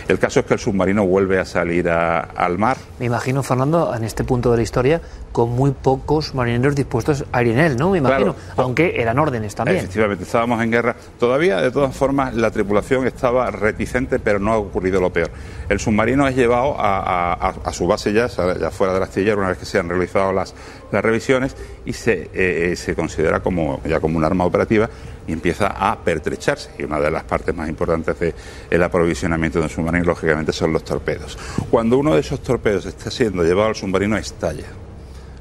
El 0.07 0.19
caso 0.19 0.39
es 0.39 0.45
que 0.45 0.53
el 0.53 0.59
submarino 0.61 1.05
vuelve 1.05 1.37
a 1.37 1.43
salir 1.43 1.89
a- 1.89 2.21
al 2.21 2.57
mar. 2.57 2.77
Me 2.97 3.07
imagino, 3.07 3.43
Fernando, 3.43 3.93
en 3.93 4.05
este 4.05 4.23
punto 4.23 4.49
de 4.51 4.55
la 4.57 4.63
historia, 4.63 5.01
con 5.33 5.49
muy 5.49 5.71
pocos 5.71 6.33
marineros 6.33 6.75
dispuestos 6.75 7.25
a 7.33 7.43
ir 7.43 7.49
en 7.49 7.59
él, 7.59 7.75
¿no? 7.77 7.91
Me 7.91 7.97
imagino, 7.97 8.33
Claro. 8.33 8.63
aunque 8.63 9.01
eran 9.01 9.19
órdenes 9.19 9.53
también. 9.53 9.79
Efectivamente, 9.79 10.23
estábamos 10.23 10.63
en 10.63 10.71
guerra. 10.71 10.95
Todavía, 11.19 11.59
de 11.59 11.71
todas 11.71 11.93
formas, 11.93 12.33
la 12.35 12.49
tripulación 12.51 13.05
estaba 13.05 13.51
reticente, 13.51 14.17
pero 14.19 14.39
no 14.39 14.53
ha 14.53 14.57
ocurrido 14.57 15.01
lo 15.01 15.11
peor. 15.11 15.29
El 15.67 15.77
submarino 15.81 16.25
es 16.25 16.37
llevado 16.37 16.75
a- 16.79 17.33
a 17.65 17.73
su 17.73 17.85
base 17.85 18.13
ya, 18.13 18.27
ya 18.27 18.71
fuera 18.71 18.93
del 18.93 19.03
astillero, 19.03 19.39
una 19.39 19.49
vez 19.49 19.57
que 19.57 19.65
se 19.65 19.77
han 19.77 19.89
realizado 19.89 20.31
las, 20.31 20.55
las 20.91 21.03
revisiones, 21.03 21.55
y 21.85 21.93
se, 21.93 22.29
eh, 22.33 22.75
se 22.75 22.95
considera 22.95 23.41
como, 23.41 23.81
ya 23.85 23.99
como 23.99 24.17
un 24.17 24.23
arma 24.23 24.45
operativa 24.45 24.89
y 25.27 25.33
empieza 25.33 25.67
a 25.67 25.97
pertrecharse. 25.99 26.71
Y 26.79 26.83
una 26.83 26.99
de 26.99 27.11
las 27.11 27.23
partes 27.23 27.53
más 27.53 27.67
importantes 27.69 28.33
del 28.69 28.83
aprovisionamiento 28.83 29.59
de 29.59 29.65
un 29.65 29.69
submarino, 29.69 30.05
lógicamente, 30.05 30.53
son 30.53 30.73
los 30.73 30.83
torpedos. 30.83 31.37
Cuando 31.69 31.97
uno 31.97 32.13
de 32.15 32.21
esos 32.21 32.41
torpedos 32.41 32.85
está 32.85 33.11
siendo 33.11 33.43
llevado 33.43 33.69
al 33.69 33.75
submarino, 33.75 34.17
estalla. 34.17 34.65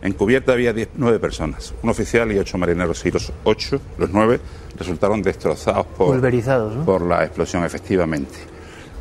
En 0.03 0.13
cubierta 0.13 0.53
había 0.53 0.73
10 0.73 0.91
nueve 0.97 1.19
personas, 1.19 1.75
un 1.83 1.91
oficial 1.91 2.31
y 2.31 2.39
ocho 2.39 2.59
marineros, 2.59 3.05
y 3.07 3.11
los 3.11 3.33
ocho, 3.45 3.81
los 3.99 4.11
nueve, 4.11 4.39
resultaron 4.79 5.23
destrozados 5.23 5.87
por, 5.87 6.09
Pulverizados, 6.09 6.77
¿no? 6.77 6.85
por 6.85 7.03
la 7.03 7.25
explosión, 7.25 7.65
efectivamente. 7.65 8.56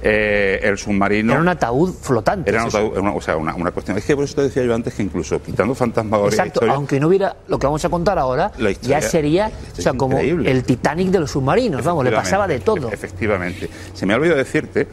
Eh, 0.08 0.60
el 0.62 0.78
submarino... 0.78 1.32
Era 1.34 1.42
un 1.42 1.48
ataúd 1.48 1.92
flotante. 2.00 2.52
Era 2.52 2.64
un 2.64 2.70
ataúd- 2.70 3.00
una, 3.00 3.12
o 3.14 3.22
sea, 3.22 3.38
una, 3.38 3.56
una 3.56 3.72
cuestión. 3.72 3.98
Es 3.98 4.06
que 4.06 4.14
por 4.16 4.26
eso 4.26 4.36
te 4.36 4.44
decía 4.44 4.64
yo 4.64 4.76
antes 4.76 4.94
que 4.94 5.02
incluso 5.02 5.42
quitando 5.42 5.74
fantasmagoria 5.74 6.30
Exacto, 6.30 6.60
historia, 6.60 6.76
aunque 6.76 7.00
no 7.00 7.08
hubiera 7.08 7.36
lo 7.48 7.58
que 7.58 7.66
vamos 7.66 7.84
a 7.86 7.90
contar 7.90 8.20
ahora, 8.20 8.52
historia- 8.56 8.80
ya 8.82 9.02
sería 9.02 9.52
o 9.76 9.82
sea, 9.82 9.94
como 9.94 10.18
increíble. 10.18 10.52
el 10.52 10.64
Titanic 10.64 11.08
de 11.10 11.20
los 11.22 11.32
submarinos, 11.32 11.84
vamos, 11.84 12.04
le 12.06 12.12
pasaba 12.12 12.48
de 12.48 12.60
todo. 12.60 12.92
Efectivamente. 12.92 13.68
Se 13.96 14.06
me 14.06 14.14
ha 14.14 14.18
olvidado 14.18 14.38
decirte 14.38 14.88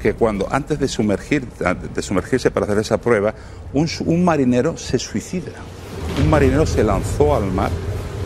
que 0.00 0.14
cuando 0.14 0.48
antes 0.50 0.78
de, 0.78 0.88
sumergir, 0.88 1.44
de 1.94 2.00
sumergirse 2.02 2.50
para 2.50 2.64
hacer 2.64 2.78
esa 2.78 2.96
prueba, 2.96 3.34
un 3.74 4.24
marinero 4.24 4.78
se 4.78 4.98
suicida. 4.98 5.52
Un 6.22 6.30
marinero 6.30 6.64
se 6.64 6.82
lanzó 6.82 7.36
al 7.36 7.44
mar 7.52 7.70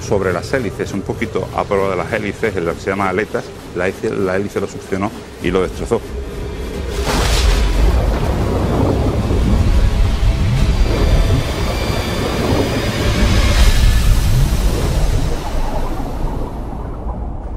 sobre 0.07 0.33
las 0.33 0.53
hélices, 0.53 0.93
un 0.93 1.01
poquito 1.03 1.49
a 1.57 1.65
prueba 1.65 1.91
de 1.91 1.97
las 1.97 2.13
hélices, 2.13 2.55
en 2.57 2.65
lo 2.65 2.75
que 2.75 2.81
se 2.81 2.91
llama 2.91 3.09
aletas, 3.09 3.45
la 3.75 3.89
hélice, 3.89 4.11
la 4.15 4.37
hélice 4.37 4.61
lo 4.61 4.69
succionó 4.69 5.11
y 5.43 5.51
lo 5.51 5.63
destrozó. 5.63 6.01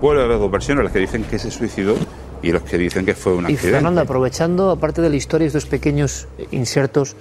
Vuelve 0.02 0.24
a 0.24 0.26
haber 0.26 0.40
dos 0.40 0.50
versiones, 0.50 0.84
las 0.84 0.92
que 0.92 1.00
dicen 1.00 1.24
que 1.24 1.38
se 1.38 1.52
suicidó 1.52 1.96
y 2.42 2.52
los 2.52 2.64
que 2.64 2.78
dicen 2.78 3.06
que 3.06 3.14
fue 3.14 3.34
un 3.34 3.44
Y 3.44 3.54
accidente. 3.54 3.78
Fernando, 3.78 4.02
aprovechando, 4.02 4.72
aparte 4.72 5.02
de 5.02 5.10
la 5.10 5.16
historia, 5.16 5.46
estos 5.46 5.68
pequeños 5.68 6.28
eh, 6.40 6.48
insertos, 6.52 7.16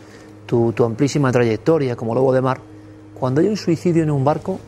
tu, 0.47 0.73
tu 0.73 0.85
amplísima 0.85 1.31
trayectoria 1.31 1.95
como 1.95 2.15
lobo 2.15 2.33
de 2.33 2.41
mar, 2.41 2.61
cuando 3.15 3.43
hay 3.43 3.49
un 3.49 3.59
suicidio 3.59 4.03
en 4.03 4.11
un 4.11 4.25
barco, 4.25 4.59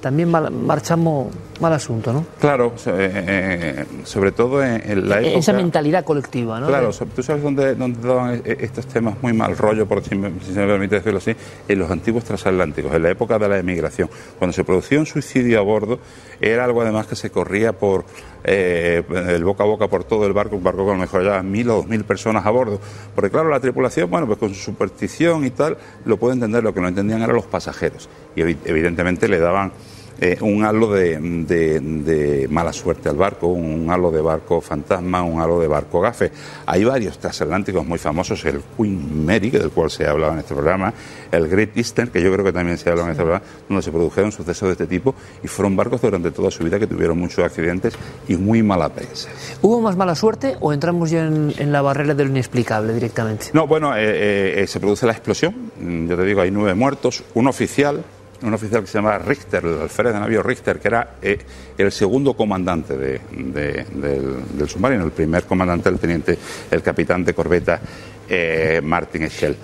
también 0.00 0.30
mal, 0.30 0.50
marchamos 0.50 1.28
mal 1.60 1.72
asunto, 1.72 2.12
¿no? 2.12 2.24
Claro, 2.40 2.72
eh, 2.86 3.10
eh, 3.26 3.84
sobre 4.04 4.30
todo 4.32 4.62
en, 4.62 4.80
en 4.88 5.08
la 5.08 5.20
época... 5.20 5.38
Esa 5.38 5.52
mentalidad 5.52 6.04
colectiva, 6.04 6.60
¿no? 6.60 6.68
Claro, 6.68 6.90
tú 7.14 7.22
sabes 7.22 7.42
dónde, 7.42 7.74
dónde 7.74 8.06
daban 8.06 8.42
e- 8.44 8.56
estos 8.60 8.86
temas 8.86 9.16
muy 9.20 9.32
mal 9.32 9.56
rollo, 9.56 9.86
por 9.86 10.04
si, 10.04 10.14
me- 10.14 10.30
si 10.46 10.52
se 10.54 10.60
me 10.60 10.66
permite 10.68 10.96
decirlo 10.96 11.18
así, 11.18 11.34
en 11.66 11.78
los 11.78 11.90
antiguos 11.90 12.22
transatlánticos, 12.24 12.94
en 12.94 13.02
la 13.02 13.10
época 13.10 13.38
de 13.40 13.48
la 13.48 13.58
emigración. 13.58 14.08
Cuando 14.38 14.52
se 14.52 14.62
producía 14.62 15.00
un 15.00 15.06
suicidio 15.06 15.58
a 15.58 15.62
bordo, 15.62 15.98
era 16.40 16.64
algo 16.64 16.82
además 16.82 17.08
que 17.08 17.16
se 17.16 17.30
corría 17.30 17.72
por 17.72 18.04
eh, 18.44 19.02
el 19.28 19.42
boca 19.44 19.64
a 19.64 19.66
boca 19.66 19.88
por 19.88 20.04
todo 20.04 20.24
el 20.26 20.32
barco, 20.32 20.54
un 20.54 20.62
barco 20.62 20.84
con 20.84 20.90
a 20.90 20.94
lo 20.94 21.00
mejor 21.00 21.24
ya 21.24 21.42
mil 21.42 21.68
o 21.70 21.74
dos 21.76 21.88
mil 21.88 22.04
personas 22.04 22.46
a 22.46 22.50
bordo. 22.50 22.78
Porque 23.16 23.30
claro, 23.30 23.48
la 23.50 23.58
tripulación, 23.58 24.08
bueno, 24.08 24.28
pues 24.28 24.38
con 24.38 24.50
su 24.54 24.60
superstición 24.60 25.44
y 25.44 25.50
tal, 25.50 25.76
lo 26.04 26.16
puede 26.18 26.34
entender, 26.34 26.62
lo 26.62 26.72
que 26.72 26.80
no 26.80 26.86
entendían 26.86 27.20
eran 27.22 27.34
los 27.34 27.46
pasajeros. 27.46 28.08
Y 28.36 28.42
evi- 28.42 28.56
evidentemente 28.64 29.26
le 29.28 29.40
daban 29.40 29.72
eh, 30.20 30.36
un 30.40 30.64
halo 30.64 30.92
de, 30.92 31.18
de- 31.18 31.80
de 31.80 32.48
mala 32.48 32.72
suerte 32.72 33.08
al 33.08 33.16
barco, 33.16 33.48
un 33.48 33.90
halo 33.90 34.10
de 34.10 34.20
barco 34.20 34.60
fantasma, 34.60 35.22
un 35.22 35.40
halo 35.40 35.60
de 35.60 35.68
barco 35.68 36.00
gafe. 36.00 36.30
Hay 36.66 36.84
varios 36.84 37.18
transatlánticos 37.18 37.86
muy 37.86 37.98
famosos, 37.98 38.44
el 38.44 38.60
Queen 38.76 39.24
Mary, 39.24 39.50
del 39.50 39.70
cual 39.70 39.90
se 39.90 40.06
ha 40.06 40.10
hablado 40.10 40.32
en 40.32 40.38
este 40.40 40.54
programa, 40.54 40.92
el 41.30 41.48
Great 41.48 41.76
Eastern, 41.76 42.08
que 42.10 42.22
yo 42.22 42.32
creo 42.32 42.44
que 42.44 42.52
también 42.52 42.78
se 42.78 42.88
ha 42.88 42.92
hablado 42.92 43.08
en 43.08 43.12
este 43.12 43.22
programa, 43.22 43.44
donde 43.68 43.82
se 43.82 43.90
produjeron 43.92 44.32
sucesos 44.32 44.68
de 44.68 44.72
este 44.72 44.86
tipo 44.86 45.14
y 45.42 45.48
fueron 45.48 45.76
barcos 45.76 46.00
durante 46.00 46.30
toda 46.30 46.50
su 46.50 46.64
vida 46.64 46.78
que 46.78 46.86
tuvieron 46.86 47.18
muchos 47.18 47.44
accidentes 47.44 47.94
y 48.28 48.36
muy 48.36 48.62
mala 48.62 48.88
prensa. 48.88 49.28
¿Hubo 49.62 49.80
más 49.80 49.96
mala 49.96 50.14
suerte 50.14 50.56
o 50.60 50.72
entramos 50.72 51.10
ya 51.10 51.26
en, 51.26 51.52
en 51.58 51.72
la 51.72 51.82
barrera 51.82 52.14
de 52.14 52.24
lo 52.24 52.30
inexplicable 52.30 52.92
directamente? 52.94 53.46
No, 53.52 53.66
bueno, 53.66 53.94
eh, 53.96 54.00
eh, 54.04 54.54
eh, 54.62 54.66
se 54.66 54.80
produce 54.80 55.06
la 55.06 55.12
explosión. 55.12 55.54
Mm, 55.80 56.08
Yo 56.08 56.16
te 56.16 56.24
digo, 56.24 56.40
hay 56.40 56.50
nueve 56.50 56.74
muertos, 56.74 57.22
un 57.34 57.46
oficial, 57.46 58.02
un 58.42 58.54
oficial 58.54 58.80
que 58.82 58.86
se 58.86 58.98
llama 58.98 59.18
Richter, 59.18 59.64
el 59.64 59.80
alférez 59.82 60.12
de 60.14 60.20
navío 60.20 60.42
Richter, 60.42 60.78
que 60.78 60.88
era 60.88 61.14
eh, 61.20 61.38
el 61.76 61.90
segundo 61.92 62.34
comandante 62.34 62.96
de- 62.96 63.20
de- 63.32 63.84
del, 63.94 64.68
submarino, 64.68 65.04
el 65.04 65.10
primer 65.12 65.44
comandante, 65.44 65.88
el 65.88 65.98
teniente, 65.98 66.38
el 66.70 66.82
capitán 66.82 67.24
de 67.24 67.34
corbeta 67.34 67.80
eh, 68.28 68.80
Martin 68.84 69.28
Schell. 69.28 69.56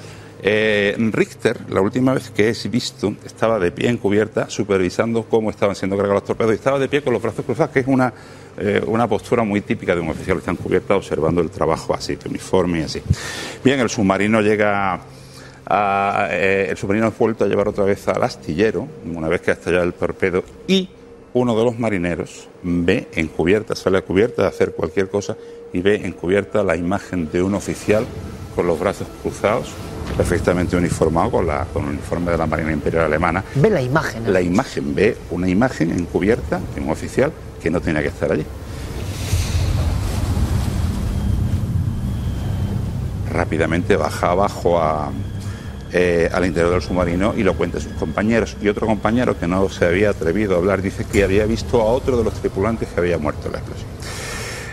Eh, 0.47 0.95
Richter, 1.13 1.59
la 1.71 1.81
última 1.81 2.13
vez 2.13 2.31
que 2.31 2.51
es 2.51 2.71
visto, 2.71 3.15
estaba 3.25 3.59
de 3.59 3.71
pie 3.73 3.89
en 3.89 3.97
cubierta 3.97 4.51
supervisando 4.51 5.25
cómo 5.25 5.49
estaban 5.51 5.75
siendo 5.75 5.97
cargados 5.97 6.21
los 6.21 6.25
torpedos 6.25 6.53
y 6.53 6.57
estaba 6.57 6.79
de 6.79 6.89
pie 6.89 7.01
con 7.03 7.15
los 7.15 7.23
brazos 7.23 7.45
cruzados, 7.47 7.73
que 7.73 7.81
es 7.81 7.87
una, 7.87 8.13
una 8.87 9.09
postura 9.09 9.43
muy 9.43 9.63
típica 9.63 9.95
de 9.95 10.03
un 10.03 10.11
oficial 10.11 10.37
que 10.37 10.41
está 10.41 10.51
en 10.51 10.59
cubierta 10.59 10.97
observando 10.97 11.41
el 11.41 11.49
trabajo 11.49 11.95
así, 11.95 12.19
uniforme 12.29 12.81
y 12.81 12.83
así. 12.83 13.01
Bien, 13.65 13.81
el 13.81 13.89
submarino 13.89 14.43
llega 14.43 15.01
a- 15.67 16.29
eh, 16.31 16.69
el 16.71 16.77
submarino 16.77 17.09
es 17.09 17.19
vuelto 17.19 17.45
a 17.45 17.49
llevar 17.49 17.69
otra 17.69 17.85
vez 17.85 18.07
al 18.09 18.23
astillero, 18.23 18.87
una 19.15 19.29
vez 19.29 19.41
que 19.41 19.51
ha 19.51 19.55
estallado 19.55 19.85
el 19.85 19.93
torpedo, 19.95 20.45
y 20.67 20.89
uno 21.33 21.57
de 21.57 21.65
los 21.65 21.79
marineros 21.79 22.49
ve 22.63 23.09
en 23.15 23.29
cubierta, 23.29 23.75
sale 23.75 23.99
a 23.99 24.03
cubierta 24.03 24.43
de 24.43 24.49
hacer 24.49 24.73
cualquier 24.73 25.09
cosa 25.09 25.37
y 25.73 25.81
ve 25.81 25.97
en 26.05 26.13
cubierta 26.13 26.63
la 26.63 26.77
imagen 26.77 27.31
de 27.33 27.43
un 27.43 27.55
oficial 27.55 28.05
con 28.55 28.67
los 28.69 28.79
brazos 28.79 29.09
cruzados, 29.23 29.71
perfectamente 30.17 30.77
uniformado 30.77 31.31
con, 31.33 31.47
la, 31.47 31.65
con 31.73 31.85
el 31.85 31.91
uniforme 31.91 32.31
de 32.31 32.39
la 32.39 32.47
Marina 32.47 32.71
Imperial 32.73 33.07
Alemana. 33.07 33.43
Ve 33.57 33.69
la 33.71 33.83
imagen. 33.83 34.33
La 34.33 34.41
imagen, 34.41 34.95
ve 34.95 35.17
una 35.33 35.49
imagen 35.49 35.91
encubierta 35.91 36.61
de 36.75 36.81
un 36.81 36.91
oficial 36.91 37.33
que 37.61 37.69
no 37.71 37.81
tenía 37.81 38.01
que 38.03 38.09
estar 38.09 38.31
allí. 38.31 38.45
Rápidamente 43.33 43.97
baja 43.97 44.31
abajo 44.31 44.79
a, 44.81 45.11
eh, 45.97 46.29
al 46.33 46.45
interior 46.45 46.73
del 46.73 46.83
submarino 46.83 47.35
y 47.37 47.45
lo 47.45 47.55
cuenta 47.55 47.79
sus 47.79 47.93
compañeros. 47.93 48.57
Y 48.61 48.69
otro 48.69 48.85
compañero 48.85 49.39
que 49.39 49.47
no 49.47 49.69
se 49.69 49.85
había 49.85 50.11
atrevido 50.11 50.57
a 50.57 50.59
hablar 50.59 50.83
dice 50.83 51.05
que 51.05 51.23
había 51.23 51.47
visto 51.47 51.81
a 51.81 51.85
otro 51.85 52.19
de 52.19 52.25
los 52.25 52.35
tripulantes 52.35 52.89
que 52.89 52.99
había 53.01 53.17
muerto 53.17 53.47
en 53.47 53.53
la 53.53 53.59
explosión. 53.59 53.89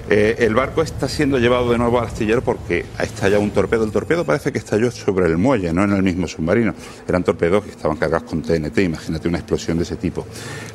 Eh, 0.10 0.43
el 0.45 0.56
barco 0.56 0.81
está 0.81 1.07
siendo 1.07 1.38
llevado 1.38 1.72
de 1.72 1.77
nuevo 1.77 1.99
al 1.99 2.07
astillero 2.07 2.41
porque 2.41 2.85
ha 2.98 3.03
estallado 3.03 3.39
un 3.39 3.52
torpedo. 3.52 3.84
El 3.84 3.91
torpedo 3.91 4.26
parece 4.26 4.52
que 4.52 4.57
estalló 4.57 4.89
sobre 4.89 5.27
el 5.27 5.38
muelle, 5.38 5.72
no 5.72 5.84
en 5.84 5.91
el 5.91 6.02
mismo 6.02 6.27
submarino. 6.27 6.73
Eran 7.07 7.23
torpedos 7.23 7.65
que 7.65 7.69
estaban 7.69 7.98
cargados 7.98 8.27
con 8.27 8.41
TNT, 8.41 8.80
imagínate 8.80 9.27
una 9.27 9.38
explosión 9.38 9.77
de 9.77 9.84
ese 9.84 9.98
tipo. 9.98 10.26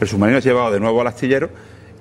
El 0.01 0.07
submarino 0.07 0.39
es 0.39 0.45
llevado 0.45 0.71
de 0.71 0.79
nuevo 0.79 1.01
al 1.01 1.09
astillero 1.09 1.51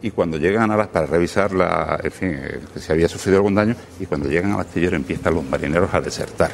y 0.04 0.12
cuando 0.12 0.38
llegan 0.38 0.70
a 0.70 0.78
las 0.78 0.90
para 0.90 1.08
revisar 1.08 1.52
la, 1.52 2.00
en 2.04 2.12
fin, 2.12 2.30
eh, 2.40 2.60
si 2.80 2.92
había 2.92 3.10
sufrido 3.10 3.38
algún 3.38 3.56
daño 3.56 3.76
y 4.00 4.06
cuando 4.06 4.30
llegan 4.30 4.52
al 4.52 4.60
astillero 4.60 4.96
empiezan 4.96 5.34
los 5.34 5.44
marineros 5.44 5.92
a 5.96 6.00
desertar. 6.00 6.52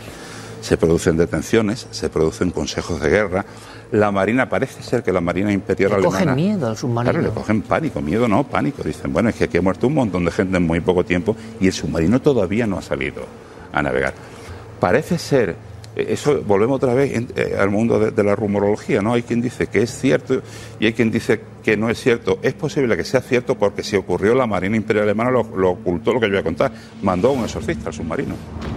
Se 0.61 0.77
producen 0.77 1.17
detenciones, 1.17 1.87
se 1.91 2.09
producen 2.09 2.51
consejos 2.51 3.01
de 3.01 3.09
guerra. 3.09 3.45
La 3.91 4.11
Marina, 4.11 4.47
parece 4.47 4.81
ser 4.83 5.03
que 5.03 5.11
la 5.11 5.19
Marina 5.19 5.51
Imperial 5.51 5.89
Le 5.89 5.97
Alemana... 5.97 6.19
cogen 6.19 6.35
miedo 6.35 6.67
al 6.67 6.77
submarino. 6.77 7.11
Claro, 7.11 7.27
le 7.27 7.33
cogen 7.33 7.61
pánico, 7.63 8.01
miedo 8.01 8.27
no, 8.27 8.43
pánico. 8.43 8.83
Dicen, 8.83 9.11
bueno, 9.11 9.29
es 9.29 9.35
que 9.35 9.45
aquí 9.45 9.57
ha 9.57 9.61
muerto 9.61 9.87
un 9.87 9.95
montón 9.95 10.23
de 10.23 10.31
gente 10.31 10.57
en 10.57 10.63
muy 10.63 10.79
poco 10.79 11.03
tiempo 11.03 11.35
y 11.59 11.67
el 11.67 11.73
submarino 11.73 12.21
todavía 12.21 12.67
no 12.67 12.77
ha 12.77 12.81
salido 12.81 13.23
a 13.73 13.81
navegar. 13.81 14.13
Parece 14.79 15.17
ser, 15.17 15.55
eso 15.95 16.41
volvemos 16.41 16.77
otra 16.77 16.93
vez 16.93 17.25
eh, 17.35 17.55
al 17.59 17.69
mundo 17.69 17.99
de, 17.99 18.23
la 18.23 18.35
rumorología, 18.35 19.01
¿no? 19.01 19.13
Hay 19.13 19.23
quien 19.23 19.41
dice 19.41 19.67
que 19.67 19.81
es 19.81 19.91
cierto 19.91 20.41
y 20.79 20.85
hay 20.85 20.93
quien 20.93 21.11
dice 21.11 21.41
que 21.63 21.75
no 21.75 21.89
es 21.89 21.99
cierto. 21.99 22.39
Es 22.41 22.53
posible 22.53 22.95
que 22.95 23.03
sea 23.03 23.21
cierto 23.21 23.55
porque 23.55 23.83
si 23.83 23.95
ocurrió 23.95 24.33
la 24.33 24.47
Marina 24.47 24.77
Imperial 24.77 25.03
Alemana 25.03 25.31
lo, 25.31 25.41
ocultó 25.41 26.13
lo 26.13 26.19
que 26.19 26.27
yo 26.27 26.33
voy 26.33 26.39
a 26.39 26.43
contar. 26.43 26.71
Mandó 27.01 27.29
a 27.29 27.31
un 27.31 27.43
exorcista 27.43 27.89
al 27.89 27.93
submarino. 27.93 28.35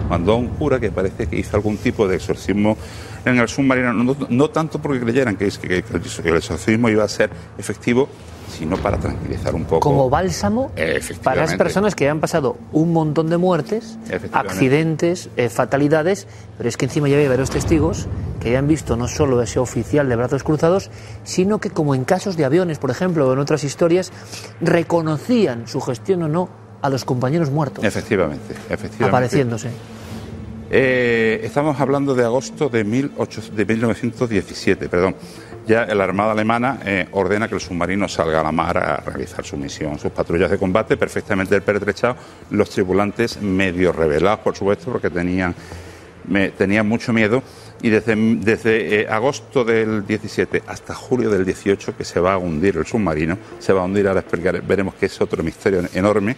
Mandó 0.09 0.33
a 0.33 0.35
un 0.35 0.49
cura 0.49 0.79
que 0.79 0.91
parece 0.91 1.27
que 1.27 1.37
hizo 1.37 1.55
algún 1.55 1.77
tipo 1.77 2.07
de 2.07 2.17
exorcismo 2.17 2.77
en 3.23 3.37
el 3.37 3.47
submarino. 3.47 3.93
No, 3.93 4.49
tanto 4.49 4.81
porque 4.81 4.99
creyeran 4.99 5.37
que 5.37 5.45
el 5.45 6.35
exorcismo 6.35 6.89
iba 6.89 7.03
a 7.03 7.07
ser 7.07 7.29
efectivo, 7.57 8.09
sino 8.55 8.77
para 8.77 8.97
tranquilizar 8.97 9.53
un 9.53 9.65
poco. 9.65 9.81
Como 9.81 10.09
bálsamo 10.09 10.71
para 11.23 11.41
las 11.41 11.55
personas 11.55 11.95
que 11.95 12.09
han 12.09 12.19
pasado 12.19 12.57
un 12.71 12.93
montón 12.93 13.29
de 13.29 13.37
muertes, 13.37 13.97
accidentes, 14.31 15.29
eh, 15.35 15.49
fatalidades, 15.49 16.27
pero 16.57 16.69
es 16.69 16.77
que 16.77 16.85
encima 16.85 17.07
ya 17.09 17.15
había 17.15 17.29
varios 17.29 17.49
testigos 17.49 18.07
que 18.39 18.49
habían 18.49 18.67
visto 18.67 18.95
no 18.95 19.07
solo 19.07 19.41
ese 19.41 19.59
oficial 19.59 20.07
de 20.07 20.15
brazos 20.15 20.43
cruzados, 20.43 20.89
sino 21.23 21.59
que 21.59 21.69
como 21.69 21.95
en 21.95 22.05
casos 22.05 22.37
de 22.37 22.45
aviones, 22.45 22.79
por 22.79 22.91
ejemplo, 22.91 23.27
o 23.27 23.33
en 23.33 23.39
otras 23.39 23.63
historias, 23.63 24.11
reconocían 24.61 25.67
su 25.67 25.81
gestión 25.81 26.23
o 26.23 26.27
no 26.27 26.49
a 26.81 26.89
los 26.89 27.03
compañeros 27.03 27.49
muertos, 27.49 27.83
Efectivamente, 27.83 28.53
efectivamente. 28.69 29.05
apareciéndose. 29.05 29.69
Eh, 30.69 31.41
estamos 31.43 31.79
hablando 31.79 32.15
de 32.15 32.23
agosto 32.23 32.69
de, 32.69 32.83
18 32.83 33.41
de 33.55 33.65
1917, 33.65 34.89
perdón. 34.89 35.15
Ya 35.67 35.85
la 35.87 36.03
Armada 36.03 36.33
Alemana 36.33 36.79
eh, 36.85 37.07
ordena 37.11 37.47
que 37.47 37.55
el 37.55 37.61
submarino 37.61 38.07
salga 38.07 38.41
a 38.41 38.43
la 38.43 38.51
mar 38.51 38.77
a 38.77 38.97
realizar 38.97 39.43
su 39.43 39.57
misión, 39.57 39.97
sus 39.97 40.11
patrullas 40.11 40.51
de 40.51 40.59
combate 40.59 40.95
perfectamente 40.95 41.59
pertrechados, 41.61 42.17
los 42.51 42.69
tripulantes 42.69 43.41
medio 43.41 43.91
revelados, 43.91 44.39
por 44.41 44.55
supuesto, 44.55 44.91
porque 44.91 45.09
tenían, 45.09 45.55
tenían 46.57 46.87
mucho 46.87 47.11
miedo. 47.13 47.41
Y 47.81 47.89
desde, 47.89 48.15
desde 48.15 49.01
eh, 49.01 49.07
agosto 49.09 49.63
del 49.65 50.05
17 50.07 50.63
hasta 50.67 50.93
julio 50.95 51.29
del 51.29 51.45
18, 51.45 51.97
que 51.97 52.03
se 52.05 52.19
va 52.19 52.33
a 52.33 52.37
hundir 52.37 52.77
el 52.77 52.85
submarino, 52.85 53.37
se 53.59 53.73
va 53.73 53.81
a 53.81 53.85
hundir, 53.85 54.07
ahora 54.07 54.21
explicaré- 54.21 54.61
veremos 54.65 54.93
que 54.95 55.07
es 55.07 55.19
otro 55.21 55.43
misterio 55.43 55.81
enorme. 55.93 56.35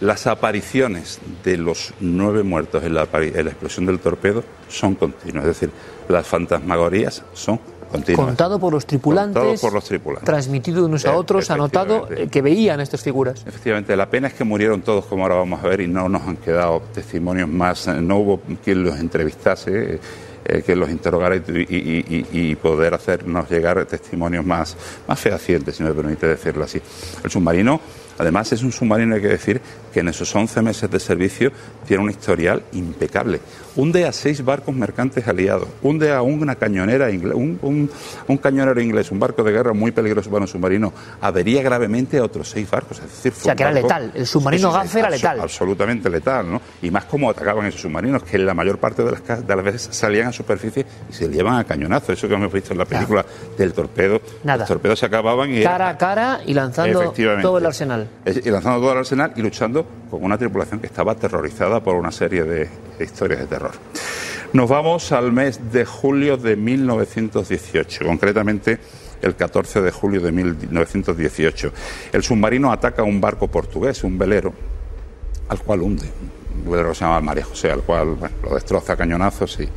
Las 0.00 0.26
apariciones 0.26 1.20
de 1.44 1.56
los 1.56 1.94
nueve 2.00 2.42
muertos 2.42 2.84
en 2.84 2.94
la, 2.94 3.08
en 3.12 3.44
la 3.44 3.50
explosión 3.50 3.86
del 3.86 3.98
torpedo 4.00 4.44
son 4.68 4.94
continuas, 4.94 5.44
es 5.46 5.60
decir, 5.60 5.70
las 6.08 6.26
fantasmagorías 6.26 7.22
son 7.32 7.58
continuas. 7.90 8.26
Contado 8.26 8.58
por 8.58 8.72
los 8.72 8.86
tripulantes, 8.86 9.60
por 9.60 9.72
los 9.72 9.84
tripulantes. 9.84 10.24
transmitido 10.26 10.80
de 10.80 10.86
unos 10.86 11.04
a 11.06 11.16
otros, 11.16 11.50
anotado, 11.50 12.08
eh, 12.10 12.28
que 12.30 12.42
veían 12.42 12.80
estas 12.80 13.02
figuras. 13.02 13.42
Efectivamente, 13.46 13.96
la 13.96 14.08
pena 14.10 14.28
es 14.28 14.34
que 14.34 14.44
murieron 14.44 14.82
todos, 14.82 15.06
como 15.06 15.22
ahora 15.22 15.36
vamos 15.36 15.62
a 15.62 15.68
ver, 15.68 15.80
y 15.80 15.88
no 15.88 16.08
nos 16.08 16.22
han 16.22 16.36
quedado 16.36 16.82
testimonios 16.92 17.48
más, 17.48 17.86
eh, 17.88 17.94
no 18.00 18.18
hubo 18.18 18.40
quien 18.64 18.82
los 18.84 18.98
entrevistase, 18.98 19.94
eh, 19.94 20.00
eh, 20.48 20.62
quien 20.64 20.78
los 20.78 20.90
interrogara 20.90 21.34
y, 21.36 21.40
y- 21.40 22.26
y- 22.32 22.50
y 22.50 22.54
poder 22.56 22.94
hacernos 22.94 23.50
llegar 23.50 23.84
testimonios 23.86 24.44
más, 24.46 24.76
más 25.08 25.18
fehacientes, 25.18 25.74
si 25.76 25.82
me 25.82 25.92
permite 25.92 26.26
decirlo 26.28 26.62
así. 26.64 26.80
El 27.24 27.30
submarino, 27.30 27.80
además, 28.18 28.52
es 28.52 28.62
un 28.62 28.70
submarino, 28.70 29.16
hay 29.16 29.20
que 29.20 29.26
decir, 29.28 29.60
que 29.92 30.00
en 30.00 30.08
esos 30.08 30.32
11 30.36 30.62
meses 30.62 30.88
de 30.90 31.00
servicio 31.00 31.50
tiene 31.86 32.04
un 32.04 32.10
historial 32.10 32.62
impecable. 32.74 33.40
Hunde 33.76 34.06
a 34.06 34.12
seis 34.12 34.42
barcos 34.44 34.74
mercantes 34.74 35.28
aliados, 35.28 35.68
hunde 35.82 36.10
a 36.12 36.22
una 36.22 36.54
cañonera 36.56 37.08
un, 37.34 37.58
un- 37.62 37.90
un 38.26 38.36
cañonero 38.38 38.80
inglés, 38.80 39.10
un 39.10 39.18
barco 39.20 39.42
de 39.44 39.52
guerra 39.52 39.72
muy 39.74 39.90
peligroso 39.92 40.30
para 40.30 40.42
un 40.42 40.48
submarino, 40.48 40.92
avería 41.20 41.62
gravemente 41.62 42.18
a 42.18 42.24
otros 42.24 42.48
seis 42.48 42.70
barcos. 42.70 42.98
Es 42.98 43.04
decir, 43.04 43.32
fue 43.32 43.44
sea, 43.44 43.54
que 43.54 43.62
era 43.64 43.72
barco- 43.72 43.82
letal. 43.88 44.12
El 44.14 44.26
submarino 44.26 44.72
Gaff 44.72 44.96
era 44.96 45.10
letal. 45.10 45.40
Absolutamente 45.40 46.08
letal, 46.08 46.50
¿no? 46.50 46.60
Y 46.80 46.90
más 46.90 47.04
cómo 47.04 47.28
atacaban 47.30 47.66
esos 47.66 47.82
submarinos, 47.82 48.22
que 48.22 48.38
la 48.38 48.54
mayor 48.54 48.78
parte 48.78 49.04
de 49.04 49.10
las, 49.10 49.20
ca- 49.20 49.40
de 49.42 49.56
las 49.56 49.64
veces 49.64 49.88
salían 49.90 50.28
a 50.28 50.32
superficie 50.32 50.86
y 51.10 51.12
se 51.12 51.28
llevan 51.28 51.56
a 51.56 51.64
cañonazo. 51.64 52.12
Eso 52.12 52.26
que 52.28 52.34
hemos 52.34 52.52
visto 52.52 52.72
en 52.72 52.78
la 52.78 52.86
película 52.86 53.24
del 53.58 53.72
torpedo. 53.74 54.20
Nada. 54.42 54.60
Los 54.60 54.68
torpedos 54.68 54.98
se 54.98 55.06
acababan 55.06 55.52
y... 55.52 55.62
Cara 55.62 55.90
a 55.90 55.98
cara 55.98 56.40
y 56.46 56.54
lanzando 56.54 57.12
todo 57.42 57.58
el 57.58 57.66
arsenal. 57.66 58.08
Y 58.24 58.50
lanzando 58.50 58.80
todo 58.80 58.92
el 58.92 58.98
arsenal 58.98 59.32
y 59.36 59.42
luchando 59.42 59.86
con 60.16 60.26
una 60.26 60.38
tripulación 60.38 60.80
que 60.80 60.86
estaba 60.86 61.12
aterrorizada 61.12 61.80
por 61.82 61.94
una 61.94 62.10
serie 62.12 62.44
de, 62.44 62.68
historias 63.00 63.40
de 63.40 63.46
terror. 63.46 63.72
Nos 64.52 64.68
vamos 64.68 65.12
al 65.12 65.32
mes 65.32 65.72
de 65.72 65.84
julio 65.84 66.36
de 66.36 66.56
1918, 66.56 68.04
concretamente 68.06 68.78
el 69.22 69.34
14 69.34 69.82
de 69.82 69.90
julio 69.90 70.20
de 70.20 70.32
1918. 70.32 71.72
El 72.12 72.22
submarino 72.22 72.70
ataca 72.72 73.02
un 73.02 73.20
barco 73.20 73.48
portugués, 73.48 74.04
un 74.04 74.18
velero, 74.18 74.52
al 75.48 75.58
cual 75.60 75.82
hunde. 75.82 76.06
Un 76.64 76.70
velero 76.70 76.94
se 76.94 77.04
llama 77.04 77.20
María 77.20 77.44
José, 77.44 77.70
al 77.70 77.82
cual 77.82 78.16
lo 78.42 78.54
destroza 78.54 78.92
a 78.94 78.96
cañonazos 78.96 79.58
y, 79.60 79.68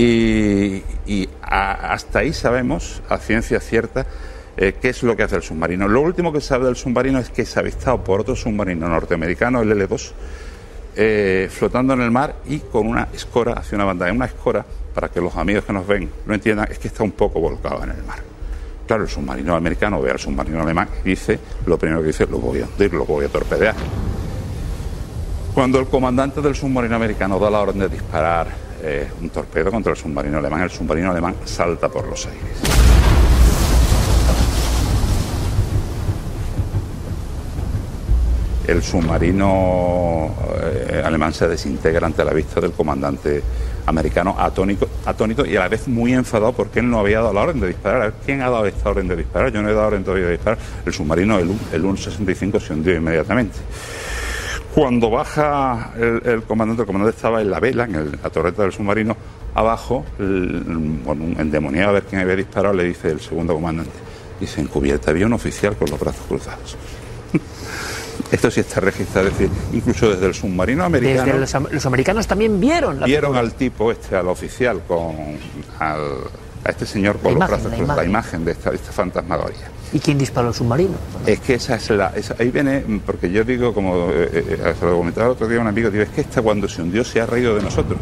y, 0.00 0.82
y 1.06 1.28
a- 1.42 1.92
hasta 1.92 2.20
ahí 2.20 2.32
sabemos, 2.32 3.02
a 3.08 3.18
ciencia 3.18 3.60
cierta, 3.60 4.06
eh, 4.60 4.74
qué 4.78 4.90
es 4.90 5.02
lo 5.02 5.16
que 5.16 5.22
hace 5.22 5.36
el 5.36 5.42
submarino. 5.42 5.88
Lo 5.88 6.02
último 6.02 6.30
que 6.30 6.42
sabe 6.42 6.66
del 6.66 6.76
submarino 6.76 7.18
es 7.18 7.30
que 7.30 7.42
es 7.42 7.56
avistado 7.56 8.04
por 8.04 8.20
otro 8.20 8.36
submarino 8.36 8.86
norteamericano, 8.88 9.62
el 9.62 9.72
L2, 9.72 10.12
eh, 10.96 11.48
flotando 11.50 11.94
en 11.94 12.02
el 12.02 12.10
mar 12.10 12.36
y 12.46 12.58
con 12.58 12.86
una 12.86 13.08
escora 13.14 13.54
hacia 13.54 13.76
una 13.76 13.86
banda. 13.86 14.12
Una 14.12 14.26
escora, 14.26 14.62
para 14.94 15.08
que 15.08 15.18
los 15.18 15.34
amigos 15.34 15.64
que 15.64 15.72
nos 15.72 15.86
ven 15.86 16.10
lo 16.26 16.34
entiendan, 16.34 16.68
es 16.70 16.78
que 16.78 16.88
está 16.88 17.02
un 17.02 17.12
poco 17.12 17.40
volcado 17.40 17.82
en 17.84 17.90
el 17.90 18.02
mar. 18.04 18.18
Claro, 18.86 19.04
el 19.04 19.08
submarino 19.08 19.54
americano 19.56 20.02
ve 20.02 20.10
al 20.10 20.18
submarino 20.18 20.60
alemán 20.60 20.90
y 21.06 21.10
dice, 21.10 21.38
lo 21.64 21.78
primero 21.78 22.02
que 22.02 22.08
dice, 22.08 22.26
lo 22.26 22.38
voy 22.38 22.60
a 22.60 22.66
hundir, 22.66 22.92
lo 22.92 23.06
voy 23.06 23.24
a 23.24 23.28
torpedear. 23.30 23.74
Cuando 25.54 25.78
el 25.78 25.86
comandante 25.86 26.42
del 26.42 26.54
submarino 26.54 26.96
americano 26.96 27.38
da 27.38 27.48
la 27.48 27.60
orden 27.60 27.78
de 27.78 27.88
disparar 27.88 28.48
eh, 28.82 29.08
un 29.22 29.30
torpedo 29.30 29.70
contra 29.70 29.92
el 29.92 29.96
submarino 29.96 30.36
alemán, 30.36 30.60
el 30.60 30.70
submarino 30.70 31.12
alemán 31.12 31.36
salta 31.46 31.88
por 31.88 32.06
los 32.06 32.26
aires. 32.26 33.29
El 38.70 38.84
submarino 38.84 40.32
eh, 40.62 41.02
alemán 41.04 41.34
se 41.34 41.48
desintegra 41.48 42.06
ante 42.06 42.24
la 42.24 42.32
vista 42.32 42.60
del 42.60 42.70
comandante 42.70 43.42
americano 43.86 44.36
atónico, 44.38 44.88
atónito 45.06 45.44
y 45.44 45.56
a 45.56 45.60
la 45.60 45.68
vez 45.68 45.88
muy 45.88 46.12
enfadado 46.12 46.52
porque 46.52 46.78
él 46.78 46.88
no 46.88 47.00
había 47.00 47.18
dado 47.20 47.32
la 47.32 47.40
orden 47.40 47.58
de 47.58 47.66
disparar. 47.66 48.14
¿Quién 48.24 48.42
ha 48.42 48.48
dado 48.48 48.66
esta 48.66 48.90
orden 48.90 49.08
de 49.08 49.16
disparar? 49.16 49.50
Yo 49.50 49.60
no 49.60 49.68
he 49.68 49.74
dado 49.74 49.88
orden 49.88 50.04
todavía 50.04 50.26
de 50.26 50.32
disparar. 50.34 50.58
El 50.86 50.92
submarino, 50.92 51.40
el, 51.40 51.50
el 51.72 51.80
165, 51.80 52.60
se 52.60 52.72
hundió 52.72 52.94
inmediatamente. 52.94 53.58
Cuando 54.72 55.10
baja 55.10 55.90
el, 55.96 56.44
comandante, 56.44 56.82
el 56.82 56.86
comandante 56.86 57.16
estaba 57.16 57.42
en 57.42 57.50
la 57.50 57.58
vela, 57.58 57.84
en 57.86 58.20
la 58.22 58.30
torreta 58.30 58.62
del 58.62 58.70
submarino, 58.70 59.16
abajo, 59.52 60.04
el, 60.20 60.62
un 60.64 61.34
endemoniado 61.40 61.88
a 61.88 61.92
ver 61.94 62.04
quién 62.04 62.20
había 62.20 62.36
disparado, 62.36 62.72
le 62.72 62.84
dice 62.84 63.08
el 63.08 63.20
segundo 63.20 63.52
comandante. 63.52 63.90
Dice, 64.38 64.60
en 64.60 64.68
cubierta 64.68 65.10
había 65.10 65.26
un 65.26 65.32
oficial 65.32 65.74
con 65.74 65.90
los 65.90 65.98
brazos 65.98 66.24
cruzados. 66.28 66.76
Esto 68.30 68.50
sí 68.50 68.60
está 68.60 68.80
registrado, 68.80 69.28
es 69.28 69.38
decir, 69.38 69.50
incluso 69.72 70.08
desde 70.10 70.26
el 70.26 70.34
submarino 70.34 70.84
americano 70.84 71.24
Desde 71.26 71.38
los, 71.40 71.54
am- 71.54 71.66
los 71.70 71.86
americanos 71.86 72.26
también 72.26 72.60
vieron 72.60 73.00
la 73.00 73.06
vieron 73.06 73.36
al 73.36 73.52
tipo 73.54 73.90
este, 73.92 74.16
al 74.16 74.28
oficial, 74.28 74.82
con 74.86 75.14
al- 75.78 76.18
a 76.64 76.68
este 76.70 76.84
señor 76.86 77.16
con 77.18 77.38
La 77.38 77.46
los 77.46 77.48
imagen, 77.48 77.70
brazos 77.70 77.88
la 77.88 77.94
la 77.96 78.04
imagen. 78.04 78.44
de 78.44 78.52
esta, 78.52 78.70
esta 78.70 78.92
fantasmagoria. 78.92 79.70
¿Y 79.92 79.98
quién 79.98 80.18
disparó 80.18 80.48
el 80.48 80.54
submarino? 80.54 80.92
Es 81.26 81.40
que 81.40 81.54
esa 81.54 81.76
es 81.76 81.88
la. 81.90 82.12
esa- 82.14 82.36
ahí 82.38 82.50
viene, 82.50 82.84
porque 83.04 83.30
yo 83.30 83.42
digo, 83.44 83.72
como 83.74 84.10
eh, 84.10 84.28
eh, 84.32 84.74
se 84.78 84.84
lo 84.86 84.96
comentaba 84.98 85.26
el 85.26 85.32
otro 85.32 85.48
día 85.48 85.58
un 85.60 85.66
amigo, 85.66 85.90
digo, 85.90 86.04
es 86.04 86.10
que 86.10 86.20
esta 86.20 86.42
cuando 86.42 86.68
se 86.68 86.82
hundió 86.82 87.02
se 87.02 87.20
ha 87.20 87.26
reído 87.26 87.56
de 87.56 87.62
nosotros. 87.62 87.98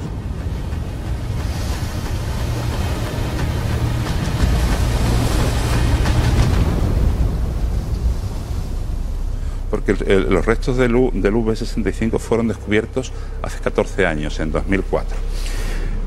Porque 9.71 9.93
el- 10.07 10.31
los 10.33 10.47
restos 10.47 10.77
del, 10.77 10.95
U- 10.97 11.11
del 11.13 11.35
V-65 11.35 12.19
fueron 12.19 12.49
descubiertos 12.49 13.13
hace 13.43 13.59
14 13.61 14.07
años, 14.07 14.39
en 14.41 14.51
2004. 14.53 15.17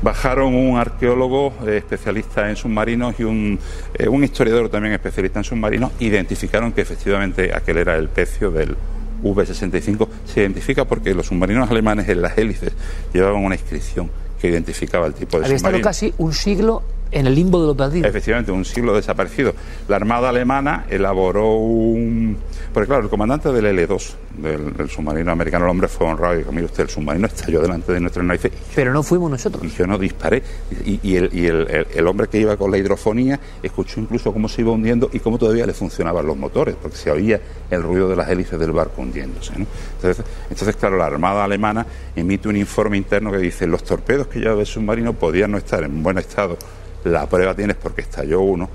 Bajaron 0.02 0.54
un 0.54 0.78
arqueólogo 0.78 1.52
eh, 1.64 1.76
especialista 1.76 2.50
en 2.50 2.56
submarinos 2.56 3.14
y 3.20 3.24
un, 3.24 3.58
eh, 3.94 4.08
un 4.08 4.24
historiador 4.24 4.68
también 4.68 4.94
especialista 4.94 5.38
en 5.38 5.44
submarinos. 5.44 5.92
Identificaron 6.00 6.72
que 6.72 6.80
efectivamente 6.80 7.54
aquel 7.54 7.76
era 7.78 7.96
el 7.96 8.08
pecio 8.08 8.50
del 8.50 8.76
V-65. 9.22 10.08
Se 10.26 10.40
identifica 10.40 10.84
porque 10.86 11.14
los 11.14 11.26
submarinos 11.26 11.70
alemanes 11.70 12.08
en 12.08 12.20
las 12.20 12.36
hélices 12.36 12.72
llevaban 13.14 13.44
una 13.44 13.54
inscripción 13.54 14.10
que 14.40 14.48
identificaba 14.48 15.06
el 15.06 15.14
tipo 15.14 15.38
de 15.38 15.44
Había 15.44 15.54
estado 15.56 15.70
submarino. 15.70 15.84
casi 15.88 16.12
un 16.18 16.32
siglo 16.32 16.82
en 17.12 17.26
el 17.26 17.34
limbo 17.34 17.60
de 17.60 17.66
lo 17.68 17.76
perdido. 17.76 18.08
Efectivamente, 18.08 18.50
un 18.50 18.64
siglo 18.64 18.94
desaparecido. 18.94 19.54
La 19.88 19.96
Armada 19.96 20.30
Alemana 20.30 20.86
elaboró 20.90 21.54
un... 21.56 22.36
Porque 22.72 22.86
claro, 22.88 23.02
el 23.04 23.10
comandante 23.10 23.52
del 23.52 23.66
L2, 23.66 24.12
del, 24.38 24.72
del 24.74 24.88
submarino 24.88 25.30
americano, 25.30 25.66
el 25.66 25.70
hombre 25.70 25.88
fue 25.88 26.06
honrado 26.06 26.34
y 26.34 26.38
dijo, 26.38 26.50
mire 26.52 26.64
usted, 26.64 26.84
el 26.84 26.88
submarino 26.88 27.26
estalló 27.26 27.60
delante 27.60 27.92
de 27.92 28.00
nuestras 28.00 28.24
narices 28.24 28.50
Pero 28.74 28.92
no 28.94 29.02
fuimos 29.02 29.30
nosotros. 29.30 29.62
y 29.62 29.68
yo 29.68 29.86
no 29.86 29.98
disparé. 29.98 30.42
Y, 30.86 30.98
y 31.02 31.16
el, 31.16 31.28
y 31.32 31.46
el- 31.46 31.68
el- 31.70 31.86
el 31.94 32.06
hombre 32.06 32.28
que 32.28 32.38
iba 32.40 32.56
con 32.56 32.70
la 32.70 32.78
hidrofonía 32.78 33.38
escuchó 33.62 34.00
incluso 34.00 34.32
cómo 34.32 34.48
se 34.48 34.62
iba 34.62 34.72
hundiendo 34.72 35.10
y 35.12 35.20
cómo 35.20 35.36
todavía 35.38 35.66
le 35.66 35.74
funcionaban 35.74 36.26
los 36.26 36.36
motores, 36.36 36.74
porque 36.80 36.96
se 36.96 37.10
oía 37.10 37.38
el 37.70 37.82
ruido 37.82 38.08
de 38.08 38.16
las 38.16 38.28
hélices 38.30 38.58
del 38.58 38.72
barco 38.72 39.02
hundiéndose. 39.02 39.52
¿no? 39.58 39.66
Entonces, 39.96 40.24
entonces, 40.48 40.76
claro, 40.76 40.96
la 40.96 41.06
Armada 41.06 41.44
Alemana 41.44 41.86
emite 42.16 42.48
un 42.48 42.56
informe 42.56 42.96
interno 42.96 43.30
que 43.30 43.38
dice 43.38 43.66
los 43.66 43.84
torpedos 43.84 44.28
que 44.28 44.38
llevaba 44.40 44.60
el 44.60 44.66
submarino 44.66 45.12
podían 45.12 45.50
no 45.50 45.58
estar 45.58 45.82
en 45.82 46.02
buen 46.02 46.16
estado. 46.16 46.56
La 47.04 47.26
prueba 47.28 47.54
tienes 47.54 47.76
porque 47.76 48.02
estalló 48.02 48.40
uno 48.40 48.68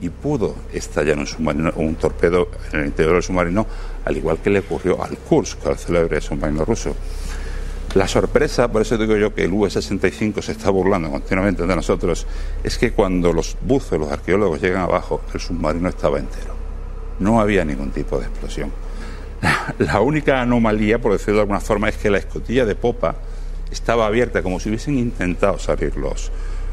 y 0.00 0.08
pudo 0.08 0.54
estallar 0.72 1.18
un, 1.18 1.26
submarino, 1.26 1.72
un 1.76 1.94
torpedo 1.94 2.48
en 2.72 2.80
el 2.80 2.86
interior 2.86 3.14
del 3.14 3.22
submarino, 3.22 3.66
al 4.04 4.16
igual 4.16 4.38
que 4.38 4.50
le 4.50 4.60
ocurrió 4.60 5.02
al 5.02 5.16
Kursk, 5.18 5.66
al 5.66 5.78
célebre 5.78 6.20
submarino 6.20 6.64
ruso. 6.64 6.94
La 7.94 8.06
sorpresa, 8.06 8.68
por 8.68 8.82
eso 8.82 8.96
digo 8.96 9.16
yo 9.16 9.34
que 9.34 9.44
el 9.44 9.52
U-65 9.52 10.42
se 10.42 10.52
está 10.52 10.70
burlando 10.70 11.10
continuamente 11.10 11.66
de 11.66 11.74
nosotros, 11.74 12.26
es 12.62 12.78
que 12.78 12.92
cuando 12.92 13.32
los 13.32 13.56
buzos, 13.60 13.98
los 13.98 14.10
arqueólogos 14.10 14.60
llegan 14.60 14.82
abajo, 14.82 15.22
el 15.34 15.40
submarino 15.40 15.88
estaba 15.88 16.18
entero. 16.18 16.54
No 17.18 17.40
había 17.40 17.64
ningún 17.64 17.90
tipo 17.90 18.18
de 18.18 18.26
explosión. 18.26 18.70
La, 19.42 19.74
la 19.78 20.00
única 20.00 20.40
anomalía, 20.40 21.00
por 21.00 21.12
decirlo 21.12 21.36
de 21.36 21.40
alguna 21.42 21.60
forma, 21.60 21.88
es 21.88 21.96
que 21.96 22.10
la 22.10 22.18
escotilla 22.18 22.64
de 22.64 22.76
popa 22.76 23.16
estaba 23.72 24.06
abierta, 24.06 24.42
como 24.42 24.60
si 24.60 24.68
hubiesen 24.68 24.96
intentado 24.96 25.58
salir 25.58 25.96
los, 25.96 26.30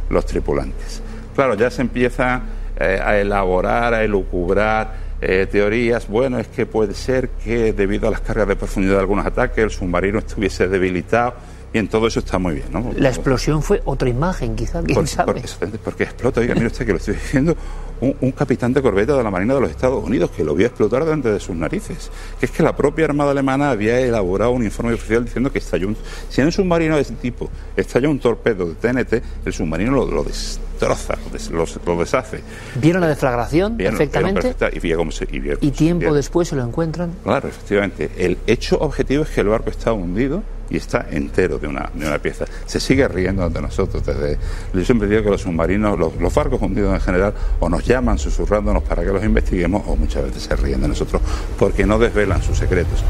los 0.10 0.26
tripulantes. 0.26 1.02
Claro, 1.36 1.56
ya 1.56 1.70
se 1.70 1.82
empieza 1.82 2.42
eh, 2.80 3.00
a 3.04 3.18
elaborar, 3.18 3.94
a 3.94 4.04
elucubrar 4.04 5.08
eh, 5.22 5.48
teorías. 5.52 6.08
Bueno, 6.08 6.40
es 6.40 6.48
que 6.48 6.66
puede 6.66 6.94
ser 6.94 7.30
que 7.30 7.74
debido 7.74 8.08
a 8.08 8.12
las 8.12 8.22
cargas 8.22 8.48
de 8.48 8.56
profundidad 8.56 8.96
de 8.96 9.00
algunos 9.02 9.26
ataques 9.26 9.64
el 9.64 9.72
submarino 9.72 10.20
estuviese 10.20 10.68
debilitado. 10.68 11.36
Bien, 11.74 11.88
todo 11.88 12.08
eso 12.08 12.20
está 12.20 12.40
muy 12.40 12.56
bien, 12.56 12.68
¿no? 12.72 12.92
La 12.98 13.10
explosión 13.10 13.62
fue 13.62 13.82
otra 13.86 14.08
imagen, 14.10 14.56
quizá, 14.56 14.82
quién 14.82 14.96
Por- 14.96 15.08
sabe. 15.08 15.42
por- 15.60 15.70
porque 15.80 16.04
explota, 16.06 16.40
oiga, 16.40 16.56
mire 16.56 16.68
usted 16.68 16.86
que 16.86 16.92
lo 16.94 16.98
estoy 16.98 17.16
diciendo, 17.16 17.56
un, 18.00 18.16
un 18.22 18.32
capitán 18.32 18.74
de 18.74 18.82
corbeta 18.82 19.18
de 19.18 19.24
la 19.24 19.30
Marina 19.30 19.54
de 19.54 19.62
los 19.62 19.70
Estados 19.70 20.04
Unidos 20.04 20.32
que 20.32 20.44
lo 20.44 20.56
vio 20.56 20.68
explotar 20.68 21.04
delante 21.04 21.30
de 21.32 21.40
sus 21.40 21.56
narices. 21.56 22.10
Que 22.40 22.46
es 22.46 22.52
que 22.52 22.64
la 22.64 22.76
propia 22.76 23.06
Armada 23.06 23.32
Alemana 23.32 23.70
había 23.70 24.00
elaborado 24.00 24.52
un 24.52 24.64
informe 24.64 24.94
oficial 24.94 25.26
diciendo 25.26 25.52
que 25.52 25.60
estalló 25.60 25.90
un... 25.90 25.98
Si 26.30 26.40
en 26.42 26.48
un 26.48 26.54
submarino 26.54 26.96
de 26.96 27.02
ese 27.02 27.16
tipo 27.16 27.50
estalla 27.76 28.08
un 28.08 28.20
torpedo 28.20 28.66
de 28.68 28.76
TNT, 28.76 29.24
el 29.46 29.54
submarino 29.54 29.92
lo, 29.92 30.06
lo 30.10 30.24
destroza, 30.78 31.16
lo, 31.24 31.30
des- 31.32 31.50
lo- 31.50 31.66
lo 31.94 32.00
deshace. 32.00 32.42
Vieron 32.76 33.02
la 33.02 33.08
deflagración 33.08 33.78
Vieron- 33.78 33.98
vieron 33.98 33.98
perfectamente 33.98 34.42
perfecta- 34.42 34.70
y, 34.76 34.80
vio 34.80 34.98
cómo 34.98 35.12
se- 35.12 35.28
y 35.32 35.40
vio- 35.40 35.58
y 35.62 35.72
tiempo 35.72 36.14
después 36.14 36.48
se 36.48 36.56
lo 36.56 36.64
encuentran. 36.64 37.12
Claro, 37.24 37.48
efectivamente. 37.48 38.10
El 38.18 38.38
hecho 38.48 38.78
objetivo 38.80 39.24
es 39.24 39.30
que 39.30 39.42
el 39.42 39.48
barco 39.48 39.70
está 39.70 39.94
hundido 39.94 40.44
y 40.70 40.76
está 40.78 41.06
entero 41.12 41.58
de 41.60 41.68
una, 41.68 41.90
de 41.94 42.06
una 42.08 42.20
pieza. 42.20 42.46
Se 42.66 42.80
sigue 42.80 43.08
riendo 43.08 43.44
ante 43.44 43.62
nosotros. 43.62 44.06
Desde, 44.06 44.38
yo 44.74 44.84
siempre 44.84 45.08
digo 45.08 45.24
que 45.24 45.30
los 45.30 45.42
submarinos, 45.42 45.98
los, 45.98 46.16
los 46.18 46.34
barcos 46.34 46.62
hundidos 46.62 46.94
en 46.94 47.00
general, 47.02 47.34
o 47.60 47.70
nos 47.70 47.86
llaman 47.86 48.18
susurrándonos 48.20 48.84
para 48.84 49.04
que 49.04 49.10
los 49.12 49.24
investiguemos, 49.24 49.84
o 49.88 49.96
muchas 49.96 50.24
veces 50.26 50.44
se 50.44 50.56
ríen 50.58 50.82
de 50.82 50.90
nosotros 50.90 51.22
porque 51.58 51.86
no 51.86 51.98
desvelan 51.98 52.42
sus 52.44 52.58
secretos. 52.58 53.04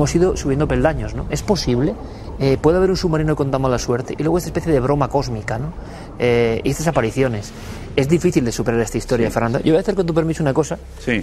Hemos 0.00 0.14
ido 0.14 0.34
subiendo 0.34 0.66
peldaños, 0.66 1.14
¿no? 1.14 1.26
Es 1.28 1.42
posible. 1.42 1.92
Eh, 2.38 2.56
puede 2.58 2.78
haber 2.78 2.88
un 2.88 2.96
submarino 2.96 3.36
con 3.36 3.50
tan 3.50 3.60
mala 3.60 3.78
suerte 3.78 4.14
y 4.16 4.22
luego 4.22 4.38
esta 4.38 4.48
especie 4.48 4.72
de 4.72 4.80
broma 4.80 5.08
cósmica, 5.08 5.58
¿no? 5.58 5.74
Eh, 6.18 6.62
y 6.64 6.70
estas 6.70 6.86
apariciones. 6.86 7.52
Es 7.96 8.08
difícil 8.08 8.42
de 8.46 8.50
superar 8.50 8.80
esta 8.80 8.96
historia, 8.96 9.30
Fernando. 9.30 9.58
Yo 9.58 9.72
voy 9.72 9.76
a 9.76 9.80
hacer 9.80 9.94
con 9.94 10.06
tu 10.06 10.14
permiso 10.14 10.42
una 10.42 10.54
cosa, 10.54 10.78
Sí. 11.04 11.22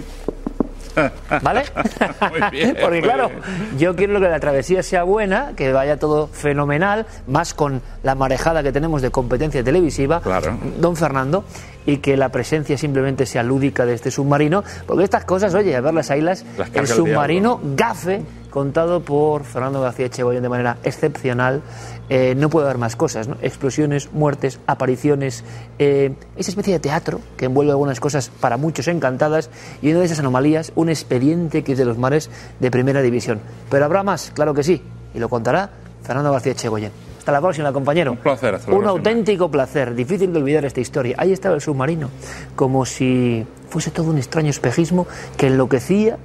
¿vale? 1.42 1.62
Muy 2.30 2.50
bien, 2.52 2.76
Porque 2.80 3.02
claro, 3.02 3.28
bien. 3.30 3.40
yo 3.78 3.96
quiero 3.96 4.20
que 4.20 4.28
la 4.28 4.38
travesía 4.38 4.84
sea 4.84 5.02
buena, 5.02 5.54
que 5.56 5.72
vaya 5.72 5.96
todo 5.98 6.28
fenomenal, 6.28 7.06
más 7.26 7.54
con 7.54 7.82
la 8.04 8.14
marejada 8.14 8.62
que 8.62 8.70
tenemos 8.70 9.02
de 9.02 9.10
competencia 9.10 9.64
televisiva, 9.64 10.20
Claro. 10.20 10.56
don 10.80 10.94
Fernando, 10.94 11.42
y 11.84 11.96
que 11.98 12.16
la 12.16 12.28
presencia 12.28 12.76
simplemente 12.78 13.26
sea 13.26 13.42
lúdica 13.42 13.86
de 13.86 13.94
este 13.94 14.10
submarino, 14.12 14.62
porque 14.86 15.02
estas 15.04 15.24
cosas, 15.24 15.54
oye, 15.54 15.74
a 15.74 15.80
ver 15.80 15.94
las 15.94 16.10
ailas, 16.12 16.44
Las 16.56 16.68
el 16.68 16.74
carga 16.74 16.90
el 16.90 16.96
submarino 16.96 17.60
gafe, 17.76 18.22
contado 18.50 19.00
por 19.00 19.44
Fernando 19.44 19.80
García 19.80 20.06
Echegoyen 20.06 20.42
de 20.42 20.48
manera 20.48 20.78
excepcional, 20.84 21.62
eh, 22.08 22.34
no 22.36 22.48
puede 22.48 22.66
haber 22.66 22.78
más 22.78 22.96
cosas, 22.96 23.28
¿no? 23.28 23.36
explosiones, 23.42 24.12
muertes, 24.12 24.60
apariciones, 24.66 25.44
eh, 25.78 26.14
esa 26.36 26.50
especie 26.50 26.72
de 26.74 26.80
teatro 26.80 27.20
que 27.36 27.46
envuelve 27.46 27.70
algunas 27.72 28.00
cosas 28.00 28.30
para 28.40 28.56
muchos 28.56 28.88
encantadas 28.88 29.50
y 29.82 29.90
una 29.90 30.00
de 30.00 30.06
esas 30.06 30.20
anomalías, 30.20 30.72
un 30.74 30.88
expediente 30.88 31.62
que 31.62 31.72
es 31.72 31.78
de 31.78 31.84
los 31.84 31.98
mares 31.98 32.30
de 32.60 32.70
primera 32.70 33.02
división. 33.02 33.40
Pero 33.70 33.84
habrá 33.84 34.02
más, 34.02 34.32
claro 34.34 34.54
que 34.54 34.62
sí, 34.62 34.82
y 35.14 35.18
lo 35.18 35.28
contará 35.28 35.70
Fernando 36.02 36.32
García 36.32 36.52
Echegoyen. 36.52 36.92
Hasta 37.18 37.32
la 37.32 37.40
próxima, 37.42 37.70
compañero. 37.74 38.12
Un 38.12 38.16
placer, 38.18 38.54
hasta 38.54 38.70
la 38.70 38.76
Un 38.76 38.82
próxima. 38.84 38.98
auténtico 39.10 39.50
placer, 39.50 39.94
difícil 39.94 40.32
de 40.32 40.38
olvidar 40.38 40.64
esta 40.64 40.80
historia. 40.80 41.14
Ahí 41.18 41.30
estaba 41.32 41.54
el 41.54 41.60
submarino, 41.60 42.08
como 42.56 42.86
si 42.86 43.46
fuese 43.68 43.90
todo 43.90 44.08
un 44.08 44.16
extraño 44.16 44.48
espejismo 44.48 45.06
que 45.36 45.48
enloquecía, 45.48 46.16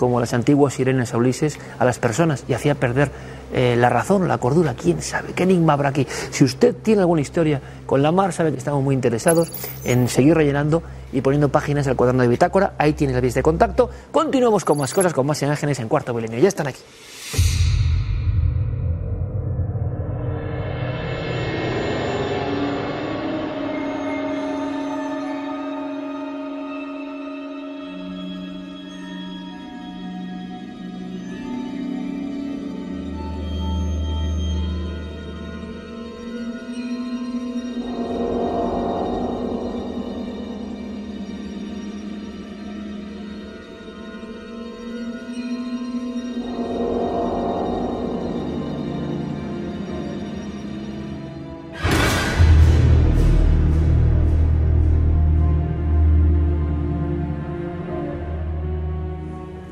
como 0.00 0.18
las 0.18 0.32
antiguas 0.32 0.72
sirenas 0.72 1.12
a 1.12 1.18
Ulises, 1.18 1.58
a 1.78 1.84
las 1.84 1.98
personas 1.98 2.44
y 2.48 2.54
hacía 2.54 2.74
perder 2.74 3.10
eh, 3.52 3.76
la 3.76 3.90
razón, 3.90 4.28
la 4.28 4.38
cordura. 4.38 4.72
¿Quién 4.72 5.02
sabe? 5.02 5.34
¿Qué 5.34 5.42
enigma 5.42 5.74
habrá 5.74 5.90
aquí? 5.90 6.06
Si 6.30 6.42
usted 6.42 6.74
tiene 6.74 7.02
alguna 7.02 7.20
historia 7.20 7.60
con 7.84 8.02
la 8.02 8.10
mar, 8.10 8.32
sabe 8.32 8.50
que 8.50 8.56
estamos 8.56 8.82
muy 8.82 8.94
interesados 8.94 9.52
en 9.84 10.08
seguir 10.08 10.34
rellenando 10.34 10.82
y 11.12 11.20
poniendo 11.20 11.50
páginas 11.50 11.86
al 11.86 11.96
cuaderno 11.96 12.22
de 12.22 12.28
bitácora. 12.28 12.72
Ahí 12.78 12.94
tiene 12.94 13.12
la 13.12 13.20
vías 13.20 13.34
de 13.34 13.42
contacto. 13.42 13.90
Continuamos 14.10 14.64
con 14.64 14.78
más 14.78 14.94
cosas, 14.94 15.12
con 15.12 15.26
más 15.26 15.42
imágenes 15.42 15.78
en 15.80 15.88
cuarto 15.88 16.14
milenio. 16.14 16.38
Ya 16.38 16.48
están 16.48 16.68
aquí. 16.68 16.80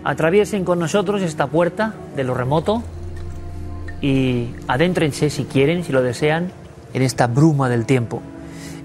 Atraviesen 0.09 0.65
con 0.65 0.79
nosotros 0.79 1.21
esta 1.21 1.49
puerta 1.49 1.93
de 2.17 2.25
lo 2.25 2.33
remoto 2.33 2.83
y 4.01 4.49
adéntrense 4.67 5.29
si 5.29 5.45
quieren, 5.45 5.85
si 5.85 5.93
lo 5.93 6.01
desean, 6.01 6.51
en 6.95 7.03
esta 7.03 7.27
bruma 7.27 7.69
del 7.69 7.85
tiempo. 7.85 8.23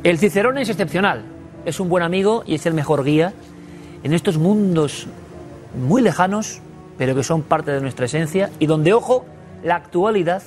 El 0.03 0.19
Cicerón 0.19 0.57
es 0.57 0.67
excepcional, 0.67 1.23
es 1.63 1.79
un 1.79 1.87
buen 1.87 2.03
amigo 2.03 2.43
y 2.45 2.55
es 2.55 2.65
el 2.65 2.73
mejor 2.73 3.05
guía 3.05 3.31
en 4.03 4.11
estos 4.11 4.37
mundos 4.37 5.07
muy 5.81 6.01
lejanos, 6.01 6.59
pero 6.97 7.15
que 7.15 7.23
son 7.23 7.41
parte 7.41 7.71
de 7.71 7.79
nuestra 7.79 8.07
esencia 8.07 8.49
y 8.59 8.65
donde, 8.65 8.91
ojo, 8.91 9.23
la 9.63 9.77
actualidad 9.77 10.43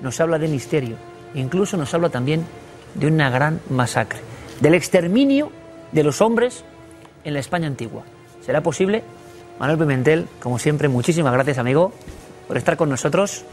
nos 0.00 0.18
habla 0.22 0.38
de 0.38 0.48
misterio, 0.48 0.96
incluso 1.34 1.76
nos 1.76 1.92
habla 1.92 2.08
también 2.08 2.46
de 2.94 3.08
una 3.08 3.28
gran 3.28 3.60
masacre, 3.68 4.20
del 4.62 4.72
exterminio 4.72 5.50
de 5.92 6.02
los 6.02 6.22
hombres 6.22 6.64
en 7.24 7.34
la 7.34 7.40
España 7.40 7.66
antigua. 7.66 8.04
¿Será 8.40 8.62
posible? 8.62 9.04
Manuel 9.58 9.78
Pimentel, 9.78 10.28
como 10.40 10.58
siempre, 10.58 10.88
muchísimas 10.88 11.32
gracias, 11.32 11.58
amigo, 11.58 11.92
por 12.48 12.56
estar 12.56 12.76
con 12.76 12.88
nosotros. 12.88 13.44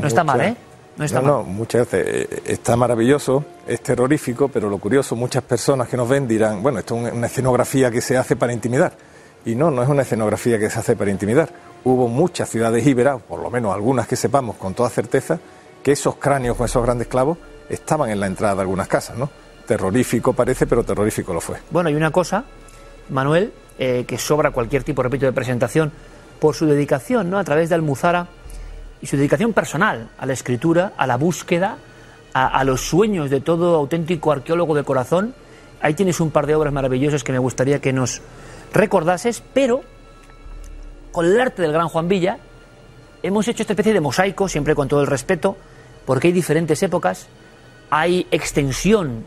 No 0.00 0.06
está 0.06 0.24
mal, 0.24 0.40
¿eh? 0.40 0.56
No 0.96 1.04
está 1.04 1.20
no, 1.20 1.38
mal. 1.38 1.46
no, 1.46 1.52
muchas 1.52 1.90
veces 1.90 2.28
eh, 2.30 2.42
está 2.46 2.76
maravilloso, 2.76 3.44
es 3.66 3.80
terrorífico, 3.80 4.48
pero 4.48 4.70
lo 4.70 4.78
curioso, 4.78 5.16
muchas 5.16 5.42
personas 5.42 5.88
que 5.88 5.96
nos 5.96 6.08
ven 6.08 6.26
dirán, 6.26 6.62
bueno, 6.62 6.78
esto 6.78 6.96
es 7.06 7.12
una 7.12 7.26
escenografía 7.26 7.90
que 7.90 8.00
se 8.00 8.16
hace 8.16 8.36
para 8.36 8.52
intimidar. 8.52 8.92
Y 9.44 9.54
no, 9.54 9.70
no 9.70 9.82
es 9.82 9.88
una 9.88 10.02
escenografía 10.02 10.58
que 10.58 10.70
se 10.70 10.78
hace 10.78 10.96
para 10.96 11.10
intimidar. 11.10 11.50
Hubo 11.84 12.08
muchas 12.08 12.48
ciudades 12.48 12.86
íberas, 12.86 13.20
por 13.20 13.40
lo 13.40 13.50
menos 13.50 13.74
algunas 13.74 14.06
que 14.06 14.16
sepamos 14.16 14.56
con 14.56 14.72
toda 14.72 14.88
certeza, 14.88 15.38
que 15.82 15.92
esos 15.92 16.16
cráneos 16.16 16.56
con 16.56 16.64
esos 16.64 16.82
grandes 16.82 17.08
clavos 17.08 17.36
estaban 17.68 18.08
en 18.10 18.20
la 18.20 18.26
entrada 18.26 18.54
de 18.54 18.60
algunas 18.62 18.88
casas, 18.88 19.18
¿no? 19.18 19.28
Terrorífico 19.66 20.32
parece, 20.32 20.66
pero 20.66 20.84
terrorífico 20.84 21.34
lo 21.34 21.40
fue. 21.40 21.58
Bueno, 21.70 21.88
hay 21.88 21.94
una 21.94 22.10
cosa, 22.10 22.44
Manuel, 23.10 23.52
eh, 23.78 24.04
que 24.06 24.18
sobra 24.18 24.50
cualquier 24.50 24.84
tipo, 24.84 25.02
repito, 25.02 25.26
de 25.26 25.32
presentación, 25.32 25.92
por 26.40 26.54
su 26.54 26.66
dedicación, 26.66 27.30
¿no? 27.30 27.38
A 27.38 27.44
través 27.44 27.68
de 27.68 27.74
Almuzara 27.74 28.28
y 29.00 29.06
su 29.06 29.16
dedicación 29.16 29.52
personal 29.52 30.10
a 30.18 30.26
la 30.26 30.32
escritura, 30.32 30.92
a 30.96 31.06
la 31.06 31.16
búsqueda, 31.16 31.78
a, 32.32 32.46
a 32.46 32.64
los 32.64 32.82
sueños 32.82 33.30
de 33.30 33.40
todo 33.40 33.76
auténtico 33.76 34.32
arqueólogo 34.32 34.74
de 34.74 34.84
corazón. 34.84 35.34
Ahí 35.80 35.94
tienes 35.94 36.20
un 36.20 36.30
par 36.30 36.46
de 36.46 36.54
obras 36.54 36.72
maravillosas 36.72 37.24
que 37.24 37.32
me 37.32 37.38
gustaría 37.38 37.80
que 37.80 37.92
nos 37.92 38.22
recordases, 38.72 39.42
pero 39.52 39.82
con 41.12 41.26
el 41.26 41.40
arte 41.40 41.62
del 41.62 41.72
gran 41.72 41.88
Juan 41.88 42.08
Villa 42.08 42.38
hemos 43.22 43.48
hecho 43.48 43.62
esta 43.62 43.72
especie 43.72 43.92
de 43.92 44.00
mosaico, 44.00 44.48
siempre 44.48 44.74
con 44.74 44.88
todo 44.88 45.00
el 45.00 45.06
respeto, 45.06 45.56
porque 46.04 46.28
hay 46.28 46.32
diferentes 46.32 46.82
épocas, 46.82 47.28
hay 47.88 48.26
extensión 48.30 49.24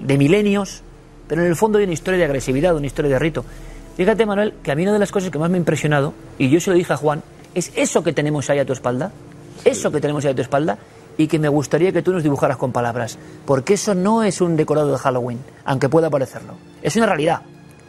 de 0.00 0.18
milenios, 0.18 0.82
pero 1.28 1.42
en 1.42 1.48
el 1.48 1.56
fondo 1.56 1.78
hay 1.78 1.84
una 1.84 1.92
historia 1.92 2.18
de 2.18 2.24
agresividad, 2.24 2.74
una 2.76 2.86
historia 2.86 3.12
de 3.12 3.18
rito. 3.18 3.44
Fíjate, 3.96 4.26
Manuel, 4.26 4.54
que 4.62 4.72
a 4.72 4.74
mí 4.74 4.82
una 4.82 4.92
de 4.92 4.98
las 4.98 5.10
cosas 5.10 5.30
que 5.30 5.38
más 5.38 5.48
me 5.50 5.56
ha 5.56 5.58
impresionado, 5.58 6.12
y 6.38 6.50
yo 6.50 6.60
se 6.60 6.70
lo 6.70 6.76
dije 6.76 6.92
a 6.92 6.96
Juan, 6.96 7.22
es 7.54 7.72
eso 7.74 8.02
que 8.02 8.12
tenemos 8.12 8.50
ahí 8.50 8.58
a 8.58 8.66
tu 8.66 8.72
espalda, 8.72 9.10
eso 9.64 9.90
que 9.90 10.00
tenemos 10.00 10.24
ahí 10.24 10.32
a 10.32 10.34
tu 10.34 10.42
espalda, 10.42 10.78
y 11.18 11.26
que 11.26 11.38
me 11.38 11.48
gustaría 11.48 11.92
que 11.92 12.02
tú 12.02 12.12
nos 12.12 12.22
dibujaras 12.22 12.56
con 12.56 12.72
palabras, 12.72 13.18
porque 13.46 13.74
eso 13.74 13.94
no 13.94 14.22
es 14.22 14.40
un 14.40 14.56
decorado 14.56 14.92
de 14.92 14.98
Halloween, 14.98 15.38
aunque 15.64 15.88
pueda 15.88 16.10
parecerlo, 16.10 16.54
es 16.82 16.94
una 16.96 17.06
realidad. 17.06 17.40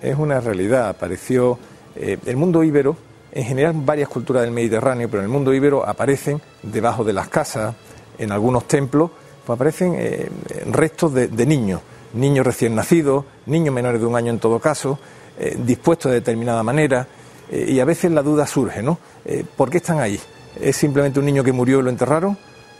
Es 0.01 0.17
una 0.17 0.39
realidad, 0.39 0.89
apareció 0.89 1.59
eh, 1.95 2.17
el 2.25 2.37
mundo 2.37 2.63
íbero, 2.63 2.95
en 3.31 3.43
general 3.43 3.73
varias 3.75 4.07
culturas 4.07 4.43
del 4.43 4.51
Mediterráneo, 4.51 5.09
pero 5.09 5.21
en 5.21 5.25
el 5.25 5.31
mundo 5.31 5.53
íbero 5.53 5.85
aparecen 5.85 6.41
debajo 6.63 7.03
de 7.03 7.13
las 7.13 7.27
casas, 7.27 7.75
en 8.17 8.31
algunos 8.31 8.67
templos, 8.67 9.11
pues 9.45 9.55
aparecen 9.55 9.95
eh, 9.97 10.29
restos 10.71 11.13
de, 11.13 11.27
de 11.27 11.45
niños, 11.45 11.81
niños 12.17 12.45
recién 12.45 12.75
nacidos, 12.75 13.25
niños 13.45 13.73
menores 13.73 13.99
de 14.01 14.07
un 14.07 14.15
año 14.15 14.31
en 14.31 14.39
todo 14.39 14.59
caso, 14.59 14.99
eh, 15.39 15.55
dispuestos 15.59 16.11
de 16.11 16.19
determinada 16.19 16.63
manera, 16.63 17.07
eh, 17.49 17.65
y 17.69 17.79
a 17.79 17.85
veces 17.85 18.11
la 18.11 18.21
duda 18.23 18.45
surge, 18.47 18.81
¿no? 18.83 18.97
Eh, 19.25 19.43
¿Por 19.55 19.69
qué 19.69 19.77
están 19.77 19.99
ahí? 19.99 20.19
¿Es 20.59 20.75
simplemente 20.75 21.19
un 21.19 21.25
niño 21.25 21.43
que 21.43 21.51
murió 21.51 21.79
y 21.79 21.83
lo 21.83 21.89
enterraron? 21.89 22.37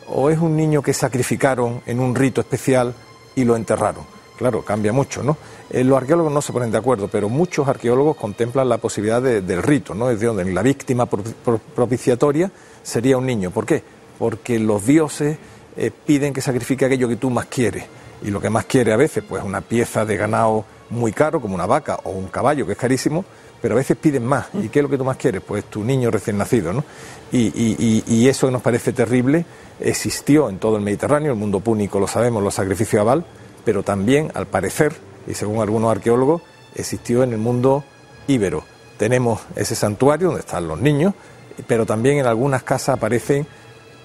¿O 0.07 0.30
es 0.30 0.39
un 0.39 0.55
niño 0.55 0.81
que 0.81 0.93
sacrificaron 0.93 1.81
en 1.85 1.99
un 1.99 2.15
rito 2.15 2.41
especial 2.41 2.93
y 3.35 3.43
lo 3.43 3.55
enterraron? 3.55 4.05
Claro, 4.38 4.64
cambia 4.64 4.93
mucho, 4.93 5.23
¿no? 5.23 5.35
Los 5.72 5.97
arqueólogos 5.97 6.31
no 6.31 6.41
se 6.41 6.53
ponen 6.53 6.72
de 6.72 6.77
acuerdo, 6.77 7.07
pero 7.07 7.27
muchos 7.27 7.68
arqueólogos 7.68 8.15
contemplan 8.18 8.69
la 8.69 8.77
posibilidad 8.77 9.22
de- 9.22 9.41
del 9.41 9.61
rito, 9.64 9.93
¿no? 9.95 10.09
Es 10.09 10.22
donde 10.22 10.45
la 10.45 10.61
víctima 10.61 11.05
pro- 11.07 11.23
pro- 11.43 11.57
propiciatoria 11.76 12.51
sería 12.84 13.18
un 13.18 13.26
niño. 13.26 13.51
¿Por 13.51 13.65
qué? 13.65 13.84
Porque 14.18 14.59
los 14.59 14.85
dioses 14.85 15.38
piden 16.05 16.34
que 16.34 16.41
sacrifique 16.41 16.85
aquello 16.85 17.07
que 17.07 17.18
tú 17.18 17.30
más 17.30 17.45
quieres. 17.47 17.85
Y 18.23 18.31
lo 18.31 18.39
que 18.41 18.49
más 18.49 18.65
quiere 18.65 18.94
a 18.94 18.98
veces, 18.98 19.23
pues 19.27 19.44
una 19.44 19.61
pieza 19.61 20.06
de 20.06 20.18
ganado 20.18 20.65
muy 20.89 21.11
caro, 21.11 21.39
como 21.41 21.53
una 21.56 21.65
vaca 21.65 21.99
o 22.03 22.11
un 22.11 22.27
caballo, 22.27 22.65
que 22.65 22.72
es 22.73 22.77
carísimo, 22.77 23.23
pero 23.61 23.76
a 23.76 23.77
veces 23.77 23.98
piden 23.98 24.26
más. 24.26 24.48
¿Y 24.53 24.69
qué 24.69 24.80
es 24.80 24.84
lo 24.84 24.89
que 24.89 24.98
tú 24.98 25.03
más 25.06 25.18
quieres? 25.18 25.41
Pues 25.45 25.65
tu 25.65 25.84
niño 25.84 26.10
recién 26.11 26.38
nacido, 26.38 26.73
¿no? 26.73 26.84
Y, 27.31 27.52
y- 28.07 28.27
eso 28.27 28.48
que 28.48 28.53
nos 28.53 28.61
parece 28.61 28.94
terrible 28.94 29.45
existió 29.80 30.49
en 30.49 30.57
todo 30.60 30.77
el 30.77 30.84
Mediterráneo, 30.84 31.31
el 31.34 31.38
mundo 31.38 31.60
púnico 31.60 31.99
lo 31.99 32.07
sabemos, 32.07 32.41
los 32.44 32.53
sacrificios 32.53 33.02
a 33.02 33.03
Baal, 33.03 33.26
pero 33.65 33.84
también, 33.84 34.31
al 34.34 34.48
parecer, 34.48 34.95
y 35.27 35.34
según 35.34 35.61
algunos 35.61 35.91
arqueólogos, 35.91 36.41
existió 36.76 37.23
en 37.23 37.34
el 37.34 37.38
mundo 37.39 37.84
íbero. 38.27 38.64
Tenemos 38.98 39.41
ese 39.56 39.76
santuario 39.76 40.27
donde 40.27 40.41
están 40.41 40.68
los 40.68 40.80
niños, 40.80 41.14
pero 41.68 41.85
también 41.85 42.18
en 42.19 42.26
algunas 42.26 42.64
casas 42.64 42.89
aparecen 42.98 43.45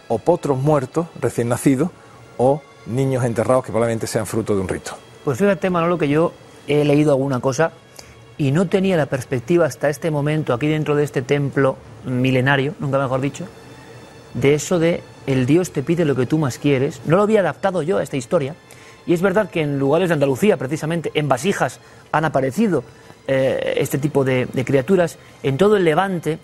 o 0.09 0.18
potros 0.18 0.59
muertos, 0.59 1.06
recién 1.20 1.48
nacidos, 1.48 1.90
o 2.39 2.60
niños 2.86 3.24
enterrados 3.24 3.64
que 3.64 3.70
probablemente 3.72 4.06
sean 4.06 4.26
fruto 4.26 4.54
de 4.54 4.60
un 4.60 4.68
rito. 4.68 4.92
Pues 5.24 5.38
fíjate, 5.38 5.70
Manolo, 5.70 5.98
que 5.98 6.09
yo 6.09 6.32
he 6.66 6.84
leído 6.84 7.12
alguna 7.12 7.40
cosa 7.40 7.72
y 8.38 8.50
no 8.50 8.66
tenía 8.68 8.96
la 8.96 9.06
perspectiva 9.06 9.66
hasta 9.66 9.88
este 9.88 10.10
momento, 10.10 10.52
aquí 10.54 10.66
dentro 10.68 10.94
de 10.96 11.04
este 11.04 11.22
templo 11.22 11.76
milenario, 12.04 12.74
nunca 12.80 12.98
mejor 12.98 13.20
dicho, 13.20 13.46
de 14.34 14.54
eso 14.54 14.78
de 14.78 15.02
el 15.26 15.46
Dios 15.46 15.70
te 15.72 15.82
pide 15.82 16.04
lo 16.04 16.16
que 16.16 16.26
tú 16.26 16.38
más 16.38 16.59
quieres. 16.59 17.00
No 17.06 17.16
lo 17.16 17.22
había 17.22 17.40
adaptado 17.40 17.82
yo 17.82 17.98
a 17.98 18.02
esta 18.02 18.16
historia. 18.16 18.54
Y 19.06 19.14
es 19.14 19.20
verdad 19.22 19.50
que 19.50 19.60
en 19.60 19.78
lugares 19.78 20.09
de 20.09 20.14
Andalucía, 20.14 20.56
precisamente, 20.56 21.10
en 21.14 21.28
vasijas, 21.28 21.78
han 22.12 22.24
aparecido 22.24 22.82
eh, 23.28 23.74
este 23.76 23.98
tipo 23.98 24.24
de, 24.24 24.48
criaturas. 24.64 25.18
En 25.42 25.56
todo 25.56 25.76
el 25.76 25.84
Levante 25.84 26.38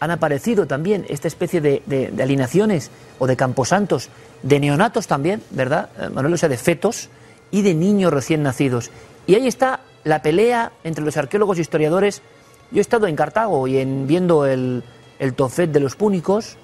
han 0.00 0.10
aparecido 0.10 0.66
también 0.66 1.04
esta 1.08 1.28
especie 1.28 1.60
de, 1.60 1.82
de- 1.86 2.08
de 2.10 2.22
alineaciones 2.22 2.90
o 3.18 3.26
de 3.26 3.36
camposantos, 3.36 4.08
de 4.42 4.60
neonatos 4.60 5.06
también, 5.06 5.42
¿verdad, 5.50 5.90
eh, 5.98 6.08
Manuel? 6.08 6.34
O 6.34 6.36
sea, 6.36 6.48
de 6.48 6.56
fetos 6.56 7.08
y 7.50 7.62
de 7.62 7.74
niños 7.74 8.12
recién 8.12 8.42
nacidos. 8.42 8.90
Y 9.26 9.34
ahí 9.34 9.46
está 9.46 9.80
la 10.04 10.22
pelea 10.22 10.72
entre 10.84 11.04
los 11.04 11.16
arqueólogos 11.16 11.58
e 11.58 11.60
historiadores. 11.60 12.22
Yo 12.70 12.78
he 12.78 12.80
estado 12.80 13.06
en 13.06 13.16
Cartago 13.16 13.66
y 13.68 13.78
en, 13.78 14.06
viendo 14.06 14.46
el, 14.46 14.82
el 15.18 15.34
Tofet 15.34 15.70
de 15.70 15.80
los 15.80 15.94
púnicos 15.94 16.56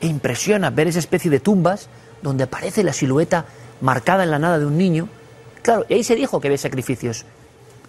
e 0.00 0.06
impresiona 0.06 0.70
ver 0.70 0.88
esa 0.88 0.98
especie 0.98 1.30
de 1.30 1.40
tumbas 1.40 1.88
donde 2.22 2.44
aparece 2.44 2.82
la 2.82 2.92
silueta 2.92 3.44
marcada 3.80 4.24
en 4.24 4.30
la 4.30 4.38
nada 4.38 4.58
de 4.58 4.66
un 4.66 4.76
niño. 4.76 5.08
Claro, 5.62 5.84
y 5.88 5.94
ahí 5.94 6.04
se 6.04 6.16
dijo 6.16 6.40
que 6.40 6.48
había 6.48 6.58
sacrificios. 6.58 7.24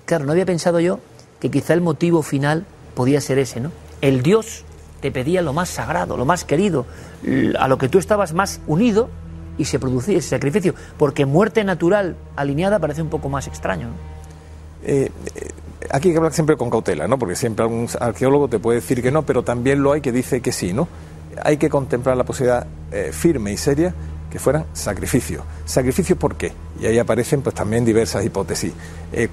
Claro, 0.06 0.26
no 0.26 0.34
había 0.34 0.46
pensado 0.46 0.80
yo 0.80 1.00
que 1.40 1.50
quizá 1.50 1.74
el 1.74 1.82
motivo 1.82 2.22
final 2.22 2.66
podía 2.94 3.22
ser 3.22 3.40
ese, 3.40 3.60
¿no? 3.60 3.72
El 4.02 4.22
Dios 4.22 4.64
te 5.00 5.12
pedía 5.12 5.42
lo 5.42 5.54
más 5.54 5.70
sagrado, 5.70 6.18
lo 6.18 6.26
más 6.26 6.44
querido, 6.44 6.86
a 7.58 7.68
lo 7.68 7.78
que 7.78 7.90
tú 7.90 7.98
estabas 7.98 8.34
más 8.34 8.62
unido 8.68 9.10
y 9.62 9.66
se 9.66 9.80
producía 9.80 10.18
ese 10.18 10.30
sacrificio. 10.30 10.74
Porque 10.98 11.26
muerte 11.26 11.64
natural 11.64 12.16
alineada 12.36 12.80
parece 12.80 13.02
un 13.02 13.10
poco 13.10 13.30
más 13.30 13.48
extraño. 13.48 13.90
Eh, 14.84 15.12
eh, 15.36 15.48
aquí 15.92 16.08
hay 16.08 16.14
que 16.14 16.18
hablar 16.18 16.34
siempre 16.34 16.58
con 16.58 16.72
cautela, 16.72 17.08
¿no? 17.08 17.20
Porque 17.20 17.36
siempre 17.36 17.64
algún 17.64 17.88
arqueólogo 18.00 18.48
te 18.48 18.58
puede 18.58 18.80
decir 18.80 19.04
que 19.04 19.12
no, 19.12 19.22
pero 19.22 19.44
también 19.44 19.84
lo 19.84 19.94
hay 19.94 20.02
que 20.02 20.12
dice 20.12 20.42
que 20.42 20.52
sí, 20.52 20.74
¿no? 20.74 20.88
Hay 21.44 21.58
que 21.58 21.70
contemplar 21.70 22.18
la 22.18 22.24
posibilidad 22.24 22.66
eh, 22.92 23.12
firme 23.14 23.54
y 23.54 23.58
seria 23.58 23.94
que 24.32 24.40
fueran 24.40 24.66
sacrificios. 24.74 25.44
¿Sacrificios 25.66 26.18
por 26.18 26.36
qué? 26.36 26.54
Y 26.80 26.88
ahí 26.88 26.98
aparecen 26.98 27.44
pues 27.44 27.54
también 27.54 27.86
diversas 27.86 28.26
hipótesis. 28.26 28.74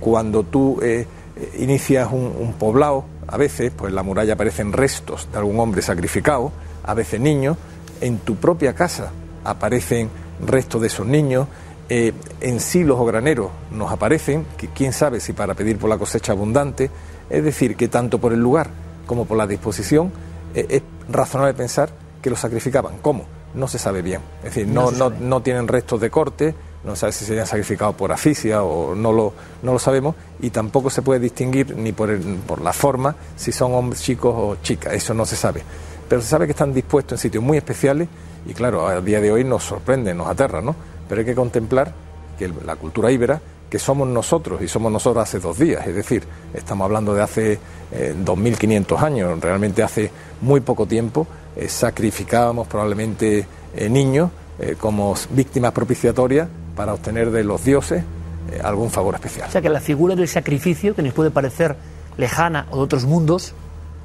Cuando 0.01 0.43
tú 0.43 0.81
inicias 1.57 2.09
un, 2.11 2.35
un 2.37 2.53
poblado, 2.55 3.05
a 3.29 3.37
veces 3.37 3.71
pues 3.71 3.91
en 3.91 3.95
la 3.95 4.03
muralla 4.03 4.33
aparecen 4.33 4.73
restos 4.73 5.29
de 5.31 5.39
algún 5.39 5.61
hombre 5.61 5.83
sacrificado, 5.83 6.51
a 6.83 6.95
veces 6.95 7.21
niños, 7.21 7.57
en 8.01 8.19
tu 8.19 8.35
propia 8.35 8.75
casa 8.75 9.13
aparecen 9.45 10.11
restos 10.45 10.81
de 10.81 10.87
esos 10.89 11.07
niños, 11.07 11.47
eh, 11.89 12.13
en 12.41 12.61
silos 12.61 12.99
o 13.01 13.05
graneros 13.05 13.51
nos 13.73 13.91
aparecen, 13.91 14.47
que 14.57 14.69
quién 14.69 14.93
sabe 14.93 15.21
si 15.21 15.33
para 15.33 15.55
pedir 15.55 15.79
por 15.79 15.89
la 15.89 15.97
cosecha 15.99 16.33
abundante, 16.33 16.91
es 17.31 17.43
decir, 17.45 17.77
que 17.77 17.89
tanto 17.89 18.19
por 18.19 18.33
el 18.33 18.41
lugar 18.41 18.69
como 19.07 19.25
por 19.25 19.37
la 19.39 19.47
disposición 19.47 20.13
eh, 20.55 20.67
es 20.69 20.83
razonable 21.11 21.55
pensar 21.55 21.91
que 22.23 22.31
los 22.31 22.41
sacrificaban. 22.41 22.99
¿Cómo? 23.01 23.25
No 23.55 23.69
se 23.69 23.79
sabe 23.79 24.03
bien. 24.03 24.21
Es 24.39 24.55
decir, 24.55 24.67
No 24.69 24.91
no, 24.91 25.09
se 25.11 25.17
no, 25.21 25.41
tienen 25.43 25.67
restos 25.67 26.01
de 26.01 26.11
corte, 26.11 26.55
no 26.85 26.95
se 26.95 27.01
sabe 27.01 27.13
si 27.13 27.25
serían 27.25 27.47
sacrificados 27.47 27.95
por 27.97 28.13
asfixia 28.13 28.63
o 28.63 28.95
no 28.95 29.13
lo, 29.13 29.33
no 29.63 29.73
lo 29.73 29.79
sabemos, 29.79 30.15
y 30.41 30.51
tampoco 30.51 30.91
se 30.91 31.01
puede 31.01 31.21
distinguir 31.21 31.75
ni 31.77 31.93
por, 31.93 32.11
el- 32.11 32.21
por 32.47 32.61
la 32.61 32.73
forma 32.75 33.17
si 33.37 33.51
son 33.51 33.75
hombres 33.75 34.03
chicos 34.03 34.35
o 34.37 34.57
chicas, 34.63 34.93
eso 34.93 35.15
no 35.15 35.25
se 35.25 35.37
sabe. 35.37 35.63
Pero 36.09 36.21
se 36.21 36.29
sabe 36.29 36.45
que 36.47 36.53
están 36.53 36.75
dispuestos 36.75 37.13
en 37.19 37.23
sitios 37.23 37.43
muy 37.43 37.57
especiales 37.57 38.09
y 38.49 38.55
claro, 38.55 38.89
a 38.89 39.01
día 39.01 39.21
de 39.21 39.31
hoy 39.31 39.45
nos 39.45 39.63
sorprende, 39.63 40.15
nos 40.15 40.27
aterra, 40.27 40.61
¿no? 40.61 40.75
Pero 41.09 41.21
hay 41.21 41.27
que 41.27 41.35
contemplar 41.35 41.93
que 42.39 42.51
la 42.65 42.77
cultura 42.77 43.13
íbera, 43.13 43.41
que 43.69 43.79
somos 43.79 44.09
nosotros 44.09 44.63
y 44.63 44.69
somos 44.69 44.91
nosotros 44.91 45.23
hace 45.23 45.39
dos 45.39 45.59
días, 45.59 45.87
es 45.87 45.95
decir, 45.95 46.25
estamos 46.55 46.87
hablando 46.87 47.13
de 47.13 47.23
hace 47.23 47.59
eh, 47.93 48.15
2.500 48.25 49.03
años, 49.03 49.41
realmente 49.41 49.83
hace 49.83 50.11
muy 50.41 50.61
poco 50.61 50.87
tiempo, 50.87 51.27
eh, 51.57 51.69
sacrificábamos 51.69 52.69
probablemente 52.69 53.47
eh, 53.75 53.89
niños 53.89 54.31
eh, 54.61 54.77
como 54.81 55.15
víctimas 55.31 55.73
propiciatorias 55.73 56.49
para 56.77 56.95
obtener 56.95 57.31
de 57.31 57.45
los 57.45 57.65
dioses 57.65 58.05
algún 58.63 58.91
favor 58.91 59.15
especial. 59.15 59.49
O 59.49 59.53
sea 59.53 59.61
que 59.61 59.69
la 59.69 59.81
figura 59.81 60.17
del 60.17 60.27
sacrificio, 60.27 60.95
que 60.95 61.03
nos 61.03 61.13
puede 61.13 61.31
parecer 61.31 61.77
lejana 62.17 62.67
o 62.71 62.77
de 62.79 62.83
otros 62.83 63.05
mundos, 63.05 63.53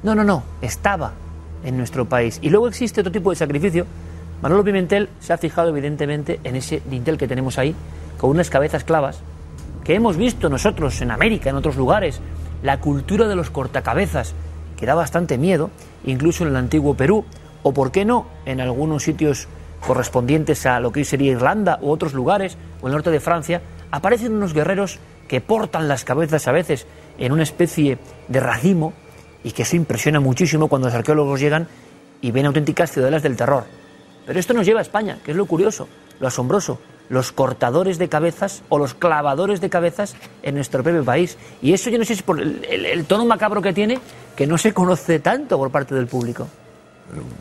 no, 0.02 0.14
no, 0.14 0.22
no, 0.22 0.42
estaba 0.60 1.12
en 1.64 1.78
nuestro 1.78 2.06
país. 2.06 2.40
Y 2.42 2.50
luego 2.50 2.68
existe 2.68 3.00
otro 3.00 3.12
tipo 3.12 3.30
de 3.30 3.36
sacrificio. 3.36 3.86
Manolo 4.42 4.64
Pimentel 4.64 5.08
se 5.20 5.32
ha 5.32 5.38
fijado 5.38 5.70
evidentemente 5.70 6.40
en 6.44 6.56
ese 6.56 6.82
dintel 6.88 7.18
que 7.18 7.28
tenemos 7.28 7.58
ahí, 7.58 7.74
con 8.18 8.30
unas 8.30 8.50
cabezas 8.50 8.84
clavas, 8.84 9.20
que 9.84 9.94
hemos 9.94 10.16
visto 10.16 10.48
nosotros 10.48 11.00
en 11.00 11.10
América, 11.10 11.50
en 11.50 11.56
otros 11.56 11.76
lugares, 11.76 12.20
la 12.62 12.80
cultura 12.80 13.28
de 13.28 13.36
los 13.36 13.50
cortacabezas, 13.50 14.34
que 14.76 14.86
da 14.86 14.94
bastante 14.94 15.38
miedo, 15.38 15.70
incluso 16.04 16.44
en 16.44 16.50
el 16.50 16.56
antiguo 16.56 16.94
Perú, 16.94 17.24
o 17.62 17.72
por 17.72 17.92
qué 17.92 18.04
no, 18.04 18.26
en 18.46 18.60
algunos 18.60 19.02
sitios 19.02 19.48
correspondientes 19.86 20.66
a 20.66 20.80
lo 20.80 20.92
que 20.92 21.00
hoy 21.00 21.04
sería 21.04 21.32
Irlanda 21.32 21.78
u 21.80 21.90
otros 21.90 22.14
lugares, 22.14 22.56
o 22.80 22.86
el 22.86 22.92
norte 22.92 23.10
de 23.10 23.20
Francia, 23.20 23.62
aparecen 23.90 24.34
unos 24.34 24.54
guerreros 24.54 24.98
que 25.28 25.40
portan 25.40 25.88
las 25.88 26.04
cabezas 26.04 26.48
a 26.48 26.52
veces 26.52 26.86
en 27.18 27.32
una 27.32 27.42
especie 27.42 27.98
de 28.28 28.40
racimo 28.40 28.92
y 29.42 29.52
que 29.52 29.62
eso 29.62 29.76
impresiona 29.76 30.20
muchísimo 30.20 30.68
cuando 30.68 30.88
los 30.88 30.94
arqueólogos 30.94 31.40
llegan 31.40 31.68
y 32.20 32.30
ven 32.30 32.46
auténticas 32.46 32.90
ciudadelas 32.90 33.22
del 33.22 33.36
terror. 33.36 33.64
Pero 34.26 34.38
esto 34.40 34.54
nos 34.54 34.66
lleva 34.66 34.80
a 34.80 34.82
España, 34.82 35.18
que 35.24 35.30
es 35.32 35.36
lo 35.36 35.46
curioso, 35.46 35.88
lo 36.20 36.28
asombroso, 36.28 36.78
los 37.10 37.32
cortadores 37.32 37.98
de 37.98 38.08
cabezas 38.08 38.62
o 38.70 38.78
los 38.78 38.94
clavadores 38.94 39.60
de 39.60 39.68
cabezas 39.68 40.14
en 40.42 40.54
nuestro 40.54 40.82
propio 40.82 41.04
país. 41.04 41.36
Y 41.60 41.72
eso 41.74 41.90
yo 41.90 41.98
no 41.98 42.04
sé 42.04 42.14
si 42.14 42.20
es 42.20 42.22
por 42.22 42.40
el, 42.40 42.64
el- 42.64 43.04
tono 43.04 43.26
macabro 43.26 43.60
que 43.60 43.72
tiene, 43.72 43.98
que 44.34 44.46
no 44.46 44.56
se 44.56 44.72
conoce 44.72 45.18
tanto 45.20 45.58
por 45.58 45.70
parte 45.70 45.94
del 45.94 46.06
público. 46.06 46.46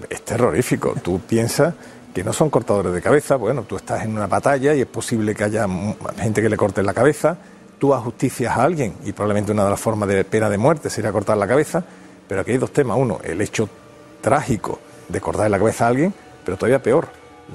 es 0.10 0.22
terrorífico. 0.24 0.94
Tú 1.02 1.20
piensas 1.22 1.74
que 2.14 2.24
no 2.24 2.34
son 2.34 2.50
cortadores 2.50 2.94
de 2.94 3.02
cabeza, 3.02 3.38
bueno, 3.38 3.64
tú 3.64 3.78
estás 3.78 4.04
en 4.04 4.12
una 4.12 4.28
batalla 4.28 4.74
y 4.76 4.82
es 4.82 4.86
posible 4.88 5.34
que 5.34 5.46
haya 5.46 5.66
gente 6.18 6.42
que 6.42 6.50
le 6.50 6.58
corte 6.58 6.84
la 6.84 6.94
cabeza, 6.94 7.38
tú 7.80 7.94
ajusticias 7.94 8.56
a 8.56 8.64
alguien 8.64 8.94
y 9.06 9.14
probablemente 9.14 9.52
una 9.52 9.64
de 9.64 9.70
las 9.72 9.80
formas 9.80 10.10
de 10.10 10.24
pena 10.26 10.50
de 10.50 10.58
muerte 10.58 10.90
sería 10.90 11.12
cortar 11.12 11.38
la 11.38 11.48
cabeza, 11.48 11.84
pero 12.28 12.42
aquí 12.42 12.52
hay 12.52 12.58
dos 12.58 12.72
temas. 12.72 12.98
Uno, 13.00 13.20
el 13.24 13.40
hecho 13.42 13.68
trágico 14.22 14.80
de 15.10 15.20
cortar 15.22 15.50
la 15.50 15.58
cabeza 15.58 15.86
a 15.86 15.88
alguien, 15.88 16.14
pero 16.44 16.58
todavía 16.58 16.82
peor, 16.82 17.08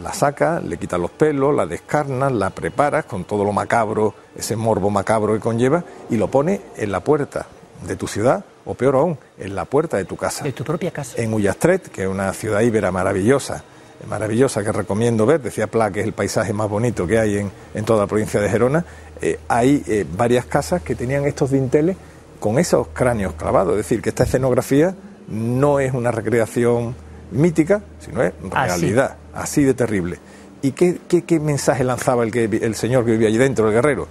la 0.03 0.13
sacas, 0.13 0.63
le 0.63 0.77
quitas 0.77 1.01
los 1.01 1.11
pelos, 1.11 1.55
la 1.55 1.67
descarnas, 1.67 2.33
la 2.33 2.51
preparas 2.51 3.05
con 3.05 3.25
todo 3.25 3.45
lo 3.45 3.53
macabro, 3.53 4.15
ese 4.37 4.57
morbo 4.57 4.91
macabro 4.91 5.35
que 5.35 5.41
conlleva, 5.41 5.85
y 6.11 6.17
lo 6.17 6.29
pones 6.29 6.61
en 6.77 6.93
la 6.93 7.01
puerta 7.01 7.47
de 7.87 7.97
tu 7.97 8.07
ciudad, 8.07 8.45
o 8.65 8.75
peor 8.75 8.97
aún, 8.97 9.19
en 9.39 9.55
la 9.55 9.65
puerta 9.65 9.97
de 9.97 10.05
tu 10.05 10.17
casa. 10.17 10.45
De 10.45 10.53
tu 10.53 10.65
propia 10.65 10.91
casa. 10.91 11.21
En 11.21 11.33
Ullastret, 11.33 11.89
que 11.89 12.03
es 12.03 12.09
una 12.09 12.33
ciudad 12.33 12.61
íbera 12.61 12.93
maravillosa, 12.93 13.65
maravillosa 14.09 14.63
que 14.63 14.73
recomiendo 14.73 15.27
ver, 15.27 15.41
decía 15.41 15.67
Pla 15.67 15.91
que 15.91 16.01
es 16.01 16.07
el 16.07 16.13
paisaje 16.13 16.53
más 16.53 16.69
bonito 16.69 17.07
que 17.07 17.19
hay 17.19 17.39
en, 17.39 17.51
en 17.75 17.85
toda 17.85 18.01
la 18.01 18.07
provincia 18.07 18.41
de 18.41 18.49
Gerona, 18.49 18.85
eh, 19.21 19.41
hay 19.49 19.83
eh, 19.87 20.07
varias 20.17 20.45
casas 20.45 20.83
que 20.83 20.95
tenían 20.95 21.25
estos 21.25 21.51
dinteles 21.51 21.97
con 22.39 22.59
esos 22.59 22.89
cráneos 22.89 23.35
clavados, 23.35 23.73
es 23.73 23.79
decir, 23.79 24.01
que 24.01 24.11
esta 24.11 24.25
escenografía 24.25 24.95
no 25.27 25.81
es 25.81 25.93
una 25.93 26.11
recreación 26.11 26.95
mítica, 27.31 27.83
sino 28.01 28.23
es 28.23 28.33
realidad, 28.51 29.17
así 29.35 29.63
de 29.65 29.75
terrible. 29.75 30.19
¿Y 30.63 30.73
qué, 30.73 30.99
qué- 31.09 31.23
qué 31.25 31.39
mensaje 31.41 31.85
lanzaba 31.85 32.25
el, 32.25 32.31
que, 32.33 32.45
el 32.45 32.75
señor 32.75 33.05
que 33.05 33.13
vivía 33.13 33.29
allí 33.29 33.39
dentro, 33.39 33.69
el 33.69 33.75
guerrero? 33.75 34.09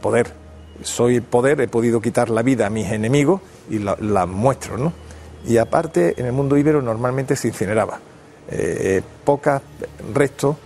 Poder. 0.00 0.32
Soy 0.82 1.20
poder, 1.20 1.60
he 1.60 1.66
podido 1.68 2.00
quitar 2.00 2.30
la 2.30 2.42
vida 2.42 2.66
a 2.66 2.70
mis 2.70 2.90
enemigos 2.92 3.40
y 3.68 3.80
la, 3.80 3.96
la 4.00 4.26
muestro, 4.26 4.76
¿no? 4.78 4.92
Y 5.44 5.56
aparte, 5.56 6.14
en 6.18 6.26
el 6.26 6.32
mundo 6.32 6.56
íbero 6.56 6.80
normalmente 6.82 7.34
se 7.34 7.48
incineraba. 7.48 7.98
Eh, 8.50 9.02
pocas 9.24 9.60
restos. 10.14 10.56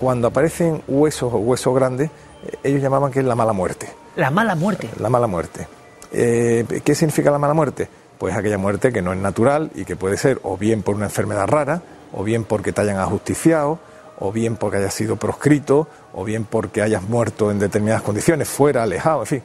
Cuando 0.00 0.28
aparecen 0.28 0.82
huesos 0.88 1.32
o 1.32 1.36
huesos 1.38 1.74
grandes, 1.74 2.10
eh, 2.46 2.56
ellos 2.64 2.80
llamaban 2.80 3.10
que 3.12 3.18
es 3.20 3.24
la 3.26 3.34
mala 3.34 3.52
muerte. 3.52 3.88
La 4.16 4.30
mala 4.30 4.54
muerte. 4.54 4.88
La 5.00 5.08
mala 5.10 5.26
muerte. 5.26 5.66
Eh, 6.12 6.64
¿Qué 6.84 6.94
significa 6.94 7.30
la 7.30 7.38
mala 7.38 7.52
muerte? 7.54 7.88
Pues 8.18 8.36
aquella 8.36 8.58
muerte 8.58 8.92
que 8.92 9.02
no 9.02 9.12
es 9.12 9.18
natural 9.18 9.70
y 9.74 9.84
que 9.84 9.96
puede 9.96 10.16
ser 10.16 10.40
o 10.42 10.56
bien 10.56 10.82
por 10.82 10.96
una 10.96 11.06
enfermedad 11.06 11.46
rara, 11.46 11.82
o 12.12 12.24
bien 12.24 12.44
porque 12.44 12.72
te 12.72 12.80
hayan 12.80 12.98
ajusticiado, 12.98 13.78
o 14.18 14.32
bien 14.32 14.56
porque 14.56 14.78
hayas 14.78 14.94
sido 14.94 15.16
proscrito, 15.16 15.88
o 16.12 16.24
bien 16.24 16.44
porque 16.44 16.82
hayas 16.82 17.02
muerto 17.02 17.50
en 17.50 17.58
determinadas 17.58 18.02
condiciones, 18.02 18.48
fuera, 18.48 18.82
alejado, 18.82 19.20
en 19.20 19.26
fin, 19.26 19.42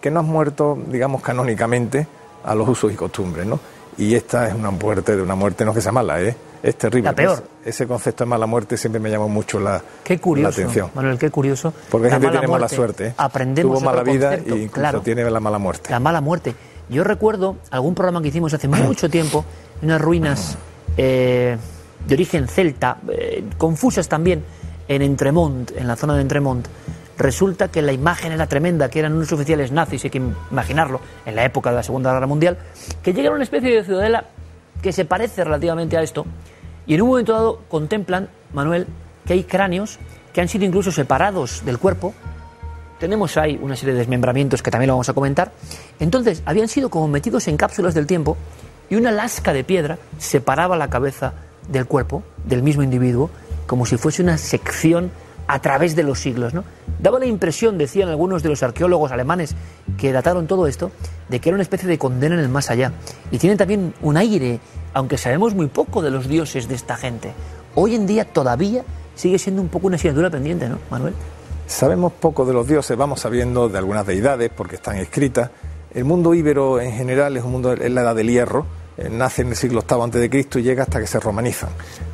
que 0.00 0.10
no 0.10 0.20
has 0.20 0.26
muerto, 0.26 0.78
digamos, 0.86 1.22
canónicamente 1.22 2.06
a 2.44 2.54
los 2.54 2.68
usos 2.68 2.92
y 2.92 2.96
costumbres, 2.96 3.46
¿no? 3.46 3.58
Y 3.98 4.14
esta 4.14 4.48
es 4.48 4.54
una 4.54 4.70
muerte 4.70 5.16
de 5.16 5.22
una 5.22 5.34
muerte, 5.34 5.64
no 5.64 5.74
que 5.74 5.80
sea 5.80 5.92
mala, 5.92 6.22
¿eh? 6.22 6.34
es 6.62 6.76
terrible. 6.76 7.10
La 7.10 7.14
peor. 7.14 7.44
Ese 7.64 7.86
concepto 7.86 8.24
de 8.24 8.30
mala 8.30 8.46
muerte 8.46 8.76
siempre 8.76 9.00
me 9.00 9.10
llamó 9.10 9.28
mucho 9.28 9.58
la, 9.58 9.82
Qué 10.04 10.18
curioso, 10.18 10.60
la 10.60 10.64
atención. 10.64 10.90
Manuel, 10.94 11.18
qué 11.18 11.30
curioso. 11.30 11.72
Porque 11.90 12.08
La 12.08 12.14
gente 12.14 12.26
que 12.26 12.30
mala 12.30 12.40
tiene 12.40 12.52
mala 12.52 12.68
suerte. 12.68 13.06
¿eh? 13.08 13.14
Aprendemos 13.16 13.78
Tuvo 13.78 13.84
mala 13.84 14.02
vida 14.02 14.30
concepto, 14.30 14.54
e 14.54 14.58
incluso 14.58 14.74
claro. 14.74 15.00
tiene 15.00 15.28
la 15.28 15.40
mala 15.40 15.58
muerte. 15.58 15.90
La 15.90 16.00
mala 16.00 16.20
muerte. 16.20 16.54
Yo 16.92 17.04
recuerdo 17.04 17.56
algún 17.70 17.94
programa 17.94 18.20
que 18.20 18.28
hicimos 18.28 18.52
hace 18.52 18.68
mucho 18.68 19.08
tiempo, 19.08 19.46
unas 19.80 19.98
ruinas 19.98 20.58
eh, 20.98 21.56
de 22.06 22.14
origen 22.14 22.46
celta, 22.46 22.98
eh, 23.10 23.42
confusas 23.56 24.08
también, 24.08 24.44
en 24.88 25.00
Entremont, 25.00 25.70
en 25.74 25.88
la 25.88 25.96
zona 25.96 26.14
de 26.16 26.20
Entremont. 26.20 26.68
Resulta 27.16 27.68
que 27.68 27.80
la 27.80 27.92
imagen 27.92 28.32
era 28.32 28.46
tremenda, 28.46 28.90
que 28.90 28.98
eran 28.98 29.14
unos 29.14 29.32
oficiales 29.32 29.72
nazis, 29.72 30.04
hay 30.04 30.10
que 30.10 30.20
imaginarlo, 30.50 31.00
en 31.24 31.34
la 31.34 31.46
época 31.46 31.70
de 31.70 31.76
la 31.76 31.82
Segunda 31.82 32.12
Guerra 32.12 32.26
Mundial, 32.26 32.58
que 33.02 33.14
llegan 33.14 33.32
a 33.32 33.34
una 33.36 33.44
especie 33.44 33.74
de 33.74 33.84
ciudadela 33.84 34.26
que 34.82 34.92
se 34.92 35.06
parece 35.06 35.44
relativamente 35.44 35.96
a 35.96 36.02
esto, 36.02 36.26
y 36.86 36.94
en 36.94 37.02
un 37.02 37.08
momento 37.08 37.32
dado 37.32 37.60
contemplan, 37.70 38.28
Manuel, 38.52 38.86
que 39.24 39.32
hay 39.32 39.44
cráneos 39.44 39.98
que 40.34 40.42
han 40.42 40.48
sido 40.48 40.66
incluso 40.66 40.92
separados 40.92 41.64
del 41.64 41.78
cuerpo, 41.78 42.12
tenemos 43.02 43.36
ahí 43.36 43.58
una 43.60 43.74
serie 43.74 43.94
de 43.94 43.98
desmembramientos 43.98 44.62
que 44.62 44.70
también 44.70 44.86
lo 44.86 44.94
vamos 44.94 45.08
a 45.08 45.12
comentar. 45.12 45.50
Entonces, 45.98 46.40
habían 46.46 46.68
sido 46.68 46.88
como 46.88 47.08
metidos 47.08 47.48
en 47.48 47.56
cápsulas 47.56 47.94
del 47.94 48.06
tiempo 48.06 48.36
y 48.88 48.94
una 48.94 49.10
lasca 49.10 49.52
de 49.52 49.64
piedra 49.64 49.98
separaba 50.18 50.76
la 50.76 50.86
cabeza 50.88 51.34
del 51.68 51.86
cuerpo 51.86 52.22
del 52.44 52.62
mismo 52.62 52.84
individuo, 52.84 53.28
como 53.66 53.86
si 53.86 53.96
fuese 53.96 54.22
una 54.22 54.38
sección 54.38 55.10
a 55.48 55.60
través 55.60 55.96
de 55.96 56.04
los 56.04 56.20
siglos. 56.20 56.54
¿no? 56.54 56.62
Daba 57.00 57.18
la 57.18 57.26
impresión, 57.26 57.76
decían 57.76 58.08
algunos 58.08 58.44
de 58.44 58.50
los 58.50 58.62
arqueólogos 58.62 59.10
alemanes 59.10 59.56
que 59.98 60.12
dataron 60.12 60.46
todo 60.46 60.68
esto, 60.68 60.92
de 61.28 61.40
que 61.40 61.48
era 61.48 61.56
una 61.56 61.64
especie 61.64 61.88
de 61.88 61.98
condena 61.98 62.36
en 62.36 62.40
el 62.40 62.50
más 62.50 62.70
allá. 62.70 62.92
Y 63.32 63.38
tiene 63.38 63.56
también 63.56 63.94
un 64.00 64.16
aire, 64.16 64.60
aunque 64.94 65.18
sabemos 65.18 65.56
muy 65.56 65.66
poco 65.66 66.02
de 66.02 66.12
los 66.12 66.28
dioses 66.28 66.68
de 66.68 66.76
esta 66.76 66.96
gente. 66.96 67.32
Hoy 67.74 67.96
en 67.96 68.06
día 68.06 68.26
todavía 68.26 68.84
sigue 69.16 69.40
siendo 69.40 69.60
un 69.60 69.66
poco 69.66 69.88
una 69.88 69.96
asignatura 69.96 70.30
pendiente, 70.30 70.68
¿no, 70.68 70.78
Manuel? 70.88 71.14
Sabemos 71.72 72.12
poco 72.12 72.44
de 72.44 72.52
los 72.52 72.66
dioses, 72.68 72.98
vamos 72.98 73.20
sabiendo 73.20 73.70
de 73.70 73.78
algunas 73.78 74.06
deidades 74.06 74.50
porque 74.54 74.76
están 74.76 74.98
escritas. 74.98 75.50
El 75.94 76.04
mundo 76.04 76.34
íbero 76.34 76.78
en 76.78 76.92
general 76.92 77.34
es 77.38 77.42
un 77.42 77.50
mundo 77.50 77.72
es 77.72 77.90
la 77.90 78.02
edad 78.02 78.14
del 78.14 78.28
hierro, 78.28 78.66
eh, 78.98 79.08
nace 79.10 79.40
en 79.40 79.48
el 79.48 79.56
siglo 79.56 79.82
VIII 79.88 80.28
Cristo 80.28 80.58
y 80.58 80.64
llega 80.64 80.82
hasta 80.82 81.00
que 81.00 81.06
se 81.06 81.18
romanizan. 81.18 81.70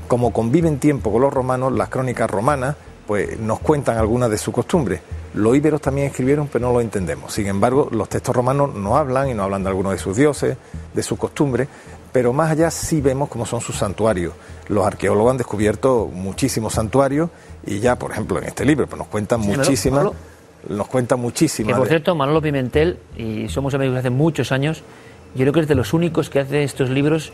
Como 0.07 0.33
conviven 0.33 0.79
tiempo 0.79 1.11
con 1.11 1.23
los 1.23 1.33
romanos, 1.35 1.73
las 1.73 1.89
crónicas 1.89 2.31
romanas 2.31 2.77
pues 3.09 3.41
nos 3.41 3.59
cuentan 3.59 3.99
algunas 3.99 4.31
de 4.31 4.39
sus 4.39 4.55
costumbres. 4.55 5.01
Los 5.35 5.57
íberos 5.57 5.81
también 5.81 6.07
escribieron, 6.07 6.47
pero 6.47 6.69
no 6.69 6.73
lo 6.73 6.81
entendemos. 6.81 7.35
Sin 7.35 7.49
embargo, 7.49 7.89
los 7.91 8.09
textos 8.09 8.37
romanos 8.37 8.75
no 8.77 8.97
hablan 8.97 9.29
y 9.29 9.35
no 9.35 9.43
hablan 9.43 9.65
de 9.65 9.71
algunos 9.71 9.93
de 9.93 9.99
sus 9.99 10.17
dioses, 10.17 10.57
de 10.95 11.03
sus 11.03 11.19
costumbres, 11.19 11.67
pero 12.13 12.33
más 12.33 12.51
allá 12.51 12.71
sí 12.71 13.01
vemos 13.01 13.29
cómo 13.29 13.47
son 13.47 13.61
sus 13.61 13.77
santuarios. 13.77 14.33
Los 14.69 14.87
arqueólogos 14.87 15.31
han 15.33 15.37
descubierto 15.39 16.11
muchísimos 16.13 16.75
santuarios 16.75 17.31
y 17.67 17.81
ya, 17.81 17.97
por 17.97 18.11
ejemplo, 18.13 18.39
en 18.39 18.45
este 18.45 18.65
libro 18.65 18.87
pues 18.87 18.99
nos 18.99 19.09
cuentan 19.09 19.43
Sí, 19.43 19.49
muchísimas, 19.49 19.99
Manolo. 20.05 20.17
nos 20.69 20.89
cuentan 20.89 21.21
muchísimas. 21.21 21.73
Que 21.73 21.77
por 21.79 21.85
de- 21.85 21.91
cierto, 21.91 22.15
Manolo 22.15 22.41
Pimentel, 22.43 22.99
y 23.17 23.49
somos 23.49 23.75
amigos 23.75 23.97
hace 23.99 24.11
muchos 24.11 24.53
años, 24.53 24.83
yo 25.35 25.41
creo 25.45 25.53
que 25.53 25.61
es 25.61 25.69
de 25.69 25.75
los 25.75 25.93
únicos 25.93 26.31
que 26.31 26.41
hace 26.41 26.63
estos 26.65 26.91
libros 26.91 27.33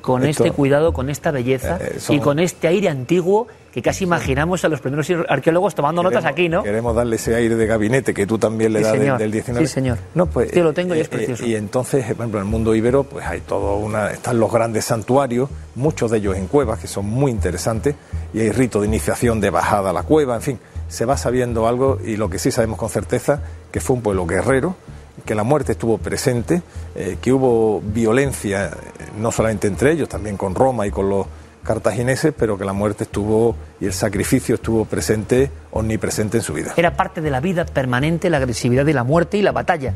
con 0.00 0.24
Esto- 0.24 0.44
este 0.44 0.56
cuidado, 0.56 0.92
con 0.92 1.10
esta 1.10 1.30
belleza 1.30 1.76
Eh, 1.76 1.92
eh, 1.96 2.00
son- 2.00 2.16
y 2.16 2.20
con 2.20 2.38
este 2.38 2.66
aire 2.68 2.88
antiguo 2.88 3.46
que 3.72 3.80
casi 3.82 4.04
imaginamos 4.04 4.64
a 4.64 4.68
los 4.68 4.80
primeros 4.80 5.08
arqueólogos 5.28 5.74
tomando 5.74 6.02
notas 6.02 6.24
aquí, 6.26 6.48
¿no? 6.48 6.62
Queremos 6.62 6.94
darle 6.94 7.16
ese 7.16 7.34
aire 7.34 7.56
de 7.56 7.66
gabinete 7.66 8.12
que 8.12 8.26
tú 8.26 8.38
también 8.38 8.72
le 8.74 8.80
Sí, 8.80 8.84
das 8.84 8.92
del- 8.92 9.00
señor. 9.02 9.18
del 9.18 9.32
19. 9.32 9.66
Sí, 9.66 9.72
señor. 9.72 9.98
No, 10.14 10.26
pues, 10.26 10.50
Sí, 10.52 10.60
lo 10.60 10.72
tengo 10.74 10.94
y 10.94 11.00
es 11.00 11.06
eh, 11.06 11.10
precioso. 11.10 11.44
eh, 11.44 11.48
y 11.48 11.54
entonces, 11.56 12.04
por 12.04 12.12
ejemplo, 12.16 12.38
en 12.40 12.44
el 12.46 12.50
mundo 12.50 12.74
ibero, 12.74 13.04
pues 13.04 13.24
hay 13.26 13.40
todo 13.40 13.76
una. 13.76 14.10
Están 14.10 14.38
los 14.38 14.52
grandes 14.52 14.84
santuarios, 14.84 15.48
muchos 15.74 16.10
de 16.10 16.18
ellos 16.18 16.36
en 16.36 16.48
cuevas, 16.48 16.78
que 16.80 16.86
son 16.86 17.06
muy 17.06 17.30
interesantes, 17.32 17.94
y 18.34 18.40
hay 18.40 18.50
rito 18.52 18.80
de 18.82 18.86
iniciación 18.88 19.40
de 19.40 19.48
bajada 19.50 19.90
a 19.90 19.92
la 19.94 20.02
cueva, 20.02 20.36
en 20.36 20.42
fin, 20.42 20.58
se 20.88 21.06
va 21.06 21.16
sabiendo 21.16 21.66
algo, 21.66 21.98
y 22.04 22.16
lo 22.16 22.28
que 22.28 22.38
sí 22.38 22.50
sabemos 22.50 22.78
con 22.78 22.90
certeza, 22.90 23.40
que 23.70 23.80
fue 23.80 23.96
un 23.96 24.02
pueblo 24.02 24.26
guerrero, 24.26 24.76
que 25.24 25.34
la 25.34 25.44
muerte 25.44 25.72
estuvo 25.72 25.96
presente, 25.98 26.62
eh, 26.94 27.16
que 27.22 27.32
hubo 27.32 27.80
violencia, 27.80 28.66
eh, 28.66 28.70
no 29.18 29.30
solamente 29.32 29.66
entre 29.68 29.92
ellos, 29.92 30.08
también 30.10 30.36
con 30.36 30.54
Roma 30.54 30.86
y 30.86 30.90
con 30.90 31.08
los 31.08 31.26
cartagineses, 31.62 32.32
pero 32.36 32.58
que 32.58 32.64
la 32.64 32.72
muerte 32.72 33.04
estuvo 33.04 33.56
y 33.80 33.86
el 33.86 33.92
sacrificio 33.92 34.56
estuvo 34.56 34.84
presente, 34.84 35.50
omnipresente 35.70 36.38
en 36.38 36.42
su 36.42 36.52
vida. 36.52 36.74
Era 36.76 36.96
parte 36.96 37.20
de 37.20 37.30
la 37.30 37.40
vida 37.40 37.64
permanente, 37.64 38.30
la 38.30 38.38
agresividad 38.38 38.86
y 38.86 38.92
la 38.92 39.04
muerte 39.04 39.38
y 39.38 39.42
la 39.42 39.52
batalla. 39.52 39.94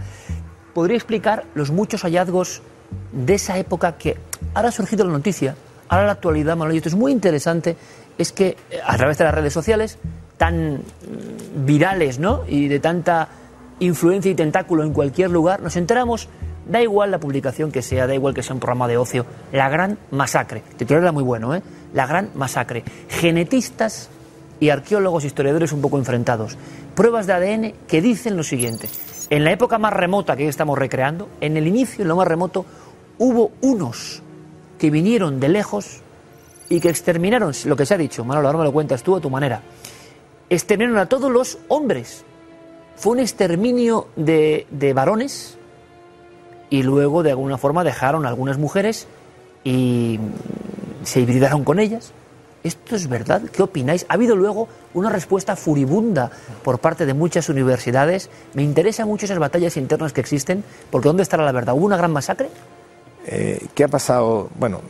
¿Podría 0.74 0.96
explicar 0.96 1.44
los 1.54 1.70
muchos 1.70 2.02
hallazgos 2.02 2.62
de 3.12 3.34
esa 3.34 3.58
época 3.58 3.96
que 3.96 4.16
ahora 4.54 4.68
ha 4.68 4.72
surgido 4.72 5.04
la 5.04 5.12
noticia, 5.12 5.56
ahora 5.88 6.06
la 6.06 6.12
actualidad, 6.12 6.56
Manuel, 6.56 6.76
y 6.76 6.78
esto 6.78 6.88
es 6.88 6.94
muy 6.94 7.12
interesante, 7.12 7.76
es 8.18 8.32
que 8.32 8.56
eh, 8.70 8.80
a 8.84 8.96
través 8.96 9.18
de 9.18 9.24
las 9.24 9.34
redes 9.34 9.52
sociales, 9.52 9.98
tan 10.36 10.76
mm, 10.76 11.64
virales, 11.64 12.18
¿no? 12.18 12.42
Y 12.46 12.68
de 12.68 12.78
tanta 12.80 13.28
influencia 13.80 14.30
y 14.30 14.34
tentáculo 14.34 14.82
en 14.82 14.92
cualquier 14.92 15.30
lugar, 15.30 15.60
nos 15.60 15.76
enteramos, 15.76 16.28
da 16.68 16.82
igual 16.82 17.10
la 17.10 17.18
publicación 17.18 17.70
que 17.70 17.82
sea, 17.82 18.06
da 18.06 18.14
igual 18.14 18.34
que 18.34 18.42
sea 18.42 18.54
un 18.54 18.60
programa 18.60 18.88
de 18.88 18.96
ocio, 18.96 19.24
la 19.52 19.68
gran 19.68 19.98
masacre. 20.10 20.62
El 20.70 20.76
titular 20.76 21.02
era 21.02 21.12
muy 21.12 21.22
bueno, 21.22 21.54
¿eh? 21.54 21.62
La 21.94 22.06
gran 22.06 22.30
masacre. 22.34 22.84
Genetistas 23.08 24.10
y 24.60 24.70
arqueólogos 24.70 25.24
e 25.24 25.28
historiadores 25.28 25.72
un 25.72 25.80
poco 25.80 25.98
enfrentados. 25.98 26.56
Pruebas 26.94 27.26
de 27.26 27.32
ADN 27.34 27.72
que 27.86 28.00
dicen 28.00 28.36
lo 28.36 28.42
siguiente. 28.42 28.88
En 29.30 29.44
la 29.44 29.52
época 29.52 29.78
más 29.78 29.92
remota 29.92 30.36
que 30.36 30.48
estamos 30.48 30.78
recreando, 30.78 31.28
en 31.40 31.56
el 31.56 31.66
inicio, 31.66 32.02
en 32.02 32.08
lo 32.08 32.16
más 32.16 32.28
remoto, 32.28 32.64
hubo 33.18 33.52
unos 33.60 34.22
que 34.78 34.90
vinieron 34.90 35.40
de 35.40 35.48
lejos 35.48 36.00
y 36.68 36.80
que 36.80 36.88
exterminaron, 36.88 37.52
lo 37.64 37.76
que 37.76 37.86
se 37.86 37.94
ha 37.94 37.98
dicho, 37.98 38.24
Manolo, 38.24 38.48
ahora 38.48 38.58
me 38.58 38.64
lo 38.64 38.72
cuentas 38.72 39.02
tú 39.02 39.16
a 39.16 39.20
tu 39.20 39.30
manera, 39.30 39.62
exterminaron 40.50 40.98
a 40.98 41.06
todos 41.06 41.30
los 41.30 41.58
hombres. 41.68 42.24
Fue 42.96 43.12
un 43.12 43.20
exterminio 43.20 44.08
de, 44.16 44.66
de 44.70 44.92
varones 44.92 45.55
y 46.70 46.82
luego 46.82 47.22
de 47.22 47.30
alguna 47.30 47.58
forma 47.58 47.84
dejaron 47.84 48.26
a 48.26 48.28
algunas 48.28 48.58
mujeres 48.58 49.06
y 49.64 50.18
se 51.04 51.20
hibridaron 51.20 51.64
con 51.64 51.78
ellas. 51.78 52.12
¿Esto 52.62 52.96
es 52.96 53.08
verdad? 53.08 53.42
¿Qué 53.52 53.62
opináis? 53.62 54.06
Ha 54.08 54.14
habido 54.14 54.34
luego 54.34 54.66
una 54.92 55.08
respuesta 55.08 55.54
furibunda 55.54 56.32
por 56.64 56.80
parte 56.80 57.06
de 57.06 57.14
muchas 57.14 57.48
universidades. 57.48 58.28
Me 58.54 58.64
interesan 58.64 59.06
mucho 59.06 59.26
esas 59.26 59.38
batallas 59.38 59.76
internas 59.76 60.12
que 60.12 60.20
existen, 60.20 60.64
porque 60.90 61.08
¿dónde 61.08 61.22
estará 61.22 61.44
la 61.44 61.52
verdad? 61.52 61.76
¿Hubo 61.76 61.86
una 61.86 61.96
gran 61.96 62.10
masacre? 62.10 62.48
Eh, 63.24 63.66
¿Qué 63.72 63.84
ha 63.84 63.88
pasado? 63.88 64.50
Bueno, 64.58 64.80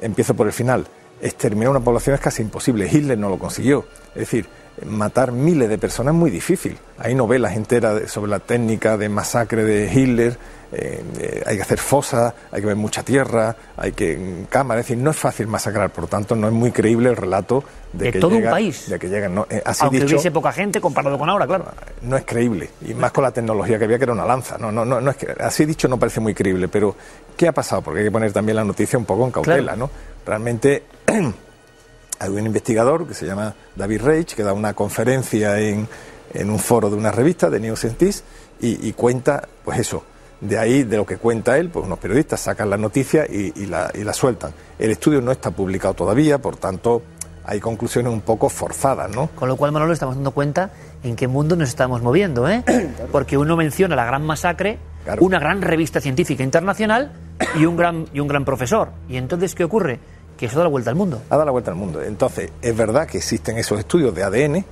empiezo 0.00 0.34
por 0.34 0.48
el 0.48 0.52
final. 0.52 0.86
Exterminar 1.22 1.70
una 1.70 1.80
población 1.80 2.14
es 2.14 2.20
casi 2.20 2.42
imposible. 2.42 2.88
Hitler 2.90 3.16
no 3.16 3.28
lo 3.28 3.38
consiguió. 3.38 3.84
Es 4.14 4.22
decir, 4.22 4.48
matar 4.84 5.30
miles 5.30 5.68
de 5.68 5.78
personas 5.78 6.12
es 6.12 6.18
muy 6.18 6.30
difícil. 6.30 6.76
Hay 6.98 7.14
novelas 7.14 7.54
enteras 7.56 8.10
sobre 8.10 8.30
la 8.30 8.40
técnica 8.40 8.96
de 8.96 9.08
masacre 9.08 9.64
de 9.64 9.92
Hitler. 9.92 10.38
Eh, 10.72 11.02
eh, 11.18 11.42
hay 11.46 11.56
que 11.56 11.62
hacer 11.62 11.78
fosas, 11.78 12.32
hay 12.52 12.60
que 12.60 12.66
ver 12.68 12.76
mucha 12.76 13.02
tierra, 13.02 13.56
hay 13.76 13.92
que 13.92 14.16
mm, 14.16 14.44
cámaras. 14.44 14.82
Es 14.82 14.88
decir, 14.88 15.02
no 15.02 15.10
es 15.10 15.16
fácil 15.16 15.48
masacrar. 15.48 15.90
Por 15.90 16.06
tanto, 16.06 16.36
no 16.36 16.46
es 16.46 16.52
muy 16.52 16.70
creíble 16.70 17.10
el 17.10 17.16
relato 17.16 17.64
de, 17.92 18.06
De 18.06 18.12
que 18.12 18.20
todo 18.20 18.36
un 18.36 18.44
país. 18.44 18.88
De 18.88 18.98
que 18.98 19.08
llegan. 19.08 19.34
No, 19.34 19.46
eh, 19.50 19.60
así 19.64 19.82
Aunque 19.82 19.98
dicho, 19.98 20.14
hubiese 20.14 20.30
poca 20.30 20.52
gente 20.52 20.80
comparado 20.80 21.18
con 21.18 21.28
ahora, 21.28 21.46
claro. 21.46 21.66
no 22.02 22.16
es 22.16 22.24
creíble 22.24 22.70
y 22.86 22.94
más 22.94 23.10
con 23.12 23.24
la 23.24 23.32
tecnología 23.32 23.78
que 23.78 23.84
había 23.84 23.98
que 23.98 24.04
era 24.04 24.12
una 24.12 24.24
lanza 24.24 24.56
no 24.58 24.70
no 24.70 24.84
no, 24.84 25.00
no 25.00 25.10
es 25.10 25.16
que 25.16 25.34
así 25.40 25.64
dicho 25.64 25.88
no 25.88 25.98
parece 25.98 26.20
muy 26.20 26.34
creíble 26.34 26.68
pero 26.68 26.94
qué 27.36 27.48
ha 27.48 27.52
pasado 27.52 27.82
porque 27.82 28.00
hay 28.00 28.06
que 28.06 28.10
poner 28.10 28.32
también 28.32 28.56
la 28.56 28.64
noticia 28.64 28.98
un 28.98 29.04
poco 29.04 29.24
en 29.24 29.30
cautela 29.32 29.62
Claro. 29.62 29.76
no 29.76 29.90
realmente 30.24 30.84
hay 32.18 32.28
un 32.28 32.46
investigador 32.46 33.06
que 33.06 33.14
se 33.14 33.26
llama 33.26 33.54
David 33.74 34.02
Reich 34.02 34.34
que 34.34 34.42
da 34.42 34.52
una 34.52 34.74
conferencia 34.74 35.58
en, 35.58 35.88
en 36.32 36.50
un 36.50 36.58
foro 36.58 36.90
de 36.90 36.96
una 36.96 37.10
revista 37.10 37.50
de 37.50 37.60
New 37.60 37.76
Scientist 37.76 38.24
y, 38.60 38.88
y 38.88 38.92
cuenta 38.92 39.46
pues 39.64 39.78
eso 39.78 40.04
de 40.40 40.58
ahí, 40.58 40.84
de 40.84 40.96
lo 40.96 41.04
que 41.04 41.18
cuenta 41.18 41.58
él, 41.58 41.68
pues 41.70 41.84
unos 41.84 41.98
periodistas 41.98 42.40
sacan 42.40 42.70
la 42.70 42.76
noticia 42.76 43.26
y, 43.26 43.52
y 43.56 43.66
la, 43.66 43.90
y 43.94 44.04
la 44.04 44.12
sueltan. 44.12 44.52
El 44.78 44.90
estudio 44.90 45.20
no 45.20 45.32
está 45.32 45.50
publicado 45.50 45.94
todavía, 45.94 46.38
por 46.38 46.56
tanto, 46.56 47.02
hay 47.44 47.60
conclusiones 47.60 48.12
un 48.12 48.20
poco 48.20 48.48
forzadas, 48.48 49.10
¿no? 49.14 49.28
Con 49.34 49.48
lo 49.48 49.56
cual, 49.56 49.72
Manolo, 49.72 49.92
estamos 49.92 50.14
dando 50.14 50.30
cuenta 50.30 50.70
en 51.02 51.16
qué 51.16 51.26
mundo 51.26 51.56
nos 51.56 51.68
estamos 51.68 52.02
moviendo, 52.02 52.48
¿eh? 52.48 52.62
Porque 53.12 53.36
uno 53.36 53.56
menciona 53.56 53.96
la 53.96 54.04
gran 54.04 54.22
masacre, 54.22 54.78
una 55.18 55.38
gran 55.38 55.62
revista 55.62 56.00
científica 56.00 56.44
internacional 56.44 57.12
y 57.58 57.64
un 57.64 57.76
gran, 57.76 58.06
y 58.12 58.20
un 58.20 58.28
gran 58.28 58.44
profesor. 58.44 58.90
¿Y 59.08 59.16
entonces 59.16 59.54
qué 59.54 59.64
ocurre? 59.64 59.98
Que 60.36 60.46
eso 60.46 60.58
da 60.58 60.64
la 60.64 60.70
vuelta 60.70 60.90
al 60.90 60.96
mundo. 60.96 61.22
Ha 61.28 61.34
dado 61.34 61.46
la 61.46 61.50
vuelta 61.50 61.70
al 61.70 61.76
mundo. 61.76 62.00
Entonces, 62.02 62.50
es 62.62 62.76
verdad 62.76 63.06
que 63.06 63.18
existen 63.18 63.58
esos 63.58 63.78
estudios 63.78 64.14
de 64.14 64.22
ADN, 64.22 64.64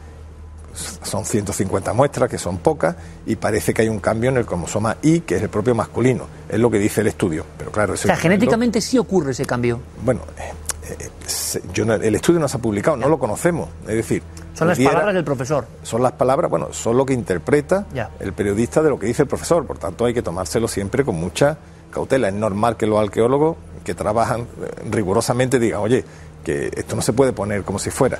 son 0.74 1.24
150 1.24 1.93
muestras, 1.93 2.31
que 2.31 2.39
son 2.39 2.59
pocas, 2.59 2.95
y 3.27 3.36
parece 3.36 3.74
que 3.74 3.82
hay 3.82 3.89
un 3.89 3.99
cambio 4.01 4.31
en 4.31 4.36
el 4.36 4.47
cromosoma 4.47 4.97
Y, 5.03 5.20
que 5.20 5.36
es 5.36 5.43
el 5.43 5.49
propio 5.49 5.74
masculino. 5.74 6.27
Es 6.49 6.59
lo 6.61 6.70
que 6.70 6.78
dice 6.78 7.01
el 7.01 7.09
estudio. 7.09 7.45
Pero 7.57 7.70
claro, 7.73 7.95
O 7.95 7.97
sea, 7.97 8.16
genéticamente 8.16 8.81
sí 8.81 8.99
ocurre 8.99 9.32
ese 9.32 9.45
cambio. 9.45 9.81
Bueno, 10.05 10.20
eh, 10.39 10.53
eh, 11.01 11.09
se- 11.27 11.62
yo 11.73 11.85
no- 11.85 11.95
el 11.95 12.15
estudio 12.15 12.39
no 12.40 12.49
se 12.49 12.57
ha 12.57 12.61
publicado, 12.61 12.97
no 12.97 13.09
lo 13.09 13.19
conocemos. 13.19 13.69
Es 13.82 13.95
decir, 13.97 14.23
Son 14.55 14.66
las 14.69 14.78
palabras 14.78 15.15
del 15.15 15.24
profesor. 15.24 15.66
Son 15.82 16.03
las 16.03 16.12
palabras, 16.12 16.51
bueno, 16.51 16.73
son 16.73 16.97
lo 16.97 17.07
que 17.07 17.12
interpreta 17.15 17.86
Ya. 17.95 18.11
el 18.20 18.32
periodista 18.32 18.82
de 18.82 18.90
lo 18.90 18.99
que 18.99 19.07
dice 19.07 19.23
el 19.23 19.28
profesor. 19.28 19.65
Por 19.66 19.78
tanto, 19.78 20.05
hay 20.05 20.15
que 20.15 20.23
tomárselo 20.23 20.66
siempre 20.69 21.05
con 21.05 21.15
mucha 21.16 21.59
cautela. 21.93 22.28
Es 22.28 22.35
normal 22.35 22.77
que 22.77 22.86
los 22.86 22.99
arqueólogos 23.01 23.57
que 23.85 23.95
trabajan 23.95 24.40
eh, 24.43 24.45
rigurosamente 24.90 25.59
digan, 25.59 25.81
oye, 25.81 26.05
que 26.45 26.70
esto 26.77 26.97
no 26.97 27.03
se 27.03 27.12
puede 27.12 27.32
poner 27.32 27.62
como 27.62 27.78
si 27.78 27.90
fuera. 27.90 28.19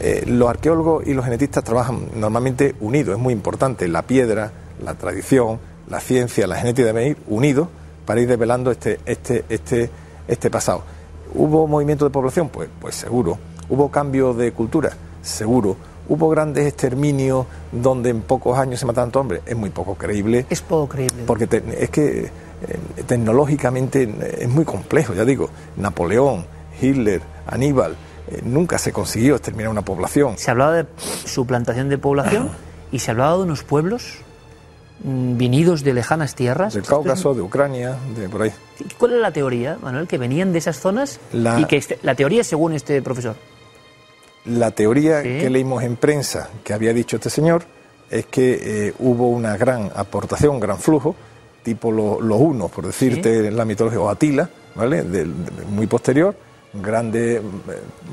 Eh, 0.00 0.24
los 0.26 0.48
arqueólogos 0.48 1.06
y 1.06 1.12
los 1.14 1.24
genetistas 1.24 1.62
trabajan 1.62 2.06
normalmente 2.16 2.74
unidos, 2.80 3.16
es 3.16 3.20
muy 3.20 3.32
importante. 3.34 3.86
La 3.88 4.02
piedra, 4.02 4.50
la 4.82 4.94
tradición, 4.94 5.58
la 5.88 6.00
ciencia, 6.00 6.46
la 6.46 6.56
genética 6.56 6.86
deben 6.86 7.08
ir 7.08 7.16
unidos 7.28 7.68
para 8.06 8.20
ir 8.20 8.28
develando 8.28 8.70
este, 8.70 8.98
este, 9.04 9.44
este, 9.48 9.90
este 10.26 10.50
pasado. 10.50 10.82
¿Hubo 11.34 11.66
movimiento 11.66 12.04
de 12.06 12.10
población? 12.10 12.48
Pues, 12.48 12.68
pues 12.80 12.94
seguro. 12.94 13.38
¿Hubo 13.68 13.90
cambio 13.90 14.32
de 14.34 14.52
cultura? 14.52 14.90
Seguro. 15.22 15.76
¿Hubo 16.08 16.28
grandes 16.28 16.66
exterminios 16.66 17.46
donde 17.70 18.10
en 18.10 18.22
pocos 18.22 18.58
años 18.58 18.80
se 18.80 18.86
mataron 18.86 19.08
tantos 19.10 19.20
hombres? 19.20 19.42
Es 19.46 19.56
muy 19.56 19.70
poco 19.70 19.94
creíble. 19.94 20.46
Es 20.50 20.60
poco 20.60 20.88
creíble. 20.88 21.22
Porque 21.26 21.46
te- 21.46 21.62
es 21.84 21.90
que 21.90 22.20
eh, 22.24 22.30
tecnológicamente 23.06 24.12
es 24.40 24.48
muy 24.48 24.64
complejo, 24.64 25.14
ya 25.14 25.24
digo. 25.24 25.50
Napoleón, 25.76 26.46
Hitler, 26.80 27.20
Aníbal, 27.46 27.94
eh, 28.30 28.40
nunca 28.44 28.78
se 28.78 28.92
consiguió 28.92 29.36
exterminar 29.36 29.70
una 29.70 29.82
población. 29.82 30.38
Se 30.38 30.50
hablaba 30.50 30.72
de 30.74 30.86
suplantación 31.24 31.88
de 31.88 31.98
población 31.98 32.50
y 32.92 32.98
se 32.98 33.10
hablaba 33.10 33.36
de 33.36 33.42
unos 33.44 33.62
pueblos 33.64 34.18
mm, 35.04 35.36
venidos 35.36 35.82
de 35.82 35.94
lejanas 35.94 36.34
tierras. 36.34 36.74
Del 36.74 36.84
Cáucaso, 36.84 37.34
de 37.34 37.40
Ucrania, 37.42 37.96
de 38.16 38.28
por 38.28 38.42
ahí. 38.42 38.52
¿Cuál 38.98 39.14
es 39.14 39.20
la 39.20 39.32
teoría, 39.32 39.78
Manuel? 39.82 40.06
Que 40.06 40.18
venían 40.18 40.52
de 40.52 40.58
esas 40.58 40.78
zonas 40.78 41.20
La- 41.32 41.58
y 41.60 41.64
que 41.66 41.76
este- 41.76 41.98
la 42.02 42.14
teoría, 42.14 42.44
según 42.44 42.72
este 42.74 43.00
profesor, 43.02 43.36
La 44.46 44.70
teoría 44.70 45.20
Sí. 45.22 45.28
que 45.38 45.50
leímos 45.50 45.82
en 45.82 45.96
prensa 45.96 46.48
que 46.64 46.72
había 46.72 46.94
dicho 46.94 47.16
este 47.16 47.28
señor 47.28 47.62
es 48.10 48.24
que 48.26 48.86
eh, 48.88 48.94
hubo 48.98 49.28
una 49.28 49.56
gran 49.58 49.90
aportación, 49.94 50.54
un 50.54 50.60
gran 50.60 50.78
flujo, 50.78 51.14
tipo 51.62 51.92
lo- 51.92 52.20
los 52.22 52.40
unos, 52.40 52.70
por 52.70 52.86
decirte 52.86 53.48
en 53.48 53.54
la 53.56 53.66
mitología, 53.66 54.00
o 54.00 54.08
Atila, 54.08 54.48
¿vale? 54.74 55.02
De- 55.02 55.26
muy 55.26 55.86
posterior, 55.86 56.34
grandes 56.72 57.40
eh, 57.40 57.42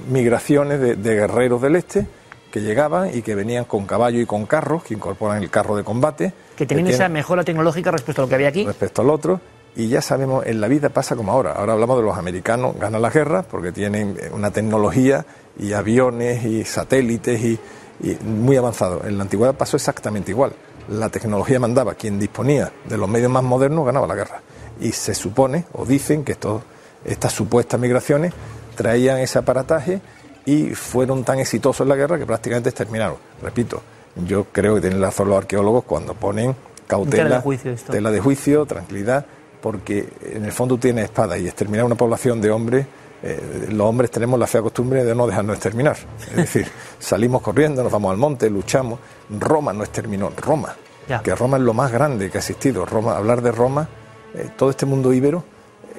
migraciones 0.10 0.80
de, 0.80 0.96
de 0.96 1.16
guerreros 1.16 1.62
del 1.62 1.76
este 1.76 2.08
que 2.52 2.62
llegaban 2.62 3.16
y 3.16 3.22
que 3.22 3.36
venían 3.36 3.66
con 3.66 3.86
caballo 3.86 4.20
y 4.20 4.26
con 4.26 4.46
carros, 4.46 4.84
que 4.84 4.94
incorporan 4.94 5.44
el 5.44 5.50
carro 5.50 5.76
de 5.76 5.84
combate. 5.84 6.34
que 6.56 6.66
tenían 6.66 6.88
esa 6.88 7.10
mejora 7.10 7.44
tecnológica 7.44 7.92
respecto 7.92 8.22
a 8.22 8.26
lo 8.26 8.30
que 8.30 8.36
había 8.36 8.48
aquí. 8.48 8.66
respecto 8.66 9.02
al 9.02 9.10
otro. 9.10 9.42
Y 9.76 9.90
ya 9.90 10.02
sabemos, 10.02 10.46
en 10.48 10.60
la 10.60 10.68
vida 10.68 10.90
pasa 10.90 11.16
como 11.16 11.32
ahora. 11.32 11.52
Ahora 11.52 11.74
hablamos 11.74 11.98
de 11.98 12.04
los 12.04 12.18
americanos, 12.18 12.76
ganan 12.80 13.02
las 13.02 13.14
guerras 13.14 13.46
porque 13.46 13.72
tienen 13.72 14.18
eh, 14.20 14.30
una 14.34 14.50
tecnología 14.50 15.26
y 15.60 15.74
aviones 15.74 16.44
y 16.46 16.64
satélites 16.64 17.40
y, 17.44 17.60
y 18.02 18.18
muy 18.24 18.56
avanzado. 18.58 19.04
En 19.06 19.18
la 19.18 19.24
antigüedad 19.24 19.54
pasó 19.54 19.78
exactamente 19.78 20.32
igual. 20.32 20.54
La 20.90 21.10
tecnología 21.10 21.60
mandaba, 21.60 21.94
quien 21.94 22.18
disponía 22.18 22.72
de 22.86 22.98
los 22.98 23.10
medios 23.10 23.30
más 23.30 23.44
modernos 23.44 23.86
ganaba 23.86 24.08
la 24.08 24.16
guerra. 24.16 24.42
Y 24.80 24.94
se 24.94 25.14
supone, 25.14 25.66
o 25.74 25.86
dicen, 25.86 26.24
que 26.24 26.32
estos, 26.32 26.64
estas 27.06 27.34
supuestas 27.34 27.80
migraciones 27.80 28.34
traían 28.76 29.20
ese 29.20 29.40
aparataje 29.40 30.02
y 30.46 30.70
fueron 30.76 31.24
tan 31.24 31.40
exitosos 31.40 31.82
en 31.82 31.90
la 31.90 31.96
guerra 31.96 32.18
que 32.18 32.26
prácticamente 32.26 32.70
exterminaron. 32.70 33.18
Repito, 33.42 33.82
yo 34.26 34.46
creo 34.52 34.76
que 34.76 34.82
tienen 34.82 35.02
razón 35.02 35.30
los 35.30 35.38
arqueólogos 35.38 35.84
cuando 35.84 36.14
ponen 36.14 36.56
cautela, 36.88 37.24
Tela 37.24 37.36
de 37.38 37.42
juicio 37.42 37.72
esto. 37.72 37.92
tela 37.92 38.12
de 38.12 38.20
juicio, 38.20 38.66
tranquilidad, 38.66 39.26
porque 39.62 40.08
en 40.24 40.46
el 40.46 40.52
fondo 40.52 40.78
tiene 40.78 41.04
espada 41.04 41.38
y 41.38 41.48
exterminar 41.48 41.86
una 41.86 41.96
población 41.96 42.40
de 42.40 42.50
hombres, 42.52 42.86
eh, 43.24 43.68
los 43.72 43.88
hombres 43.88 44.12
tenemos 44.12 44.40
la 44.40 44.46
fea 44.48 44.62
costumbre 44.62 45.04
de 45.04 45.14
no 45.16 45.28
dejarnos 45.28 45.56
exterminar. 45.56 45.98
Es 46.30 46.36
decir, 46.36 46.68
salimos 47.00 47.42
corriendo, 47.42 47.84
nos 47.84 47.92
vamos 47.92 48.12
al 48.12 48.18
monte, 48.18 48.50
luchamos. 48.50 49.00
Roma 49.40 49.74
no 49.74 49.84
exterminó, 49.84 50.32
Roma, 50.38 50.76
Ya. 51.10 51.22
que 51.22 51.34
Roma 51.36 51.58
es 51.58 51.64
lo 51.64 51.74
más 51.74 51.92
grande 51.92 52.30
que 52.30 52.38
ha 52.38 52.42
existido. 52.42 52.86
Roma, 52.86 53.18
hablar 53.18 53.42
de 53.42 53.52
Roma, 53.52 53.90
eh, 54.34 54.50
todo 54.56 54.70
este 54.70 54.86
mundo 54.86 55.12
íbero, 55.12 55.44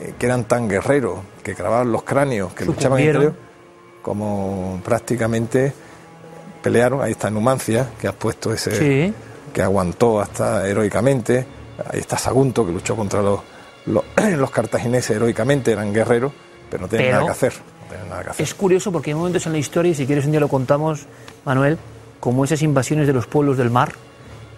eh, 0.01 0.15
que 0.19 0.27
eran 0.27 0.45
tan 0.45 0.69
guerreros, 0.69 1.19
que 1.43 1.55
grababan 1.55 1.91
los 1.93 2.03
cráneos, 2.03 2.53
que 2.55 2.65
luchaban 2.65 3.01
entre 3.01 3.19
ellos, 3.21 3.33
como 4.03 4.81
prácticamente 4.85 5.73
pelearon. 6.63 7.03
Ahí 7.03 7.13
está 7.13 7.31
Numancia, 7.31 7.91
que 8.01 8.09
has 8.09 8.15
puesto 8.15 8.53
ese 8.53 8.71
Sí. 8.77 9.15
que 9.53 9.63
aguantó 9.63 10.21
hasta 10.21 10.67
heroicamente. 10.69 11.47
Ahí 11.93 12.01
está 12.01 12.19
Sagunto, 12.19 12.67
que 12.67 12.73
luchó 12.73 12.97
contra 12.97 13.23
los, 13.23 13.41
los, 13.87 14.05
los 14.37 14.51
cartagineses 14.51 15.17
heroicamente, 15.17 15.73
eran 15.73 15.93
guerreros, 15.93 16.33
pero 16.71 16.83
no 16.83 16.89
tenían 16.89 17.09
Pero- 17.09 17.17
nada 17.21 17.27
que 17.27 17.33
hacer. 17.33 17.53
no 17.83 17.89
tenían 17.89 18.09
nada 18.09 18.25
que 18.25 18.31
hacer. 18.31 18.45
Es 18.45 18.55
curioso 18.55 18.93
porque 18.93 19.11
hay 19.11 19.15
momentos 19.15 19.47
en 19.47 19.53
la 19.53 19.59
historia, 19.59 19.93
y 19.93 19.95
si 19.95 20.07
quieres 20.07 20.25
un 20.25 20.33
día 20.33 20.41
lo 20.41 20.49
contamos, 20.49 21.07
Manuel, 21.45 21.79
como 22.21 22.45
esas 22.45 22.63
invasiones 22.63 23.07
de 23.07 23.13
los 23.13 23.27
pueblos 23.27 23.57
del 23.57 23.71
mar, 23.71 23.93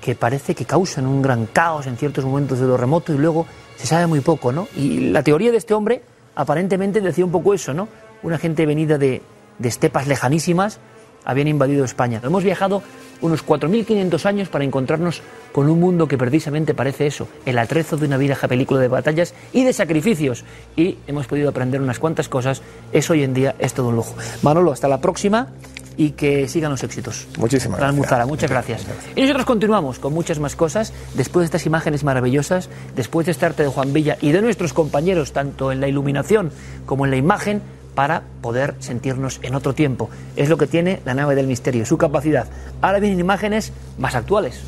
que 0.01 0.15
parece 0.15 0.55
que 0.55 0.65
causan 0.65 1.07
un 1.07 1.23
gran 1.23 1.47
caos 1.47 1.87
en 1.87 1.97
ciertos 1.97 2.25
momentos 2.25 2.59
de 2.59 2.67
lo 2.67 2.77
remoto 2.77 3.13
y 3.13 3.19
luego 3.19 3.47
se 3.77 3.87
sabe 3.87 4.07
muy 4.07 4.21
poco, 4.21 4.53
¿no? 4.53 4.69
Y 4.77 5.11
la 5.11 5.23
teoría 5.23 5.51
de 5.51 5.59
este 5.59 5.75
hombre 5.75 6.03
aparentemente 6.35 7.01
decía 7.01 7.25
un 7.25 7.31
poco 7.31 7.55
eso, 7.55 7.75
¿no? 7.75 7.89
Una 8.23 8.39
gente 8.39 8.67
venida 8.67 8.99
de, 8.99 9.23
de 9.59 9.69
estepas 9.69 10.07
lejanísimas 10.07 10.81
habían 11.25 11.49
invadido 11.49 11.85
España. 11.85 12.21
Hemos 12.23 12.45
viajado 12.45 12.83
unos 13.21 13.45
4.500 13.45 14.27
años 14.27 14.49
para 14.49 14.65
encontrarnos 14.65 15.23
con 15.53 15.69
un 15.69 15.81
mundo 15.81 16.09
que 16.09 16.19
precisamente 16.19 16.75
parece 16.75 17.07
eso, 17.07 17.29
el 17.47 17.59
atrezo 17.59 17.97
de 17.97 18.07
una 18.07 18.17
vieja 18.17 18.49
película 18.49 18.81
de 18.81 18.89
batallas 18.89 19.35
y 19.53 19.65
de 19.65 19.73
sacrificios. 19.73 20.45
Y 20.77 20.99
hemos 21.07 21.27
podido 21.27 21.49
aprender 21.49 21.81
unas 21.81 21.99
cuantas 21.99 22.29
cosas. 22.29 22.63
Eso 22.93 23.13
hoy 23.13 23.23
en 23.23 23.35
día 23.35 23.55
es 23.59 23.75
todo 23.75 23.89
un 23.89 23.97
lujo. 23.97 24.15
Manolo, 24.43 24.73
hasta 24.73 24.89
la 24.89 25.01
próxima 25.01 25.49
y 25.97 26.13
que 26.13 26.49
sigan 26.49 26.71
los 26.71 26.83
éxitos. 26.83 27.27
Muchísimas 27.39 27.79
gracias. 27.79 27.99
Muzara, 27.99 28.27
muchas 28.27 28.51
gracias. 28.51 28.87
Y 29.15 29.21
nosotros 29.21 29.45
continuamos 29.45 29.99
con 29.99 30.15
muchas 30.15 30.39
más 30.39 30.57
cosas 30.57 30.95
después 31.15 31.43
de 31.43 31.45
estas 31.47 31.67
imágenes 31.67 32.05
maravillosas, 32.05 32.71
después 32.97 33.27
de 33.27 33.33
este 33.33 33.45
arte 33.47 33.65
de 33.65 33.69
Juan 33.69 33.93
Villa 33.93 34.17
y 34.21 34.33
de 34.33 34.41
nuestros 34.41 34.73
compañeros, 34.73 35.33
tanto 35.33 35.73
en 35.73 35.81
la 35.81 35.89
iluminación 35.89 36.53
como 36.87 37.05
en 37.05 37.11
la 37.11 37.19
imagen, 37.19 37.61
para 37.95 38.23
poder 38.41 38.75
sentirnos 38.79 39.41
en 39.43 39.55
otro 39.55 39.75
tiempo. 39.75 40.11
Es 40.37 40.49
lo 40.49 40.57
que 40.57 40.67
tiene 40.67 41.01
la 41.05 41.15
nave 41.15 41.35
del 41.35 41.47
misterio, 41.47 41.85
su 41.87 41.99
capacidad. 41.99 42.47
Ahora 42.81 43.01
vienen 43.01 43.21
imágenes 43.21 43.73
más 43.99 44.15
actuales. 44.15 44.61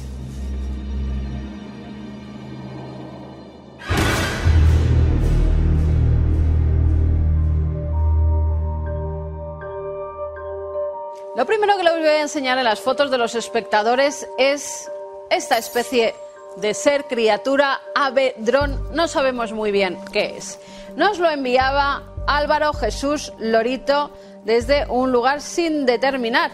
Lo 11.35 11.47
primero 11.47 11.77
que 11.79 11.83
les 11.83 11.93
voy 11.95 12.05
a 12.05 12.21
enseñar 12.21 12.59
en 12.59 12.65
las 12.65 12.81
fotos 12.81 13.11
de 13.11 13.17
los 13.17 13.35
espectadores 13.35 14.29
es 14.37 14.91
esta 15.31 15.57
especie 15.57 16.15
de 16.57 16.75
ser, 16.75 17.07
criatura, 17.07 17.81
ave, 17.95 18.35
dron, 18.37 18.95
no 18.95 19.09
sabemos 19.09 19.51
muy 19.53 19.73
bien 19.73 19.99
qué 20.13 20.37
es. 20.37 20.61
Nos 20.95 21.19
lo 21.19 21.31
enviaba 21.31 22.12
Álvaro 22.27 22.73
Jesús 22.73 23.33
Lorito 23.39 24.11
desde 24.45 24.87
un 24.89 25.13
lugar 25.13 25.41
sin 25.41 25.87
determinar 25.87 26.51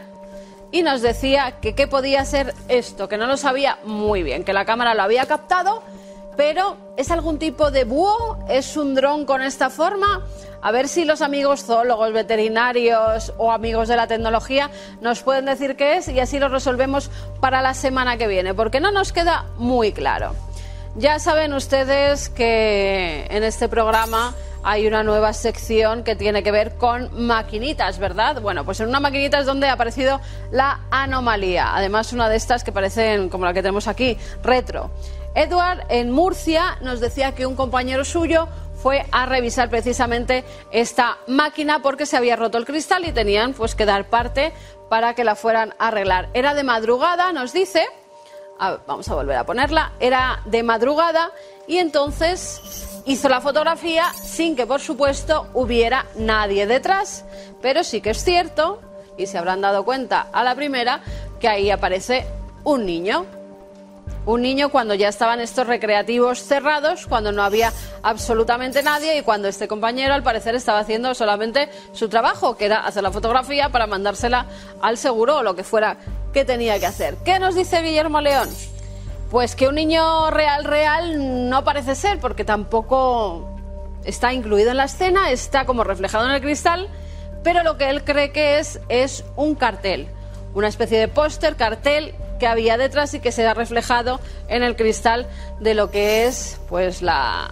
y 0.70 0.82
nos 0.82 1.00
decía 1.00 1.54
que 1.60 1.74
qué 1.74 1.86
podía 1.86 2.24
ser 2.24 2.54
esto, 2.68 3.08
que 3.08 3.16
no 3.16 3.26
lo 3.26 3.36
sabía 3.36 3.78
muy 3.84 4.22
bien, 4.22 4.44
que 4.44 4.52
la 4.52 4.64
cámara 4.64 4.94
lo 4.94 5.02
había 5.02 5.26
captado, 5.26 5.82
pero 6.36 6.76
¿es 6.96 7.10
algún 7.10 7.38
tipo 7.38 7.70
de 7.70 7.84
búho? 7.84 8.38
¿Es 8.48 8.76
un 8.76 8.94
dron 8.94 9.24
con 9.24 9.42
esta 9.42 9.70
forma? 9.70 10.24
A 10.60 10.70
ver 10.70 10.88
si 10.88 11.04
los 11.04 11.22
amigos 11.22 11.64
zoólogos, 11.64 12.12
veterinarios 12.12 13.32
o 13.38 13.50
amigos 13.50 13.88
de 13.88 13.96
la 13.96 14.06
tecnología 14.06 14.70
nos 15.00 15.22
pueden 15.22 15.46
decir 15.46 15.76
qué 15.76 15.96
es 15.96 16.08
y 16.08 16.20
así 16.20 16.38
lo 16.38 16.48
resolvemos 16.48 17.10
para 17.40 17.62
la 17.62 17.74
semana 17.74 18.18
que 18.18 18.28
viene, 18.28 18.54
porque 18.54 18.80
no 18.80 18.90
nos 18.90 19.12
queda 19.12 19.46
muy 19.56 19.92
claro. 19.92 20.34
Ya 20.96 21.18
saben 21.18 21.52
ustedes 21.52 22.28
que 22.28 23.26
en 23.30 23.44
este 23.44 23.68
programa 23.68 24.34
hay 24.62 24.86
una 24.86 25.02
nueva 25.02 25.32
sección 25.32 26.02
que 26.02 26.16
tiene 26.16 26.42
que 26.42 26.50
ver 26.50 26.74
con 26.74 27.26
maquinitas, 27.26 27.98
¿verdad? 27.98 28.40
Bueno, 28.40 28.64
pues 28.64 28.80
en 28.80 28.88
una 28.88 29.00
maquinita 29.00 29.38
es 29.38 29.46
donde 29.46 29.68
ha 29.68 29.74
aparecido 29.74 30.20
la 30.50 30.80
anomalía. 30.90 31.74
Además, 31.74 32.12
una 32.12 32.28
de 32.28 32.36
estas 32.36 32.64
que 32.64 32.72
parecen 32.72 33.28
como 33.28 33.44
la 33.44 33.54
que 33.54 33.62
tenemos 33.62 33.86
aquí, 33.86 34.18
retro. 34.42 34.90
Edward 35.34 35.84
en 35.88 36.10
Murcia 36.10 36.78
nos 36.80 37.00
decía 37.00 37.32
que 37.32 37.46
un 37.46 37.54
compañero 37.54 38.04
suyo 38.04 38.48
fue 38.82 39.06
a 39.10 39.26
revisar 39.26 39.70
precisamente 39.70 40.44
esta 40.72 41.18
máquina 41.26 41.80
porque 41.80 42.06
se 42.06 42.16
había 42.16 42.36
roto 42.36 42.58
el 42.58 42.64
cristal 42.64 43.04
y 43.04 43.12
tenían 43.12 43.52
pues 43.52 43.74
que 43.74 43.84
dar 43.84 44.08
parte 44.08 44.52
para 44.88 45.14
que 45.14 45.24
la 45.24 45.34
fueran 45.34 45.74
a 45.78 45.88
arreglar. 45.88 46.28
Era 46.34 46.54
de 46.54 46.64
madrugada, 46.64 47.32
nos 47.32 47.52
dice, 47.52 47.86
vamos 48.86 49.08
a 49.08 49.14
volver 49.14 49.36
a 49.36 49.44
ponerla, 49.44 49.92
era 50.00 50.40
de 50.44 50.62
madrugada 50.62 51.30
y 51.66 51.78
entonces 51.78 53.02
hizo 53.06 53.28
la 53.28 53.40
fotografía 53.40 54.12
sin 54.14 54.56
que 54.56 54.66
por 54.66 54.80
supuesto 54.80 55.48
hubiera 55.54 56.06
nadie 56.16 56.66
detrás, 56.66 57.24
pero 57.62 57.84
sí 57.84 58.00
que 58.00 58.10
es 58.10 58.22
cierto, 58.22 58.80
y 59.16 59.26
se 59.26 59.38
habrán 59.38 59.60
dado 59.60 59.84
cuenta 59.84 60.28
a 60.32 60.44
la 60.44 60.54
primera, 60.54 61.00
que 61.40 61.48
ahí 61.48 61.70
aparece 61.70 62.26
un 62.64 62.86
niño. 62.86 63.26
Un 64.28 64.42
niño 64.42 64.68
cuando 64.68 64.92
ya 64.92 65.08
estaban 65.08 65.40
estos 65.40 65.66
recreativos 65.66 66.42
cerrados, 66.42 67.06
cuando 67.06 67.32
no 67.32 67.42
había 67.42 67.72
absolutamente 68.02 68.82
nadie 68.82 69.16
y 69.16 69.22
cuando 69.22 69.48
este 69.48 69.68
compañero 69.68 70.12
al 70.12 70.22
parecer 70.22 70.54
estaba 70.54 70.80
haciendo 70.80 71.14
solamente 71.14 71.70
su 71.94 72.10
trabajo, 72.10 72.54
que 72.54 72.66
era 72.66 72.80
hacer 72.80 73.02
la 73.02 73.10
fotografía 73.10 73.70
para 73.70 73.86
mandársela 73.86 74.44
al 74.82 74.98
seguro 74.98 75.38
o 75.38 75.42
lo 75.42 75.56
que 75.56 75.64
fuera 75.64 75.96
que 76.34 76.44
tenía 76.44 76.78
que 76.78 76.84
hacer. 76.84 77.16
¿Qué 77.24 77.38
nos 77.38 77.54
dice 77.54 77.80
Guillermo 77.80 78.20
León? 78.20 78.50
Pues 79.30 79.56
que 79.56 79.66
un 79.66 79.76
niño 79.76 80.30
real, 80.30 80.64
real 80.64 81.48
no 81.48 81.64
parece 81.64 81.94
ser, 81.94 82.20
porque 82.20 82.44
tampoco 82.44 83.48
está 84.04 84.34
incluido 84.34 84.72
en 84.72 84.76
la 84.76 84.84
escena, 84.84 85.30
está 85.30 85.64
como 85.64 85.84
reflejado 85.84 86.26
en 86.26 86.32
el 86.32 86.42
cristal, 86.42 86.90
pero 87.42 87.62
lo 87.62 87.78
que 87.78 87.88
él 87.88 88.04
cree 88.04 88.30
que 88.30 88.58
es 88.58 88.78
es 88.90 89.24
un 89.36 89.54
cartel, 89.54 90.06
una 90.52 90.68
especie 90.68 90.98
de 90.98 91.08
póster, 91.08 91.56
cartel 91.56 92.14
que 92.38 92.46
había 92.46 92.76
detrás 92.76 93.14
y 93.14 93.20
que 93.20 93.32
se 93.32 93.46
ha 93.46 93.54
reflejado 93.54 94.20
en 94.48 94.62
el 94.62 94.76
cristal 94.76 95.26
de 95.60 95.74
lo 95.74 95.90
que 95.90 96.26
es 96.26 96.60
pues 96.68 97.02
la, 97.02 97.50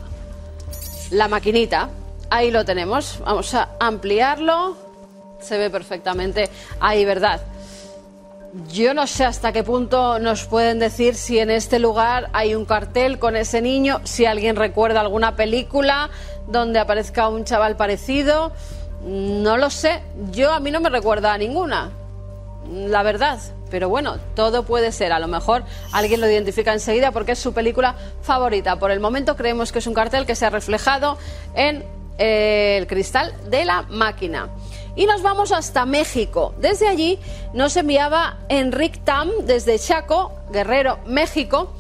la 1.11 1.29
maquinita. 1.29 1.91
Ahí 2.31 2.51
lo 2.51 2.65
tenemos, 2.65 3.21
vamos 3.25 3.55
a 3.55 3.71
ampliarlo, 3.79 4.77
se 5.41 5.59
ve 5.59 5.71
perfectamente 5.71 6.51
ahí, 6.81 7.05
¿verdad? 7.05 7.41
Yo 8.73 8.95
no 8.95 9.07
sé 9.07 9.25
hasta 9.25 9.53
qué 9.53 9.63
punto 9.63 10.19
nos 10.19 10.45
pueden 10.45 10.79
decir 10.79 11.15
si 11.15 11.39
en 11.39 11.51
este 11.51 11.79
lugar 11.79 12.31
hay 12.33 12.55
un 12.55 12.65
cartel 12.65 13.19
con 13.19 13.37
ese 13.37 13.61
niño, 13.61 14.01
si 14.05 14.25
alguien 14.25 14.57
recuerda 14.57 15.01
alguna 15.01 15.37
película 15.37 16.11
donde 16.47 16.79
aparezca 16.79 17.29
un 17.29 17.45
chaval 17.45 17.77
parecido. 17.77 18.53
No 19.05 19.57
lo 19.57 19.69
sé. 19.69 20.01
Yo 20.33 20.53
a 20.53 20.61
mí 20.61 20.71
no 20.71 20.81
me 20.81 20.89
recuerda 20.89 21.35
a 21.35 21.39
ninguna, 21.39 21.91
la 22.71 23.03
verdad. 23.03 23.39
Pero 23.71 23.89
bueno, 23.89 24.19
todo 24.35 24.65
puede 24.65 24.93
ser. 24.93 25.13
A 25.13 25.19
lo 25.19 25.29
mejor 25.29 25.65
alguien 25.93 26.21
lo 26.21 26.31
identifica 26.31 26.73
enseguida 26.73 27.13
porque 27.13 27.33
es 27.33 27.39
su 27.39 27.53
película 27.53 27.97
favorita. 28.23 28.79
Por 28.79 28.91
el 28.91 29.01
momento 29.01 29.37
creemos 29.37 29.73
que 29.73 29.81
es 29.81 29.87
un 29.87 29.95
cartel 29.95 30.27
que 30.27 30.35
se 30.35 30.47
ha 30.47 30.51
reflejado 30.51 31.19
en 31.55 31.85
eh, 32.19 32.77
el 32.79 32.87
cristal 32.87 33.35
de 33.51 33.65
la 33.65 33.83
máquina. 33.83 34.49
Y 34.95 35.05
nos 35.07 35.23
vamos 35.23 35.53
hasta 35.53 35.85
México. 35.85 36.55
Desde 36.59 36.89
allí 36.89 37.19
nos 37.53 37.77
enviaba 37.77 38.39
Enric 38.49 39.05
Tam, 39.05 39.31
desde 39.43 39.79
Chaco, 39.79 40.33
Guerrero, 40.51 40.99
México, 41.05 41.75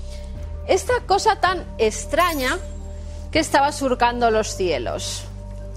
esta 0.66 0.94
cosa 1.06 1.40
tan 1.40 1.64
extraña 1.78 2.58
que 3.30 3.38
estaba 3.38 3.72
surcando 3.72 4.30
los 4.30 4.54
cielos. 4.54 5.24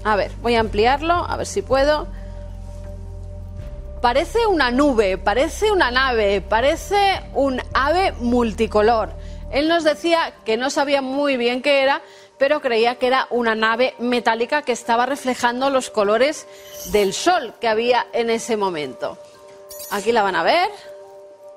A 0.04 0.16
ver, 0.16 0.30
voy 0.42 0.56
a 0.56 0.60
ampliarlo, 0.60 1.14
a 1.14 1.36
ver 1.36 1.46
si 1.46 1.62
puedo. 1.62 2.08
Parece 4.00 4.46
una 4.46 4.70
nube, 4.70 5.18
parece 5.18 5.70
una 5.70 5.90
nave, 5.90 6.40
parece 6.40 7.20
un 7.34 7.60
ave 7.74 8.12
multicolor. 8.12 9.12
Él 9.50 9.68
nos 9.68 9.84
decía 9.84 10.32
que 10.46 10.56
no 10.56 10.70
sabía 10.70 11.02
muy 11.02 11.36
bien 11.36 11.60
qué 11.60 11.82
era, 11.82 12.00
pero 12.38 12.62
creía 12.62 12.94
que 12.94 13.08
era 13.08 13.26
una 13.28 13.54
nave 13.54 13.94
metálica 13.98 14.62
que 14.62 14.72
estaba 14.72 15.04
reflejando 15.04 15.68
los 15.68 15.90
colores 15.90 16.46
del 16.92 17.12
sol 17.12 17.52
que 17.60 17.68
había 17.68 18.06
en 18.14 18.30
ese 18.30 18.56
momento. 18.56 19.18
Aquí 19.90 20.12
la 20.12 20.22
van 20.22 20.36
a 20.36 20.44
ver, 20.44 20.70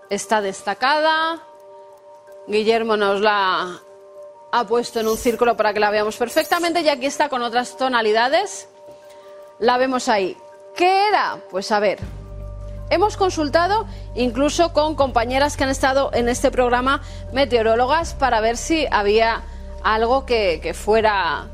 está 0.10 0.42
destacada. 0.42 1.42
Guillermo 2.48 2.98
nos 2.98 3.22
la 3.22 3.80
ha 4.52 4.68
puesto 4.68 5.00
en 5.00 5.08
un 5.08 5.18
círculo 5.18 5.56
para 5.56 5.74
que 5.74 5.80
la 5.80 5.92
veamos 5.92 6.18
perfectamente 6.18 6.82
y 6.82 6.90
aquí 6.90 7.06
está 7.06 7.30
con 7.30 7.42
otras 7.42 7.78
tonalidades. 7.78 8.68
La 9.60 9.78
vemos 9.78 10.10
ahí. 10.10 10.36
¿Qué 10.76 11.08
era? 11.08 11.38
Pues 11.50 11.72
a 11.72 11.80
ver. 11.80 12.23
Hemos 12.90 13.18
consultado 13.18 13.86
incluso 14.16 14.74
con 14.74 14.96
compañeras 14.96 15.58
que 15.58 15.64
han 15.64 15.70
estado 15.70 16.12
en 16.14 16.30
este 16.30 16.52
programa 16.52 17.02
meteorólogas 17.32 18.14
para 18.14 18.42
ver 18.42 18.58
si 18.58 18.86
había 18.92 19.44
algo 19.84 20.26
que, 20.26 20.74
fuera 20.74 21.48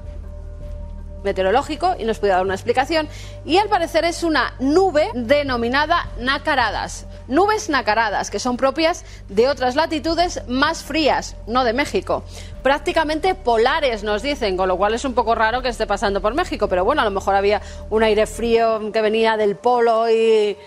meteorológico 1.23 1.95
y 1.99 2.05
nos 2.05 2.19
pudiera 2.19 2.37
dar 2.37 2.45
una 2.45 2.55
explicación. 2.55 3.07
Y 3.45 3.57
al 3.57 3.67
parecer 3.67 4.05
es 4.05 4.23
una 4.23 4.53
nube 4.59 5.09
denominada 5.13 6.09
nacaradas. 6.17 7.05
Nubes 7.27 7.69
nacaradas, 7.69 8.29
que 8.31 8.39
son 8.39 8.57
propias 8.57 9.05
de 9.27 9.47
otras 9.47 9.75
latitudes 9.75 10.41
más 10.47 10.83
frías, 10.83 11.35
no 11.45 11.63
de 11.63 11.73
México. 11.73 12.23
Prácticamente 12.63 13.35
polares, 13.35 14.03
nos 14.03 14.21
dicen, 14.21 14.57
con 14.57 14.67
lo 14.67 14.77
cual 14.77 14.93
es 14.93 15.05
un 15.05 15.13
poco 15.13 15.35
raro 15.35 15.61
que 15.61 15.69
esté 15.69 15.85
pasando 15.85 16.21
por 16.21 16.33
México. 16.33 16.67
Pero 16.67 16.85
bueno, 16.85 17.01
a 17.01 17.05
lo 17.05 17.11
mejor 17.11 17.35
había 17.35 17.61
un 17.89 18.01
aire 18.03 18.25
frío 18.25 18.91
que 18.91 19.01
venía 19.01 19.37
del 19.37 19.55
polo 19.55 20.09
y 20.09 20.57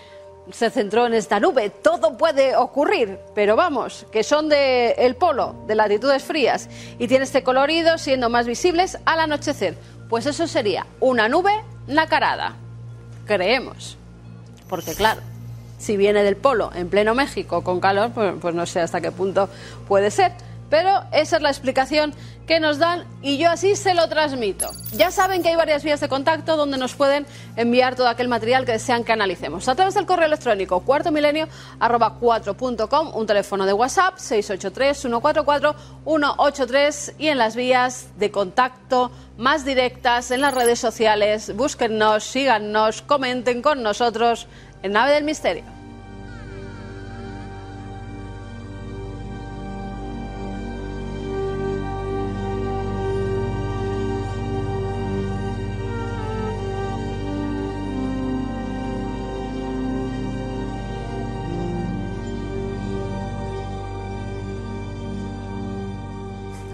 se 0.51 0.69
centró 0.69 1.05
en 1.07 1.13
esta 1.13 1.39
nube. 1.39 1.69
Todo 1.69 2.17
puede 2.17 2.55
ocurrir, 2.55 3.19
pero 3.33 3.55
vamos, 3.55 4.05
que 4.11 4.23
son 4.23 4.49
del 4.49 4.93
el 4.97 5.15
polo, 5.15 5.55
de 5.67 5.75
latitudes 5.75 6.23
frías, 6.23 6.69
y 6.99 7.07
tiene 7.07 7.23
este 7.23 7.43
colorido 7.43 7.97
siendo 7.97 8.29
más 8.29 8.45
visibles 8.45 8.97
al 9.05 9.19
anochecer. 9.19 9.75
Pues 10.09 10.25
eso 10.25 10.47
sería 10.47 10.85
una 10.99 11.29
nube 11.29 11.53
nacarada, 11.87 12.55
creemos. 13.25 13.97
Porque 14.67 14.93
claro, 14.93 15.21
si 15.77 15.97
viene 15.97 16.23
del 16.23 16.35
polo 16.35 16.71
en 16.75 16.89
pleno 16.89 17.13
México 17.15 17.63
con 17.63 17.79
calor, 17.79 18.11
pues, 18.11 18.33
pues 18.41 18.55
no 18.55 18.65
sé 18.65 18.81
hasta 18.81 19.01
qué 19.01 19.11
punto 19.11 19.49
puede 19.87 20.11
ser. 20.11 20.31
pero 20.73 21.03
esa 21.11 21.35
es 21.35 21.43
la 21.43 21.49
explicación 21.49 22.15
que 22.47 22.59
nos 22.59 22.77
dan 22.77 23.05
y 23.21 23.37
yo 23.37 23.49
así 23.49 23.75
se 23.75 23.93
lo 23.93 24.07
transmito. 24.09 24.69
Ya 24.91 25.11
saben 25.11 25.41
que 25.41 25.49
hay 25.49 25.55
varias 25.55 25.83
vías 25.83 25.99
de 25.99 26.09
contacto 26.09 26.57
donde 26.57 26.77
nos 26.77 26.93
pueden 26.95 27.25
enviar 27.55 27.95
todo 27.95 28.07
aquel 28.07 28.27
material 28.27 28.65
que 28.65 28.73
desean 28.73 29.03
que 29.03 29.13
analicemos. 29.13 29.67
A 29.67 29.75
través 29.75 29.93
del 29.93 30.05
correo 30.05 30.25
electrónico 30.25 30.81
cuartomilenio 30.81 31.47
arroba 31.79 32.19
4.com, 32.19 33.15
un 33.15 33.27
teléfono 33.27 33.65
de 33.65 33.73
WhatsApp 33.73 34.17
683 34.17 34.97
144 34.97 35.75
183 36.03 37.13
y 37.17 37.27
en 37.27 37.37
las 37.37 37.55
vías 37.55 38.07
de 38.17 38.31
contacto 38.31 39.11
más 39.37 39.65
directas 39.65 40.31
en 40.31 40.41
las 40.41 40.53
redes 40.53 40.79
sociales. 40.79 41.55
Búsquennos, 41.55 42.23
síganos, 42.23 43.01
comenten 43.01 43.61
con 43.61 43.81
nosotros 43.83 44.47
en 44.81 44.91
Nave 44.91 45.13
del 45.13 45.23
Misterio. 45.23 45.72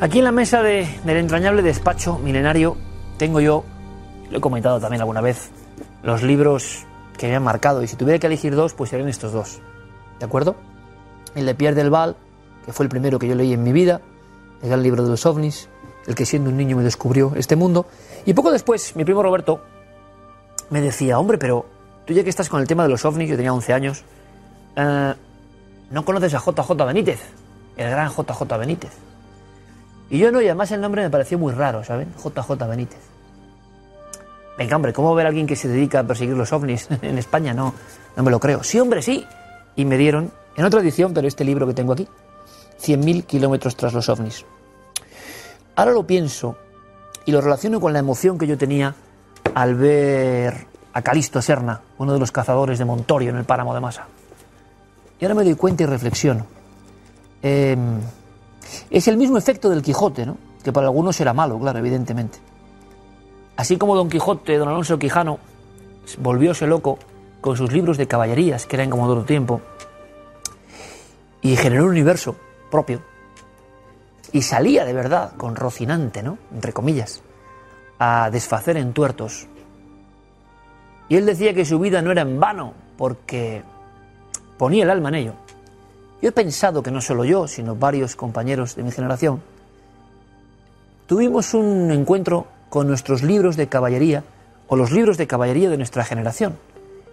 Aquí 0.02 0.20
en 0.20 0.26
la 0.26 0.32
mesa 0.32 0.62
de- 0.64 0.88
del 1.04 1.18
entrañable 1.18 1.62
despacho 1.62 2.18
milenario 2.20 2.78
tengo 3.18 3.42
yo, 3.42 3.66
lo 4.32 4.38
he 4.38 4.42
comentado 4.42 4.80
también 4.80 5.02
alguna 5.02 5.22
vez, 5.22 5.50
los 6.04 6.24
libros 6.24 6.86
que 7.18 7.28
me 7.28 7.36
han 7.36 7.44
marcado 7.44 7.84
y 7.84 7.88
si 7.88 7.98
tuviera 7.98 8.18
que 8.18 8.28
elegir 8.28 8.56
dos, 8.56 8.74
pues 8.74 8.90
serían 8.92 9.10
estos 9.10 9.34
dos. 9.34 9.60
¿De 10.20 10.26
acuerdo? 10.26 10.56
El 11.36 11.46
de 11.46 11.54
Pierre 11.56 11.76
del 11.76 11.90
Val, 11.90 12.16
que 12.66 12.72
fue 12.72 12.86
el 12.86 12.90
primero 12.90 13.20
que 13.20 13.28
yo 13.28 13.36
leí 13.36 13.52
en 13.54 13.62
mi 13.64 13.74
vida, 13.74 14.00
el 14.62 14.70
gran 14.70 14.82
libro 14.84 15.04
de 15.04 15.10
los 15.10 15.26
ovnis, 15.26 15.68
el 16.08 16.16
que 16.16 16.26
siendo 16.26 16.50
un 16.50 16.56
niño 16.58 16.78
me 16.78 16.84
descubrió 16.84 17.34
este 17.36 17.58
mundo. 17.58 17.86
Y 18.26 18.34
poco 18.34 18.52
después, 18.52 18.96
mi 18.96 19.04
primo 19.04 19.22
Roberto 19.22 19.62
me 20.70 20.80
decía, 20.80 21.20
hombre, 21.20 21.38
pero 21.38 21.66
tú 22.06 22.14
ya 22.14 22.24
que 22.24 22.30
estás 22.30 22.48
con 22.48 22.62
el 22.62 22.68
tema 22.68 22.84
de 22.84 22.90
los 22.90 23.04
ovnis, 23.04 23.30
yo 23.30 23.36
tenía 23.36 23.54
11 23.54 23.74
años, 23.74 24.04
eh, 24.78 25.14
¿no 25.92 26.06
conoces 26.06 26.34
a 26.36 26.40
JJ 26.40 26.86
Benítez? 26.86 27.20
El 27.76 27.90
gran 27.90 28.10
JJ 28.12 28.58
Benítez. 28.58 28.92
Y 30.10 30.18
yo 30.18 30.32
no, 30.32 30.42
y 30.42 30.46
además 30.46 30.72
el 30.72 30.82
nombre 30.82 31.04
me 31.04 31.10
pareció 31.10 31.38
muy 31.38 31.54
raro, 31.54 31.84
¿saben? 31.84 32.14
JJ 32.16 32.52
Benítez. 32.68 33.00
Venga, 34.58 34.76
hombre, 34.76 34.92
¿cómo 34.92 35.16
ver 35.16 35.26
a 35.26 35.30
alguien 35.30 35.48
que 35.48 35.56
se 35.56 35.68
dedica 35.68 36.00
a 36.00 36.04
perseguir 36.04 36.36
los 36.36 36.52
ovnis 36.52 36.88
en 37.02 37.18
España? 37.18 37.54
No, 37.54 37.74
no 38.16 38.24
me 38.24 38.32
lo 38.32 38.40
creo. 38.40 38.64
Sí, 38.64 38.80
hombre, 38.80 39.02
sí. 39.02 39.26
Y 39.76 39.86
me 39.86 39.98
dieron, 39.98 40.32
en 40.58 40.66
otra 40.66 40.82
edición, 40.82 41.14
pero 41.14 41.28
este 41.28 41.46
libro 41.46 41.66
que 41.68 41.74
tengo 41.74 41.94
aquí, 41.94 42.08
100.000 42.82 43.26
kilómetros 43.26 43.76
tras 43.76 43.94
los 43.94 44.10
ovnis. 44.10 44.46
Ahora 45.76 45.92
lo 45.92 46.06
pienso 46.06 46.58
y 47.26 47.32
lo 47.32 47.40
relaciono 47.40 47.80
con 47.80 47.94
la 47.94 48.00
emoción 48.00 48.38
que 48.38 48.48
yo 48.48 48.58
tenía 48.58 48.96
al 49.54 49.76
ver 49.76 50.68
a 50.94 51.02
Calisto 51.02 51.42
Serna, 51.42 51.82
uno 51.98 52.14
de 52.14 52.20
los 52.20 52.32
cazadores 52.32 52.80
de 52.80 52.86
Montorio 52.86 53.30
en 53.30 53.38
el 53.38 53.46
páramo 53.46 53.74
de 53.74 53.80
Masa. 53.80 54.08
Y 55.20 55.26
ahora 55.26 55.36
me 55.36 55.44
doy 55.44 55.56
cuenta 55.56 55.84
y 55.84 55.86
reflexiono. 55.86 56.46
Em, 57.42 58.00
es 58.90 59.08
el 59.08 59.18
mismo 59.18 59.38
efecto 59.38 59.70
del 59.70 59.82
Quijote, 59.82 60.26
¿no? 60.26 60.38
Que 60.64 60.72
para 60.72 60.88
algunos 60.88 61.20
era 61.22 61.34
malo, 61.34 61.58
claro, 61.60 61.80
evidentemente. 61.80 62.40
Así 63.56 63.78
como 63.78 63.96
Don 63.96 64.10
Quijote, 64.10 64.58
Don 64.58 64.70
Alonso 64.70 64.98
Quijano, 64.98 65.40
volvióse 66.20 66.66
loco 66.66 66.98
con 67.42 67.58
sus 67.58 67.72
libros 67.72 67.98
de 67.98 68.08
caballerías, 68.08 68.66
que 68.66 68.76
eran 68.76 68.90
como 68.90 69.14
de 69.14 69.24
tiempo, 69.24 69.62
y 71.42 71.56
generó 71.56 71.86
un 71.86 71.92
universo 71.92 72.36
propio. 72.70 73.02
Y 74.32 74.42
salía 74.44 74.86
de 74.86 74.94
verdad, 74.94 75.34
con 75.38 75.56
Rocinante, 75.56 76.22
¿no? 76.22 76.38
Entre 76.54 76.74
comillas, 76.74 77.22
a 77.98 78.30
desfacer 78.32 78.78
en 78.78 78.94
tuertos. 78.94 79.48
Y 81.08 81.16
él 81.16 81.26
decía 81.26 81.54
que 81.54 81.66
su 81.66 81.80
vida 81.80 82.02
no 82.02 82.12
era 82.12 82.22
en 82.22 82.40
vano, 82.40 82.74
porque 82.98 83.64
ponía 84.58 84.84
el 84.84 84.90
alma 84.90 85.10
en 85.10 85.16
ello. 85.16 85.34
Yo 86.22 86.30
he 86.30 86.34
pensado 86.34 86.84
que 86.84 86.92
no 86.92 87.02
solo 87.02 87.24
yo, 87.24 87.48
sino 87.48 87.76
varios 87.76 88.16
compañeros 88.16 88.76
de 88.76 88.84
mi 88.84 88.92
generación, 88.92 89.42
tuvimos 91.08 91.54
un 91.54 91.92
encuentro 91.92 92.48
con 92.70 92.88
nuestros 92.88 93.24
libros 93.24 93.56
de 93.56 93.68
caballería 93.68 94.24
o 94.68 94.76
los 94.76 94.92
libros 94.92 95.18
de 95.18 95.28
caballería 95.28 95.70
de 95.70 95.78
nuestra 95.78 96.04
generación. 96.04 96.58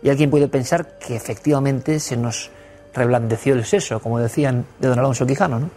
Y 0.03 0.11
alguien 0.11 0.31
puede 0.31 0.49
pensar 0.49 0.99
que 0.99 1.17
efectivamente 1.17 2.01
se 2.01 2.17
nos 2.17 2.51
reblandeció 2.95 3.55
el 3.55 3.65
seso, 3.65 4.01
como 4.01 4.19
decían 4.19 4.67
de 4.81 4.89
don 4.89 4.99
Alonso 4.99 5.27
Quijano, 5.27 5.61
¿no? 5.61 5.71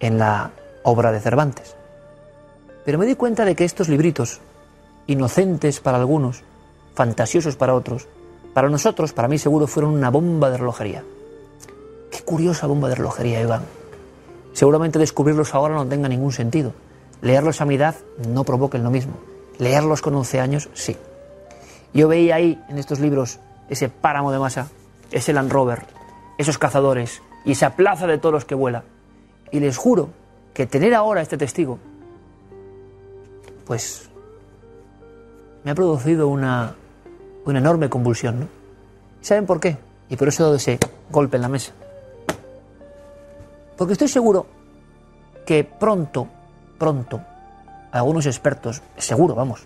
en 0.00 0.18
la 0.18 0.50
obra 0.82 1.12
de 1.12 1.20
Cervantes. 1.20 1.74
Pero 2.84 2.98
me 2.98 3.06
di 3.06 3.14
cuenta 3.14 3.44
de 3.44 3.54
que 3.54 3.64
estos 3.64 3.88
libritos, 3.88 4.40
inocentes 5.06 5.80
para 5.80 5.98
algunos, 5.98 6.42
fantasiosos 6.94 7.56
para 7.56 7.74
otros, 7.74 8.06
para 8.52 8.68
nosotros, 8.68 9.12
para 9.12 9.28
mí 9.28 9.38
seguro, 9.38 9.66
fueron 9.66 9.92
una 9.92 10.10
bomba 10.10 10.50
de 10.50 10.58
relojería. 10.58 11.02
Qué 12.14 12.22
curiosa 12.22 12.68
bomba 12.68 12.88
de 12.88 12.94
relojería, 12.94 13.40
Iván. 13.40 13.62
Seguramente 14.52 15.00
descubrirlos 15.00 15.52
ahora 15.52 15.74
no 15.74 15.84
tenga 15.84 16.08
ningún 16.08 16.30
sentido. 16.30 16.72
Leerlos 17.22 17.60
a 17.60 17.64
mi 17.64 17.74
edad 17.74 17.96
no 18.28 18.44
provoquen 18.44 18.84
lo 18.84 18.90
mismo. 18.92 19.14
Leerlos 19.58 20.00
con 20.00 20.14
11 20.14 20.38
años, 20.38 20.70
sí. 20.74 20.96
Yo 21.92 22.06
veía 22.06 22.36
ahí, 22.36 22.62
en 22.68 22.78
estos 22.78 23.00
libros, 23.00 23.40
ese 23.68 23.88
páramo 23.88 24.30
de 24.30 24.38
masa, 24.38 24.68
ese 25.10 25.32
Land 25.32 25.50
Rover, 25.50 25.86
esos 26.38 26.56
cazadores 26.56 27.20
y 27.44 27.50
esa 27.50 27.74
plaza 27.74 28.06
de 28.06 28.18
toros 28.18 28.44
que 28.44 28.54
vuela. 28.54 28.84
Y 29.50 29.58
les 29.58 29.76
juro 29.76 30.10
que 30.52 30.66
tener 30.66 30.94
ahora 30.94 31.20
este 31.20 31.36
testigo, 31.36 31.80
pues 33.66 34.08
me 35.64 35.72
ha 35.72 35.74
producido 35.74 36.28
una, 36.28 36.76
una 37.44 37.58
enorme 37.58 37.88
convulsión. 37.88 38.38
¿no? 38.38 38.46
¿Saben 39.20 39.46
por 39.46 39.58
qué? 39.58 39.78
Y 40.08 40.14
por 40.14 40.28
eso 40.28 40.44
he 40.44 40.44
dado 40.44 40.56
ese 40.56 40.78
golpe 41.10 41.38
en 41.38 41.42
la 41.42 41.48
mesa. 41.48 41.72
Porque 43.76 43.92
estoy 43.94 44.08
seguro 44.08 44.46
que 45.46 45.64
pronto, 45.64 46.28
pronto, 46.78 47.20
algunos 47.92 48.26
expertos, 48.26 48.82
seguro, 48.96 49.34
vamos, 49.34 49.64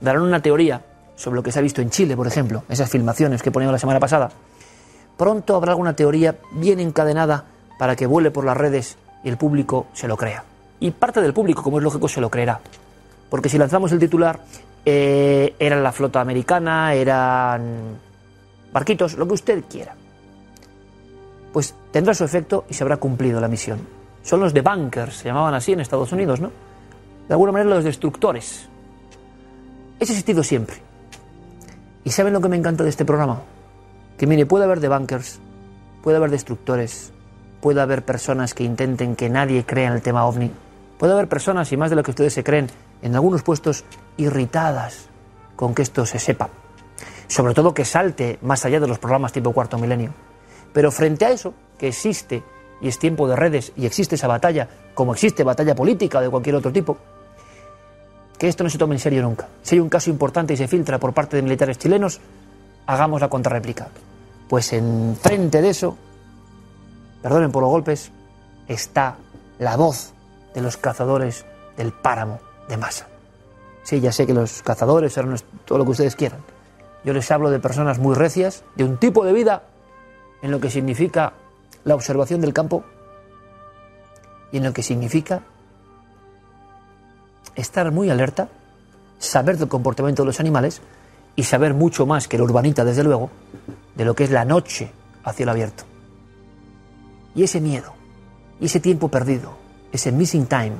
darán 0.00 0.22
una 0.22 0.40
teoría 0.40 0.82
sobre 1.16 1.36
lo 1.36 1.42
que 1.42 1.52
se 1.52 1.58
ha 1.58 1.62
visto 1.62 1.80
en 1.80 1.90
Chile, 1.90 2.16
por 2.16 2.26
ejemplo, 2.26 2.64
esas 2.68 2.90
filmaciones 2.90 3.42
que 3.42 3.48
he 3.48 3.52
ponido 3.52 3.72
la 3.72 3.78
semana 3.78 4.00
pasada. 4.00 4.30
Pronto 5.16 5.56
habrá 5.56 5.72
alguna 5.72 5.94
teoría 5.94 6.36
bien 6.52 6.80
encadenada 6.80 7.44
para 7.78 7.96
que 7.96 8.06
vuele 8.06 8.30
por 8.30 8.44
las 8.44 8.56
redes 8.56 8.96
y 9.22 9.28
el 9.28 9.36
público 9.36 9.86
se 9.92 10.08
lo 10.08 10.16
crea. 10.16 10.44
Y 10.80 10.90
parte 10.90 11.20
del 11.20 11.32
público, 11.32 11.62
como 11.62 11.78
es 11.78 11.84
lógico, 11.84 12.08
se 12.08 12.20
lo 12.20 12.30
creerá. 12.30 12.60
Porque 13.30 13.48
si 13.48 13.56
lanzamos 13.56 13.92
el 13.92 13.98
titular, 13.98 14.40
eh, 14.84 15.54
eran 15.58 15.82
la 15.82 15.92
flota 15.92 16.20
americana, 16.20 16.94
eran 16.94 17.98
barquitos, 18.72 19.14
lo 19.14 19.26
que 19.28 19.34
usted 19.34 19.64
quiera. 19.70 19.94
Pues 21.52 21.74
tendrá 21.90 22.14
su 22.14 22.24
efecto 22.24 22.64
y 22.68 22.74
se 22.74 22.82
habrá 22.84 22.96
cumplido 22.96 23.40
la 23.40 23.48
misión. 23.48 23.80
Son 24.22 24.40
los 24.40 24.54
debunkers, 24.54 25.16
se 25.16 25.24
llamaban 25.24 25.54
así 25.54 25.72
en 25.72 25.80
Estados 25.80 26.12
Unidos, 26.12 26.40
¿no? 26.40 26.50
De 27.28 27.34
alguna 27.34 27.52
manera 27.52 27.70
los 27.70 27.84
destructores. 27.84 28.68
He 30.00 30.04
existido 30.04 30.42
siempre. 30.42 30.76
¿Y 32.04 32.10
saben 32.10 32.32
lo 32.32 32.40
que 32.40 32.48
me 32.48 32.56
encanta 32.56 32.84
de 32.84 32.90
este 32.90 33.04
programa? 33.04 33.42
Que 34.16 34.26
mire, 34.26 34.46
puede 34.46 34.64
haber 34.64 34.80
debunkers, 34.80 35.40
puede 36.02 36.16
haber 36.16 36.30
destructores, 36.30 37.12
puede 37.60 37.80
haber 37.80 38.04
personas 38.04 38.54
que 38.54 38.64
intenten 38.64 39.14
que 39.14 39.28
nadie 39.28 39.64
crea 39.64 39.88
en 39.88 39.94
el 39.94 40.02
tema 40.02 40.26
ovni, 40.26 40.50
puede 40.98 41.12
haber 41.12 41.28
personas, 41.28 41.70
y 41.72 41.76
más 41.76 41.90
de 41.90 41.96
lo 41.96 42.02
que 42.02 42.10
ustedes 42.10 42.32
se 42.32 42.44
creen, 42.44 42.68
en 43.02 43.14
algunos 43.14 43.42
puestos 43.42 43.84
irritadas 44.16 45.06
con 45.56 45.74
que 45.74 45.82
esto 45.82 46.06
se 46.06 46.18
sepa. 46.18 46.48
Sobre 47.28 47.54
todo 47.54 47.74
que 47.74 47.84
salte 47.84 48.38
más 48.42 48.64
allá 48.64 48.80
de 48.80 48.88
los 48.88 48.98
programas 48.98 49.32
tipo 49.32 49.52
cuarto 49.52 49.78
milenio. 49.78 50.12
Pero 50.72 50.90
frente 50.90 51.24
a 51.24 51.30
eso, 51.30 51.54
que 51.78 51.88
existe 51.88 52.42
y 52.80 52.88
es 52.88 52.98
tiempo 52.98 53.28
de 53.28 53.36
redes 53.36 53.72
y 53.76 53.86
existe 53.86 54.16
esa 54.16 54.26
batalla, 54.26 54.68
como 54.94 55.12
existe 55.12 55.44
batalla 55.44 55.74
política 55.74 56.18
o 56.18 56.20
de 56.22 56.30
cualquier 56.30 56.56
otro 56.56 56.72
tipo, 56.72 56.96
que 58.38 58.48
esto 58.48 58.64
no 58.64 58.70
se 58.70 58.78
tome 58.78 58.96
en 58.96 58.98
serio 58.98 59.22
nunca. 59.22 59.48
Si 59.62 59.76
hay 59.76 59.80
un 59.80 59.88
caso 59.88 60.10
importante 60.10 60.54
y 60.54 60.56
se 60.56 60.66
filtra 60.66 60.98
por 60.98 61.12
parte 61.12 61.36
de 61.36 61.42
militares 61.42 61.78
chilenos, 61.78 62.20
hagamos 62.86 63.20
la 63.20 63.28
contrarréplica. 63.28 63.88
Pues 64.48 64.72
enfrente 64.72 65.62
de 65.62 65.70
eso, 65.70 65.96
perdonen 67.22 67.52
por 67.52 67.62
los 67.62 67.70
golpes, 67.70 68.10
está 68.66 69.16
la 69.58 69.76
voz 69.76 70.12
de 70.54 70.60
los 70.60 70.76
cazadores 70.76 71.44
del 71.76 71.92
páramo 71.92 72.40
de 72.68 72.76
masa. 72.76 73.06
Sí, 73.84 74.00
ya 74.00 74.12
sé 74.12 74.26
que 74.26 74.34
los 74.34 74.62
cazadores 74.62 75.12
son 75.12 75.36
todo 75.64 75.78
lo 75.78 75.84
que 75.84 75.92
ustedes 75.92 76.16
quieran. 76.16 76.40
Yo 77.04 77.12
les 77.12 77.30
hablo 77.30 77.50
de 77.50 77.58
personas 77.58 77.98
muy 77.98 78.14
recias, 78.14 78.64
de 78.76 78.84
un 78.84 78.96
tipo 78.96 79.24
de 79.24 79.32
vida 79.32 79.62
en 80.42 80.50
lo 80.50 80.60
que 80.60 80.70
significa 80.70 81.32
la 81.84 81.94
observación 81.94 82.40
del 82.40 82.52
campo 82.52 82.84
y 84.50 84.58
en 84.58 84.64
lo 84.64 84.72
que 84.72 84.82
significa 84.82 85.42
estar 87.54 87.90
muy 87.90 88.10
alerta, 88.10 88.48
saber 89.18 89.56
del 89.56 89.68
comportamiento 89.68 90.22
de 90.22 90.26
los 90.26 90.40
animales 90.40 90.82
y 91.36 91.44
saber 91.44 91.74
mucho 91.74 92.06
más 92.06 92.28
que 92.28 92.38
la 92.38 92.44
urbanita, 92.44 92.84
desde 92.84 93.04
luego, 93.04 93.30
de 93.94 94.04
lo 94.04 94.14
que 94.14 94.24
es 94.24 94.30
la 94.30 94.44
noche 94.44 94.90
hacia 95.24 95.44
el 95.44 95.48
abierto. 95.48 95.84
Y 97.34 97.44
ese 97.44 97.60
miedo, 97.60 97.94
ese 98.60 98.80
tiempo 98.80 99.08
perdido, 99.08 99.56
ese 99.92 100.12
missing 100.12 100.46
time 100.46 100.72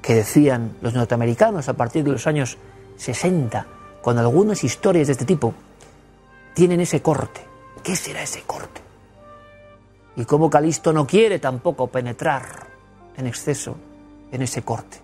que 0.00 0.14
decían 0.14 0.76
los 0.80 0.94
norteamericanos 0.94 1.68
a 1.68 1.74
partir 1.74 2.04
de 2.04 2.12
los 2.12 2.26
años 2.26 2.56
60, 2.96 3.66
con 4.00 4.16
algunas 4.18 4.64
historias 4.64 5.08
de 5.08 5.12
este 5.12 5.26
tipo, 5.26 5.52
tienen 6.54 6.80
ese 6.80 7.02
corte. 7.02 7.49
¿Qué 7.82 7.96
será 7.96 8.22
ese 8.22 8.42
corte? 8.42 8.80
Y 10.16 10.24
cómo 10.24 10.50
Calisto 10.50 10.92
no 10.92 11.06
quiere 11.06 11.38
tampoco 11.38 11.86
penetrar 11.86 12.44
en 13.16 13.26
exceso 13.26 13.76
en 14.32 14.42
ese 14.42 14.62
corte. 14.62 14.98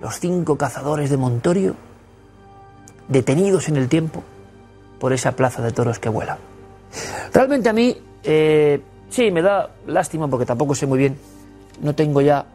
Los 0.00 0.18
cinco 0.18 0.56
cazadores 0.56 1.10
de 1.10 1.16
Montorio 1.16 1.74
detenidos 3.08 3.68
en 3.68 3.76
el 3.76 3.88
tiempo 3.88 4.22
por 4.98 5.12
esa 5.12 5.32
plaza 5.32 5.62
de 5.62 5.72
toros 5.72 5.98
que 5.98 6.08
vuela. 6.08 6.38
Realmente 7.32 7.68
a 7.68 7.72
mí, 7.72 7.96
eh, 8.22 8.80
sí, 9.10 9.30
me 9.30 9.42
da 9.42 9.70
lástima 9.86 10.28
porque 10.28 10.46
tampoco 10.46 10.74
sé 10.74 10.86
muy 10.86 10.98
bien, 10.98 11.18
no 11.82 11.94
tengo 11.94 12.20
ya 12.20 12.46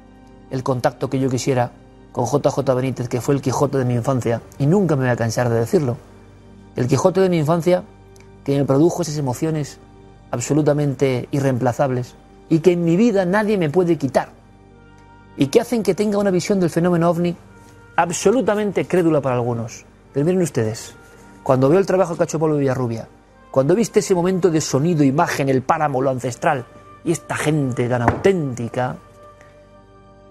el 0.50 0.64
contacto 0.64 1.10
que 1.10 1.20
yo 1.20 1.30
quisiera 1.30 1.72
con 2.12 2.26
JJ 2.26 2.76
Benítez, 2.76 3.08
que 3.08 3.22
fue 3.22 3.36
el 3.36 3.42
Quijote 3.42 3.78
de 3.78 3.86
mi 3.86 3.94
infancia, 3.94 4.42
y 4.60 4.66
nunca 4.66 4.96
me 4.96 5.04
voy 5.04 5.12
a 5.12 5.16
cansar 5.16 5.50
de 5.50 5.60
decirlo. 5.60 5.98
El 6.76 6.88
Quijote 6.88 7.22
de 7.22 7.30
mi 7.30 7.38
infancia 7.38 7.84
que 8.44 8.58
me 8.58 8.66
produjo 8.66 9.02
esas 9.02 9.18
emociones 9.18 9.80
absolutamente 10.32 11.28
irreemplazables 11.32 12.16
y 12.50 12.60
que 12.60 12.74
en 12.74 12.84
mi 12.84 12.96
vida 12.96 13.26
nadie 13.26 13.58
me 13.58 13.70
puede 13.70 13.98
quitar 13.98 14.30
y 15.38 15.48
que 15.48 15.62
hacen 15.62 15.84
que 15.84 15.96
tenga 15.96 16.18
una 16.18 16.32
visión 16.32 16.60
del 16.60 16.70
fenómeno 16.70 17.10
ovni 17.10 17.36
absolutamente 17.96 18.86
crédula 18.86 19.22
para 19.22 19.36
algunos. 19.36 19.86
Pero 20.14 20.26
miren 20.26 20.42
ustedes, 20.42 20.94
cuando 21.44 21.70
veo 21.70 21.80
el 21.80 21.86
trabajo 21.86 22.14
de 22.14 22.20
Cacho 22.20 22.40
Pablo 22.40 22.58
Villarrubia, 22.58 23.08
cuando 23.50 23.76
viste 23.76 24.00
ese 24.00 24.16
momento 24.16 24.50
de 24.50 24.62
sonido, 24.62 25.04
imagen, 25.04 25.50
el 25.50 25.62
páramo, 25.62 26.02
lo 26.02 26.10
ancestral, 26.10 26.66
y 27.04 27.12
esta 27.12 27.36
gente 27.36 27.90
tan 27.90 28.02
auténtica, 28.02 28.98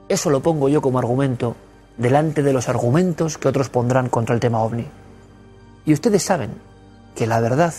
eso 0.09 0.31
lo 0.31 0.41
pongo 0.41 0.69
yo 0.69 0.81
como 0.81 0.99
argumento 0.99 1.57
delante 1.97 2.43
de 2.43 2.53
los 2.53 2.69
argumentos 2.69 3.37
que 3.37 3.49
otros 3.49 3.69
pondrán 3.69 4.09
contra 4.09 4.35
el 4.35 4.41
tema 4.41 4.63
ovni. 4.63 4.87
Y 5.85 5.93
ustedes 5.93 6.23
saben 6.23 6.51
que 7.15 7.27
la 7.27 7.41
verdad, 7.41 7.75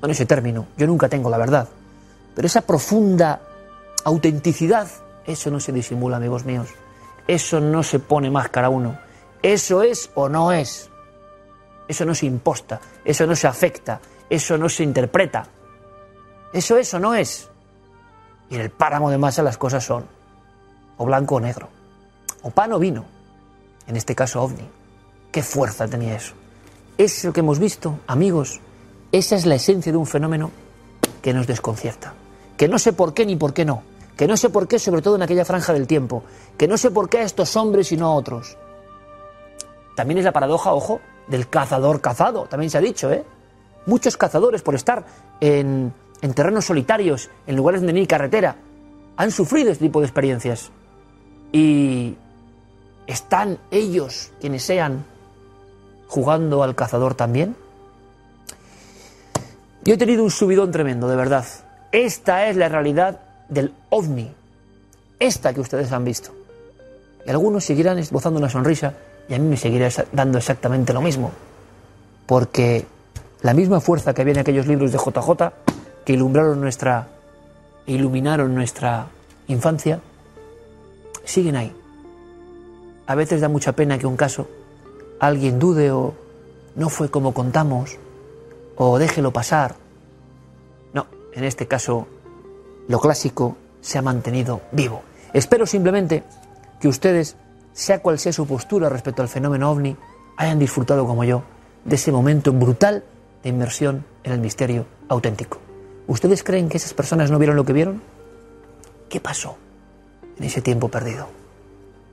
bueno, 0.00 0.12
ese 0.12 0.26
término, 0.26 0.66
yo 0.76 0.86
nunca 0.86 1.08
tengo 1.08 1.30
la 1.30 1.38
verdad, 1.38 1.68
pero 2.34 2.46
esa 2.46 2.62
profunda 2.62 3.40
autenticidad, 4.04 4.88
eso 5.26 5.50
no 5.50 5.60
se 5.60 5.72
disimula, 5.72 6.16
amigos 6.16 6.44
míos. 6.44 6.68
Eso 7.26 7.60
no 7.60 7.82
se 7.82 7.98
pone 7.98 8.30
máscara 8.30 8.70
uno. 8.70 8.98
Eso 9.42 9.82
es 9.82 10.10
o 10.14 10.28
no 10.28 10.52
es. 10.52 10.88
Eso 11.86 12.04
no 12.04 12.14
se 12.14 12.26
imposta, 12.26 12.80
eso 13.04 13.26
no 13.26 13.34
se 13.34 13.46
afecta, 13.46 14.00
eso 14.30 14.56
no 14.56 14.68
se 14.68 14.82
interpreta. 14.82 15.46
Eso 16.52 16.76
es 16.76 16.92
o 16.94 16.98
no 16.98 17.14
es. 17.14 17.48
Y 18.50 18.54
en 18.54 18.62
el 18.62 18.70
páramo 18.70 19.10
de 19.10 19.18
masa 19.18 19.42
las 19.42 19.58
cosas 19.58 19.84
son 19.84 20.06
o 20.96 21.04
blanco 21.04 21.36
o 21.36 21.40
negro, 21.40 21.68
o 22.42 22.50
pan 22.50 22.72
o 22.72 22.78
vino, 22.78 23.04
en 23.86 23.96
este 23.96 24.14
caso 24.14 24.42
ovni. 24.42 24.68
¿Qué 25.30 25.42
fuerza 25.42 25.86
tenía 25.86 26.16
eso? 26.16 26.34
Eso 26.96 27.32
que 27.32 27.40
hemos 27.40 27.58
visto, 27.58 28.00
amigos, 28.06 28.60
esa 29.12 29.36
es 29.36 29.46
la 29.46 29.54
esencia 29.54 29.92
de 29.92 29.98
un 29.98 30.06
fenómeno 30.06 30.50
que 31.22 31.32
nos 31.32 31.46
desconcierta. 31.46 32.14
Que 32.56 32.68
no 32.68 32.78
sé 32.78 32.92
por 32.92 33.14
qué 33.14 33.24
ni 33.24 33.36
por 33.36 33.54
qué 33.54 33.64
no. 33.64 33.82
Que 34.16 34.26
no 34.26 34.36
sé 34.36 34.50
por 34.50 34.66
qué, 34.66 34.78
sobre 34.78 35.02
todo 35.02 35.16
en 35.16 35.22
aquella 35.22 35.44
franja 35.44 35.72
del 35.72 35.86
tiempo. 35.86 36.24
Que 36.56 36.68
no 36.68 36.76
sé 36.76 36.90
por 36.90 37.08
qué 37.08 37.18
a 37.18 37.22
estos 37.22 37.56
hombres 37.56 37.92
y 37.92 37.96
no 37.96 38.06
a 38.06 38.14
otros. 38.14 38.56
También 39.94 40.18
es 40.18 40.24
la 40.24 40.32
paradoja, 40.32 40.74
ojo, 40.74 41.00
del 41.28 41.48
cazador 41.48 42.00
cazado. 42.00 42.44
También 42.44 42.70
se 42.70 42.78
ha 42.78 42.80
dicho, 42.80 43.10
¿eh? 43.10 43.24
Muchos 43.86 44.16
cazadores, 44.16 44.62
por 44.62 44.74
estar 44.74 45.06
en, 45.40 45.92
en 46.20 46.34
terrenos 46.34 46.66
solitarios, 46.66 47.30
en 47.46 47.56
lugares 47.56 47.80
donde 47.80 47.98
hay 47.98 48.06
carretera, 48.06 48.56
han 49.16 49.30
sufrido 49.30 49.70
este 49.70 49.86
tipo 49.86 50.00
de 50.00 50.06
experiencias. 50.06 50.70
Y 51.52 52.16
están 53.06 53.58
ellos, 53.70 54.32
quienes 54.40 54.62
sean, 54.64 55.04
jugando 56.08 56.62
al 56.62 56.74
cazador 56.74 57.14
también. 57.14 57.56
Yo 59.84 59.94
he 59.94 59.96
tenido 59.98 60.24
un 60.24 60.30
subidón 60.30 60.70
tremendo, 60.70 61.08
de 61.08 61.16
verdad. 61.16 61.44
Esta 61.92 62.46
es 62.48 62.56
la 62.56 62.68
realidad 62.68 63.20
del 63.48 63.72
ovni. 63.90 64.30
Esta 65.18 65.54
que 65.54 65.60
ustedes 65.60 65.92
han 65.92 66.04
visto. 66.04 66.30
Y 67.26 67.30
algunos 67.30 67.64
seguirán 67.64 67.98
esbozando 67.98 68.38
una 68.38 68.48
sonrisa 68.48 68.94
y 69.28 69.34
a 69.34 69.38
mí 69.38 69.46
me 69.46 69.56
seguirá 69.56 69.88
dando 70.12 70.38
exactamente 70.38 70.92
lo 70.92 71.00
mismo. 71.00 71.30
Porque 72.26 72.86
la 73.42 73.54
misma 73.54 73.80
fuerza 73.80 74.14
que 74.14 74.22
había 74.22 74.34
en 74.34 74.40
aquellos 74.40 74.66
libros 74.66 74.92
de 74.92 74.98
JJ, 74.98 75.52
que 76.04 76.12
iluminaron 76.12 76.60
nuestra, 76.60 77.08
iluminaron 77.86 78.54
nuestra 78.54 79.06
infancia, 79.46 80.00
siguen 81.24 81.56
ahí. 81.56 81.72
A 83.06 83.14
veces 83.14 83.40
da 83.40 83.48
mucha 83.48 83.72
pena 83.72 83.98
que 83.98 84.06
un 84.06 84.16
caso 84.16 84.48
alguien 85.20 85.58
dude 85.58 85.90
o 85.90 86.14
no 86.76 86.88
fue 86.88 87.10
como 87.10 87.34
contamos 87.34 87.96
o 88.78 88.98
déjelo 88.98 89.32
pasar. 89.32 89.74
No, 90.94 91.06
en 91.34 91.44
este 91.44 91.66
caso 91.66 92.06
lo 92.86 93.00
clásico 93.00 93.56
se 93.80 93.98
ha 93.98 94.02
mantenido 94.02 94.62
vivo. 94.72 95.02
Espero 95.34 95.66
simplemente 95.66 96.24
que 96.80 96.88
ustedes, 96.88 97.36
sea 97.72 98.00
cual 98.00 98.18
sea 98.18 98.32
su 98.32 98.46
postura 98.46 98.88
respecto 98.88 99.20
al 99.20 99.28
fenómeno 99.28 99.70
ovni, 99.70 99.96
hayan 100.36 100.58
disfrutado 100.58 101.06
como 101.06 101.24
yo 101.24 101.42
de 101.84 101.96
ese 101.96 102.12
momento 102.12 102.52
brutal 102.52 103.04
de 103.42 103.48
inmersión 103.50 104.04
en 104.24 104.32
el 104.32 104.40
misterio 104.40 104.86
auténtico. 105.08 105.58
¿Ustedes 106.06 106.42
creen 106.42 106.68
que 106.68 106.78
esas 106.78 106.94
personas 106.94 107.30
no 107.30 107.38
vieron 107.38 107.56
lo 107.56 107.64
que 107.64 107.72
vieron? 107.72 108.00
¿Qué 109.08 109.20
pasó 109.20 109.56
en 110.38 110.44
ese 110.44 110.62
tiempo 110.62 110.88
perdido? 110.88 111.28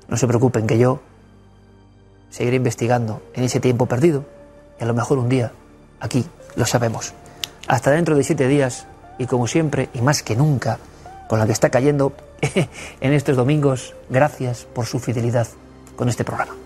No 0.08 0.18
se 0.18 0.28
preocupen 0.28 0.68
que 0.68 0.78
yo 0.78 1.00
seguiré 2.30 2.58
investigando 2.58 3.22
en 3.34 3.44
ese 3.44 3.60
tiempo 3.60 3.86
perdido 3.86 4.26
y 4.80 4.84
a 4.84 4.88
lo 4.88 4.94
mejor 4.94 5.20
un 5.20 5.30
día 5.30 5.54
aquí 6.00 6.26
lo 6.56 6.66
sabemos. 6.66 7.14
Hasta 7.68 7.92
dentro 7.92 8.16
de 8.16 8.24
siete 8.24 8.48
días 8.48 8.88
y 9.18 9.26
como 9.26 9.48
siempre 9.48 9.90
y 9.94 10.02
más 10.02 10.24
que 10.24 10.36
nunca 10.36 10.80
con 11.28 11.40
la 11.40 11.46
que 11.46 11.54
está 11.54 11.70
cayendo 11.70 12.14
en 13.02 13.14
estos 13.14 13.36
domingos, 13.36 13.96
gracias 14.10 14.68
por 14.74 14.86
su 14.86 15.00
fidelidad 15.00 15.48
con 15.96 16.10
este 16.10 16.24
programa. 16.24 16.65